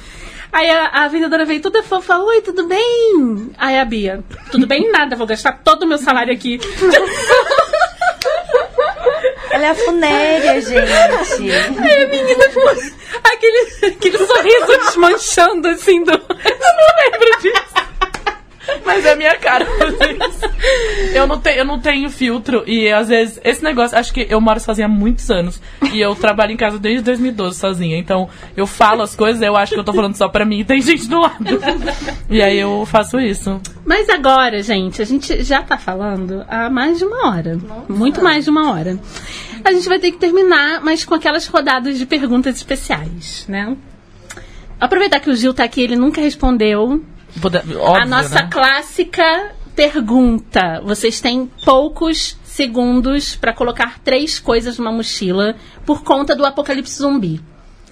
Aí 0.53 0.69
a, 0.69 1.05
a 1.05 1.09
vendedora 1.09 1.45
veio 1.45 1.61
toda 1.61 1.83
fofa, 1.83 2.19
oi, 2.19 2.41
tudo 2.43 2.67
bem? 2.67 3.51
Aí 3.57 3.79
a 3.79 3.85
Bia, 3.85 4.25
tudo 4.51 4.67
bem? 4.67 4.91
Nada, 4.91 5.15
vou 5.15 5.27
gastar 5.27 5.61
todo 5.63 5.85
o 5.85 5.87
meu 5.87 5.99
salário 5.99 6.33
aqui. 6.33 6.59
Ela 9.61 9.67
é 9.67 9.71
a 9.73 9.75
funéria, 9.75 10.61
gente. 10.63 10.81
Aí 10.81 12.03
a 12.03 12.09
menina. 12.09 12.45
Aquele, 13.23 13.95
aquele 13.95 14.17
sorriso 14.17 14.79
desmanchando 14.87 15.69
assim 15.69 16.03
do. 16.03 16.13
Eu 16.13 16.19
não 16.19 17.13
lembro 17.13 17.43
disso. 17.43 17.81
Mas 18.87 19.05
é 19.05 19.13
a 19.13 19.17
minha 19.17 19.37
cara 19.37 19.67
fazer 19.67 20.17
isso. 20.17 21.15
Eu 21.15 21.27
não, 21.27 21.39
tenho, 21.39 21.59
eu 21.59 21.65
não 21.65 21.81
tenho 21.81 22.09
filtro 22.09 22.63
e 22.67 22.91
às 22.91 23.09
vezes 23.09 23.41
esse 23.43 23.63
negócio, 23.63 23.99
acho 23.99 24.13
que 24.13 24.27
eu 24.29 24.41
moro 24.41 24.61
sozinha 24.61 24.87
há 24.87 24.89
muitos 24.89 25.31
anos 25.31 25.61
e 25.93 26.01
eu 26.01 26.15
trabalho 26.15 26.53
em 26.53 26.57
casa 26.57 26.79
desde 26.79 27.03
2012 27.03 27.59
sozinha. 27.59 27.99
Então 27.99 28.29
eu 28.57 28.67
falo 28.67 29.03
as 29.03 29.15
coisas, 29.15 29.43
eu 29.43 29.57
acho 29.57 29.75
que 29.75 29.81
eu 29.81 29.85
tô 29.85 29.93
falando 29.93 30.17
só 30.17 30.29
pra 30.29 30.45
mim 30.45 30.61
e 30.61 30.65
tem 30.65 30.81
gente 30.81 31.09
do 31.09 31.21
lado. 31.21 31.61
E 32.29 32.41
aí 32.41 32.59
eu 32.59 32.87
faço 32.87 33.19
isso. 33.19 33.61
Mas 33.85 34.09
agora, 34.09 34.63
gente, 34.63 35.03
a 35.03 35.05
gente 35.05 35.43
já 35.43 35.63
tá 35.63 35.77
falando 35.77 36.45
há 36.49 36.71
mais 36.71 36.99
de 36.99 37.05
uma 37.05 37.29
hora. 37.31 37.59
Muito 37.89 38.23
mais 38.23 38.45
de 38.45 38.51
uma 38.51 38.71
hora. 38.73 38.99
A 39.65 39.73
gente 39.73 39.89
vai 39.89 39.99
ter 39.99 40.11
que 40.13 40.19
terminar, 40.19 40.81
mas 40.83 41.05
com 41.05 41.15
aquelas 41.15 41.47
rodadas 41.47 41.99
de 41.99 42.07
perguntas 42.07 42.57
especiais, 42.57 43.45
né? 43.49 43.77
Aproveitar 44.79 45.21
que 45.21 45.31
o 45.31 45.37
Gil 45.37 45.53
tá 45.53 45.65
aqui, 45.65 45.83
ele 45.83 45.97
nunca 45.97 46.21
respondeu. 46.21 47.05
Pode- 47.41 47.59
Óbvio, 47.59 47.85
a 47.95 48.05
nossa 48.07 48.43
né? 48.43 48.49
clássica 48.51 49.53
pergunta. 49.77 50.81
Vocês 50.85 51.21
têm 51.21 51.51
poucos 51.65 52.37
segundos 52.43 53.37
pra 53.37 53.53
colocar 53.53 53.99
três 54.01 54.39
coisas 54.39 54.79
numa 54.79 54.91
mochila 54.93 55.55
por 55.87 56.03
conta 56.03 56.35
do 56.35 56.45
apocalipse 56.45 56.97
zumbi. 56.99 57.41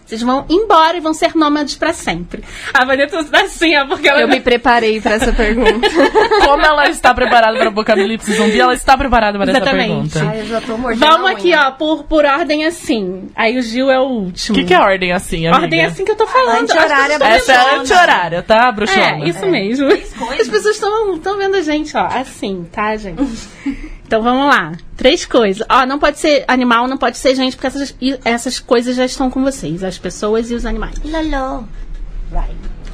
Vocês 0.09 0.23
vão 0.23 0.47
embora 0.49 0.97
e 0.97 1.01
vão 1.01 1.13
ser 1.13 1.37
nômades 1.37 1.75
pra 1.75 1.93
sempre. 1.93 2.43
A 2.73 2.83
Vanessa 2.83 3.23
tá 3.25 3.43
assim, 3.43 3.77
ó, 3.77 3.87
porque 3.87 4.09
ela 4.09 4.23
Eu 4.23 4.29
me 4.29 4.41
preparei 4.41 5.03
pra 5.03 5.17
essa 5.17 5.35
pergunta. 5.35 5.87
Como 6.47 6.65
ela 6.65 6.89
está 6.89 7.13
preparada 7.13 7.59
para 7.59 7.67
o 7.67 7.69
apocalipse 7.69 8.33
zumbi, 8.33 8.59
ela 8.59 8.73
está 8.73 8.97
preparada 8.97 9.39
para 9.39 9.51
Exatamente. 9.51 10.07
essa 10.17 10.21
pergunta. 10.21 10.31
Ai, 10.31 10.41
eu 10.41 10.47
já 10.47 10.61
tô 10.63 10.79
mordendo 10.79 11.01
Vamos 11.01 11.31
aqui, 11.31 11.55
ó, 11.55 11.73
por, 11.73 12.05
por 12.05 12.25
ordem 12.25 12.65
assim. 12.65 13.29
Aí 13.37 13.59
o 13.59 13.63
Gil 13.63 13.91
é 13.91 14.01
o 14.01 14.05
O 14.05 14.25
último. 14.25 14.57
que, 14.57 14.65
que 14.65 14.73
é 14.73 14.81
ordem 14.81 15.13
assim, 15.13 15.47
amiga? 15.47 15.63
Ordem 15.65 15.85
assim 15.85 16.07
que 16.07 16.11
eu 16.13 16.17
tô 16.17 16.27
falando. 16.27 16.63
Anti-horária 16.63 17.19
Essa 17.21 17.53
é 17.53 17.75
anti-horária, 17.77 18.43
tá, 18.43 18.73
bruxona? 18.73 19.25
É, 19.25 19.29
isso 19.29 19.45
mesmo. 19.47 19.89
As 19.89 20.49
pessoas 20.49 20.77
estão 20.77 21.37
vendo 21.37 21.55
a 21.57 21.61
gente, 21.61 21.95
ó, 21.95 22.07
assim, 22.07 22.67
tá, 22.73 22.97
gente? 22.97 23.23
Então 24.09 24.23
vamos 24.23 24.47
lá. 24.47 24.73
Três 24.97 25.27
coisas. 25.27 25.63
Ó, 25.71 25.85
não 25.85 25.99
pode 25.99 26.19
ser 26.19 26.43
animal, 26.49 26.89
não 26.89 26.97
pode 26.97 27.19
ser 27.19 27.35
gente, 27.35 27.55
porque 27.57 27.67
essas, 27.67 27.95
essas 28.25 28.59
coisas 28.59 28.97
já 28.97 29.05
estão 29.05 29.29
com 29.31 29.43
vocês. 29.45 29.85
As 29.85 29.99
pessoas 29.99 30.51
e 30.51 30.55
os 30.55 30.65
animais. 30.65 30.95
Loló. 31.05 31.65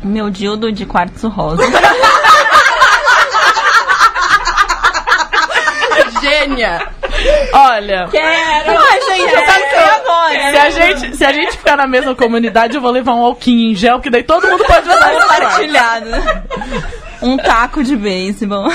Meu 0.03 0.29
dildo 0.29 0.73
de 0.73 0.85
quartzo 0.85 1.29
rosa. 1.29 1.63
Gênia! 6.21 6.89
Olha, 7.53 8.09
Quero! 8.11 8.79
Ai, 8.79 9.01
gente, 9.03 9.31
Quero 9.31 9.77
eu- 9.77 9.95
agora. 9.95 10.51
se 10.51 10.57
a, 10.59 10.71
gente, 10.71 11.17
se 11.17 11.25
a 11.25 11.33
gente 11.33 11.53
ficar 11.59 11.77
na 11.77 11.87
mesma 11.87 12.15
comunidade, 12.15 12.75
eu 12.75 12.81
vou 12.81 12.91
levar 12.91 13.15
um 13.15 13.25
alquinho 13.25 13.71
em 13.71 13.75
gel, 13.75 14.01
que 14.01 14.11
daí 14.11 14.23
todo 14.25 14.47
mundo 14.49 14.65
pode 14.65 14.89
levar. 14.89 15.11
Compartilhado. 15.13 16.07
Um 17.23 17.37
taco 17.37 17.85
de 17.85 17.95
beisebol. 17.97 18.69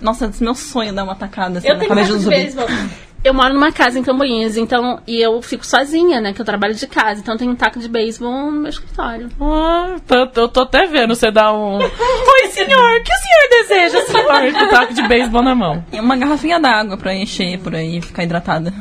Nossa, 0.00 0.26
esse 0.26 0.42
meu 0.42 0.54
sonho 0.54 0.90
é 0.90 0.92
dar 0.92 1.04
uma 1.04 1.14
tacada 1.14 1.58
assim 1.58 1.68
Eu 1.68 1.74
na 1.74 1.80
tenho 1.80 1.88
cabeça 1.90 2.08
taco 2.08 2.18
do 2.18 2.18
de 2.18 2.24
zumbi. 2.24 2.36
beisebol. 2.36 2.66
Eu 3.24 3.34
moro 3.34 3.52
numa 3.52 3.72
casa 3.72 3.98
em 3.98 4.02
Camboinhas, 4.04 4.56
então, 4.56 5.00
e 5.04 5.20
eu 5.20 5.42
fico 5.42 5.66
sozinha, 5.66 6.20
né? 6.20 6.32
Que 6.32 6.40
eu 6.40 6.44
trabalho 6.44 6.72
de 6.72 6.86
casa, 6.86 7.20
então 7.20 7.34
eu 7.34 7.38
tenho 7.38 7.50
um 7.50 7.56
taco 7.56 7.80
de 7.80 7.88
beisebol 7.88 8.52
no 8.52 8.60
meu 8.60 8.68
escritório. 8.70 9.28
Ah, 9.40 9.96
tô- 10.06 10.40
eu 10.40 10.48
tô 10.48 10.60
até 10.60 10.86
vendo 10.86 11.16
você 11.16 11.28
dar 11.28 11.52
um. 11.52 11.78
Oi, 11.82 12.46
senhor, 12.52 12.92
o 13.00 13.02
que 13.02 13.12
o 13.12 13.16
senhor 13.16 13.48
deseja, 13.50 14.00
senhor? 14.06 14.52
Com 14.52 14.64
o 14.64 14.70
taco 14.70 14.94
de 14.94 15.02
beisebol 15.08 15.42
na 15.42 15.52
mão. 15.52 15.84
E 15.92 15.98
uma 15.98 16.16
garrafinha 16.16 16.60
d'água 16.60 16.96
pra 16.96 17.12
encher 17.12 17.58
por 17.58 17.74
aí 17.74 17.98
e 17.98 18.00
ficar 18.00 18.22
hidratada. 18.22 18.72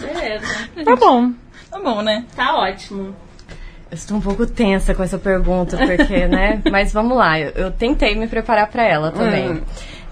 Beleza. 0.00 0.46
Tá 0.82 0.96
bom. 0.96 1.30
Tá 1.70 1.78
bom, 1.78 2.00
né? 2.00 2.24
Tá 2.34 2.56
ótimo. 2.56 3.14
Eu 3.90 3.94
estou 3.94 4.16
um 4.16 4.20
pouco 4.20 4.46
tensa 4.46 4.94
com 4.94 5.02
essa 5.02 5.18
pergunta, 5.18 5.76
porque, 5.76 6.26
né? 6.26 6.62
Mas 6.72 6.90
vamos 6.92 7.16
lá, 7.18 7.38
eu, 7.38 7.50
eu 7.50 7.70
tentei 7.70 8.14
me 8.14 8.26
preparar 8.26 8.66
pra 8.68 8.82
ela 8.82 9.10
também. 9.12 9.62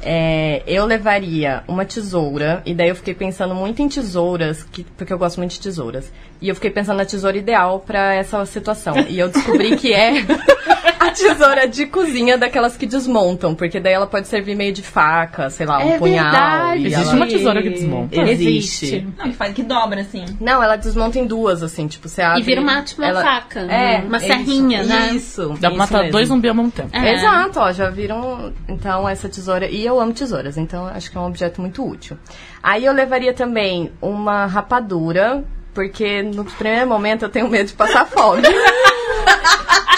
É, 0.08 0.62
eu 0.68 0.86
levaria 0.86 1.64
uma 1.66 1.84
tesoura, 1.84 2.62
e 2.64 2.72
daí 2.72 2.90
eu 2.90 2.94
fiquei 2.94 3.12
pensando 3.12 3.56
muito 3.56 3.82
em 3.82 3.88
tesouras, 3.88 4.62
que, 4.62 4.84
porque 4.96 5.12
eu 5.12 5.18
gosto 5.18 5.38
muito 5.38 5.50
de 5.50 5.60
tesouras. 5.60 6.12
E 6.40 6.48
eu 6.48 6.54
fiquei 6.54 6.70
pensando 6.70 6.98
na 6.98 7.04
tesoura 7.04 7.36
ideal 7.36 7.80
pra 7.80 8.14
essa 8.14 8.44
situação. 8.46 8.94
E 9.08 9.18
eu 9.18 9.28
descobri 9.28 9.76
que 9.76 9.92
é 9.92 10.12
a 11.00 11.10
tesoura 11.10 11.66
de 11.66 11.86
cozinha 11.86 12.36
daquelas 12.36 12.76
que 12.76 12.84
desmontam, 12.86 13.54
porque 13.54 13.80
daí 13.80 13.92
ela 13.94 14.06
pode 14.06 14.28
servir 14.28 14.54
meio 14.54 14.72
de 14.72 14.82
faca, 14.82 15.48
sei 15.50 15.64
lá, 15.66 15.78
um 15.78 15.92
É 15.92 15.98
punhal. 15.98 16.24
verdade. 16.30 16.80
e 16.82 16.86
Existe 16.86 17.04
ela- 17.04 17.14
uma 17.16 17.26
tesoura 17.26 17.62
que 17.62 17.70
desmonta? 17.70 18.20
Existe. 18.20 19.06
Não, 19.16 19.30
que 19.30 19.32
faz 19.36 19.54
que 19.54 19.62
dobra, 19.62 20.00
assim. 20.02 20.24
Não, 20.40 20.62
ela 20.62 20.76
desmonta 20.76 21.18
em 21.18 21.26
duas, 21.26 21.62
assim, 21.62 21.86
tipo, 21.86 22.08
você 22.08 22.20
abre... 22.22 22.40
E 22.40 22.42
vira 22.42 22.60
uma, 22.60 22.82
tipo, 22.82 23.00
uma 23.00 23.08
ela- 23.08 23.22
faca, 23.22 23.60
É, 23.60 23.98
uma 24.06 24.18
isso, 24.18 24.26
serrinha, 24.26 24.82
né? 24.84 25.10
Isso. 25.14 25.48
Dá 25.48 25.56
pra 25.58 25.68
isso 25.70 25.78
matar 25.78 25.98
mesmo. 25.98 26.12
dois 26.12 26.28
zumbis 26.28 26.48
ao 26.50 26.54
mesmo 26.56 26.70
tempo. 26.70 26.90
É. 26.92 27.14
Exato, 27.14 27.60
ó, 27.60 27.72
já 27.72 27.88
viram, 27.88 28.52
então, 28.68 29.08
essa 29.08 29.28
tesoura. 29.28 29.66
E 29.68 29.84
eu 29.86 29.98
amo 30.00 30.12
tesouras, 30.12 30.56
então 30.58 30.86
acho 30.86 31.10
que 31.10 31.16
é 31.16 31.20
um 31.20 31.26
objeto 31.26 31.60
muito 31.60 31.86
útil. 31.86 32.18
Aí 32.62 32.84
eu 32.84 32.92
levaria 32.92 33.32
também 33.32 33.90
uma 34.02 34.44
rapadura, 34.46 35.44
porque 35.76 36.22
no 36.22 36.42
primeiro 36.42 36.86
momento 36.86 37.26
eu 37.26 37.28
tenho 37.28 37.50
medo 37.50 37.66
de 37.66 37.74
passar 37.74 38.06
fome. 38.06 38.40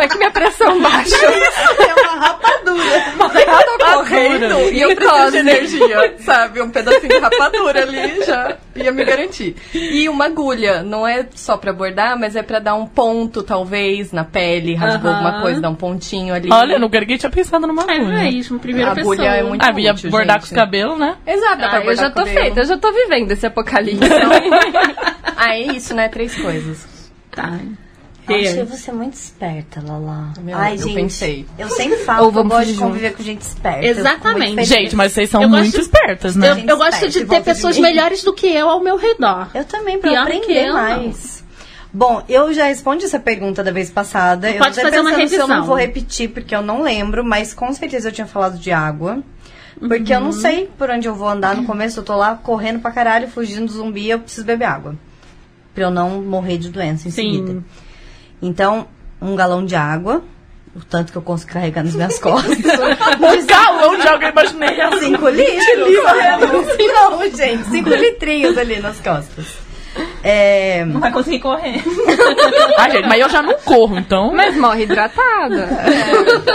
Vai 0.00 0.08
que 0.08 0.16
minha 0.16 0.30
pressão 0.30 0.80
baixa. 0.80 1.14
é 1.26 1.94
uma 2.00 2.16
rapadura. 2.26 3.04
Mas 3.18 3.34
eu 3.36 3.78
tô 3.78 3.94
correndo 3.98 4.70
e 4.72 4.80
eu 4.80 4.96
preciso 4.96 5.30
de 5.30 5.36
energia, 5.36 6.14
sabe? 6.20 6.62
Um 6.62 6.70
pedacinho 6.70 7.08
de 7.08 7.18
rapadura 7.18 7.82
ali 7.82 8.24
já 8.24 8.56
ia 8.76 8.90
me 8.92 9.04
garantir. 9.04 9.54
E 9.74 10.08
uma 10.08 10.24
agulha, 10.24 10.82
não 10.82 11.06
é 11.06 11.26
só 11.34 11.58
pra 11.58 11.70
bordar, 11.72 12.18
mas 12.18 12.34
é 12.34 12.42
pra 12.42 12.58
dar 12.60 12.74
um 12.76 12.86
ponto, 12.86 13.42
talvez, 13.42 14.10
na 14.10 14.24
pele, 14.24 14.74
rasgou 14.74 15.10
alguma 15.10 15.42
coisa, 15.42 15.60
dar 15.60 15.68
um 15.68 15.74
pontinho 15.74 16.32
ali. 16.34 16.48
Olha, 16.50 16.78
nunca 16.78 16.98
ninguém 16.98 17.18
tinha 17.18 17.30
pensado 17.30 17.66
numa 17.66 17.82
É 17.82 17.96
agulha. 17.96 18.22
mesmo, 18.22 18.58
primeira 18.58 18.88
A 18.88 18.92
agulha 18.92 19.18
pessoa. 19.18 19.36
é 19.36 19.42
muito 19.42 19.62
Ah, 19.62 19.78
ia 19.78 19.92
útil, 19.92 20.10
bordar 20.10 20.36
gente. 20.38 20.48
com 20.48 20.54
os 20.54 20.58
cabelos, 20.58 20.98
né? 20.98 21.16
Exato, 21.26 21.62
Ah, 21.62 21.82
eu 21.84 21.94
já 21.96 22.10
tô 22.10 22.24
feita, 22.24 22.60
eu 22.60 22.64
já 22.64 22.78
tô 22.78 22.90
vivendo 22.90 23.30
esse 23.32 23.44
apocalipse. 23.46 24.00
Ah, 25.42 25.54
é 25.56 25.60
isso, 25.74 25.94
né? 25.94 26.08
Três 26.08 26.34
coisas. 26.38 26.86
Tá. 27.30 27.58
Acho 28.28 28.54
que 28.54 28.62
você 28.64 28.90
é 28.90 28.94
muito 28.94 29.14
esperta, 29.14 29.82
Lala. 29.84 30.32
Meu, 30.40 30.56
Ai, 30.56 30.74
eu 30.74 30.78
gente. 30.78 30.94
pensei. 30.94 31.46
Eu 31.58 31.68
sempre 31.70 31.98
falo 31.98 32.26
Ou 32.26 32.32
que 32.32 32.38
eu 32.38 32.42
vamos 32.42 32.56
gosto 32.58 32.72
de 32.72 32.78
conviver 32.78 33.12
com 33.16 33.22
gente 33.22 33.42
esperta. 33.42 33.84
Eu 33.84 33.90
Exatamente. 33.90 34.64
Gente, 34.64 34.94
mas 34.94 35.12
vocês 35.12 35.28
são 35.30 35.42
Eu 35.42 35.48
muito 35.48 35.64
gosto- 35.66 35.80
espertas, 35.80 36.36
né? 36.36 36.50
Eu, 36.50 36.56
eu 36.68 36.76
gosto 36.76 37.08
de 37.08 37.24
ter 37.24 37.38
de 37.38 37.44
pessoas 37.44 37.76
mim. 37.76 37.82
melhores 37.82 38.22
do 38.22 38.32
que 38.32 38.46
eu 38.46 38.68
ao 38.68 38.80
meu 38.80 38.96
redor. 38.96 39.48
Eu 39.54 39.64
também, 39.64 39.98
pra 39.98 40.10
eu 40.10 40.14
Pior 40.14 40.26
que 40.26 40.32
aprender 40.36 40.64
eu, 40.68 40.74
não. 40.74 40.80
mais. 40.80 41.40
Bom, 41.92 42.22
eu 42.28 42.52
já 42.54 42.66
respondi 42.66 43.04
essa 43.04 43.18
pergunta 43.18 43.64
da 43.64 43.72
vez 43.72 43.90
passada. 43.90 44.48
eu 44.48 44.58
Pode 44.58 44.76
tô 44.76 44.82
fazer 44.82 45.00
uma 45.00 45.10
pensando 45.10 45.28
se 45.28 45.34
eu 45.34 45.40
revisão. 45.40 45.48
não 45.60 45.66
vou 45.66 45.74
repetir, 45.76 46.28
porque 46.30 46.54
eu 46.54 46.62
não 46.62 46.82
lembro, 46.82 47.24
mas 47.24 47.52
com 47.52 47.72
certeza 47.72 48.08
eu 48.08 48.12
tinha 48.12 48.26
falado 48.28 48.58
de 48.58 48.70
água. 48.70 49.22
Porque 49.80 50.14
eu 50.14 50.20
não 50.20 50.30
sei 50.30 50.68
por 50.78 50.88
onde 50.90 51.08
eu 51.08 51.14
vou 51.14 51.28
andar 51.28 51.56
no 51.56 51.64
começo. 51.64 51.98
Eu 51.98 52.04
tô 52.04 52.14
lá 52.14 52.36
correndo 52.36 52.78
pra 52.80 52.92
caralho, 52.92 53.26
fugindo 53.28 53.66
do 53.66 53.72
zumbi, 53.72 54.08
eu 54.10 54.20
preciso 54.20 54.46
beber 54.46 54.66
água. 54.66 54.94
Pra 55.74 55.84
eu 55.84 55.90
não 55.90 56.20
morrer 56.22 56.58
de 56.58 56.68
doença 56.68 57.08
em 57.08 57.10
Sim. 57.10 57.22
seguida. 57.32 57.64
Então, 58.42 58.86
um 59.20 59.34
galão 59.36 59.64
de 59.64 59.74
água. 59.76 60.22
O 60.74 60.84
tanto 60.84 61.10
que 61.10 61.18
eu 61.18 61.22
consigo 61.22 61.52
carregar 61.52 61.82
nas 61.82 61.96
minhas 61.96 62.18
costas. 62.20 62.56
Um 62.56 63.46
galão 63.46 63.96
de 63.98 64.06
água, 64.06 64.26
eu 64.26 64.30
imaginei. 64.30 65.00
Cinco 65.00 65.28
litros? 65.28 65.94
Não, 66.94 67.30
gente. 67.36 67.64
Cinco 67.70 67.88
litrinhos 67.90 68.56
ali 68.56 68.78
nas 68.78 69.00
costas. 69.00 69.58
É... 70.22 70.84
Não 70.84 71.00
vai 71.00 71.10
conseguir 71.10 71.40
correr. 71.40 71.82
Ah, 72.78 72.88
gente, 72.88 73.08
mas 73.08 73.20
eu 73.20 73.28
já 73.28 73.42
não 73.42 73.54
corro, 73.54 73.98
então. 73.98 74.32
Mas 74.32 74.56
morre 74.56 74.84
hidratada. 74.84 75.68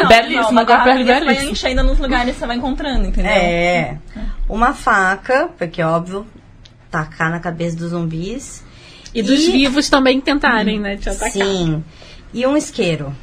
belíssimo, 0.07 0.51
uma 0.51 0.61
uma 0.61 0.65
pele 0.65 1.03
garrafinha 1.03 1.05
você 1.05 1.05
vai 1.05 1.19
belíssima. 1.19 1.51
enchendo 1.51 1.83
nos 1.83 1.99
lugares 1.99 2.33
que 2.33 2.39
você 2.39 2.47
vai 2.47 2.55
encontrando, 2.55 3.05
entendeu? 3.07 3.31
É. 3.31 3.97
Uma 4.47 4.73
faca, 4.73 5.49
porque 5.57 5.83
óbvio, 5.83 6.25
tacar 6.89 7.29
na 7.29 7.39
cabeça 7.41 7.75
dos 7.75 7.89
zumbis. 7.89 8.63
E 9.15 9.21
dos 9.23 9.39
E- 9.47 9.51
vivos 9.51 9.89
também 9.89 10.19
tentarem, 10.19 10.79
né? 10.79 10.97
Te 10.97 11.09
atacar. 11.09 11.31
Sim. 11.31 11.83
E 12.33 12.45
um 12.45 12.55
isqueiro. 12.57 13.15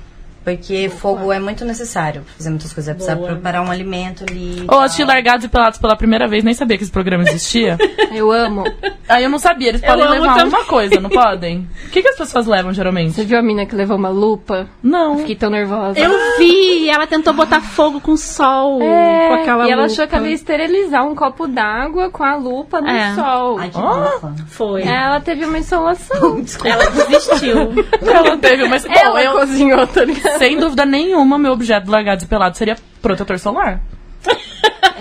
Porque 0.44 0.88
fogo 0.88 1.32
é 1.32 1.38
muito 1.38 1.64
necessário 1.64 2.22
pra 2.22 2.32
fazer 2.36 2.50
muitas 2.50 2.72
coisas. 2.72 2.90
É 2.90 2.94
precisar 2.94 3.16
Boa. 3.16 3.28
preparar 3.32 3.62
um 3.62 3.70
alimento 3.70 4.24
ali. 4.28 4.62
Ô, 4.64 4.66
tal. 4.66 4.80
assisti 4.80 5.04
Largados 5.04 5.44
e 5.44 5.48
Pelados 5.48 5.78
pela 5.78 5.96
primeira 5.96 6.26
vez, 6.28 6.42
nem 6.44 6.54
sabia 6.54 6.76
que 6.76 6.82
esse 6.82 6.92
programa 6.92 7.22
existia. 7.24 7.78
Eu 8.12 8.30
amo. 8.30 8.64
Aí 9.08 9.24
eu 9.24 9.30
não 9.30 9.38
sabia, 9.38 9.68
eles 9.70 9.82
Eu 9.82 9.88
podem 9.88 10.08
levar 10.08 10.34
também. 10.38 10.48
uma 10.54 10.64
coisa, 10.64 11.00
não 11.00 11.10
podem? 11.10 11.68
O 11.86 11.90
que, 11.92 12.00
que 12.02 12.08
as 12.08 12.16
pessoas 12.16 12.46
levam, 12.46 12.72
geralmente? 12.72 13.12
Você 13.12 13.24
viu 13.24 13.38
a 13.38 13.42
mina 13.42 13.66
que 13.66 13.74
levou 13.74 13.96
uma 13.98 14.08
lupa? 14.08 14.66
Não. 14.82 15.18
Fiquei 15.18 15.36
tão 15.36 15.50
nervosa. 15.50 15.98
Eu 15.98 16.10
vi, 16.38 16.88
ela 16.88 17.06
tentou 17.06 17.32
botar 17.34 17.60
fogo 17.60 18.00
com 18.00 18.16
sol. 18.16 18.80
É, 18.82 19.28
com 19.28 19.34
aquela 19.34 19.66
e 19.68 19.70
ela 19.70 19.82
lupa. 19.82 19.92
achou 19.92 20.06
que 20.06 20.14
ela 20.14 20.28
ia 20.28 20.34
esterilizar 20.34 21.06
um 21.06 21.14
copo 21.14 21.46
d'água 21.46 22.08
com 22.10 22.24
a 22.24 22.34
lupa 22.36 22.80
no 22.80 22.88
É. 22.88 23.14
sol. 23.14 23.58
Ai, 23.58 23.68
que 23.70 23.78
bofa. 23.78 24.34
Foi. 24.48 24.82
Ela 24.82 25.20
teve 25.20 25.44
uma 25.44 25.58
insolação. 25.58 26.42
Ela 26.64 26.90
desistiu. 26.90 27.56
Ela 28.00 28.36
teve, 28.38 28.66
mas 28.68 28.84
bom, 28.84 28.92
ela 28.94 29.22
eu, 29.22 29.32
cozinhou, 29.32 29.86
tá 29.86 30.04
ligado? 30.04 30.31
Sem 30.38 30.58
dúvida 30.58 30.84
nenhuma, 30.84 31.38
meu 31.38 31.52
objeto 31.52 31.86
do 31.86 31.92
Largados 31.92 32.24
e 32.24 32.28
Pelados 32.28 32.58
seria 32.58 32.76
protetor 33.00 33.38
solar. 33.38 33.80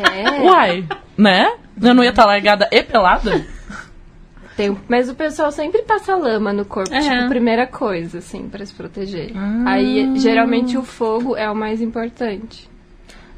É. 0.04 0.42
Uai, 0.42 0.84
né? 1.18 1.52
Eu 1.82 1.94
não 1.94 2.04
ia 2.04 2.10
estar 2.10 2.26
largada 2.26 2.68
e 2.72 2.82
pelada? 2.84 3.46
Tem- 4.58 4.78
mas 4.88 5.10
o 5.10 5.16
pessoal 5.16 5.52
sempre 5.52 5.82
passa 5.84 6.16
lama 6.16 6.52
no 6.52 6.66
corpo, 6.66 6.94
É. 6.94 7.00
tipo, 7.00 7.30
primeira 7.30 7.66
coisa, 7.66 8.18
assim, 8.20 8.48
pra 8.50 8.66
se 8.66 8.74
proteger. 8.74 9.32
Aí, 9.66 10.12
geralmente, 10.20 10.78
o 10.78 10.84
fogo 10.84 11.36
é 11.38 11.50
o 11.50 11.56
mais 11.56 11.82
importante. 11.82 12.70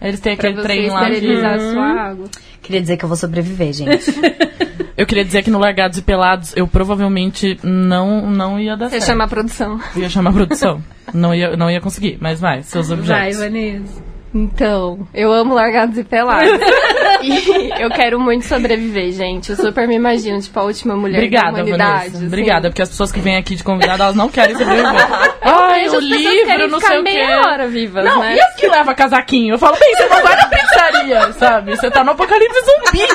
Eles 0.02 0.20
têm 0.20 0.36
Pra 0.36 0.49
aquele 0.49 0.61
trem 0.64 0.90
lá 0.90 1.06
de... 1.06 1.14
esterilizar 1.14 1.53
a 1.53 1.60
sua 1.60 1.86
água. 2.02 2.26
Queria 2.61 2.82
dizer 2.82 2.98
que 2.98 3.06
eu 3.06 3.07
vou 3.07 3.15
sobreviver, 3.18 3.72
gente. 3.72 4.11
Eu 4.98 5.06
queria 5.07 5.26
dizer 5.26 5.41
que 5.44 5.49
no 5.49 5.60
Largados 5.60 5.98
e 5.98 6.02
Pelados 6.02 6.53
eu 6.56 6.68
provavelmente 6.68 7.57
não, 7.64 8.30
não 8.30 8.60
ia 8.60 8.76
dar 8.78 8.86
Você 8.90 8.98
certo. 8.99 9.06
chama 9.07 9.24
a 9.24 9.28
produção. 9.28 9.80
Ia 9.95 10.10
chamar 10.10 10.30
a 10.30 10.34
produção. 10.34 10.84
não, 11.14 11.34
ia, 11.34 11.56
não 11.57 11.70
ia 11.70 11.82
conseguir, 11.82 12.18
mas 12.22 12.40
vai, 12.40 12.61
seus 12.64 12.90
Vai, 12.90 12.98
objetos. 12.99 13.38
Vanessa. 13.40 14.14
Então, 14.36 15.07
eu 15.14 15.32
amo 15.32 15.53
largados 15.53 15.95
e 15.95 16.03
pelados. 16.03 16.49
e 17.22 17.70
eu 17.84 17.88
quero 17.91 18.20
muito 18.20 18.45
sobreviver, 18.45 19.11
gente. 19.11 19.52
Eu 19.52 19.56
super 19.56 19.88
me 19.88 19.94
imagino, 19.95 20.40
tipo, 20.41 20.60
a 20.60 20.64
última 20.64 20.95
mulher 20.95 21.18
Obrigada, 21.18 21.52
da 21.52 21.64
humanidade. 21.64 21.94
Vanessa. 21.94 22.18
assim. 22.18 22.26
Obrigada, 22.26 22.70
porque 22.70 22.82
as 22.82 22.90
pessoas 22.90 23.11
que 23.11 23.20
vêm 23.20 23.38
aqui 23.38 23.53
de 23.56 23.64
convidada, 23.64 24.06
elas 24.06 24.15
não 24.15 24.30
querem 24.30 24.56
sobreviver. 24.57 24.91
Ai, 25.44 25.88
o 25.88 25.99
livro, 25.99 26.68
não 26.68 26.80
sei 26.80 26.98
o 26.99 27.03
quê. 27.03 27.14
meia 27.14 27.41
hora 27.41 27.68
vivas, 27.68 28.06
Não, 28.06 28.22
né? 28.22 28.36
e 28.36 28.41
as 28.41 28.56
que 28.56 28.68
leva 28.68 28.95
casaquinho? 28.95 29.53
Eu 29.53 29.60
falo, 29.60 29.78
bem, 29.80 29.95
você 29.95 30.07
não 30.07 30.24
vai 30.24 30.36
na 30.36 30.45
pizzaria, 30.48 31.34
sabe? 31.34 31.76
Você 31.76 31.91
tá 31.91 32.03
no 32.03 32.11
apocalipse 32.11 32.60
zumbi. 32.65 33.06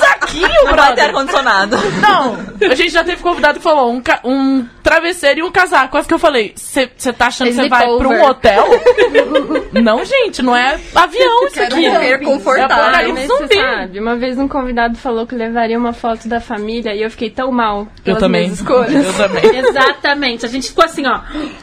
Casaquinho, 0.00 0.48
Não 0.48 0.64
vai 0.64 0.64
ter 0.64 0.72
brother. 0.72 1.04
ar-condicionado. 1.06 1.76
Não, 2.00 2.36
a 2.70 2.74
gente 2.74 2.90
já 2.90 3.04
teve 3.04 3.22
convidado 3.22 3.58
que 3.58 3.62
falou 3.64 3.90
um, 3.92 4.00
ca- 4.00 4.20
um 4.24 4.66
travesseiro 4.82 5.40
e 5.40 5.42
um 5.42 5.50
casaco. 5.50 5.90
Quase 5.90 6.08
que 6.08 6.14
eu 6.14 6.18
falei, 6.18 6.52
você 6.56 6.86
tá 7.12 7.26
achando 7.26 7.48
que 7.48 7.54
você 7.54 7.68
vai 7.68 7.80
pra 7.80 7.90
um 7.90 7.96
Sleepover. 7.98 8.24
hotel? 8.30 8.64
não, 9.82 10.04
gente, 10.04 10.42
não 10.42 10.56
é 10.56 10.78
avião 10.94 11.46
isso 11.46 11.54
Quero 11.54 11.74
aqui. 11.74 11.88
morrer 11.90 12.18
confortável. 12.18 12.76
Ah, 12.76 12.80
apocalipse 12.88 13.12
mas 13.14 13.26
você 13.28 13.36
zumbi. 13.42 13.54
sabe, 13.54 14.00
uma 14.00 14.16
vez 14.16 14.38
um 14.38 14.48
convidado 14.48 14.96
falou 14.96 15.26
que 15.26 15.34
levaria 15.34 15.78
uma 15.78 15.92
foto 15.92 16.28
da 16.28 16.40
família 16.40 16.94
e 16.94 17.02
eu 17.02 17.10
fiquei 17.10 17.30
tão 17.30 17.50
mal 17.52 17.80
Eu 17.98 18.02
pelas 18.04 18.20
também. 18.20 18.42
minhas 18.42 18.60
escolhas. 18.60 18.92
Eu 19.04 19.12
também. 19.14 19.44
Exatamente. 19.56 20.46
A 20.46 20.48
gente 20.48 20.68
ficou 20.68 20.84
assim, 20.84 21.06
ó. 21.06 21.20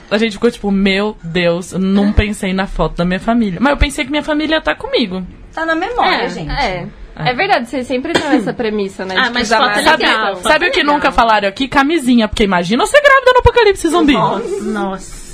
A 0.10 0.18
gente 0.18 0.34
ficou 0.34 0.50
tipo, 0.52 0.72
meu 0.72 1.18
Deus, 1.24 1.74
eu 1.74 1.80
não 1.80 2.12
pensei 2.14 2.54
na 2.54 2.68
foto 2.68 2.96
da 2.98 3.06
minha 3.06 3.20
família. 3.20 3.60
Mas 3.62 3.72
eu 3.72 3.78
pensei 3.78 4.06
que 4.06 4.12
minha 4.12 4.24
família 4.24 4.62
tá 4.62 4.76
comigo. 4.76 5.26
Tá 5.54 5.66
na 5.66 5.76
memória, 5.76 6.24
É, 6.26 6.30
gente. 6.30 6.52
É. 6.52 6.86
É 7.26 7.34
verdade, 7.34 7.68
vocês 7.70 7.88
sempre 7.88 8.14
têm 8.14 8.24
essa 8.38 8.54
premissa, 8.54 9.06
né? 9.06 9.16
Ah, 9.18 9.30
mas 9.34 9.50
foto 9.50 9.70
é 9.80 9.82
legal. 9.82 10.36
Sabe, 10.38 10.44
sabe 10.44 10.68
o 10.68 10.72
que 10.72 10.84
nunca 10.84 11.12
falaram 11.12 11.48
aqui? 11.48 11.68
Camisinha, 11.68 12.28
porque 12.28 12.44
imagina 12.44 12.86
você 12.86 13.00
grávida 13.02 13.32
no 13.34 13.40
apocalipse 13.40 13.88
zumbi. 13.90 14.14
Nossa. 14.14 15.28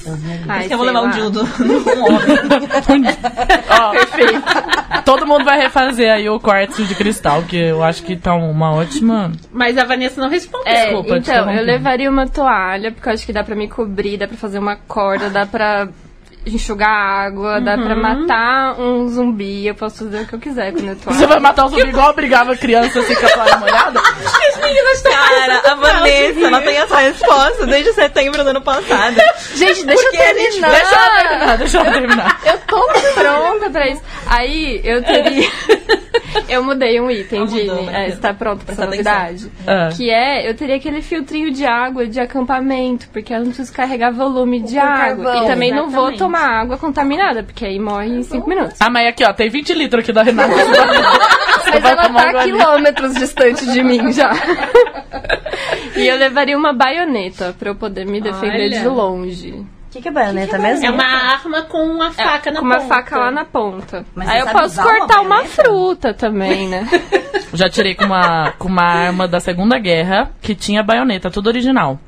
Ai, 0.50 0.60
Acho 0.60 0.68
que 0.68 0.74
eu 0.74 0.78
vou 0.78 0.86
levar 0.86 1.02
um 1.02 1.06
lá. 1.06 1.12
dildo. 1.12 1.42
Um 1.64 2.04
homem. 2.92 3.06
Ó, 3.70 5.02
Todo 5.06 5.26
mundo 5.26 5.46
vai 5.46 5.58
refazer 5.60 6.12
aí 6.12 6.30
o 6.30 6.40
quartzo 6.40 6.84
de 6.86 6.94
cristal, 6.96 7.44
que 7.44 7.58
eu 7.58 7.84
acho 7.84 8.04
que 8.04 8.16
tá 8.16 8.34
uma 8.36 8.74
ótima. 8.74 9.32
Mas 9.52 9.78
a 9.78 9.86
Vanessa 9.86 10.20
não 10.22 10.30
respondeu. 10.30 10.68
É, 10.72 10.86
Desculpa, 10.86 11.18
então, 11.18 11.50
eu 11.52 11.64
levaria 11.64 12.10
uma 12.10 12.28
toalha, 12.28 12.92
porque 12.92 13.08
eu 13.08 13.14
acho 13.14 13.26
que 13.26 13.34
dá 13.34 13.44
pra 13.44 13.56
me 13.56 13.68
cobrir, 13.70 14.18
dá 14.18 14.28
pra 14.28 14.38
fazer 14.38 14.60
uma 14.60 14.76
corda, 14.76 15.30
dá 15.30 15.46
pra 15.46 15.88
enxugar 16.46 16.90
água, 16.90 17.60
dá 17.62 17.78
pra 17.78 17.96
matar 17.96 18.80
um 18.80 19.08
zumbi. 19.08 19.66
Eu 19.68 19.76
posso 19.76 20.04
fazer 20.06 20.22
o 20.22 20.28
que 20.28 20.34
eu 20.36 20.40
quiser 20.40 20.72
com 20.72 20.80
a 20.80 20.82
minha 20.82 20.96
toalha. 20.96 21.18
Você 21.20 21.28
vai 21.28 21.40
matar 21.40 21.66
o 21.66 21.70
zumbi 21.70 21.88
igual 21.88 22.10
obrigava 22.12 22.54
a 22.54 22.58
criança 22.58 23.00
assim 23.00 23.16
com 23.16 23.26
a 23.26 23.30
toalha 23.30 23.58
molhada? 23.58 24.02
Cara, 25.04 25.62
a 25.72 25.76
Vanessa, 25.76 26.40
ela 26.48 26.62
tem 26.62 26.78
essa 26.78 26.98
resposta 26.98 27.66
desde 27.68 27.94
setembro 27.94 28.44
do 28.44 28.50
ano 28.50 28.62
passado. 28.62 29.16
Gente, 29.56 29.86
deixa 29.86 30.04
Porque 30.04 30.18
eu 30.18 30.22
a 30.22 30.26
gente- 30.34 30.36
terminar. 30.62 30.70
Deixa 30.72 30.96
ela 30.96 31.20
terminar, 31.30 31.58
deixa 31.58 31.78
ela 31.80 31.92
terminar. 31.92 32.40
Eu 32.46 32.58
tô 32.68 32.88
pronta 33.14 33.70
pra 33.70 33.88
isso. 33.90 34.02
Aí, 34.28 34.82
eu 34.84 35.04
teria... 35.04 35.50
eu 36.50 36.64
mudei 36.64 37.00
um 37.00 37.10
item, 37.10 37.44
Ah, 37.44 37.46
Dini. 37.46 37.90
É, 37.90 38.10
você 38.12 38.18
tá 38.18 38.34
pronto 38.34 38.64
pra 38.66 38.74
essa 38.74 38.86
novidade? 38.86 39.52
Ah. 39.68 39.90
Que 39.96 40.10
é, 40.10 40.50
eu 40.50 40.54
teria 40.56 40.76
aquele 40.76 41.02
filtrinho 41.02 41.52
de 41.52 41.66
água 41.66 42.06
de 42.08 42.20
acampamento, 42.20 43.08
porque 43.12 43.34
eu 43.34 43.40
não 43.40 43.48
preciso 43.48 43.74
carregar 43.74 44.12
volume 44.12 44.62
de 44.62 44.78
água. 44.78 45.26
carvão. 45.26 45.44
E 45.44 45.48
também 45.48 45.72
não 45.72 45.90
vou 45.90 46.10
Exatamente. 46.10 46.20
tomar 46.20 46.62
água 46.62 46.78
contaminada, 46.78 47.44
porque 47.44 47.66
aí 47.66 47.80
morre 47.80 48.08
em 48.10 48.24
5 48.24 48.48
minutos. 48.50 48.78
Ah, 48.80 48.90
mas 48.90 49.08
aqui, 49.08 49.24
ó, 49.24 49.34
tem 49.34 49.50
20 49.50 49.74
litros 49.74 50.04
aqui 50.04 50.12
da 50.14 50.24
Renata. 50.24 50.54
Mas 51.74 51.84
ela 51.86 52.10
tá 52.10 52.44
quilômetros 52.44 53.14
distante 53.16 53.66
de 53.72 53.82
mim 53.84 54.12
já. 54.14 54.32
e 55.96 56.08
eu 56.08 56.18
levaria 56.18 56.58
uma 56.58 56.74
baioneta 56.74 57.56
pra 57.58 57.70
eu 57.70 57.76
poder 57.76 58.06
me 58.06 58.22
defender 58.22 58.70
Olha. 58.70 58.80
de 58.80 58.88
longe. 58.88 59.66
Que, 59.94 60.02
que 60.02 60.08
é 60.08 60.12
baioneta 60.12 60.58
mesmo? 60.58 60.86
É 60.86 60.90
uma 60.90 61.04
arma 61.06 61.62
com 61.64 61.78
uma 61.86 62.12
faca 62.12 62.52
na 62.52 62.60
com 62.60 62.66
uma 62.66 62.78
ponta. 62.78 62.88
faca 62.88 63.18
lá 63.18 63.32
na 63.32 63.46
ponta. 63.46 64.06
Mas 64.16 64.28
Aí 64.28 64.40
eu 64.40 64.48
posso 64.48 64.82
uma 64.82 64.90
cortar 64.90 65.22
uma, 65.22 65.30
baioneta? 65.30 65.64
fruta 65.64 66.14
também, 66.14 66.68
né? 66.68 66.88
Já 67.54 67.70
tirei 67.70 67.94
com 67.94 68.06
uma, 68.06 68.52
com 68.54 68.68
uma 68.68 68.84
arma 68.84 69.28
da 69.28 69.40
Segunda 69.40 69.78
Guerra 69.78 70.32
que 70.42 70.56
tinha 70.56 70.82
baioneta, 70.82 71.30
tudo 71.30 71.48
original. 71.48 72.00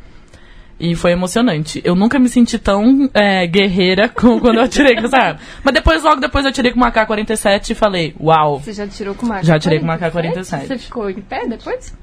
E 0.79 0.93
foi 0.95 1.11
emocionante. 1.11 1.81
Eu 1.85 1.95
nunca 1.95 2.19
me 2.19 2.27
senti 2.27 2.59
tão 2.59 3.09
é, 3.13 3.47
guerreira 3.47 4.09
como 4.13 4.41
quando 4.41 4.57
eu 4.57 4.63
atirei 4.63 4.95
com 4.95 5.05
essa 5.05 5.17
arma. 5.17 5.39
Mas 5.63 5.73
depois, 5.73 6.03
logo 6.03 6.19
depois, 6.19 6.43
eu 6.43 6.51
tirei 6.51 6.71
com 6.71 6.77
uma 6.77 6.91
K-47 6.91 7.69
e 7.69 7.75
falei, 7.75 8.15
uau. 8.19 8.59
Você 8.59 8.73
já 8.73 8.87
tirou 8.87 9.15
com 9.15 9.25
uma 9.25 9.41
Já 9.41 9.57
tirei 9.59 9.79
com 9.79 9.85
uma 9.85 9.97
K-47. 9.97 10.67
Você 10.67 10.77
ficou 10.77 11.09
em 11.09 11.21
pé 11.21 11.47
depois? 11.47 11.95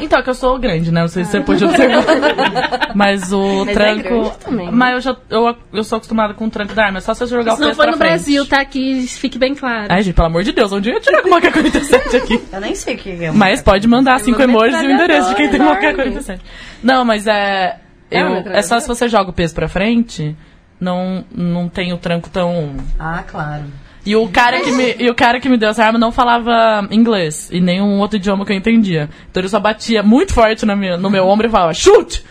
Então, 0.00 0.18
é 0.18 0.22
que 0.22 0.30
eu 0.30 0.34
sou 0.34 0.58
grande, 0.58 0.90
né? 0.90 1.02
Não 1.02 1.08
sei 1.08 1.24
se 1.24 1.30
você 1.32 1.40
pôde 1.40 1.64
observar. 1.64 2.02
Mas 2.94 3.32
o 3.32 3.64
Mas 3.64 3.68
é 3.68 3.72
tranco. 3.74 4.02
grande 4.02 4.38
também, 4.38 4.66
né? 4.66 4.72
Mas 4.72 4.94
eu 4.94 5.00
já 5.00 5.16
eu, 5.30 5.56
eu 5.72 5.84
sou 5.84 5.96
acostumada 5.96 6.34
com 6.34 6.46
o 6.46 6.50
tranco 6.50 6.74
da 6.74 6.86
arma. 6.86 6.98
É 6.98 7.00
só 7.00 7.14
você 7.14 7.26
jogar 7.26 7.52
Se 7.52 7.58
o 7.58 7.60
não 7.60 7.68
peso 7.68 7.76
for 7.80 7.86
no 7.90 7.96
frente. 7.96 8.08
Brasil, 8.08 8.46
tá 8.46 8.60
aqui, 8.60 9.06
fique 9.06 9.38
bem 9.38 9.54
claro. 9.54 9.86
Ai, 9.90 10.02
gente, 10.02 10.14
pelo 10.14 10.26
amor 10.28 10.42
de 10.44 10.52
Deus, 10.52 10.72
onde 10.72 10.88
eu 10.88 10.94
ia 10.94 11.00
tirar 11.00 11.22
com 11.22 11.28
uma 11.28 11.40
K-47 11.40 12.16
aqui? 12.16 12.42
Eu 12.52 12.60
nem 12.60 12.74
sei 12.74 12.94
o 12.94 12.98
que 12.98 13.24
é. 13.24 13.30
Mas 13.30 13.60
pode 13.62 13.86
mandar 13.86 14.18
cinco 14.20 14.40
emojis 14.42 14.80
e 14.82 14.86
o 14.86 14.90
endereço 14.90 15.28
de 15.30 15.34
quem 15.36 15.48
tem 15.50 15.60
uma 15.60 15.74
metralhadora 15.74 16.10
K-47. 16.10 16.40
Não, 16.82 17.04
mas 17.04 17.26
é. 17.26 17.78
É 18.10 18.22
eu- 18.22 18.36
é, 18.52 18.62
só 18.62 18.78
se 18.80 18.88
você 18.88 19.08
joga 19.08 19.30
o 19.30 19.32
peso 19.32 19.54
pra 19.54 19.68
frente, 19.68 20.36
não, 20.80 21.24
não 21.34 21.68
tem 21.68 21.92
o 21.92 21.98
tranco 21.98 22.28
tão. 22.30 22.76
Ah, 22.98 23.22
claro. 23.26 23.64
E 24.04 24.16
o, 24.16 24.28
cara 24.28 24.60
que 24.60 24.72
me, 24.72 24.96
e 24.98 25.08
o 25.08 25.14
cara 25.14 25.38
que 25.38 25.48
me 25.48 25.56
deu 25.56 25.70
essa 25.70 25.84
arma 25.84 25.98
não 25.98 26.10
falava 26.10 26.88
inglês 26.90 27.48
e 27.52 27.60
nenhum 27.60 28.00
outro 28.00 28.16
idioma 28.16 28.44
que 28.44 28.52
eu 28.52 28.56
entendia. 28.56 29.08
Então 29.30 29.40
ele 29.40 29.48
só 29.48 29.60
batia 29.60 30.02
muito 30.02 30.34
forte 30.34 30.66
na 30.66 30.74
minha, 30.74 30.96
no 30.96 31.08
meu 31.08 31.26
ombro 31.26 31.46
e 31.46 31.50
falava, 31.50 31.72
chute! 31.72 32.24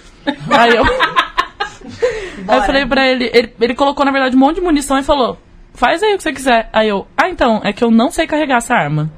Aí 0.49 0.76
eu. 0.76 0.84
Aí 2.48 2.57
eu 2.57 2.64
falei 2.64 2.85
pra 2.85 3.07
ele, 3.07 3.30
ele, 3.34 3.53
ele 3.60 3.76
colocou 3.76 4.03
na 4.03 4.11
verdade 4.11 4.35
um 4.35 4.39
monte 4.39 4.56
de 4.56 4.61
munição 4.61 4.98
e 4.98 5.03
falou, 5.03 5.38
faz 5.73 6.02
aí 6.03 6.14
o 6.14 6.18
que 6.18 6.23
você 6.23 6.34
quiser. 6.34 6.69
Aí 6.73 6.89
eu, 6.89 7.07
ah 7.15 7.30
então, 7.30 7.61
é 7.64 7.72
que 7.72 7.84
eu 7.84 7.91
não 7.91 8.11
sei 8.11 8.27
carregar 8.27 8.57
essa 8.57 8.76
arma. 8.76 9.11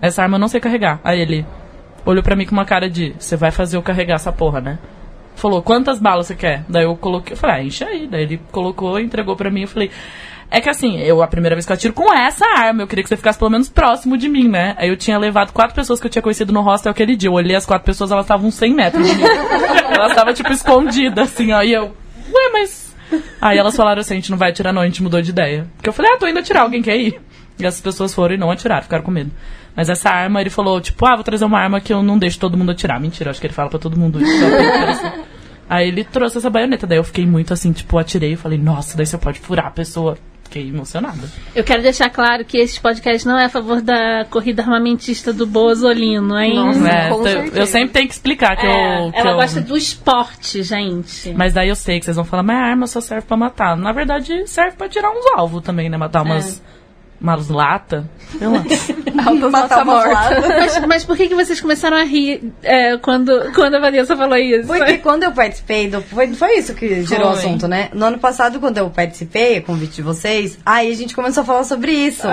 Essa 0.00 0.22
arma 0.22 0.36
eu 0.36 0.40
não 0.40 0.48
sei 0.48 0.60
carregar. 0.60 1.00
Aí 1.02 1.20
ele 1.20 1.46
olhou 2.04 2.22
pra 2.22 2.36
mim 2.36 2.46
com 2.46 2.52
uma 2.52 2.64
cara 2.64 2.88
de, 2.88 3.14
você 3.18 3.36
vai 3.36 3.50
fazer 3.50 3.76
eu 3.76 3.82
carregar 3.82 4.14
essa 4.14 4.32
porra, 4.32 4.60
né? 4.60 4.78
Falou, 5.34 5.62
quantas 5.62 5.98
balas 5.98 6.26
você 6.26 6.34
quer? 6.34 6.64
Daí 6.68 6.84
eu 6.84 6.96
coloquei, 6.96 7.32
eu 7.32 7.36
falei, 7.36 7.56
ah, 7.56 7.64
enche 7.64 7.84
aí. 7.84 8.06
Daí 8.06 8.22
ele 8.22 8.40
colocou, 8.50 8.98
entregou 8.98 9.36
pra 9.36 9.50
mim, 9.50 9.62
eu 9.62 9.68
falei, 9.68 9.90
é 10.50 10.60
que 10.60 10.68
assim, 10.68 10.98
eu 10.98 11.22
a 11.22 11.26
primeira 11.26 11.54
vez 11.54 11.66
que 11.66 11.72
eu 11.72 11.74
atiro 11.74 11.92
com 11.92 12.12
essa 12.12 12.44
arma, 12.56 12.82
eu 12.82 12.86
queria 12.86 13.02
que 13.02 13.08
você 13.08 13.16
ficasse 13.16 13.38
pelo 13.38 13.50
menos 13.50 13.68
próximo 13.68 14.16
de 14.16 14.28
mim, 14.28 14.48
né? 14.48 14.74
Aí 14.78 14.88
eu 14.88 14.96
tinha 14.96 15.18
levado 15.18 15.52
quatro 15.52 15.74
pessoas 15.74 16.00
que 16.00 16.06
eu 16.06 16.10
tinha 16.10 16.22
conhecido 16.22 16.52
no 16.52 16.62
hostel 16.62 16.90
aquele 16.90 17.14
dia. 17.14 17.28
Eu 17.28 17.34
olhei 17.34 17.54
as 17.54 17.66
quatro 17.66 17.84
pessoas, 17.84 18.10
elas 18.10 18.24
estavam 18.24 18.48
uns 18.48 18.54
100 18.54 18.74
metros 18.74 19.06
de 19.06 19.14
mim. 19.14 19.22
elas 19.92 20.10
estavam, 20.10 20.32
tipo, 20.32 20.50
escondidas, 20.50 21.30
assim, 21.30 21.52
ó. 21.52 21.62
E 21.62 21.72
eu, 21.72 21.84
ué, 21.84 22.50
mas. 22.52 22.96
Aí 23.40 23.58
elas 23.58 23.76
falaram 23.76 24.00
assim: 24.00 24.14
a 24.14 24.16
gente 24.16 24.30
não 24.30 24.38
vai 24.38 24.50
atirar, 24.50 24.72
não, 24.72 24.82
a 24.82 24.86
gente 24.86 25.02
mudou 25.02 25.20
de 25.20 25.30
ideia. 25.30 25.66
Porque 25.76 25.88
eu 25.88 25.92
falei, 25.92 26.12
ah, 26.12 26.18
tô 26.18 26.26
indo 26.26 26.38
atirar, 26.38 26.62
alguém 26.62 26.82
quer 26.82 26.96
ir? 26.96 27.20
E 27.58 27.66
essas 27.66 27.80
pessoas 27.80 28.14
foram 28.14 28.34
e 28.34 28.38
não 28.38 28.50
atiraram, 28.50 28.82
ficaram 28.82 29.02
com 29.02 29.10
medo. 29.10 29.30
Mas 29.76 29.88
essa 29.88 30.10
arma, 30.10 30.40
ele 30.40 30.50
falou, 30.50 30.80
tipo, 30.80 31.04
ah, 31.06 31.14
vou 31.14 31.24
trazer 31.24 31.44
uma 31.44 31.58
arma 31.58 31.80
que 31.80 31.92
eu 31.92 32.02
não 32.02 32.18
deixo 32.18 32.38
todo 32.38 32.56
mundo 32.56 32.70
atirar. 32.72 33.00
Mentira, 33.00 33.30
acho 33.30 33.40
que 33.40 33.46
ele 33.46 33.54
fala 33.54 33.68
pra 33.68 33.78
todo 33.78 33.98
mundo 33.98 34.20
isso. 34.20 34.44
parecer. 34.80 35.24
Aí 35.68 35.88
ele 35.88 36.02
trouxe 36.02 36.38
essa 36.38 36.48
baioneta, 36.48 36.86
daí 36.86 36.98
eu 36.98 37.04
fiquei 37.04 37.26
muito 37.26 37.52
assim, 37.52 37.72
tipo, 37.72 37.98
atirei 37.98 38.32
e 38.32 38.36
falei, 38.36 38.58
nossa, 38.58 38.96
daí 38.96 39.04
você 39.04 39.18
pode 39.18 39.38
furar 39.38 39.66
a 39.66 39.70
pessoa. 39.70 40.16
Fiquei 40.48 40.66
emocionada. 40.70 41.18
Eu 41.54 41.62
quero 41.62 41.82
deixar 41.82 42.08
claro 42.08 42.42
que 42.42 42.56
esse 42.56 42.80
podcast 42.80 43.28
não 43.28 43.38
é 43.38 43.44
a 43.44 43.48
favor 43.50 43.82
da 43.82 44.24
corrida 44.30 44.62
armamentista 44.62 45.30
do 45.30 45.46
Bozolino, 45.46 46.38
hein? 46.38 46.54
Nossa. 46.54 46.88
É, 46.88 47.10
eu 47.60 47.66
sempre 47.66 47.90
tenho 47.90 48.08
que 48.08 48.14
explicar 48.14 48.56
que 48.56 48.64
É, 48.66 49.06
eu. 49.06 49.12
que 49.12 49.18
ela 49.18 49.32
eu- 49.32 49.36
gosta 49.36 49.60
do 49.60 49.76
esporte, 49.76 50.62
gente. 50.62 51.34
Mas 51.34 51.52
daí 51.52 51.68
eu 51.68 51.76
sei 51.76 51.98
que 51.98 52.06
vocês 52.06 52.16
vão 52.16 52.24
falar, 52.24 52.42
mas 52.42 52.56
a 52.56 52.60
arma 52.60 52.86
só 52.86 52.98
serve 53.00 53.26
pra 53.26 53.36
matar. 53.36 53.76
Na 53.76 53.92
verdade, 53.92 54.46
serve 54.46 54.74
pra 54.76 54.88
tirar 54.88 55.10
uns 55.10 55.26
alvos 55.36 55.62
também, 55.62 55.90
né? 55.90 55.98
Matar 55.98 56.22
umas. 56.22 56.62
Umas 57.20 57.48
latas. 57.48 58.04
Sei 58.38 58.46
lá. 58.46 58.62
Matar 59.50 59.82
uma 59.82 59.94
morta. 59.94 60.10
lata. 60.12 60.48
Mas, 60.48 60.86
mas 60.86 61.04
por 61.04 61.16
que, 61.16 61.28
que 61.28 61.34
vocês 61.34 61.60
começaram 61.60 61.96
a 61.96 62.04
rir 62.04 62.52
é, 62.62 62.96
quando, 62.98 63.52
quando 63.54 63.74
a 63.74 63.80
Vanessa 63.80 64.16
falou 64.16 64.36
isso? 64.36 64.68
Porque 64.68 64.98
quando 64.98 65.24
eu 65.24 65.32
participei 65.32 65.88
do. 65.88 66.00
Foi, 66.02 66.28
foi 66.34 66.58
isso 66.58 66.74
que 66.74 67.02
gerou 67.02 67.28
o 67.28 67.30
assunto, 67.30 67.66
né? 67.66 67.88
No 67.92 68.06
ano 68.06 68.18
passado, 68.18 68.60
quando 68.60 68.78
eu 68.78 68.88
participei, 68.90 69.56
a 69.56 69.62
convite 69.62 69.96
de 69.96 70.02
vocês, 70.02 70.58
aí 70.64 70.92
a 70.92 70.96
gente 70.96 71.14
começou 71.14 71.42
a 71.42 71.46
falar 71.46 71.64
sobre 71.64 71.90
isso. 71.92 72.26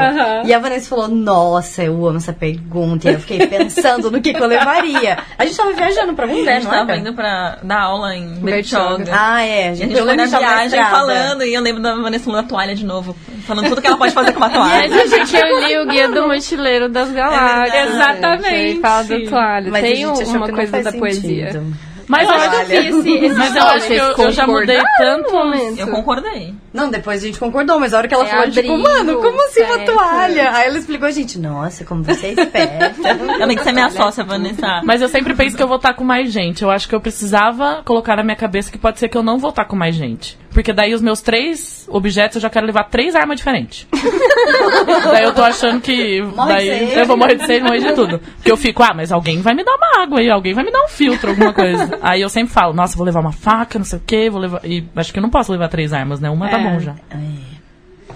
E 0.46 0.54
a 0.54 0.60
Vanessa 0.60 0.90
falou: 0.90 1.08
Nossa, 1.08 1.84
eu 1.84 2.06
amo 2.06 2.18
essa 2.18 2.34
pergunta. 2.34 3.10
E 3.10 3.14
eu 3.14 3.20
fiquei 3.20 3.48
pensando 3.48 4.12
no 4.12 4.22
que, 4.22 4.34
que 4.34 4.42
eu 4.42 4.48
levaria. 4.48 5.18
A 5.38 5.46
gente 5.46 5.58
tava 5.58 5.74
viajando 5.74 6.14
pra 6.14 6.26
algum 6.26 6.36
A 6.36 6.40
lugar, 6.40 6.62
não 6.62 6.70
tava 6.70 6.92
era? 6.92 7.00
indo 7.02 7.14
pra 7.14 7.58
dar 7.64 7.82
aula 7.82 8.16
em 8.16 8.36
Bertioga. 8.36 9.12
Ah, 9.12 9.42
é. 9.42 9.70
A 9.70 9.74
gente 9.74 9.96
eu 9.96 10.06
foi 10.06 10.16
na 10.16 10.26
viagem 10.26 10.80
falando, 10.84 11.44
e 11.44 11.54
eu 11.54 11.62
lembro 11.62 11.82
da 11.82 11.96
Vanessa 11.96 12.26
falando 12.26 12.44
da 12.44 12.48
toalha 12.50 12.76
de 12.76 12.86
novo. 12.86 13.16
Falando 13.48 13.70
tudo 13.70 13.82
que 13.82 13.88
ela 13.88 13.98
pode 13.98 14.14
fazer 14.14 14.32
com 14.32 14.38
uma 14.38 14.50
toalha. 14.50 14.75
Mas 14.76 14.94
a 14.94 15.06
gente 15.18 15.36
eu 15.36 15.68
li 15.68 15.78
o 15.80 15.86
Guia 15.88 16.08
do 16.10 16.28
Mochileiro 16.28 16.90
das 16.90 17.12
Galáxias. 17.12 17.72
verdade. 17.72 17.96
Exatamente. 17.96 18.80
Fala 18.82 19.04
da 19.04 19.20
toalha. 19.30 19.72
Mas 19.72 19.82
Tem 19.82 20.06
uma 20.06 20.50
coisa 20.50 20.84
da 20.84 20.92
poesia. 20.92 21.52
sentido. 21.52 21.76
Mas 22.08 22.28
Eu 22.28 22.36
eu 22.36 22.40
acho 22.40 22.66
que 22.68 22.74
esse, 22.76 23.10
esse 23.26 23.36
Mas 23.36 23.56
eu 23.56 23.64
acho 23.64 23.88
que 23.88 23.94
eu, 23.94 24.26
eu 24.26 24.32
já 24.32 24.46
mudei 24.46 24.80
tanto. 25.00 25.32
momento. 25.34 25.80
Eu 25.80 25.88
concordei. 25.88 26.54
Não, 26.72 26.88
depois 26.92 27.24
a 27.24 27.26
gente 27.26 27.40
concordou, 27.40 27.80
mas 27.80 27.96
a 27.96 27.98
hora 27.98 28.08
que 28.08 28.14
ela 28.14 28.26
É 28.26 28.28
falou, 28.28 28.46
tipo, 28.52 28.60
abrigo, 28.60 28.78
mano, 28.78 29.16
como 29.22 29.44
assim 29.46 29.64
uma 29.64 29.76
certo. 29.78 29.92
toalha? 29.94 30.52
Aí 30.56 30.68
ela 30.68 30.78
explicou, 30.78 31.08
a 31.08 31.12
gente, 31.12 31.40
nossa, 31.40 31.84
como 31.84 32.04
você 32.04 32.28
é 32.28 32.32
esperta. 32.34 32.94
Ela 33.40 33.56
que 33.56 33.64
ser 33.64 33.72
minha 33.72 33.90
sócia, 33.90 34.24
Vanessa. 34.24 34.82
Mas 34.84 35.02
eu 35.02 35.08
sempre 35.08 35.34
penso 35.34 35.58
que 35.58 35.64
eu 35.64 35.68
vou 35.68 35.78
estar 35.78 35.96
com 35.96 36.04
mais 36.04 36.32
gente. 36.32 36.62
Eu 36.64 36.70
acho 36.70 36.88
que 36.88 36.94
eu 36.94 37.02
precisava 37.02 37.82
colocar 37.84 38.16
na 38.18 38.24
minha 38.24 38.36
cabeça 38.36 38.72
que 38.72 38.78
pode 38.78 39.00
ser 39.00 39.10
que 39.10 39.18
eu 39.18 39.24
não 39.24 39.40
vou 39.40 39.50
estar 39.50 39.66
com 39.66 39.76
mais 39.76 39.96
gente. 39.96 40.38
Porque 40.56 40.72
daí 40.72 40.94
os 40.94 41.02
meus 41.02 41.22
três 41.22 41.86
objetos 41.90 42.36
eu 42.38 42.42
já 42.42 42.50
quero 42.50 42.66
levar 42.66 42.86
três 42.86 43.14
armas 43.14 43.36
diferentes. 43.36 43.86
daí 45.12 45.26
eu 45.26 45.34
tô 45.34 45.44
achando 45.44 45.82
que. 45.82 46.22
Morre 46.22 46.54
daí 46.54 46.98
eu 46.98 47.06
vou 47.06 47.18
morrer 47.18 47.36
de 47.36 47.46
sede, 47.46 47.64
morrer 47.66 47.80
de 47.82 47.94
tudo. 47.94 48.20
Porque 48.38 48.50
eu 48.52 48.56
fico, 48.56 48.82
ah, 48.82 48.94
mas 48.96 49.12
alguém 49.12 49.42
vai 49.42 49.54
me 49.54 49.66
dar 49.66 49.76
uma 49.76 50.02
água 50.02 50.20
aí, 50.20 50.30
alguém 50.30 50.54
vai 50.54 50.64
me 50.64 50.72
dar 50.72 50.82
um 50.86 50.88
filtro, 50.88 51.32
alguma 51.32 51.52
coisa. 51.52 52.00
aí 52.02 52.22
eu 52.22 52.30
sempre 52.30 52.54
falo, 52.54 52.74
nossa, 52.74 52.96
vou 52.96 53.06
levar 53.06 53.20
uma 53.20 53.34
faca, 53.34 53.78
não 53.78 53.86
sei 53.86 54.00
o 54.00 54.04
quê, 54.08 54.30
vou 54.30 54.40
levar. 54.40 54.62
E 54.64 54.84
acho 54.96 55.12
que 55.12 55.20
eu 55.20 55.24
não 55.24 55.30
posso 55.30 55.52
levar 55.52 55.68
três 55.68 55.92
armas, 55.92 56.22
né? 56.22 56.30
Uma 56.30 56.48
tá 56.50 56.58
É. 56.58 56.64
bom 56.64 56.80
já. 56.80 56.96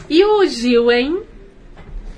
E 0.10 0.24
o 0.24 0.46
Gil, 0.48 0.90
hein? 0.92 1.22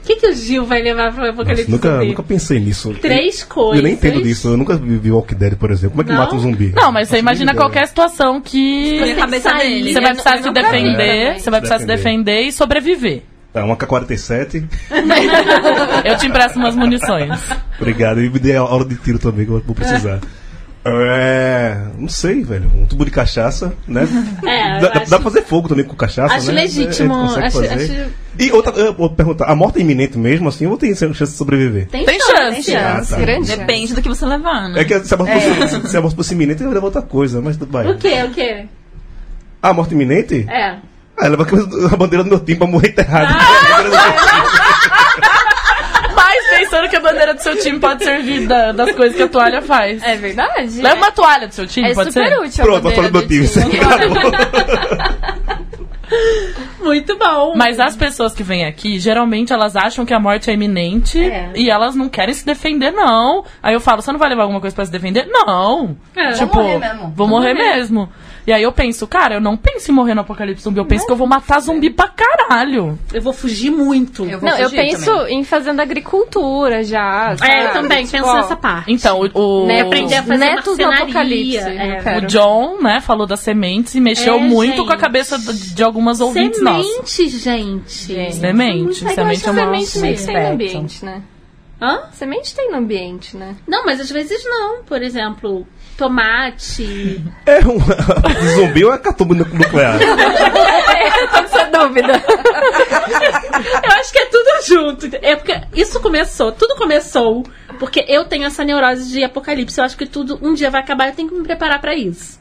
O 0.02 0.03
que, 0.03 0.15
que 0.15 0.28
o 0.28 0.34
Gil 0.36 0.65
vai 0.65 0.82
levar 0.82 1.11
pro 1.14 1.19
Nossa, 1.22 1.32
Apocalipse 1.34 1.69
nunca, 1.72 1.91
zumbi? 1.94 2.07
nunca 2.07 2.23
pensei 2.23 2.60
nisso. 2.60 2.94
Três 2.99 3.41
Eu, 3.41 3.48
coisas. 3.48 3.78
eu 3.78 3.84
nem 3.84 3.94
entendo 3.94 4.22
disso. 4.23 4.48
Eu 4.49 4.57
nunca 4.57 4.76
vi 4.76 4.98
vi 4.98 5.11
Walking 5.11 5.36
Dead, 5.36 5.56
por 5.56 5.69
exemplo. 5.69 5.91
Como 5.91 6.02
é 6.02 6.06
que 6.06 6.11
Não? 6.11 6.18
mata 6.18 6.36
um 6.36 6.40
zumbi? 6.40 6.73
Não, 6.76 6.91
mas 6.91 7.07
você 7.07 7.19
imagina 7.19 7.53
qualquer 7.53 7.80
ideia. 7.80 7.88
situação 7.88 8.41
que. 8.41 8.99
A 9.11 9.15
cabeça 9.15 9.53
dele. 9.53 9.94
Você 9.94 10.02
vai 10.02 10.10
precisar 10.14 10.32
Eu 10.38 10.41
se 10.41 10.48
nunca 10.48 10.61
defender, 10.64 11.40
você 11.40 11.49
vai 11.52 11.60
precisar 11.61 11.80
se 11.80 11.86
Defender. 11.86 12.41
e 12.48 12.52
sobreviver. 12.52 13.22
Tá, 13.53 13.64
uma 13.65 13.76
K-47. 13.76 14.64
Eu 16.06 16.18
te 16.18 16.26
empresto 16.28 16.57
umas 16.57 16.76
munições. 16.76 17.40
Obrigado. 17.80 18.22
E 18.23 18.30
me 18.30 18.40
dê 18.40 18.56
a 18.56 18.64
hora 18.64 18.86
de 18.86 18.95
tiro 18.95 19.19
também, 19.19 19.45
que 19.45 19.52
eu 19.52 19.60
vou 19.65 19.76
precisar. 19.76 20.19
É. 20.84 21.78
Não 21.98 22.10
sei, 22.10 22.44
velho. 22.44 22.72
Um 22.76 22.86
tubo 22.86 23.06
de 23.06 23.12
cachaça, 23.12 23.74
né? 23.88 24.08
É, 24.44 24.80
dá, 24.80 24.88
dá 24.90 24.99
acho- 25.02 25.10
pra 25.10 25.20
fazer 25.20 25.41
fogo 25.44 25.68
também 25.70 25.86
com 25.86 25.95
cachaça, 25.95 26.34
Acho 26.34 26.48
né? 26.52 26.62
legítimo, 26.64 27.14
É, 27.38 27.45
acho- 27.45 27.58
fazer. 27.62 27.74
acho- 27.74 28.12
E 28.40 28.52
outra, 28.52 28.72
eu 28.74 28.94
vou 28.94 29.10
perguntar: 29.10 29.45
a 29.45 29.56
morte 29.56 29.78
é 29.78 29.82
iminente 29.82 30.18
mesmo, 30.18 30.49
assim, 30.49 30.66
ou 30.66 30.78
tem 30.78 30.94
chance 30.95 31.14
de 31.24 31.28
sobreviver? 31.30 31.88
Tem, 31.88 32.06
Tem 32.06 32.20
chance. 32.20 32.64
chance. 32.72 32.76
Ah, 32.76 33.16
tá. 33.18 33.22
Grande 33.22 33.56
Depende 33.56 33.94
do 33.94 34.02
que 34.02 34.10
você 34.10 34.26
levar, 34.26 34.70
né? 34.70 34.82
É 34.82 34.84
que 34.86 34.99
se 35.06 35.14
a 35.14 35.18
morte, 35.18 35.32
fosse, 35.40 35.88
se 35.90 35.98
a 35.98 36.02
morte 36.02 36.16
fosse 36.16 36.34
iminente, 36.34 36.62
eu 36.64 36.68
ia 36.70 36.74
levar 36.74 36.88
outra 36.88 37.02
coisa, 37.03 37.40
mas 37.41 37.58
tudo 37.58 37.78
bem. 37.78 37.91
O 37.91 37.98
quê? 37.98 38.24
O 38.24 38.32
quê? 38.32 38.66
Ah, 39.62 39.70
a 39.70 39.74
morte 39.74 39.94
iminente? 39.94 40.48
É. 40.49 40.78
Ah, 41.18 41.28
leva 41.28 41.44
a 41.91 41.95
bandeira 41.95 42.24
do 42.24 42.30
meu 42.32 42.40
time 42.40 42.58
pra 42.58 42.66
morrer 42.66 42.88
enterrado. 42.90 43.32
Mas 43.36 43.94
pensando 46.72 46.89
que 46.89 46.95
a 46.95 46.99
bandeira 47.02 47.34
do 47.34 47.41
seu 47.41 47.57
time 47.57 47.80
pode 47.80 48.03
servir 48.03 48.48
da- 48.48 48.72
das 48.72 48.91
coisas 48.95 49.15
que 49.18 49.23
a 49.23 49.27
toalha 49.27 49.61
faz. 49.61 50.02
É 50.03 50.15
verdade. 50.15 50.81
Leva 50.81 50.95
uma 50.95 51.11
toalha 51.11 51.48
do 51.48 51.53
seu 51.53 51.68
time, 51.68 51.91
É 51.91 51.93
pode 51.93 52.14
super 52.14 52.27
ser? 52.30 52.39
útil. 52.39 52.64
a 52.64 52.68
Pronto, 52.68 52.84
vou 52.84 52.91
falar 52.93 53.07
do 53.10 53.22
bandeira 53.22 53.48
time. 53.48 53.72
time. 53.72 53.72
Muito 56.81 57.18
bom. 57.18 57.53
Mas 57.56 57.80
as 57.80 57.95
pessoas 57.95 58.34
que 58.34 58.43
vêm 58.43 58.65
aqui, 58.65 58.99
geralmente 58.99 59.53
elas 59.53 59.76
acham 59.76 60.06
que 60.06 60.14
a 60.14 60.19
morte 60.19 60.49
é 60.49 60.53
iminente 60.53 61.19
É. 61.23 61.52
e 61.56 61.69
elas 61.69 61.95
não 61.95 62.10
querem 62.10 62.34
se 62.34 62.45
defender, 62.45 62.91
não. 62.91 63.45
Aí 63.64 63.73
eu 63.73 63.80
falo, 63.80 64.02
você 64.02 64.11
não 64.11 64.19
vai 64.19 64.30
levar 64.30 64.43
alguma 64.43 64.60
coisa 64.60 64.76
pra 64.76 64.85
se 64.85 64.91
defender? 64.91 65.26
Não. 65.27 65.95
É. 66.15 66.34
Tipo, 66.34 66.53
Vou 66.56 66.64
morrer 66.64 66.80
mesmo. 66.80 67.14
Vou 67.15 67.27
morrer 67.27 67.53
mesmo. 67.53 68.10
E 68.45 68.51
aí 68.51 68.63
eu 68.63 68.72
penso, 68.72 69.05
cara, 69.07 69.35
eu 69.35 69.41
não 69.41 69.55
penso 69.55 69.91
em 69.91 69.93
morrer 69.93 70.13
no 70.15 70.22
apocalipse 70.22 70.63
zumbi, 70.63 70.80
eu 70.80 70.85
penso 70.85 71.05
que 71.05 71.11
eu 71.11 71.15
vou 71.15 71.27
matar 71.27 71.59
zumbi 71.59 71.89
pra 71.91 72.07
caralho. 72.07 72.97
Eu 73.13 73.22
vou 73.22 73.34
fugir 73.34 73.69
muito. 73.69 74.26
Eu 74.26 74.39
vou 74.39 74.49
Não, 74.49 74.57
eu 74.57 74.69
penso 74.69 75.05
também. 75.05 75.39
em 75.39 75.43
fazendo 75.43 75.80
agricultura 75.80 76.84
já. 76.84 77.31
É, 77.34 77.38
sabe? 77.38 77.63
eu 77.63 77.72
também 77.73 78.05
Tipo, 78.05 78.18
penso 78.18 78.34
nessa 78.34 78.55
parte. 78.55 78.91
Então, 78.91 79.19
o, 79.34 79.63
o, 79.63 79.68
Netos, 79.68 79.88
aprender 79.88 80.15
a 80.15 80.23
fazer 80.23 80.38
netos 80.38 80.77
no 80.77 80.88
marcenaria, 80.88 81.61
apocalipse. 81.61 82.09
é. 82.09 82.18
o. 82.18 82.22
John, 82.27 82.81
né, 82.81 82.99
falou 83.01 83.27
das 83.27 83.39
sementes 83.41 83.93
e 83.95 83.99
mexeu 84.01 84.35
É, 84.35 84.39
muito 84.39 84.76
gente. 84.77 84.88
com 84.88 84.93
a 84.93 84.97
cabeça 84.97 85.38
de, 85.38 85.76
de 85.76 85.84
algumas 85.84 86.19
ouvintes 86.19 86.61
nossas. 86.61 86.85
Semente, 86.88 87.30
gente. 87.38 87.91
Gente. 88.13 88.35
Semente, 88.38 88.84
Muito 88.84 88.95
semente 88.95 89.47
é 89.47 89.51
uma... 89.51 89.85
Semente 89.85 90.26
tem 90.26 90.34
no 90.35 90.49
ambiente, 90.51 91.05
né? 91.05 91.22
Hã? 91.81 92.01
Semente 92.13 92.55
tem 92.55 92.69
no 92.72 92.77
ambiente, 92.77 93.35
né? 93.35 93.55
Não, 93.68 93.84
mas 93.85 93.99
às 93.99 94.09
vezes 94.11 94.43
não. 94.45 94.84
Por 94.84 95.01
exemplo, 95.01 95.65
tomate. 95.97 97.22
É 97.45 97.59
um 97.68 97.80
zumbi 98.55 98.84
ou 98.85 98.93
é 98.93 98.97
catumba 98.97 99.35
nu- 99.35 99.45
nuclear? 99.45 99.95
Essa 101.43 101.65
dúvida. 101.65 102.13
Eu 103.84 103.91
acho 103.99 104.11
que 104.11 104.19
é 104.19 104.26
tudo 104.26 104.49
junto. 104.65 105.09
É 105.22 105.35
porque 105.35 105.59
isso 105.73 105.99
começou, 105.99 106.51
tudo 106.51 106.76
começou 106.76 107.43
porque 107.80 108.05
eu 108.07 108.26
tenho 108.26 108.45
essa 108.45 108.63
neurose 108.63 109.09
de 109.11 109.23
apocalipse. 109.23 109.80
Eu 109.80 109.85
acho 109.85 109.97
que 109.97 110.05
tudo 110.05 110.39
um 110.41 110.53
dia 110.53 110.69
vai 110.69 110.81
acabar 110.81 111.07
e 111.07 111.09
eu 111.09 111.15
tenho 111.15 111.30
que 111.30 111.35
me 111.35 111.43
preparar 111.43 111.80
pra 111.81 111.95
isso. 111.95 112.39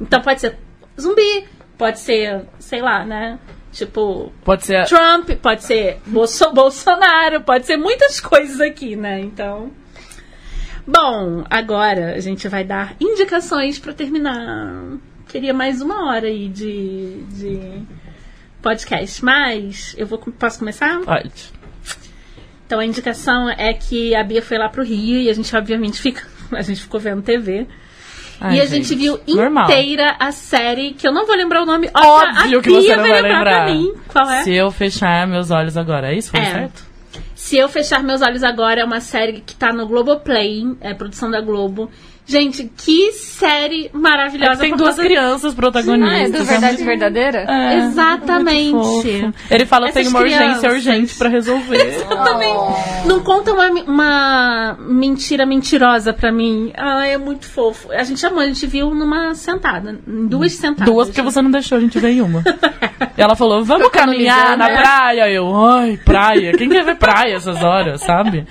Então 0.00 0.20
pode 0.20 0.40
ser 0.40 0.56
zumbi, 1.00 1.44
pode 1.76 1.98
ser, 2.00 2.42
sei 2.58 2.80
lá, 2.80 3.04
né? 3.04 3.38
Tipo, 3.72 4.32
Pode 4.44 4.64
ser. 4.64 4.86
Trump, 4.86 5.30
pode 5.42 5.62
ser 5.62 6.00
Bolso- 6.06 6.52
Bolsonaro, 6.52 7.42
pode 7.42 7.66
ser 7.66 7.76
muitas 7.76 8.18
coisas 8.18 8.60
aqui, 8.60 8.96
né? 8.96 9.20
Então. 9.20 9.70
Bom, 10.90 11.44
agora 11.50 12.14
a 12.14 12.20
gente 12.20 12.48
vai 12.48 12.64
dar 12.64 12.94
indicações 12.98 13.78
pra 13.78 13.92
terminar. 13.92 14.72
Queria 15.28 15.52
mais 15.52 15.82
uma 15.82 16.06
hora 16.08 16.26
aí 16.28 16.48
de, 16.48 17.22
de 17.24 17.82
podcast, 18.62 19.22
mas 19.22 19.94
eu 19.98 20.06
vou 20.06 20.18
posso 20.18 20.58
começar? 20.60 20.98
Pode. 21.00 21.52
Então 22.66 22.80
a 22.80 22.86
indicação 22.86 23.50
é 23.50 23.74
que 23.74 24.14
a 24.14 24.24
Bia 24.24 24.40
foi 24.40 24.56
lá 24.56 24.70
pro 24.70 24.82
Rio 24.82 25.20
e 25.20 25.28
a 25.28 25.34
gente 25.34 25.54
obviamente 25.54 26.00
fica, 26.00 26.26
a 26.52 26.62
gente 26.62 26.80
ficou 26.80 26.98
vendo 26.98 27.20
TV. 27.20 27.66
Ai, 28.40 28.56
e 28.56 28.60
a 28.60 28.64
gente, 28.64 28.94
viu 28.94 29.18
normal. 29.26 29.64
inteira 29.64 30.16
a 30.18 30.32
série, 30.32 30.92
que 30.94 31.06
eu 31.06 31.12
não 31.12 31.26
vou 31.26 31.36
lembrar 31.36 31.62
o 31.64 31.66
nome. 31.66 31.90
Óbvio 31.94 32.60
a 32.60 32.62
que 32.62 32.68
Bia 32.70 32.80
você 32.80 32.96
não 32.96 33.02
vai 33.08 33.12
lembrar 33.20 33.34
lembrar. 33.38 33.64
pra 33.66 33.74
mim. 33.74 33.92
Qual 34.08 34.30
é? 34.30 34.42
Se 34.42 34.54
eu 34.54 34.70
fechar 34.70 35.26
meus 35.26 35.50
olhos 35.50 35.76
agora, 35.76 36.12
é 36.14 36.16
isso? 36.16 36.30
Foi 36.30 36.40
É. 36.40 36.44
certo? 36.44 36.87
Se 37.48 37.56
eu 37.56 37.66
fechar 37.66 38.04
meus 38.04 38.20
olhos 38.20 38.44
agora, 38.44 38.82
é 38.82 38.84
uma 38.84 39.00
série 39.00 39.40
que 39.40 39.56
tá 39.56 39.72
no 39.72 39.86
Globoplay, 39.86 40.76
é 40.82 40.92
produção 40.92 41.30
da 41.30 41.40
Globo. 41.40 41.90
Gente, 42.30 42.70
que 42.76 43.10
série 43.12 43.86
É 43.86 43.88
que 43.88 43.96
maravilhosa. 43.96 44.60
tem 44.60 44.76
duas 44.76 44.96
causa- 44.96 45.02
crianças 45.02 45.54
protagonistas. 45.54 46.12
Ah, 46.12 46.18
é 46.18 46.28
do 46.28 46.44
Verdade 46.44 46.84
Verdadeira? 46.84 47.38
É, 47.48 47.76
Exatamente. 47.78 48.70
muito 48.74 48.84
fofo. 49.02 49.34
Ele 49.50 49.64
fala 49.64 49.86
que 49.86 49.94
tem 49.94 50.08
uma 50.08 50.18
urgência 50.20 50.46
crianças. 50.46 50.72
urgente 50.74 51.14
pra 51.14 51.28
resolver. 51.30 52.04
Também 52.24 52.54
não 53.06 53.20
conta 53.20 53.50
uma, 53.54 53.70
uma 53.70 54.78
mentira 54.78 55.46
mentirosa 55.46 56.12
pra 56.12 56.30
mim. 56.30 56.70
Ah, 56.76 57.06
é 57.06 57.16
muito 57.16 57.46
fofo. 57.48 57.90
A 57.92 58.02
gente 58.02 58.24
amou, 58.26 58.40
a 58.40 58.46
gente 58.46 58.66
viu 58.66 58.94
numa 58.94 59.34
sentada, 59.34 59.98
em 60.06 60.26
duas 60.26 60.52
sentadas. 60.52 60.84
Duas 60.92 61.08
porque 61.08 61.22
você 61.22 61.40
não 61.40 61.50
deixou 61.50 61.78
a 61.78 61.80
gente 61.80 61.98
ver 61.98 62.10
em 62.10 62.20
uma. 62.20 62.44
E 63.16 63.20
ela 63.20 63.34
falou, 63.34 63.64
vamos 63.64 63.88
caminhar 63.88 64.56
na 64.56 64.68
né? 64.68 64.76
praia. 64.76 65.28
Eu, 65.28 65.52
ai, 65.66 65.98
praia. 66.04 66.52
Quem 66.56 66.68
quer 66.68 66.84
ver 66.84 66.96
praia 66.96 67.34
essas 67.34 67.60
horas, 67.64 68.00
sabe? 68.02 68.46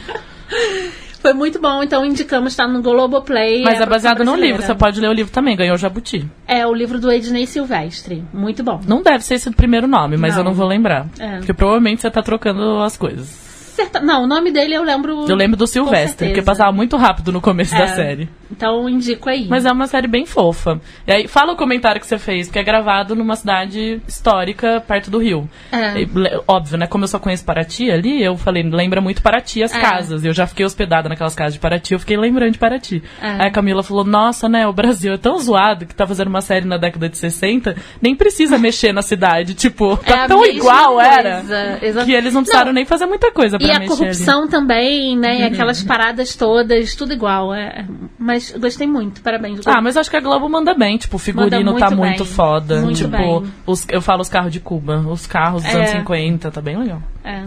Foi 1.28 1.34
muito 1.34 1.60
bom, 1.60 1.84
então 1.84 2.06
indicamos, 2.06 2.56
tá 2.56 2.66
no 2.66 2.82
Globoplay. 2.82 3.62
Mas 3.62 3.82
a 3.82 3.84
é 3.84 3.86
baseado 3.86 4.24
no 4.24 4.34
livro, 4.34 4.62
você 4.62 4.74
pode 4.74 5.02
ler 5.02 5.10
o 5.10 5.14
livro 5.14 5.30
também, 5.30 5.58
ganhou 5.58 5.76
Jabuti. 5.76 6.26
É 6.48 6.66
o 6.66 6.74
livro 6.74 7.00
do 7.02 7.12
Ednei 7.12 7.46
Silvestre. 7.46 8.24
Muito 8.34 8.64
bom. 8.64 8.80
Não 8.88 9.02
deve 9.02 9.26
ser 9.26 9.34
esse 9.36 9.50
o 9.50 9.54
primeiro 9.54 9.88
nome, 9.88 10.16
mas 10.16 10.36
Não. 10.36 10.40
eu 10.40 10.46
não 10.46 10.54
vou 10.54 10.66
lembrar. 10.66 11.06
É. 11.20 11.40
Porque 11.40 11.54
provavelmente 11.54 12.02
você 12.02 12.10
tá 12.10 12.22
trocando 12.22 12.80
as 12.82 12.96
coisas. 12.96 13.28
Certa- 13.28 14.00
Não, 14.00 14.24
o 14.24 14.28
nome 14.28 14.52
dele 14.52 14.74
eu 14.74 14.84
lembro. 14.84 15.26
Eu 15.28 15.36
lembro 15.36 15.58
do 15.58 15.68
Silvestre, 15.68 16.28
porque 16.30 16.42
passava 16.42 16.72
muito 16.72 16.96
rápido 16.96 17.30
no 17.34 17.42
começo 17.42 17.76
É. 17.76 17.80
da 17.80 17.88
série. 17.90 18.30
Então 18.52 18.88
indico 18.90 19.30
aí. 19.30 19.48
Mas 19.48 19.66
é 19.66 19.72
uma 19.72 19.88
série 19.88 20.08
bem 20.08 20.26
fofa. 20.26 20.80
E 21.06 21.12
aí, 21.12 21.28
fala 21.28 21.54
o 21.54 21.56
comentário 21.58 22.00
que 22.00 22.08
você 22.08 22.18
fez, 22.18 22.48
porque 22.48 22.60
é 22.60 22.64
gravado 22.64 23.16
numa 23.16 23.36
cidade 23.36 24.02
histórica 24.08 24.82
perto 24.88 25.10
do 25.12 25.18
Rio. 25.20 25.50
É. 25.72 26.02
E, 26.02 26.08
óbvio, 26.48 26.78
né? 26.78 26.88
Como 26.88 27.04
eu 27.04 27.08
só 27.08 27.20
conheço 27.20 27.44
Paraty 27.46 27.92
ali, 27.92 28.24
eu 28.24 28.38
falei, 28.38 28.64
lembra 28.64 29.02
muito 29.02 29.22
Paraty 29.22 29.64
as 29.64 29.74
É. 29.74 29.80
casas. 29.80 30.24
Eu 30.24 30.34
já 30.34 30.48
fiquei 30.48 30.66
hospedada 30.66 31.10
naquelas 31.10 31.36
casas 31.36 31.54
de 31.54 31.60
Paraty, 31.60 31.94
eu 31.94 32.00
fiquei 32.00 32.18
lembrando 32.18 32.52
de 32.52 32.58
Paraty. 32.58 33.04
É. 33.22 33.28
Aí 33.28 33.48
a 33.48 33.52
Camila 33.52 33.84
falou, 33.84 34.04
nossa, 34.04 34.48
né? 34.48 34.68
O 34.68 34.74
Brasil 34.74 35.14
é 35.14 35.18
tão 35.18 35.38
zoado 35.40 35.86
que 35.86 35.94
tá 35.96 36.06
fazendo 36.08 36.28
uma 36.28 36.42
série 36.42 36.66
na 36.66 36.78
década 36.78 37.10
de 37.10 37.18
60, 37.18 37.76
nem 38.02 38.16
precisa 38.16 38.58
mexer 38.58 38.92
na 38.94 39.02
cidade. 39.02 39.54
Tipo, 39.54 40.00
É 40.06 40.12
tá 40.14 40.24
a 40.26 40.28
tão 40.28 40.46
igual 40.46 40.94
coisa, 40.96 41.10
era. 41.10 41.80
exa- 41.82 42.06
Que 42.06 42.14
eles 42.14 42.34
não 42.34 42.42
precisaram 42.44 42.72
nem 42.74 42.86
fazer 42.86 43.06
muita 43.06 43.32
coisa 43.32 43.58
pra 43.58 43.68
E 43.68 43.72
a 43.72 43.80
mexer 43.80 43.96
corrupção 43.98 44.48
também, 44.48 45.18
né? 45.18 45.40
E 45.40 45.42
Uhum. 45.42 45.48
aquelas 45.48 45.84
paradas 45.84 46.36
todas, 46.36 46.96
tudo 46.96 47.14
igual. 47.14 47.54
É... 47.54 47.86
Mas 48.18 48.37
gostei 48.60 48.88
muito, 48.88 49.22
parabéns. 49.22 49.60
Ah, 49.66 49.82
mas 49.82 49.98
acho 49.98 50.10
que 50.10 50.18
a 50.18 50.22
Globo 50.22 50.50
manda 50.50 50.74
bem. 50.74 50.98
Tipo, 50.98 51.18
o 51.18 51.20
figurino 51.20 51.74
Manda 51.74 51.80
tá 51.80 51.90
muito 51.92 52.00
muito 52.00 52.24
bem. 52.24 52.34
foda. 52.34 52.82
Muito 52.82 52.98
tipo, 52.98 53.10
bem. 53.10 53.52
Os, 53.66 53.86
eu 53.90 54.02
falo 54.02 54.22
os 54.22 54.30
carros 54.30 54.52
de 54.52 54.60
Cuba. 54.60 54.98
Os 55.00 55.28
carros 55.28 55.64
dos 55.64 55.74
É. 55.74 55.78
anos 55.78 55.90
50, 55.92 56.52
tá 56.52 56.62
bem 56.62 56.78
legal. 56.78 57.02
É. 57.24 57.44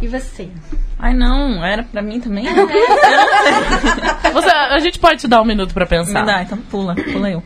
E 0.00 0.06
você? 0.06 0.48
Ai, 0.98 1.14
não, 1.14 1.64
era 1.64 1.82
pra 1.82 2.02
mim 2.02 2.20
também? 2.20 2.46
Você, 4.32 4.48
a 4.50 4.78
gente 4.78 4.98
pode 4.98 5.20
te 5.20 5.28
dar 5.28 5.42
um 5.42 5.44
minuto 5.44 5.74
pra 5.74 5.86
pensar. 5.86 6.20
Me 6.20 6.26
dá, 6.26 6.42
então 6.42 6.58
pula, 6.58 6.94
pula 6.94 7.30
eu. 7.30 7.42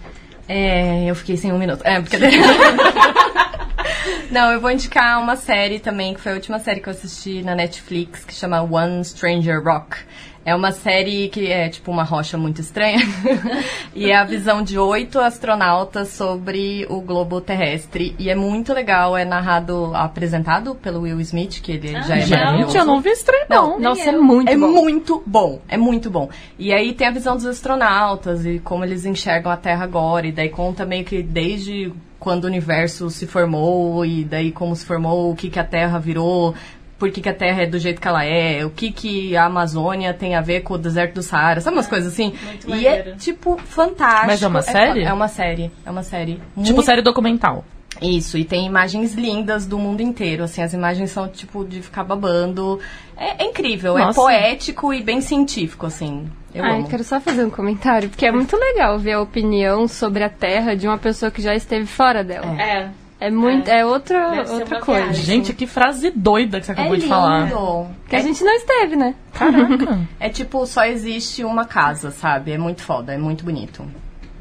É, 0.49 1.09
eu 1.09 1.15
fiquei 1.15 1.37
sem 1.37 1.53
um 1.53 1.59
minuto. 1.59 1.81
É, 1.85 2.01
porque... 2.01 2.17
Não, 4.31 4.51
eu 4.53 4.61
vou 4.61 4.71
indicar 4.71 5.21
uma 5.21 5.37
série 5.37 5.79
também, 5.79 6.15
que 6.15 6.21
foi 6.21 6.33
a 6.33 6.35
última 6.35 6.59
série 6.59 6.81
que 6.81 6.89
eu 6.89 6.93
assisti 6.93 7.43
na 7.43 7.55
Netflix, 7.55 8.25
que 8.25 8.35
chama 8.35 8.63
One 8.63 9.05
Stranger 9.05 9.63
Rock. 9.63 9.97
É 10.45 10.55
uma 10.55 10.73
série 10.73 11.29
que 11.29 11.47
é 11.47 11.69
tipo 11.69 11.91
uma 11.91 12.03
rocha 12.03 12.37
muito 12.37 12.61
estranha. 12.61 12.99
e 13.95 14.11
é 14.11 14.17
a 14.17 14.25
visão 14.25 14.63
de 14.63 14.79
oito 14.79 15.21
astronautas 15.21 16.09
sobre 16.09 16.85
o 16.91 17.01
globo 17.01 17.41
terrestre. 17.41 18.15
E 18.19 18.29
é 18.29 18.35
muito 18.35 18.73
legal, 18.73 19.17
é 19.17 19.25
narrado, 19.25 19.93
apresentado 19.95 20.75
pelo 20.75 21.03
Will 21.03 21.21
Smith, 21.21 21.61
que 21.63 21.73
ele 21.73 21.93
já 22.03 22.17
é 22.17 22.27
maravilhoso. 22.27 22.73
Gente, 22.73 22.77
eu 22.77 22.85
não 22.85 23.01
vi 23.01 23.11
estranho, 23.11 23.47
não. 23.49 23.79
Nossa, 23.79 24.11
é 24.11 24.13
muito 24.13 24.51
É 24.51 24.57
bom. 24.57 24.67
muito 24.69 25.23
bom, 25.25 25.61
é 25.69 25.77
muito 25.77 26.11
bom. 26.11 26.29
E 26.59 26.73
aí 26.73 26.93
tem 26.93 27.07
a 27.07 27.13
visão 27.13 27.37
dos 27.37 27.47
astronautas 27.47 28.45
e 28.45 28.59
como 28.59 28.85
eles 28.85 29.05
enxergam 29.05 29.53
a 29.53 29.57
Terra 29.57 29.85
agora. 29.85 30.27
E 30.27 30.33
daí 30.33 30.49
conta 30.49 30.85
meio 30.85 31.05
que 31.05 31.23
desde 31.23 31.93
quando 32.19 32.45
o 32.45 32.47
universo 32.47 33.11
se 33.11 33.27
formou 33.27 34.07
e 34.07 34.25
daí 34.25 34.53
como 34.53 34.77
se 34.77 34.87
formou, 34.87 35.33
o 35.33 35.35
que, 35.35 35.51
que 35.51 35.59
a 35.59 35.65
Terra 35.65 35.99
virou, 35.99 36.55
por 37.03 37.11
que, 37.11 37.21
que 37.21 37.29
a 37.29 37.35
Terra 37.35 37.63
é 37.65 37.67
do 37.67 37.81
jeito 37.81 38.01
que 38.01 38.07
ela 38.07 38.25
é, 38.25 38.65
o 38.65 38.71
que, 38.71 38.93
que 38.93 39.37
a 39.37 39.47
Amazônia 39.47 40.15
tem 40.15 40.37
a 40.37 40.41
ver 40.41 40.61
com 40.61 40.75
o 40.75 40.79
deserto 40.79 41.15
do 41.15 41.23
Saara, 41.25 41.61
sabe 41.61 41.75
umas 41.77 41.89
coisas 41.89 42.13
assim? 42.13 42.33
e 42.69 42.87
é, 42.87 43.17
tipo, 43.19 43.57
fantástico. 43.57 44.27
Mas 44.29 44.41
é 44.41 44.47
uma 44.47 44.63
fo- 44.63 44.71
série? 44.71 45.03
É 45.03 45.13
uma 45.13 45.27
série, 45.27 45.69
é 45.85 45.91
uma 45.91 46.05
série. 46.05 46.35
Tipo 46.35 46.45
Muito- 46.55 46.83
série 46.85 47.03
documental. 47.03 47.65
isso, 48.01 48.39
e 48.39 48.45
tem 48.45 48.65
imagens 48.67 49.15
lindas 49.15 49.67
do 49.67 49.79
mundo 49.81 50.01
inteiro, 50.01 50.45
assim, 50.45 50.63
as 50.63 50.73
imagens 50.73 51.11
são 51.11 51.27
tipo 51.29 51.65
de 51.65 51.83
ficar 51.83 52.05
babando. 52.05 52.79
É, 53.17 53.43
é 53.43 53.47
incrível, 53.49 53.99
é 53.99 54.03
Nossa. 54.05 54.21
poético 54.21 54.95
e 54.95 55.03
bem 55.03 55.21
científico, 55.21 55.87
assim. 55.87 56.31
Eu 56.55 56.63
Ai, 56.65 56.77
amo. 56.79 56.89
quero 56.89 57.03
só 57.03 57.19
fazer 57.21 57.45
um 57.45 57.51
comentário, 57.51 58.09
porque 58.11 58.27
é 58.27 58.31
muito 58.31 58.57
legal 58.57 58.97
ver 58.97 59.15
a 59.15 59.21
opinião 59.21 59.89
sobre 59.89 60.23
a 60.23 60.29
Terra 60.29 60.77
de 60.77 60.87
uma 60.87 60.99
pessoa 60.99 61.33
que 61.33 61.43
já 61.43 61.53
esteve 61.55 61.87
fora 61.87 62.23
dela. 62.23 62.61
É. 62.63 62.79
É, 62.79 62.91
muito, 63.31 63.69
é, 63.69 63.85
outra, 63.85 64.31
Deve 64.31 64.47
ser 64.49 64.55
outra 64.55 64.77
uma 64.79 64.85
coisa. 64.85 65.03
viagem. 65.05 65.25
Gente, 65.25 65.53
que 65.53 65.67
frase 65.67 66.11
doida 66.11 66.61
que 66.61 66.67
você 66.67 66.73
acabou 66.73 66.95
é 66.95 66.99
de 66.99 67.07
falar. 67.07 67.45
lindo. 67.49 67.87
Que 68.09 68.17
a 68.17 68.21
gente 68.21 68.43
não 68.45 68.53
esteve, 68.55 68.97
né? 68.97 69.15
Caraca. 69.33 70.01
É 70.21 70.29
tipo, 70.29 70.67
só 70.67 70.85
existe 70.85 71.45
uma 71.45 71.65
casa, 71.65 72.11
sabe? 72.11 72.53
É 72.53 72.59
muito 72.59 72.83
foda, 72.83 73.13
é 73.13 73.19
muito 73.19 73.45
bonito. 73.45 73.85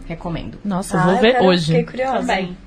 Recomendo. 0.08 0.58
Nossa, 0.66 0.98
eu 0.98 1.02
Ah, 1.02 1.04
vou 1.06 1.18
ver 1.18 1.42
hoje. 1.42 1.68
Fiquei 1.68 1.84
curiosa. 1.86 2.20
Também. 2.20 2.58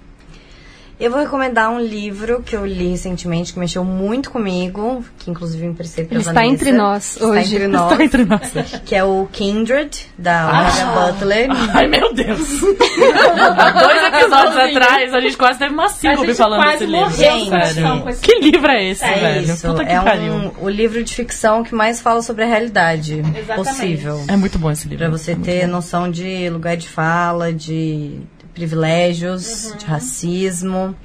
Eu 0.99 1.11
vou 1.11 1.19
recomendar 1.21 1.71
um 1.71 1.81
livro 1.81 2.41
que 2.41 2.55
eu 2.55 2.65
li 2.65 2.89
recentemente, 2.91 3.53
que 3.53 3.59
mexeu 3.59 3.85
muito 3.85 4.31
comigo, 4.31 5.05
que 5.19 5.29
inclusive 5.29 5.65
eu 5.66 5.71
emprestei 5.71 6.05
pra 6.05 6.15
Ele 6.15 6.21
está 6.23 6.33
Vanessa. 6.33 6.53
entre 6.55 6.73
nós 6.73 7.15
Está 7.16 7.27
hoje. 7.27 7.55
entre 7.57 7.66
nós, 7.69 7.97
Tá 7.97 8.05
entre 8.05 8.25
nós. 8.25 8.53
que 8.85 8.95
é 8.95 9.03
o 9.03 9.29
Kindred, 9.33 10.07
da 10.16 10.47
Olivia 10.62 10.87
Butler. 11.12 11.49
Ai, 11.75 11.89
meu 11.89 12.15
Deus. 12.15 12.49
Dois 12.61 14.05
episódios 14.15 14.57
atrás, 14.57 15.12
a 15.15 15.21
gente 15.21 15.37
quase 15.37 15.59
teve 15.59 15.73
uma 15.75 15.89
gente 15.89 16.35
falando 16.35 16.62
desse 16.65 16.87
livro. 16.87 18.09
esse 18.09 18.21
Que 18.21 18.39
livro 18.41 18.71
é 18.71 18.85
esse, 18.91 19.05
É 19.05 19.19
velho? 19.19 19.53
isso, 19.53 19.66
Puta 19.66 19.85
que 19.85 19.91
é 19.93 20.01
pariu. 20.01 20.33
um, 20.33 20.53
o 20.61 20.69
livro 20.69 21.03
de 21.03 21.12
ficção 21.12 21.65
que 21.65 21.75
mais 21.75 22.01
fala 22.01 22.23
sobre 22.23 22.45
a 22.45 22.47
realidade 22.47 23.19
Exatamente. 23.37 23.55
possível. 23.69 24.25
É 24.29 24.37
muito 24.37 24.59
bom 24.61 24.71
esse 24.71 24.87
livro. 24.89 25.05
Pra 25.05 25.11
você 25.19 25.35
ter 25.35 25.66
noção 25.66 26.09
de 26.11 26.49
lugar 26.51 26.77
de 26.77 26.89
fala, 26.89 27.53
de 27.53 28.21
privilégios, 28.55 29.70
Uhum. 29.70 29.76
de 29.78 29.85
racismo. 29.86 30.97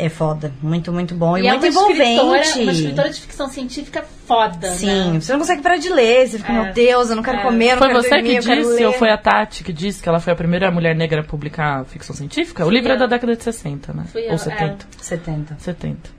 É 0.00 0.08
foda. 0.08 0.52
Muito, 0.62 0.92
muito 0.92 1.12
bom. 1.16 1.36
E, 1.36 1.42
E 1.42 1.48
é 1.48 1.50
muito 1.50 1.64
uma 1.64 1.68
escritora, 1.90 2.04
envolvente. 2.08 2.58
uma 2.60 2.70
escritora 2.72 3.10
de 3.10 3.20
ficção 3.20 3.48
científica 3.48 4.04
foda, 4.28 4.70
Sim, 4.70 5.12
né? 5.14 5.20
você 5.20 5.32
não 5.32 5.40
consegue 5.40 5.60
parar 5.60 5.76
de 5.76 5.88
ler. 5.88 6.28
Você 6.28 6.38
fica, 6.38 6.52
É. 6.52 6.62
meu 6.62 6.72
Deus, 6.72 7.10
eu 7.10 7.16
não 7.16 7.22
quero 7.24 7.38
É. 7.38 7.42
comer, 7.42 7.64
eu 7.64 7.70
não 7.72 7.78
Foi 7.78 7.88
quero 7.88 8.02
você 8.02 8.08
dormir, 8.10 8.28
que 8.28 8.36
eu 8.48 8.54
disse, 8.56 8.84
ou 8.84 8.92
foi 8.92 9.10
a 9.10 9.18
Tati 9.18 9.64
que 9.64 9.72
disse 9.72 10.00
que 10.00 10.08
ela 10.08 10.20
foi 10.20 10.32
a 10.32 10.36
primeira 10.36 10.70
mulher 10.70 10.94
negra 10.94 11.22
a 11.22 11.24
publicar 11.24 11.84
ficção 11.86 12.14
científica? 12.14 12.64
O 12.64 12.70
livro 12.70 12.92
é 12.92 12.94
eu. 12.94 12.98
da 13.00 13.06
década 13.06 13.34
de 13.34 13.42
60, 13.42 13.92
né? 13.92 14.04
Fui 14.12 14.22
eu, 14.24 14.30
ou 14.32 14.38
70. 14.38 14.86
70. 15.00 15.56
70. 15.58 16.10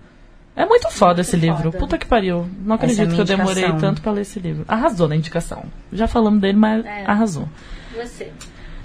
É 0.58 0.66
muito 0.66 0.92
foda 0.92 1.22
esse 1.22 1.38
livro. 1.38 1.64
foda. 1.72 1.78
Puta 1.78 1.98
que 1.98 2.06
pariu. 2.06 2.50
Não 2.62 2.74
é 2.74 2.76
acredito 2.76 3.00
que 3.00 3.08
minha 3.12 3.22
eu 3.22 3.26
demorei 3.26 3.72
tanto 3.80 4.02
pra 4.02 4.12
ler 4.12 4.24
esse 4.24 4.42
livro. 4.42 4.66
Arrasou 4.68 5.08
na 5.08 5.16
indicação. 5.16 5.64
Já 5.94 6.06
falamos 6.06 6.42
dele, 6.42 6.58
mas 6.58 6.86
É. 6.86 7.06
arrasou. 7.06 7.48
Você. 7.96 8.30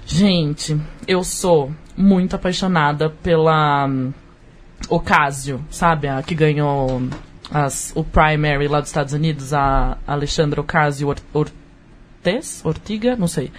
Gente, 0.05 0.79
eu 1.07 1.23
sou 1.23 1.71
muito 1.97 2.35
apaixonada 2.35 3.09
pela 3.09 3.87
hum, 3.87 4.13
Ocasio, 4.87 5.65
sabe? 5.69 6.07
A 6.07 6.21
que 6.21 6.35
ganhou 6.35 7.01
as, 7.51 7.91
o 7.95 8.03
primary 8.03 8.67
lá 8.67 8.79
dos 8.79 8.89
Estados 8.89 9.13
Unidos, 9.13 9.53
a 9.53 9.97
Alexandra 10.05 10.61
Ocasio-Cortez, 10.61 12.63
Ortiga, 12.63 13.15
não 13.15 13.27
sei. 13.27 13.51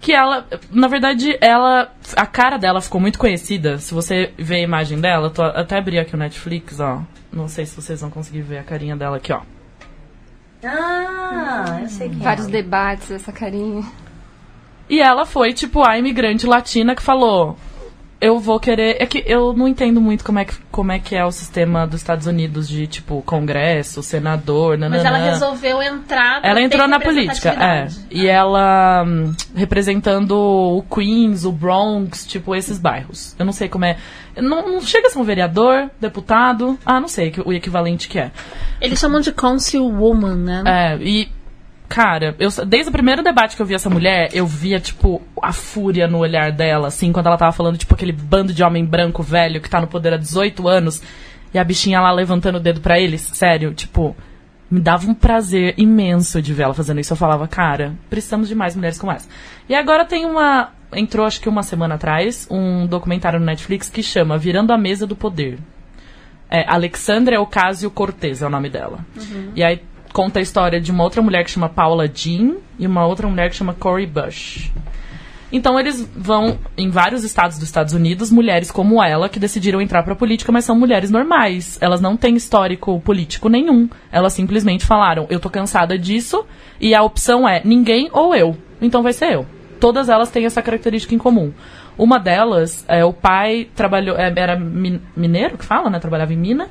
Que 0.00 0.12
ela, 0.12 0.46
na 0.70 0.86
verdade, 0.86 1.38
ela, 1.40 1.90
a 2.14 2.26
cara 2.26 2.58
dela 2.58 2.82
ficou 2.82 3.00
muito 3.00 3.18
conhecida. 3.18 3.78
Se 3.78 3.94
você 3.94 4.34
vê 4.36 4.56
a 4.56 4.62
imagem 4.62 5.00
dela, 5.00 5.30
tô, 5.30 5.42
até 5.42 5.78
abri 5.78 5.98
aqui 5.98 6.14
o 6.14 6.18
Netflix, 6.18 6.78
ó. 6.78 7.02
Não 7.32 7.48
sei 7.48 7.64
se 7.64 7.74
vocês 7.74 8.02
vão 8.02 8.10
conseguir 8.10 8.42
ver 8.42 8.58
a 8.58 8.62
carinha 8.62 8.94
dela 8.94 9.16
aqui, 9.16 9.32
ó. 9.32 9.40
Ah, 10.62 11.78
eu 11.82 11.88
sei 11.88 12.10
quem 12.10 12.18
Vários 12.18 12.48
é. 12.48 12.50
debates, 12.50 13.10
essa 13.10 13.32
carinha. 13.32 13.82
E 14.88 15.00
ela 15.00 15.24
foi, 15.24 15.52
tipo, 15.52 15.82
a 15.86 15.98
imigrante 15.98 16.46
latina 16.46 16.94
que 16.94 17.02
falou: 17.02 17.56
Eu 18.20 18.38
vou 18.38 18.60
querer. 18.60 18.96
É 19.00 19.06
que 19.06 19.22
eu 19.26 19.52
não 19.54 19.66
entendo 19.66 20.00
muito 20.00 20.24
como 20.24 20.38
é 20.38 20.44
que, 20.44 20.54
como 20.70 20.92
é, 20.92 20.98
que 20.98 21.16
é 21.16 21.24
o 21.24 21.32
sistema 21.32 21.86
dos 21.86 22.00
Estados 22.00 22.26
Unidos 22.26 22.68
de, 22.68 22.86
tipo, 22.86 23.22
congresso, 23.22 24.02
senador, 24.02 24.76
nananã. 24.76 25.02
Mas 25.02 25.06
ela 25.06 25.30
resolveu 25.30 25.82
entrar. 25.82 26.40
Ela 26.42 26.60
entrou 26.60 26.86
na 26.86 27.00
política, 27.00 27.50
é. 27.50 27.52
representatividade. 27.52 28.06
E 28.10 28.26
ela 28.26 29.04
hum, 29.06 29.34
representando 29.54 30.32
o 30.32 30.82
Queens, 30.82 31.44
o 31.44 31.52
Bronx, 31.52 32.26
tipo, 32.26 32.54
esses 32.54 32.78
bairros. 32.78 33.34
Eu 33.38 33.46
não 33.46 33.52
sei 33.52 33.68
como 33.68 33.86
é. 33.86 33.96
Não, 34.36 34.68
não 34.68 34.80
chega 34.82 35.06
a 35.06 35.10
ser 35.10 35.18
um 35.18 35.24
vereador, 35.24 35.90
deputado. 35.98 36.78
Ah, 36.84 37.00
não 37.00 37.08
sei 37.08 37.32
o 37.44 37.52
equivalente 37.52 38.08
que 38.08 38.18
é. 38.18 38.30
Eles 38.80 38.98
chamam 38.98 39.20
de 39.20 39.32
councilwoman, 39.32 40.36
né? 40.36 40.62
É, 40.66 40.96
e. 41.02 41.28
Cara, 41.88 42.34
eu, 42.38 42.48
desde 42.66 42.88
o 42.88 42.92
primeiro 42.92 43.22
debate 43.22 43.54
que 43.54 43.62
eu 43.62 43.66
vi 43.66 43.74
essa 43.74 43.90
mulher, 43.90 44.30
eu 44.32 44.46
via, 44.46 44.80
tipo, 44.80 45.22
a 45.40 45.52
fúria 45.52 46.08
no 46.08 46.18
olhar 46.18 46.50
dela, 46.50 46.88
assim, 46.88 47.12
quando 47.12 47.26
ela 47.26 47.36
tava 47.36 47.52
falando, 47.52 47.76
tipo, 47.76 47.94
aquele 47.94 48.12
bando 48.12 48.52
de 48.52 48.62
homem 48.62 48.84
branco 48.84 49.22
velho 49.22 49.60
que 49.60 49.70
tá 49.70 49.80
no 49.80 49.86
poder 49.86 50.14
há 50.14 50.16
18 50.16 50.66
anos, 50.66 51.02
e 51.52 51.58
a 51.58 51.62
bichinha 51.62 52.00
lá 52.00 52.10
levantando 52.10 52.56
o 52.56 52.60
dedo 52.60 52.80
pra 52.80 52.98
eles, 52.98 53.20
sério, 53.20 53.72
tipo, 53.74 54.16
me 54.70 54.80
dava 54.80 55.08
um 55.08 55.14
prazer 55.14 55.74
imenso 55.76 56.42
de 56.42 56.52
ver 56.52 56.64
ela 56.64 56.74
fazendo 56.74 57.00
isso. 57.00 57.12
Eu 57.12 57.16
falava, 57.16 57.46
cara, 57.46 57.94
precisamos 58.10 58.48
de 58.48 58.54
mais 58.54 58.74
mulheres 58.74 58.98
como 58.98 59.12
essa. 59.12 59.28
E 59.68 59.74
agora 59.74 60.04
tem 60.04 60.24
uma. 60.24 60.72
Entrou, 60.92 61.26
acho 61.26 61.40
que 61.40 61.48
uma 61.48 61.62
semana 61.62 61.94
atrás, 61.94 62.48
um 62.50 62.86
documentário 62.86 63.38
no 63.38 63.46
Netflix 63.46 63.88
que 63.88 64.02
chama 64.02 64.38
Virando 64.38 64.72
a 64.72 64.78
Mesa 64.78 65.06
do 65.06 65.14
Poder. 65.14 65.58
É, 66.50 66.68
Alexandra 66.68 67.40
Ocasio-Cortez 67.40 68.42
é 68.42 68.46
o 68.46 68.50
nome 68.50 68.68
dela. 68.68 69.04
E 69.54 69.62
aí 69.62 69.80
conta 70.14 70.38
a 70.38 70.42
história 70.42 70.80
de 70.80 70.92
uma 70.92 71.02
outra 71.02 71.20
mulher 71.20 71.44
que 71.44 71.50
chama 71.50 71.68
Paula 71.68 72.08
Jean 72.08 72.54
e 72.78 72.86
uma 72.86 73.04
outra 73.04 73.26
mulher 73.26 73.50
que 73.50 73.56
chama 73.56 73.74
Cori 73.74 74.06
Bush. 74.06 74.70
Então 75.52 75.78
eles 75.78 76.08
vão 76.16 76.56
em 76.76 76.88
vários 76.88 77.24
estados 77.24 77.58
dos 77.58 77.68
Estados 77.68 77.92
Unidos, 77.92 78.30
mulheres 78.30 78.70
como 78.70 79.02
ela 79.02 79.28
que 79.28 79.38
decidiram 79.40 79.80
entrar 79.80 80.04
pra 80.04 80.14
política, 80.14 80.52
mas 80.52 80.64
são 80.64 80.78
mulheres 80.78 81.10
normais. 81.10 81.78
Elas 81.80 82.00
não 82.00 82.16
têm 82.16 82.36
histórico 82.36 83.00
político 83.00 83.48
nenhum. 83.48 83.88
Elas 84.10 84.32
simplesmente 84.32 84.84
falaram: 84.86 85.26
"Eu 85.28 85.40
tô 85.40 85.50
cansada 85.50 85.98
disso" 85.98 86.44
e 86.80 86.94
a 86.94 87.02
opção 87.02 87.48
é 87.48 87.60
ninguém 87.64 88.08
ou 88.12 88.34
eu. 88.34 88.56
Então 88.80 89.02
vai 89.02 89.12
ser 89.12 89.32
eu. 89.34 89.46
Todas 89.80 90.08
elas 90.08 90.30
têm 90.30 90.46
essa 90.46 90.62
característica 90.62 91.14
em 91.14 91.18
comum. 91.18 91.52
Uma 91.98 92.18
delas, 92.18 92.84
é, 92.88 93.04
o 93.04 93.12
pai 93.12 93.68
trabalhou, 93.74 94.16
é, 94.16 94.32
era 94.36 94.56
min- 94.58 95.00
mineiro 95.16 95.58
que 95.58 95.64
fala, 95.64 95.90
né? 95.90 95.98
Trabalhava 96.00 96.32
em 96.32 96.36
mina. 96.36 96.68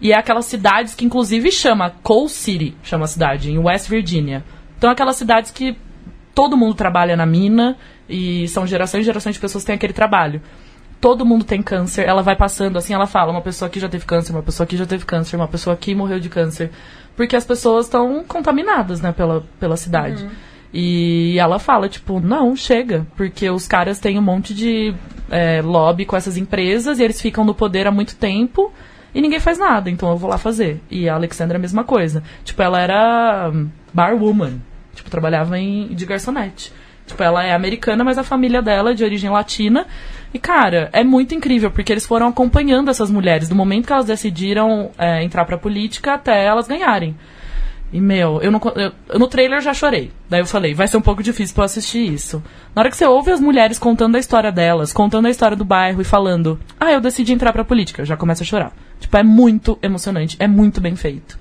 E 0.00 0.12
é 0.12 0.16
aquelas 0.16 0.46
cidades 0.46 0.94
que 0.94 1.04
inclusive 1.04 1.50
chama 1.50 1.90
Coal 2.02 2.28
City, 2.28 2.76
chama 2.82 3.04
a 3.04 3.08
cidade, 3.08 3.50
em 3.50 3.58
West 3.58 3.88
Virginia. 3.88 4.44
Então 4.76 4.90
aquelas 4.90 5.16
cidades 5.16 5.50
que 5.50 5.76
todo 6.34 6.56
mundo 6.56 6.74
trabalha 6.74 7.16
na 7.16 7.24
mina 7.24 7.76
e 8.08 8.46
são 8.48 8.66
gerações 8.66 9.02
e 9.02 9.06
gerações 9.06 9.34
de 9.34 9.40
pessoas 9.40 9.64
que 9.64 9.68
têm 9.68 9.76
aquele 9.76 9.92
trabalho. 9.92 10.42
Todo 11.00 11.24
mundo 11.26 11.44
tem 11.44 11.62
câncer, 11.62 12.06
ela 12.06 12.22
vai 12.22 12.36
passando 12.36 12.76
assim, 12.76 12.92
ela 12.92 13.06
fala, 13.06 13.30
uma 13.30 13.42
pessoa 13.42 13.68
aqui 13.68 13.78
já 13.78 13.88
teve 13.88 14.04
câncer, 14.04 14.32
uma 14.32 14.42
pessoa 14.42 14.64
aqui 14.64 14.76
já 14.76 14.86
teve 14.86 15.04
câncer, 15.04 15.36
uma 15.36 15.48
pessoa 15.48 15.74
aqui 15.74 15.94
morreu 15.94 16.18
de 16.18 16.28
câncer. 16.28 16.70
Porque 17.14 17.36
as 17.36 17.44
pessoas 17.44 17.86
estão 17.86 18.24
contaminadas, 18.24 19.00
né, 19.00 19.12
pela, 19.12 19.44
pela 19.58 19.76
cidade. 19.76 20.28
E 20.72 21.38
ela 21.38 21.58
fala, 21.58 21.88
tipo, 21.88 22.20
não, 22.20 22.54
chega, 22.54 23.06
porque 23.16 23.48
os 23.48 23.66
caras 23.66 23.98
têm 23.98 24.18
um 24.18 24.22
monte 24.22 24.52
de 24.52 24.94
é, 25.30 25.62
lobby 25.62 26.04
com 26.04 26.16
essas 26.16 26.36
empresas 26.36 26.98
e 26.98 27.02
eles 27.02 27.20
ficam 27.20 27.44
no 27.44 27.54
poder 27.54 27.86
há 27.86 27.90
muito 27.90 28.16
tempo 28.16 28.72
e 29.16 29.20
ninguém 29.22 29.40
faz 29.40 29.58
nada, 29.58 29.88
então 29.88 30.10
eu 30.10 30.16
vou 30.18 30.28
lá 30.28 30.36
fazer. 30.36 30.78
E 30.90 31.08
a 31.08 31.14
Alexandra 31.14 31.56
é 31.56 31.58
a 31.58 31.60
mesma 31.60 31.82
coisa. 31.82 32.22
Tipo, 32.44 32.60
ela 32.60 32.78
era 32.78 33.50
hum, 33.50 33.70
barwoman, 33.90 34.60
tipo, 34.94 35.08
trabalhava 35.08 35.58
em, 35.58 35.88
de 35.88 36.04
garçonete. 36.04 36.70
Tipo, 37.06 37.22
ela 37.22 37.42
é 37.42 37.54
americana, 37.54 38.04
mas 38.04 38.18
a 38.18 38.22
família 38.22 38.60
dela 38.60 38.90
é 38.90 38.94
de 38.94 39.02
origem 39.02 39.30
latina. 39.30 39.86
E, 40.34 40.38
cara, 40.38 40.90
é 40.92 41.02
muito 41.02 41.34
incrível, 41.34 41.70
porque 41.70 41.90
eles 41.94 42.04
foram 42.04 42.28
acompanhando 42.28 42.90
essas 42.90 43.10
mulheres, 43.10 43.48
do 43.48 43.54
momento 43.54 43.86
que 43.86 43.92
elas 43.94 44.04
decidiram 44.04 44.90
é, 44.98 45.24
entrar 45.24 45.46
pra 45.46 45.56
política 45.56 46.12
até 46.12 46.44
elas 46.44 46.68
ganharem. 46.68 47.16
E, 47.90 47.98
meu, 47.98 48.42
eu 48.42 48.50
não. 48.50 48.60
eu 49.08 49.18
no 49.18 49.28
trailer 49.28 49.62
já 49.62 49.72
chorei. 49.72 50.12
Daí 50.28 50.40
eu 50.40 50.46
falei, 50.46 50.74
vai 50.74 50.88
ser 50.88 50.98
um 50.98 51.00
pouco 51.00 51.22
difícil 51.22 51.54
pra 51.54 51.62
eu 51.62 51.66
assistir 51.66 52.12
isso. 52.12 52.42
Na 52.74 52.82
hora 52.82 52.90
que 52.90 52.96
você 52.98 53.06
ouve 53.06 53.30
as 53.30 53.40
mulheres 53.40 53.78
contando 53.78 54.16
a 54.16 54.18
história 54.18 54.52
delas, 54.52 54.92
contando 54.92 55.24
a 55.24 55.30
história 55.30 55.56
do 55.56 55.64
bairro 55.64 56.02
e 56.02 56.04
falando, 56.04 56.60
ah, 56.78 56.92
eu 56.92 57.00
decidi 57.00 57.32
entrar 57.32 57.54
pra 57.54 57.64
política, 57.64 58.02
eu 58.02 58.06
já 58.06 58.14
começo 58.14 58.42
a 58.42 58.46
chorar. 58.46 58.72
Tipo, 59.00 59.16
é 59.16 59.22
muito 59.22 59.78
emocionante, 59.82 60.36
é 60.38 60.46
muito 60.46 60.80
bem 60.80 60.96
feito. 60.96 61.38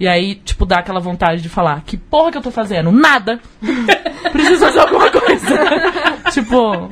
E 0.00 0.06
aí, 0.06 0.36
tipo, 0.36 0.64
dá 0.64 0.78
aquela 0.78 1.00
vontade 1.00 1.42
de 1.42 1.48
falar, 1.48 1.82
que 1.84 1.96
porra 1.96 2.30
que 2.30 2.38
eu 2.38 2.42
tô 2.42 2.50
fazendo? 2.50 2.92
Nada! 2.92 3.40
Preciso 4.30 4.60
fazer 4.60 4.80
alguma 4.80 5.10
coisa. 5.10 5.56
tipo. 6.30 6.90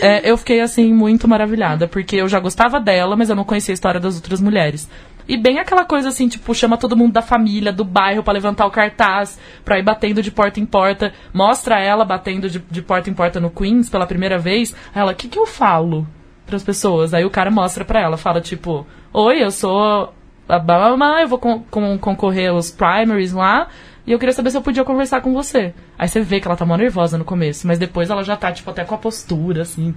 é, 0.00 0.30
eu 0.30 0.36
fiquei, 0.38 0.60
assim, 0.60 0.92
muito 0.94 1.28
maravilhada, 1.28 1.86
porque 1.86 2.16
eu 2.16 2.28
já 2.28 2.40
gostava 2.40 2.80
dela, 2.80 3.16
mas 3.16 3.28
eu 3.28 3.36
não 3.36 3.44
conhecia 3.44 3.72
a 3.72 3.74
história 3.74 4.00
das 4.00 4.16
outras 4.16 4.40
mulheres. 4.40 4.88
E 5.28 5.36
bem 5.36 5.58
aquela 5.58 5.84
coisa 5.84 6.08
assim, 6.08 6.26
tipo, 6.26 6.54
chama 6.54 6.76
todo 6.76 6.96
mundo 6.96 7.12
da 7.12 7.22
família, 7.22 7.72
do 7.72 7.84
bairro 7.84 8.22
pra 8.22 8.32
levantar 8.32 8.66
o 8.66 8.70
cartaz, 8.70 9.38
pra 9.64 9.78
ir 9.78 9.82
batendo 9.82 10.22
de 10.22 10.30
porta 10.30 10.58
em 10.58 10.66
porta. 10.66 11.12
Mostra 11.32 11.80
ela 11.80 12.04
batendo 12.04 12.50
de, 12.50 12.58
de 12.58 12.82
porta 12.82 13.08
em 13.08 13.14
porta 13.14 13.38
no 13.38 13.50
Queens 13.50 13.88
pela 13.88 14.06
primeira 14.06 14.38
vez. 14.38 14.74
Ela, 14.94 15.12
o 15.12 15.14
que 15.14 15.28
que 15.28 15.38
eu 15.38 15.46
falo 15.46 16.06
pras 16.44 16.62
pessoas? 16.62 17.14
Aí 17.14 17.24
o 17.24 17.30
cara 17.30 17.50
mostra 17.50 17.84
pra 17.84 18.00
ela, 18.00 18.16
fala 18.16 18.40
tipo, 18.40 18.86
oi, 19.12 19.42
eu 19.42 19.50
sou 19.50 20.12
a 20.48 20.58
Bama, 20.58 21.20
eu 21.20 21.28
vou 21.28 21.38
con- 21.38 21.62
con- 21.70 21.98
concorrer 21.98 22.50
aos 22.50 22.70
primaries 22.70 23.32
lá, 23.32 23.68
e 24.06 24.12
eu 24.12 24.18
queria 24.18 24.32
saber 24.32 24.50
se 24.50 24.56
eu 24.56 24.62
podia 24.62 24.84
conversar 24.84 25.20
com 25.20 25.32
você. 25.32 25.72
Aí 25.98 26.08
você 26.08 26.20
vê 26.20 26.40
que 26.40 26.48
ela 26.48 26.56
tá 26.56 26.66
mó 26.66 26.76
nervosa 26.76 27.16
no 27.16 27.24
começo, 27.24 27.66
mas 27.66 27.78
depois 27.78 28.10
ela 28.10 28.22
já 28.24 28.36
tá, 28.36 28.50
tipo, 28.52 28.68
até 28.70 28.84
com 28.84 28.94
a 28.94 28.98
postura, 28.98 29.62
assim. 29.62 29.94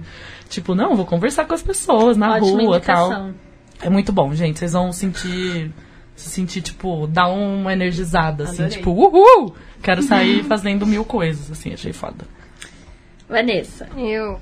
Tipo, 0.48 0.74
não, 0.74 0.94
vou 0.94 1.04
conversar 1.04 1.44
com 1.44 1.54
as 1.54 1.62
pessoas 1.62 2.16
na 2.16 2.36
Ótima 2.36 2.62
rua 2.62 2.76
e 2.76 2.80
tal. 2.80 3.06
indicação. 3.06 3.34
É 3.82 3.90
muito 3.90 4.12
bom, 4.12 4.32
gente. 4.32 4.58
Vocês 4.58 4.72
vão 4.72 4.92
sentir. 4.92 5.70
Se 6.14 6.30
sentir, 6.30 6.62
tipo, 6.62 7.06
dar 7.06 7.28
uma 7.28 7.74
energizada, 7.74 8.44
assim, 8.44 8.62
Adorei. 8.62 8.78
tipo, 8.78 8.90
uhul! 8.90 9.54
Quero 9.82 10.02
sair 10.02 10.42
fazendo 10.44 10.86
mil 10.86 11.04
coisas, 11.04 11.50
assim, 11.52 11.74
achei 11.74 11.92
foda. 11.92 12.24
Vanessa. 13.28 13.86
Eu. 13.96 14.40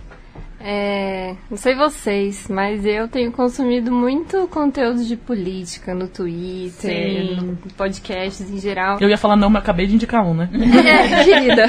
É, 0.66 1.35
não 1.51 1.59
sei 1.59 1.74
vocês, 1.74 2.48
mas 2.48 2.86
eu 2.86 3.06
tenho 3.06 3.31
consumido 3.31 3.93
muito 3.93 4.48
conteúdo 4.48 5.05
de 5.05 5.15
política 5.15 5.94
no 5.94 6.09
Twitter, 6.09 6.90
Sim. 6.90 7.36
no 7.36 7.56
podcasts 7.77 8.51
em 8.51 8.59
geral. 8.59 8.97
Eu 8.98 9.11
ia 9.11 9.19
falar 9.19 9.36
não, 9.36 9.51
mas 9.51 9.62
acabei 9.62 9.86
de 9.86 9.94
indicar 9.94 10.24
um, 10.24 10.32
né? 10.32 10.48
É, 10.55 11.24
querida. 11.24 11.66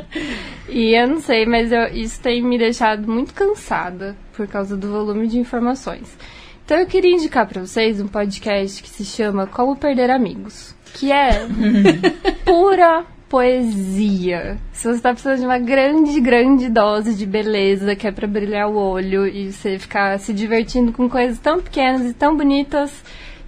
e 0.68 0.94
eu 0.98 1.06
não 1.08 1.20
sei, 1.20 1.44
mas 1.44 1.70
eu- 1.70 1.88
isso 1.88 2.20
tem 2.22 2.42
me 2.42 2.56
deixado 2.56 3.06
muito 3.10 3.34
cansada 3.34 4.16
por 4.34 4.46
causa 4.46 4.76
do 4.78 4.88
volume 4.90 5.26
de 5.26 5.38
informações. 5.38 6.16
Então 6.64 6.78
eu 6.78 6.86
queria 6.86 7.14
indicar 7.14 7.46
pra 7.46 7.60
vocês 7.60 8.00
um 8.00 8.06
podcast 8.08 8.82
que 8.82 8.88
se 8.88 9.04
chama 9.04 9.46
Como 9.46 9.76
Perder 9.76 10.10
Amigos, 10.10 10.74
que 10.94 11.12
é 11.12 11.46
pura 12.46 13.04
poesia. 13.32 14.58
Se 14.74 14.86
você 14.86 15.00
tá 15.00 15.10
precisando 15.10 15.38
de 15.38 15.46
uma 15.46 15.58
grande, 15.58 16.20
grande 16.20 16.68
dose 16.68 17.14
de 17.14 17.24
beleza, 17.24 17.96
que 17.96 18.06
é 18.06 18.12
pra 18.12 18.26
brilhar 18.26 18.68
o 18.68 18.76
olho 18.76 19.26
e 19.26 19.50
você 19.50 19.78
ficar 19.78 20.18
se 20.18 20.34
divertindo 20.34 20.92
com 20.92 21.08
coisas 21.08 21.38
tão 21.38 21.58
pequenas 21.58 22.02
e 22.10 22.12
tão 22.12 22.36
bonitas, 22.36 22.92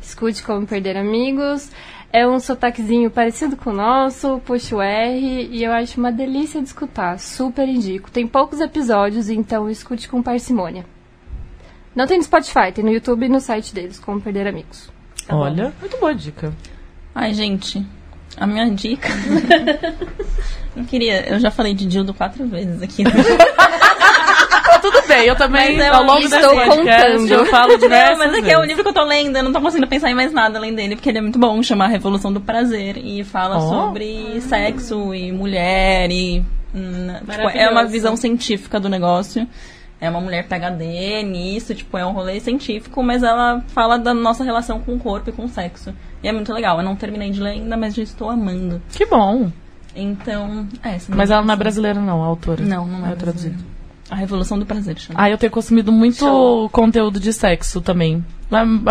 escute 0.01 0.43
Como 0.43 0.67
Perder 0.67 0.97
Amigos. 0.97 1.71
É 2.11 2.27
um 2.27 2.41
sotaquezinho 2.41 3.11
parecido 3.11 3.59
com 3.59 3.71
o 3.71 3.75
nosso, 3.75 4.41
puxa 4.47 4.75
o 4.75 4.81
R, 4.81 5.51
e 5.53 5.63
eu 5.63 5.71
acho 5.71 6.01
uma 6.01 6.11
delícia 6.11 6.63
de 6.63 6.69
escutar. 6.69 7.19
Super 7.19 7.69
indico. 7.69 8.11
Tem 8.11 8.27
poucos 8.27 8.63
episódios, 8.63 9.29
então 9.29 9.69
escute 9.69 10.09
com 10.09 10.23
parcimônia. 10.23 10.87
Não 11.95 12.07
tem 12.07 12.17
no 12.17 12.25
Spotify, 12.25 12.73
tem 12.75 12.83
no 12.83 12.91
YouTube 12.91 13.27
e 13.27 13.29
no 13.29 13.39
site 13.39 13.75
deles, 13.75 13.99
Como 13.99 14.19
Perder 14.19 14.47
Amigos. 14.47 14.91
Olha, 15.29 15.75
muito 15.79 15.99
boa 15.99 16.15
dica. 16.15 16.55
Ai, 17.15 17.35
gente, 17.35 17.85
a 18.37 18.47
minha 18.47 18.69
dica. 18.71 19.09
eu 20.77 20.85
queria. 20.85 21.29
Eu 21.29 21.39
já 21.41 21.51
falei 21.51 21.75
de 21.75 21.87
Dildo 21.87 22.13
quatro 22.15 22.47
vezes 22.47 22.83
aqui. 22.83 23.05
Tudo 24.83 25.03
bem, 25.09 25.27
eu 25.27 25.35
também, 25.37 25.79
eu 25.79 25.95
ao 25.95 26.03
longo 26.03 26.21
estou 26.21 26.41
podcast, 26.55 27.13
contando. 27.17 27.33
eu 27.33 27.47
falo 27.47 27.79
diversas 27.79 28.19
Não, 28.19 28.27
mas 28.27 28.33
é 28.33 28.37
que 28.37 28.41
vezes. 28.43 28.53
é 28.55 28.59
o 28.59 28.65
livro 28.65 28.83
que 28.83 28.89
eu 28.91 28.93
tô 28.93 29.03
lendo, 29.05 29.37
eu 29.37 29.43
não 29.43 29.51
tô 29.53 29.59
conseguindo 29.61 29.87
pensar 29.89 30.11
em 30.11 30.15
mais 30.15 30.31
nada 30.31 30.59
além 30.59 30.75
dele, 30.75 30.95
porque 30.95 31.09
ele 31.09 31.19
é 31.19 31.21
muito 31.23 31.39
bom, 31.39 31.63
chama 31.63 31.87
Revolução 31.87 32.31
do 32.31 32.41
Prazer, 32.41 32.99
e 32.99 33.25
fala 33.25 33.57
Oh. 33.57 33.61
sobre 33.71 34.43
sexo 34.43 35.15
e 35.15 35.33
mulher, 35.33 36.11
e 36.11 36.45
hum, 36.75 37.15
tipo, 37.31 37.49
é 37.49 37.71
uma 37.71 37.87
visão 37.87 38.15
científica 38.15 38.79
do 38.79 38.91
negócio. 38.91 39.49
É 40.01 40.11
uma 40.11 40.21
mulher 40.21 40.47
PhD 40.47 41.23
nisso, 41.23 41.75
tipo, 41.75 41.97
é 41.97 42.05
um 42.05 42.13
rolê 42.13 42.41
científico, 42.41 43.03
mas 43.03 43.23
ela 43.23 43.63
fala 43.69 43.99
da 43.99 44.13
nossa 44.13 44.45
relação 44.45 44.81
com 44.81 44.95
o 44.95 44.99
corpo 44.99 45.31
e 45.31 45.33
com 45.33 45.45
o 45.45 45.49
sexo. 45.49 45.95
E 46.23 46.29
é 46.29 46.33
muito 46.33 46.53
legal. 46.53 46.79
Eu 46.79 46.85
não 46.85 46.97
terminei 46.97 47.31
de 47.31 47.41
ler 47.41 47.51
ainda, 47.51 47.77
mas 47.77 47.95
já 47.95 48.03
estou 48.03 48.29
amando. 48.29 48.83
Que 48.91 49.07
bom. 49.07 49.51
Então, 49.97 50.67
é. 50.83 50.97
essa 50.97 51.15
Mas 51.15 51.31
ela 51.31 51.43
não 51.43 51.55
é 51.55 51.57
brasileira, 51.57 52.01
não, 52.01 52.23
a 52.23 52.27
autora. 52.27 52.65
Não, 52.65 52.87
não 52.87 53.07
é 53.07 53.13
É 53.13 53.17
traduzida. 53.17 53.74
A 54.15 54.17
Revolução 54.17 54.57
do 54.59 54.65
Prazer 54.65 54.97
chama. 54.97 55.21
Ah, 55.21 55.29
eu 55.29 55.37
tenho 55.37 55.51
consumido 55.51 55.91
muito 55.91 56.19
Show. 56.19 56.69
conteúdo 56.71 57.19
de 57.19 57.33
sexo 57.33 57.81
também. 57.81 58.25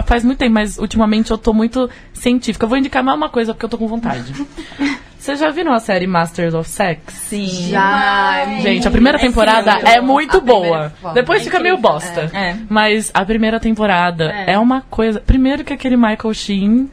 Faz 0.06 0.24
muito 0.26 0.40
tempo, 0.40 0.54
mas 0.54 0.78
ultimamente 0.78 1.32
eu 1.32 1.38
tô 1.38 1.54
muito 1.54 1.90
científica. 2.12 2.66
Eu 2.66 2.70
vou 2.70 2.78
indicar 2.78 3.02
mais 3.02 3.16
uma 3.18 3.30
coisa 3.30 3.54
porque 3.54 3.64
eu 3.66 3.70
tô 3.70 3.78
com 3.78 3.88
vontade. 3.88 4.34
Vocês 5.18 5.40
já 5.40 5.50
viram 5.52 5.72
a 5.72 5.80
série 5.80 6.06
Masters 6.06 6.54
of 6.54 6.70
Sex? 6.70 7.02
Sim. 7.14 7.46
Já. 7.70 8.44
Gente, 8.60 8.86
a 8.86 8.92
primeira 8.92 9.18
temporada 9.18 9.76
muito 9.76 9.88
é 9.88 10.02
muito 10.02 10.38
A 10.38 10.42
primeira 10.42 10.68
boa. 10.68 10.90
foda. 11.02 11.14
Depois 11.14 11.40
É 11.42 11.44
fica 11.46 11.60
meio 11.62 11.78
bosta. 11.78 12.30
É. 12.34 12.58
Mas 12.68 13.10
a 13.14 13.24
primeira 13.24 13.58
temporada 13.62 14.26
é. 14.30 14.52
É. 14.52 14.60
uma 14.60 14.82
coisa. 14.82 15.22
Primeiro 15.22 15.64
que 15.64 15.72
aquele 15.72 15.96
Michael 15.96 16.34
Sheen. 16.34 16.90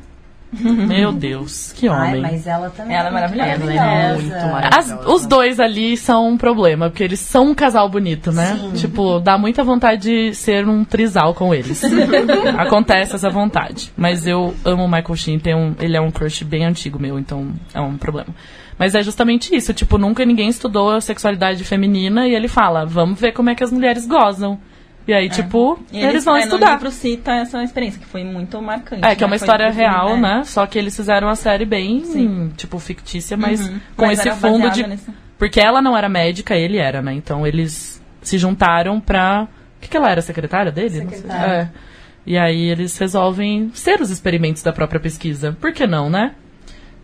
Meu 0.61 1.13
Deus, 1.13 1.73
que 1.73 1.87
Ai, 1.89 2.09
homem. 2.09 2.23
mas 2.23 2.47
ela 2.47 2.71
também. 2.71 2.97
Ela 2.97 3.09
é 3.09 3.13
maravilhosa. 3.13 3.51
Ela 3.51 3.55
é 3.55 4.15
muito 4.17 4.31
maravilhosa. 4.47 4.79
As- 4.79 5.07
os 5.07 5.27
dois 5.27 5.61
ali 5.61 5.97
são 5.97 6.29
um 6.29 6.37
problema, 6.37 6.91
porque 6.91 7.05
eles 7.05 7.21
são 7.21 7.51
um 7.51 7.55
casal 7.55 7.89
bonito, 7.89 8.33
né? 8.33 8.59
Tipo, 8.75 9.21
dá 9.21 9.39
muita 9.39 9.63
vontade 9.63 10.03
de 10.03 10.35
ser 10.35 10.67
um 10.69 10.85
trisal 10.85 11.35
com 11.35 11.55
eles. 11.55 11.83
Acontece 12.59 13.15
essa 13.15 13.31
vontade. 13.31 13.93
Mas 13.97 14.27
eu 14.27 14.55
amo 14.65 14.85
o 14.85 14.89
Michael 14.91 15.17
Sheen, 15.17 15.39
tem 15.39 15.55
um, 15.55 15.75
ele 15.81 15.97
é 15.97 16.01
um 16.01 16.11
crush 16.11 16.43
bem 16.45 16.65
antigo 16.65 16.99
meu, 16.99 17.19
então 17.19 17.53
é 17.73 17.81
um 17.81 17.97
problema. 17.97 18.29
Mas 18.79 18.95
é 18.95 19.03
justamente 19.03 19.55
isso, 19.55 19.75
tipo, 19.75 19.99
nunca 19.99 20.25
ninguém 20.25 20.49
estudou 20.49 20.91
a 20.91 21.01
sexualidade 21.01 21.63
feminina 21.65 22.27
e 22.27 22.35
ele 22.35 22.49
fala, 22.49 22.87
vamos 22.87 23.21
ver 23.21 23.33
como 23.33 23.51
é 23.51 23.55
que 23.55 23.63
as 23.63 23.71
mulheres 23.71 24.07
gozam. 24.07 24.59
E 25.09 25.13
aí, 25.13 25.29
tipo, 25.29 25.79
E 25.91 25.99
eles, 25.99 26.25
vão 26.25 26.37
é, 26.37 26.41
estudar. 26.45 26.67
No 26.69 26.73
livro 26.75 26.91
cita 26.93 27.33
essa 27.33 27.63
experiência, 27.65 27.99
que 27.99 28.07
foi 28.07 28.23
muito 28.23 28.61
marcante. 28.63 29.05
É, 29.05 29.15
que 29.17 29.25
é 29.25 29.27
né? 29.27 29.33
uma 29.33 29.39
Foi 29.39 29.47
história 29.47 29.67
filme, 29.73 29.81
real, 29.83 30.11
é. 30.11 30.21
né? 30.21 30.43
Só 30.45 30.67
que 30.67 30.79
eles 30.79 30.95
fizeram 30.95 31.29
a 31.29 31.35
série 31.35 31.65
bem, 31.65 32.51
tipo, 32.57 32.79
fictícia, 32.79 33.37
mas 33.37 33.61
Uhum. 33.67 33.81
com 33.97 34.07
Mas 34.07 34.19
esse 34.25 34.31
fundo 34.39 34.71
de. 34.71 34.87
nesse- 34.87 35.11
Porque 35.39 35.59
ela 35.61 35.81
não 35.83 35.97
era 35.97 36.09
médica, 36.09 36.55
ele 36.55 36.77
era, 36.77 37.01
né? 37.03 37.13
Então 37.15 37.47
eles 37.47 38.01
se 38.23 38.39
juntaram 38.39 39.01
pra. 39.01 39.49
O 39.79 39.81
que, 39.81 39.89
que 39.89 39.97
ela 39.97 40.11
era? 40.11 40.21
Secretária 40.23 40.71
dele? 40.71 41.01
Não 41.01 41.09
sei. 41.11 41.19
Secretária. 41.19 41.53
É. 41.55 41.69
E 42.27 42.37
aí 42.39 42.69
eles 42.69 42.97
resolvem 42.99 43.71
ser 43.75 44.01
os 44.01 44.11
experimentos 44.11 44.63
da 44.63 44.73
própria 44.73 45.01
pesquisa. 45.01 45.57
Por 45.61 45.73
que 45.73 45.87
não, 45.87 46.09
né? 46.11 46.33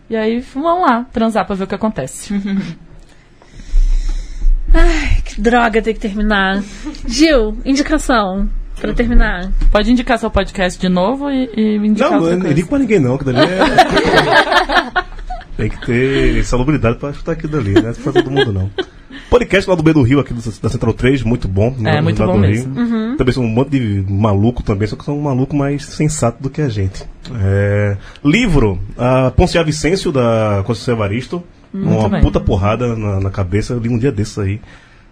E 0.09 0.15
aí 0.15 0.39
vão 0.39 0.81
lá 0.83 1.03
transar 1.11 1.45
pra 1.45 1.55
ver 1.55 1.63
o 1.65 1.67
que 1.67 1.75
acontece. 1.75 2.33
Que 5.25 5.41
droga, 5.41 5.81
tem 5.81 5.93
que 5.93 5.99
terminar. 5.99 6.63
Gil, 7.07 7.57
indicação 7.65 8.49
pra 8.79 8.93
terminar. 8.93 9.51
Pode 9.71 9.91
indicar 9.91 10.19
seu 10.19 10.29
podcast 10.29 10.79
de 10.79 10.89
novo 10.89 11.29
e, 11.31 11.49
e 11.55 11.79
me 11.79 11.87
indicar 11.89 12.11
Não, 12.11 12.27
eu 12.27 12.37
não 12.37 12.53
digo 12.53 12.67
pra 12.69 12.77
ninguém 12.79 12.99
não, 12.99 13.17
que 13.17 13.25
dali 13.25 13.39
é... 13.39 15.07
Tem 15.57 15.69
que 15.69 15.85
ter 15.85 16.43
salubridade 16.45 16.97
pra 16.97 17.09
escutar 17.09 17.31
aquilo 17.31 17.53
dali, 17.53 17.73
não 17.73 17.89
é 17.89 17.93
pra 17.93 18.13
todo 18.13 18.29
mundo 18.29 18.53
não. 18.53 18.69
Podcast 19.29 19.67
lá 19.69 19.75
do 19.75 19.81
B 19.83 19.91
do 19.91 20.03
Rio, 20.03 20.19
aqui 20.19 20.31
do- 20.33 20.41
da 20.61 20.69
Central 20.69 20.93
3, 20.93 21.23
muito 21.23 21.47
bom. 21.47 21.75
né, 21.79 21.97
É, 21.97 22.01
muito 22.01 22.19
lá 22.19 22.27
bom 22.27 22.33
do 22.33 22.39
mesmo. 22.39 22.73
Rio. 22.75 23.17
Também 23.17 23.33
são 23.33 23.43
um 23.43 23.47
monte 23.49 23.71
de 23.71 24.05
maluco 24.07 24.61
também, 24.63 24.87
só 24.87 24.95
que 24.95 25.03
são 25.03 25.17
um 25.17 25.21
maluco 25.23 25.55
mais 25.55 25.83
sensato 25.83 26.41
do 26.41 26.49
que 26.49 26.61
a 26.61 26.69
gente. 26.69 27.03
É, 27.41 27.97
livro, 28.23 28.79
a 28.97 29.31
Poncia 29.31 29.63
Vicêncio, 29.63 30.11
da 30.11 30.61
Conceição 30.65 30.93
Evaristo. 30.93 31.43
Muito 31.73 31.99
uma 31.99 32.09
bem. 32.09 32.21
puta 32.21 32.39
porrada 32.39 32.95
na, 32.95 33.19
na 33.19 33.29
cabeça, 33.29 33.73
eu 33.73 33.79
li 33.79 33.89
um 33.89 33.97
dia 33.97 34.11
desses 34.11 34.37
aí. 34.39 34.59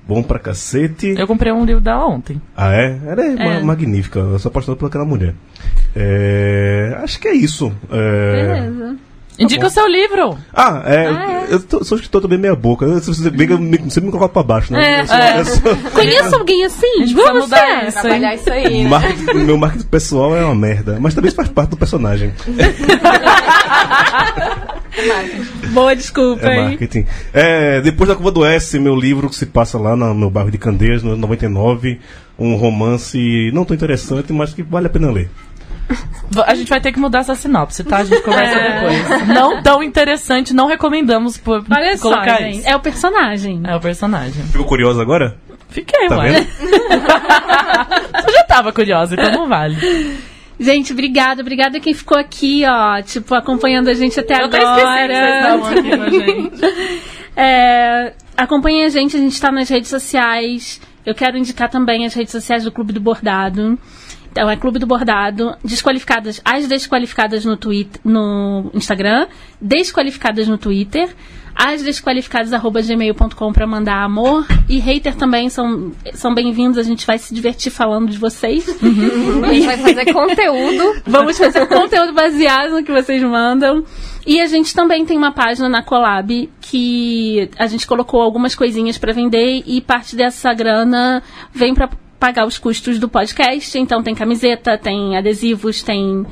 Bom 0.07 0.21
pra 0.21 0.37
cacete. 0.37 1.15
Eu 1.17 1.25
comprei 1.25 1.51
um 1.51 1.65
livro 1.65 1.81
dela 1.81 2.05
ontem. 2.05 2.39
Ah, 2.55 2.71
é? 2.73 2.99
Ela 3.07 3.23
é, 3.25 3.57
É. 3.57 3.63
magnífica. 3.63 4.19
Eu 4.19 4.37
sou 4.37 4.49
apaixonado 4.49 4.77
por 4.77 4.85
aquela 4.85 5.03
mulher. 5.05 5.33
É, 5.95 6.95
acho 7.03 7.19
que 7.19 7.27
é 7.27 7.33
isso. 7.33 7.71
É, 7.89 8.53
Beleza. 8.69 8.97
Indica 9.37 9.67
o 9.67 9.69
seu 9.69 9.87
livro! 9.87 10.37
Ah, 10.53 10.81
é. 10.85 11.53
Eu 11.53 11.59
tô- 11.61 11.83
sou 11.83 11.97
escritor 11.97 12.21
também 12.21 12.37
meia 12.37 12.55
boca. 12.55 12.87
Se 13.01 13.07
você 13.13 13.29
que 13.29 13.53
eu 13.53 13.59
me- 13.59 13.77
sempre 13.89 14.05
me 14.07 14.11
coloco 14.11 14.33
pra 14.33 14.43
baixo, 14.43 14.71
né? 14.73 15.01
É, 15.01 15.05
sou- 15.05 15.15
é. 15.17 15.43
sou- 15.43 15.75
Conheço 15.91 16.35
alguém 16.35 16.63
assim? 16.65 17.13
Vamos 17.13 17.43
mudar 17.43 17.87
isso? 17.87 17.99
Trabalhar 18.01 18.35
isso 18.35 18.49
aí, 18.51 18.83
né? 18.83 18.89
marketing- 18.89 19.33
meu 19.43 19.57
marketing 19.57 19.85
pessoal 19.87 20.35
é 20.35 20.43
uma 20.45 20.55
merda. 20.55 20.97
Mas 20.99 21.13
também 21.13 21.27
isso 21.27 21.35
faz 21.35 21.49
parte 21.49 21.71
do 21.71 21.77
personagem. 21.77 22.33
Boa 25.73 25.95
desculpa, 25.95 26.45
É 26.47 26.63
marketing. 26.69 27.05
É, 27.33 27.81
depois 27.81 28.07
da 28.07 28.15
curva 28.15 28.31
do 28.31 28.45
S, 28.45 28.79
meu 28.79 28.95
livro 28.95 29.29
que 29.29 29.35
se 29.35 29.45
passa 29.45 29.77
lá 29.77 29.95
no 29.95 30.13
meu 30.15 30.29
bairro 30.29 30.49
de 30.51 30.57
Candeias, 30.57 31.03
no 31.03 31.15
99. 31.17 31.99
Um 32.37 32.55
romance 32.55 33.49
não 33.53 33.63
tão 33.65 33.75
interessante, 33.75 34.31
mas 34.33 34.53
que 34.53 34.61
vale 34.63 34.87
a 34.87 34.89
pena 34.89 35.09
ler. 35.11 35.29
A 36.45 36.55
gente 36.55 36.67
vai 36.69 36.81
ter 36.81 36.91
que 36.91 36.99
mudar 36.99 37.19
essa 37.19 37.35
sinopse, 37.35 37.83
tá? 37.83 37.97
A 37.97 38.03
gente 38.03 38.21
conversa 38.21 38.57
É. 38.57 38.73
depois. 38.81 39.27
Não 39.27 39.61
tão 39.61 39.81
interessante, 39.83 40.53
não 40.53 40.67
recomendamos 40.67 41.37
por 41.37 41.63
Olha 41.71 41.95
só, 41.97 42.09
colocar 42.09 42.37
gente. 42.39 42.59
isso. 42.59 42.67
É 42.69 42.75
o 42.75 42.79
personagem. 42.79 43.61
É 43.63 43.75
o 43.75 43.79
personagem. 43.79 44.43
Ficou 44.45 44.65
curioso 44.65 44.99
agora? 45.01 45.37
Fiquei, 45.69 46.07
Tá 46.07 46.17
ué. 46.17 46.41
Você 48.21 48.31
já 48.31 48.43
tava 48.43 48.71
curiosa, 48.73 49.15
então 49.15 49.31
não 49.31 49.47
vale. 49.47 49.75
Gente, 50.59 50.93
obrigada. 50.93 51.41
Obrigada 51.41 51.77
a 51.77 51.81
quem 51.81 51.93
ficou 51.93 52.17
aqui, 52.17 52.63
ó, 52.65 53.01
tipo, 53.01 53.35
acompanhando 53.35 53.89
a 53.89 53.93
gente 53.93 54.19
até 54.19 54.41
Eu 54.41 54.45
agora. 54.45 55.37
estavam 55.37 55.67
aqui 55.67 55.97
com 55.97 56.03
a 56.03 56.09
gente. 56.09 57.05
É, 57.37 58.13
acompanhem 58.37 58.85
a 58.85 58.89
gente, 58.89 59.17
a 59.17 59.19
gente 59.19 59.33
está 59.33 59.51
nas 59.51 59.67
redes 59.67 59.89
sociais. 59.89 60.79
Eu 61.05 61.13
quero 61.13 61.37
indicar 61.37 61.69
também 61.69 62.05
as 62.05 62.13
redes 62.13 62.31
sociais 62.31 62.63
do 62.63 62.71
Clube 62.71 62.93
do 62.93 63.01
Bordado. 63.01 63.77
Então, 64.35 64.49
é 64.49 64.57
Clube 64.57 64.79
do 64.79 64.85
Bordado, 64.85 65.55
desqualificadas, 65.63 66.41
as 66.43 66.67
desqualificadas 66.67 67.45
no 67.45 67.55
Twitter, 67.55 68.01
no 68.03 68.69
Instagram, 68.73 69.27
desqualificadas 69.61 70.45
no 70.45 70.57
Twitter, 70.57 71.15
as 71.55 71.81
desqualificadas 71.81 72.51
arroba 72.51 72.81
gmail.com 72.81 73.53
para 73.53 73.65
mandar 73.65 74.03
amor 74.03 74.45
e 74.67 74.77
hater 74.77 75.15
também 75.15 75.49
são, 75.49 75.93
são 76.13 76.35
bem-vindos, 76.35 76.77
a 76.77 76.83
gente 76.83 77.07
vai 77.07 77.17
se 77.17 77.33
divertir 77.33 77.71
falando 77.71 78.11
de 78.11 78.17
vocês. 78.17 78.67
A 79.41 79.53
gente 79.53 79.67
vai 79.67 79.77
fazer 79.77 80.11
conteúdo. 80.11 81.01
Vamos 81.05 81.37
fazer 81.37 81.65
conteúdo 81.67 82.11
baseado 82.11 82.71
no 82.71 82.83
que 82.83 82.91
vocês 82.91 83.23
mandam. 83.23 83.85
E 84.27 84.41
a 84.41 84.47
gente 84.47 84.73
também 84.73 85.05
tem 85.05 85.17
uma 85.17 85.31
página 85.31 85.69
na 85.69 85.81
Colab 85.81 86.49
que 86.59 87.49
a 87.57 87.67
gente 87.67 87.87
colocou 87.87 88.21
algumas 88.21 88.53
coisinhas 88.53 88.97
para 88.97 89.13
vender 89.13 89.63
e 89.65 89.79
parte 89.79 90.15
dessa 90.15 90.51
grana 90.53 91.23
vem 91.53 91.73
para 91.73 91.87
pagar 92.25 92.47
os 92.47 92.57
custos 92.57 92.97
do 92.97 93.07
podcast. 93.07 93.77
Então 93.77 94.01
tem 94.01 94.15
camiseta, 94.15 94.79
tem 94.79 95.15
adesivos, 95.15 95.83
tem 95.83 96.25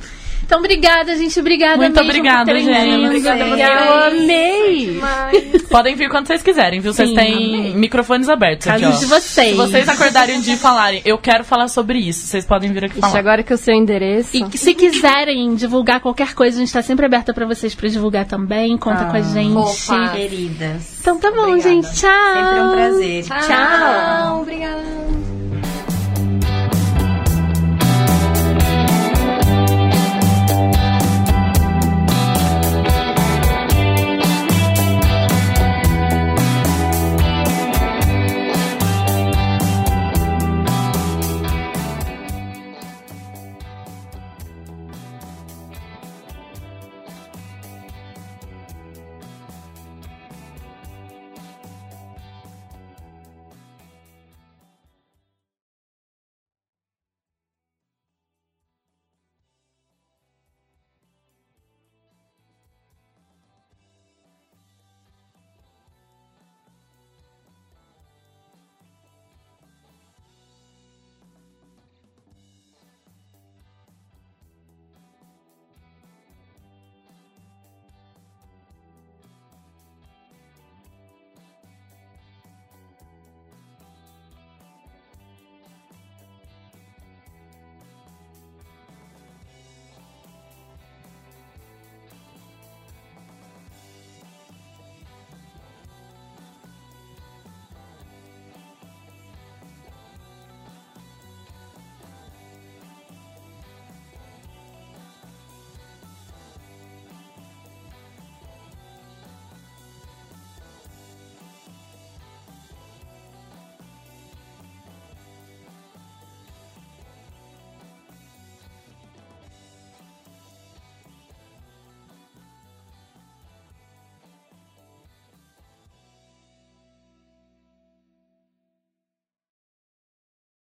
Então, 0.50 0.58
obrigada, 0.58 1.16
gente. 1.16 1.38
Obrigada 1.38 1.76
Muito 1.76 1.94
mesmo 1.94 2.10
obrigada, 2.10 2.58
gente. 2.58 2.82
vindo. 2.82 3.06
Obrigada 3.06 3.44
a 3.44 3.48
Eu 3.48 4.18
amei. 4.18 5.00
Podem 5.70 5.94
vir 5.94 6.08
quando 6.10 6.26
vocês 6.26 6.42
quiserem, 6.42 6.80
viu? 6.80 6.92
Vocês 6.92 7.08
Sim, 7.10 7.14
têm 7.14 7.76
microfones 7.76 8.28
abertos 8.28 8.66
aqui, 8.66 8.80
Caso 8.82 8.96
ó. 8.96 8.98
de 8.98 9.06
vocês. 9.06 9.50
Se 9.50 9.54
vocês 9.54 9.88
acordarem 9.88 10.38
um 10.38 10.40
dia 10.40 10.54
e 10.54 10.56
falarem, 10.56 11.02
eu 11.04 11.16
quero 11.18 11.44
falar 11.44 11.68
sobre 11.68 12.00
isso, 12.00 12.26
vocês 12.26 12.44
podem 12.44 12.72
vir 12.72 12.84
aqui 12.86 12.94
Ixi, 12.94 13.00
falar. 13.00 13.18
agora 13.20 13.42
que 13.44 13.54
o 13.54 13.56
seu 13.56 13.72
endereço. 13.74 14.36
E 14.36 14.58
se 14.58 14.74
quiserem 14.74 15.54
divulgar 15.54 16.00
qualquer 16.00 16.34
coisa, 16.34 16.56
a 16.56 16.60
gente 16.60 16.72
tá 16.72 16.82
sempre 16.82 17.06
aberta 17.06 17.32
pra 17.32 17.46
vocês 17.46 17.72
pra 17.72 17.88
divulgar 17.88 18.24
também. 18.24 18.76
Conta 18.76 19.04
com 19.04 19.16
a 19.16 19.22
gente. 19.22 19.52
Fofa. 19.52 20.08
Queridas. 20.16 20.98
Então 21.00 21.16
tá 21.20 21.30
bom, 21.30 21.42
Obrigada. 21.42 21.62
gente. 21.62 21.94
Tchau. 21.94 22.34
Sempre 22.34 22.60
um 22.60 22.70
prazer. 22.72 23.24
Tchau. 23.24 24.40
Obrigada. 24.42 25.19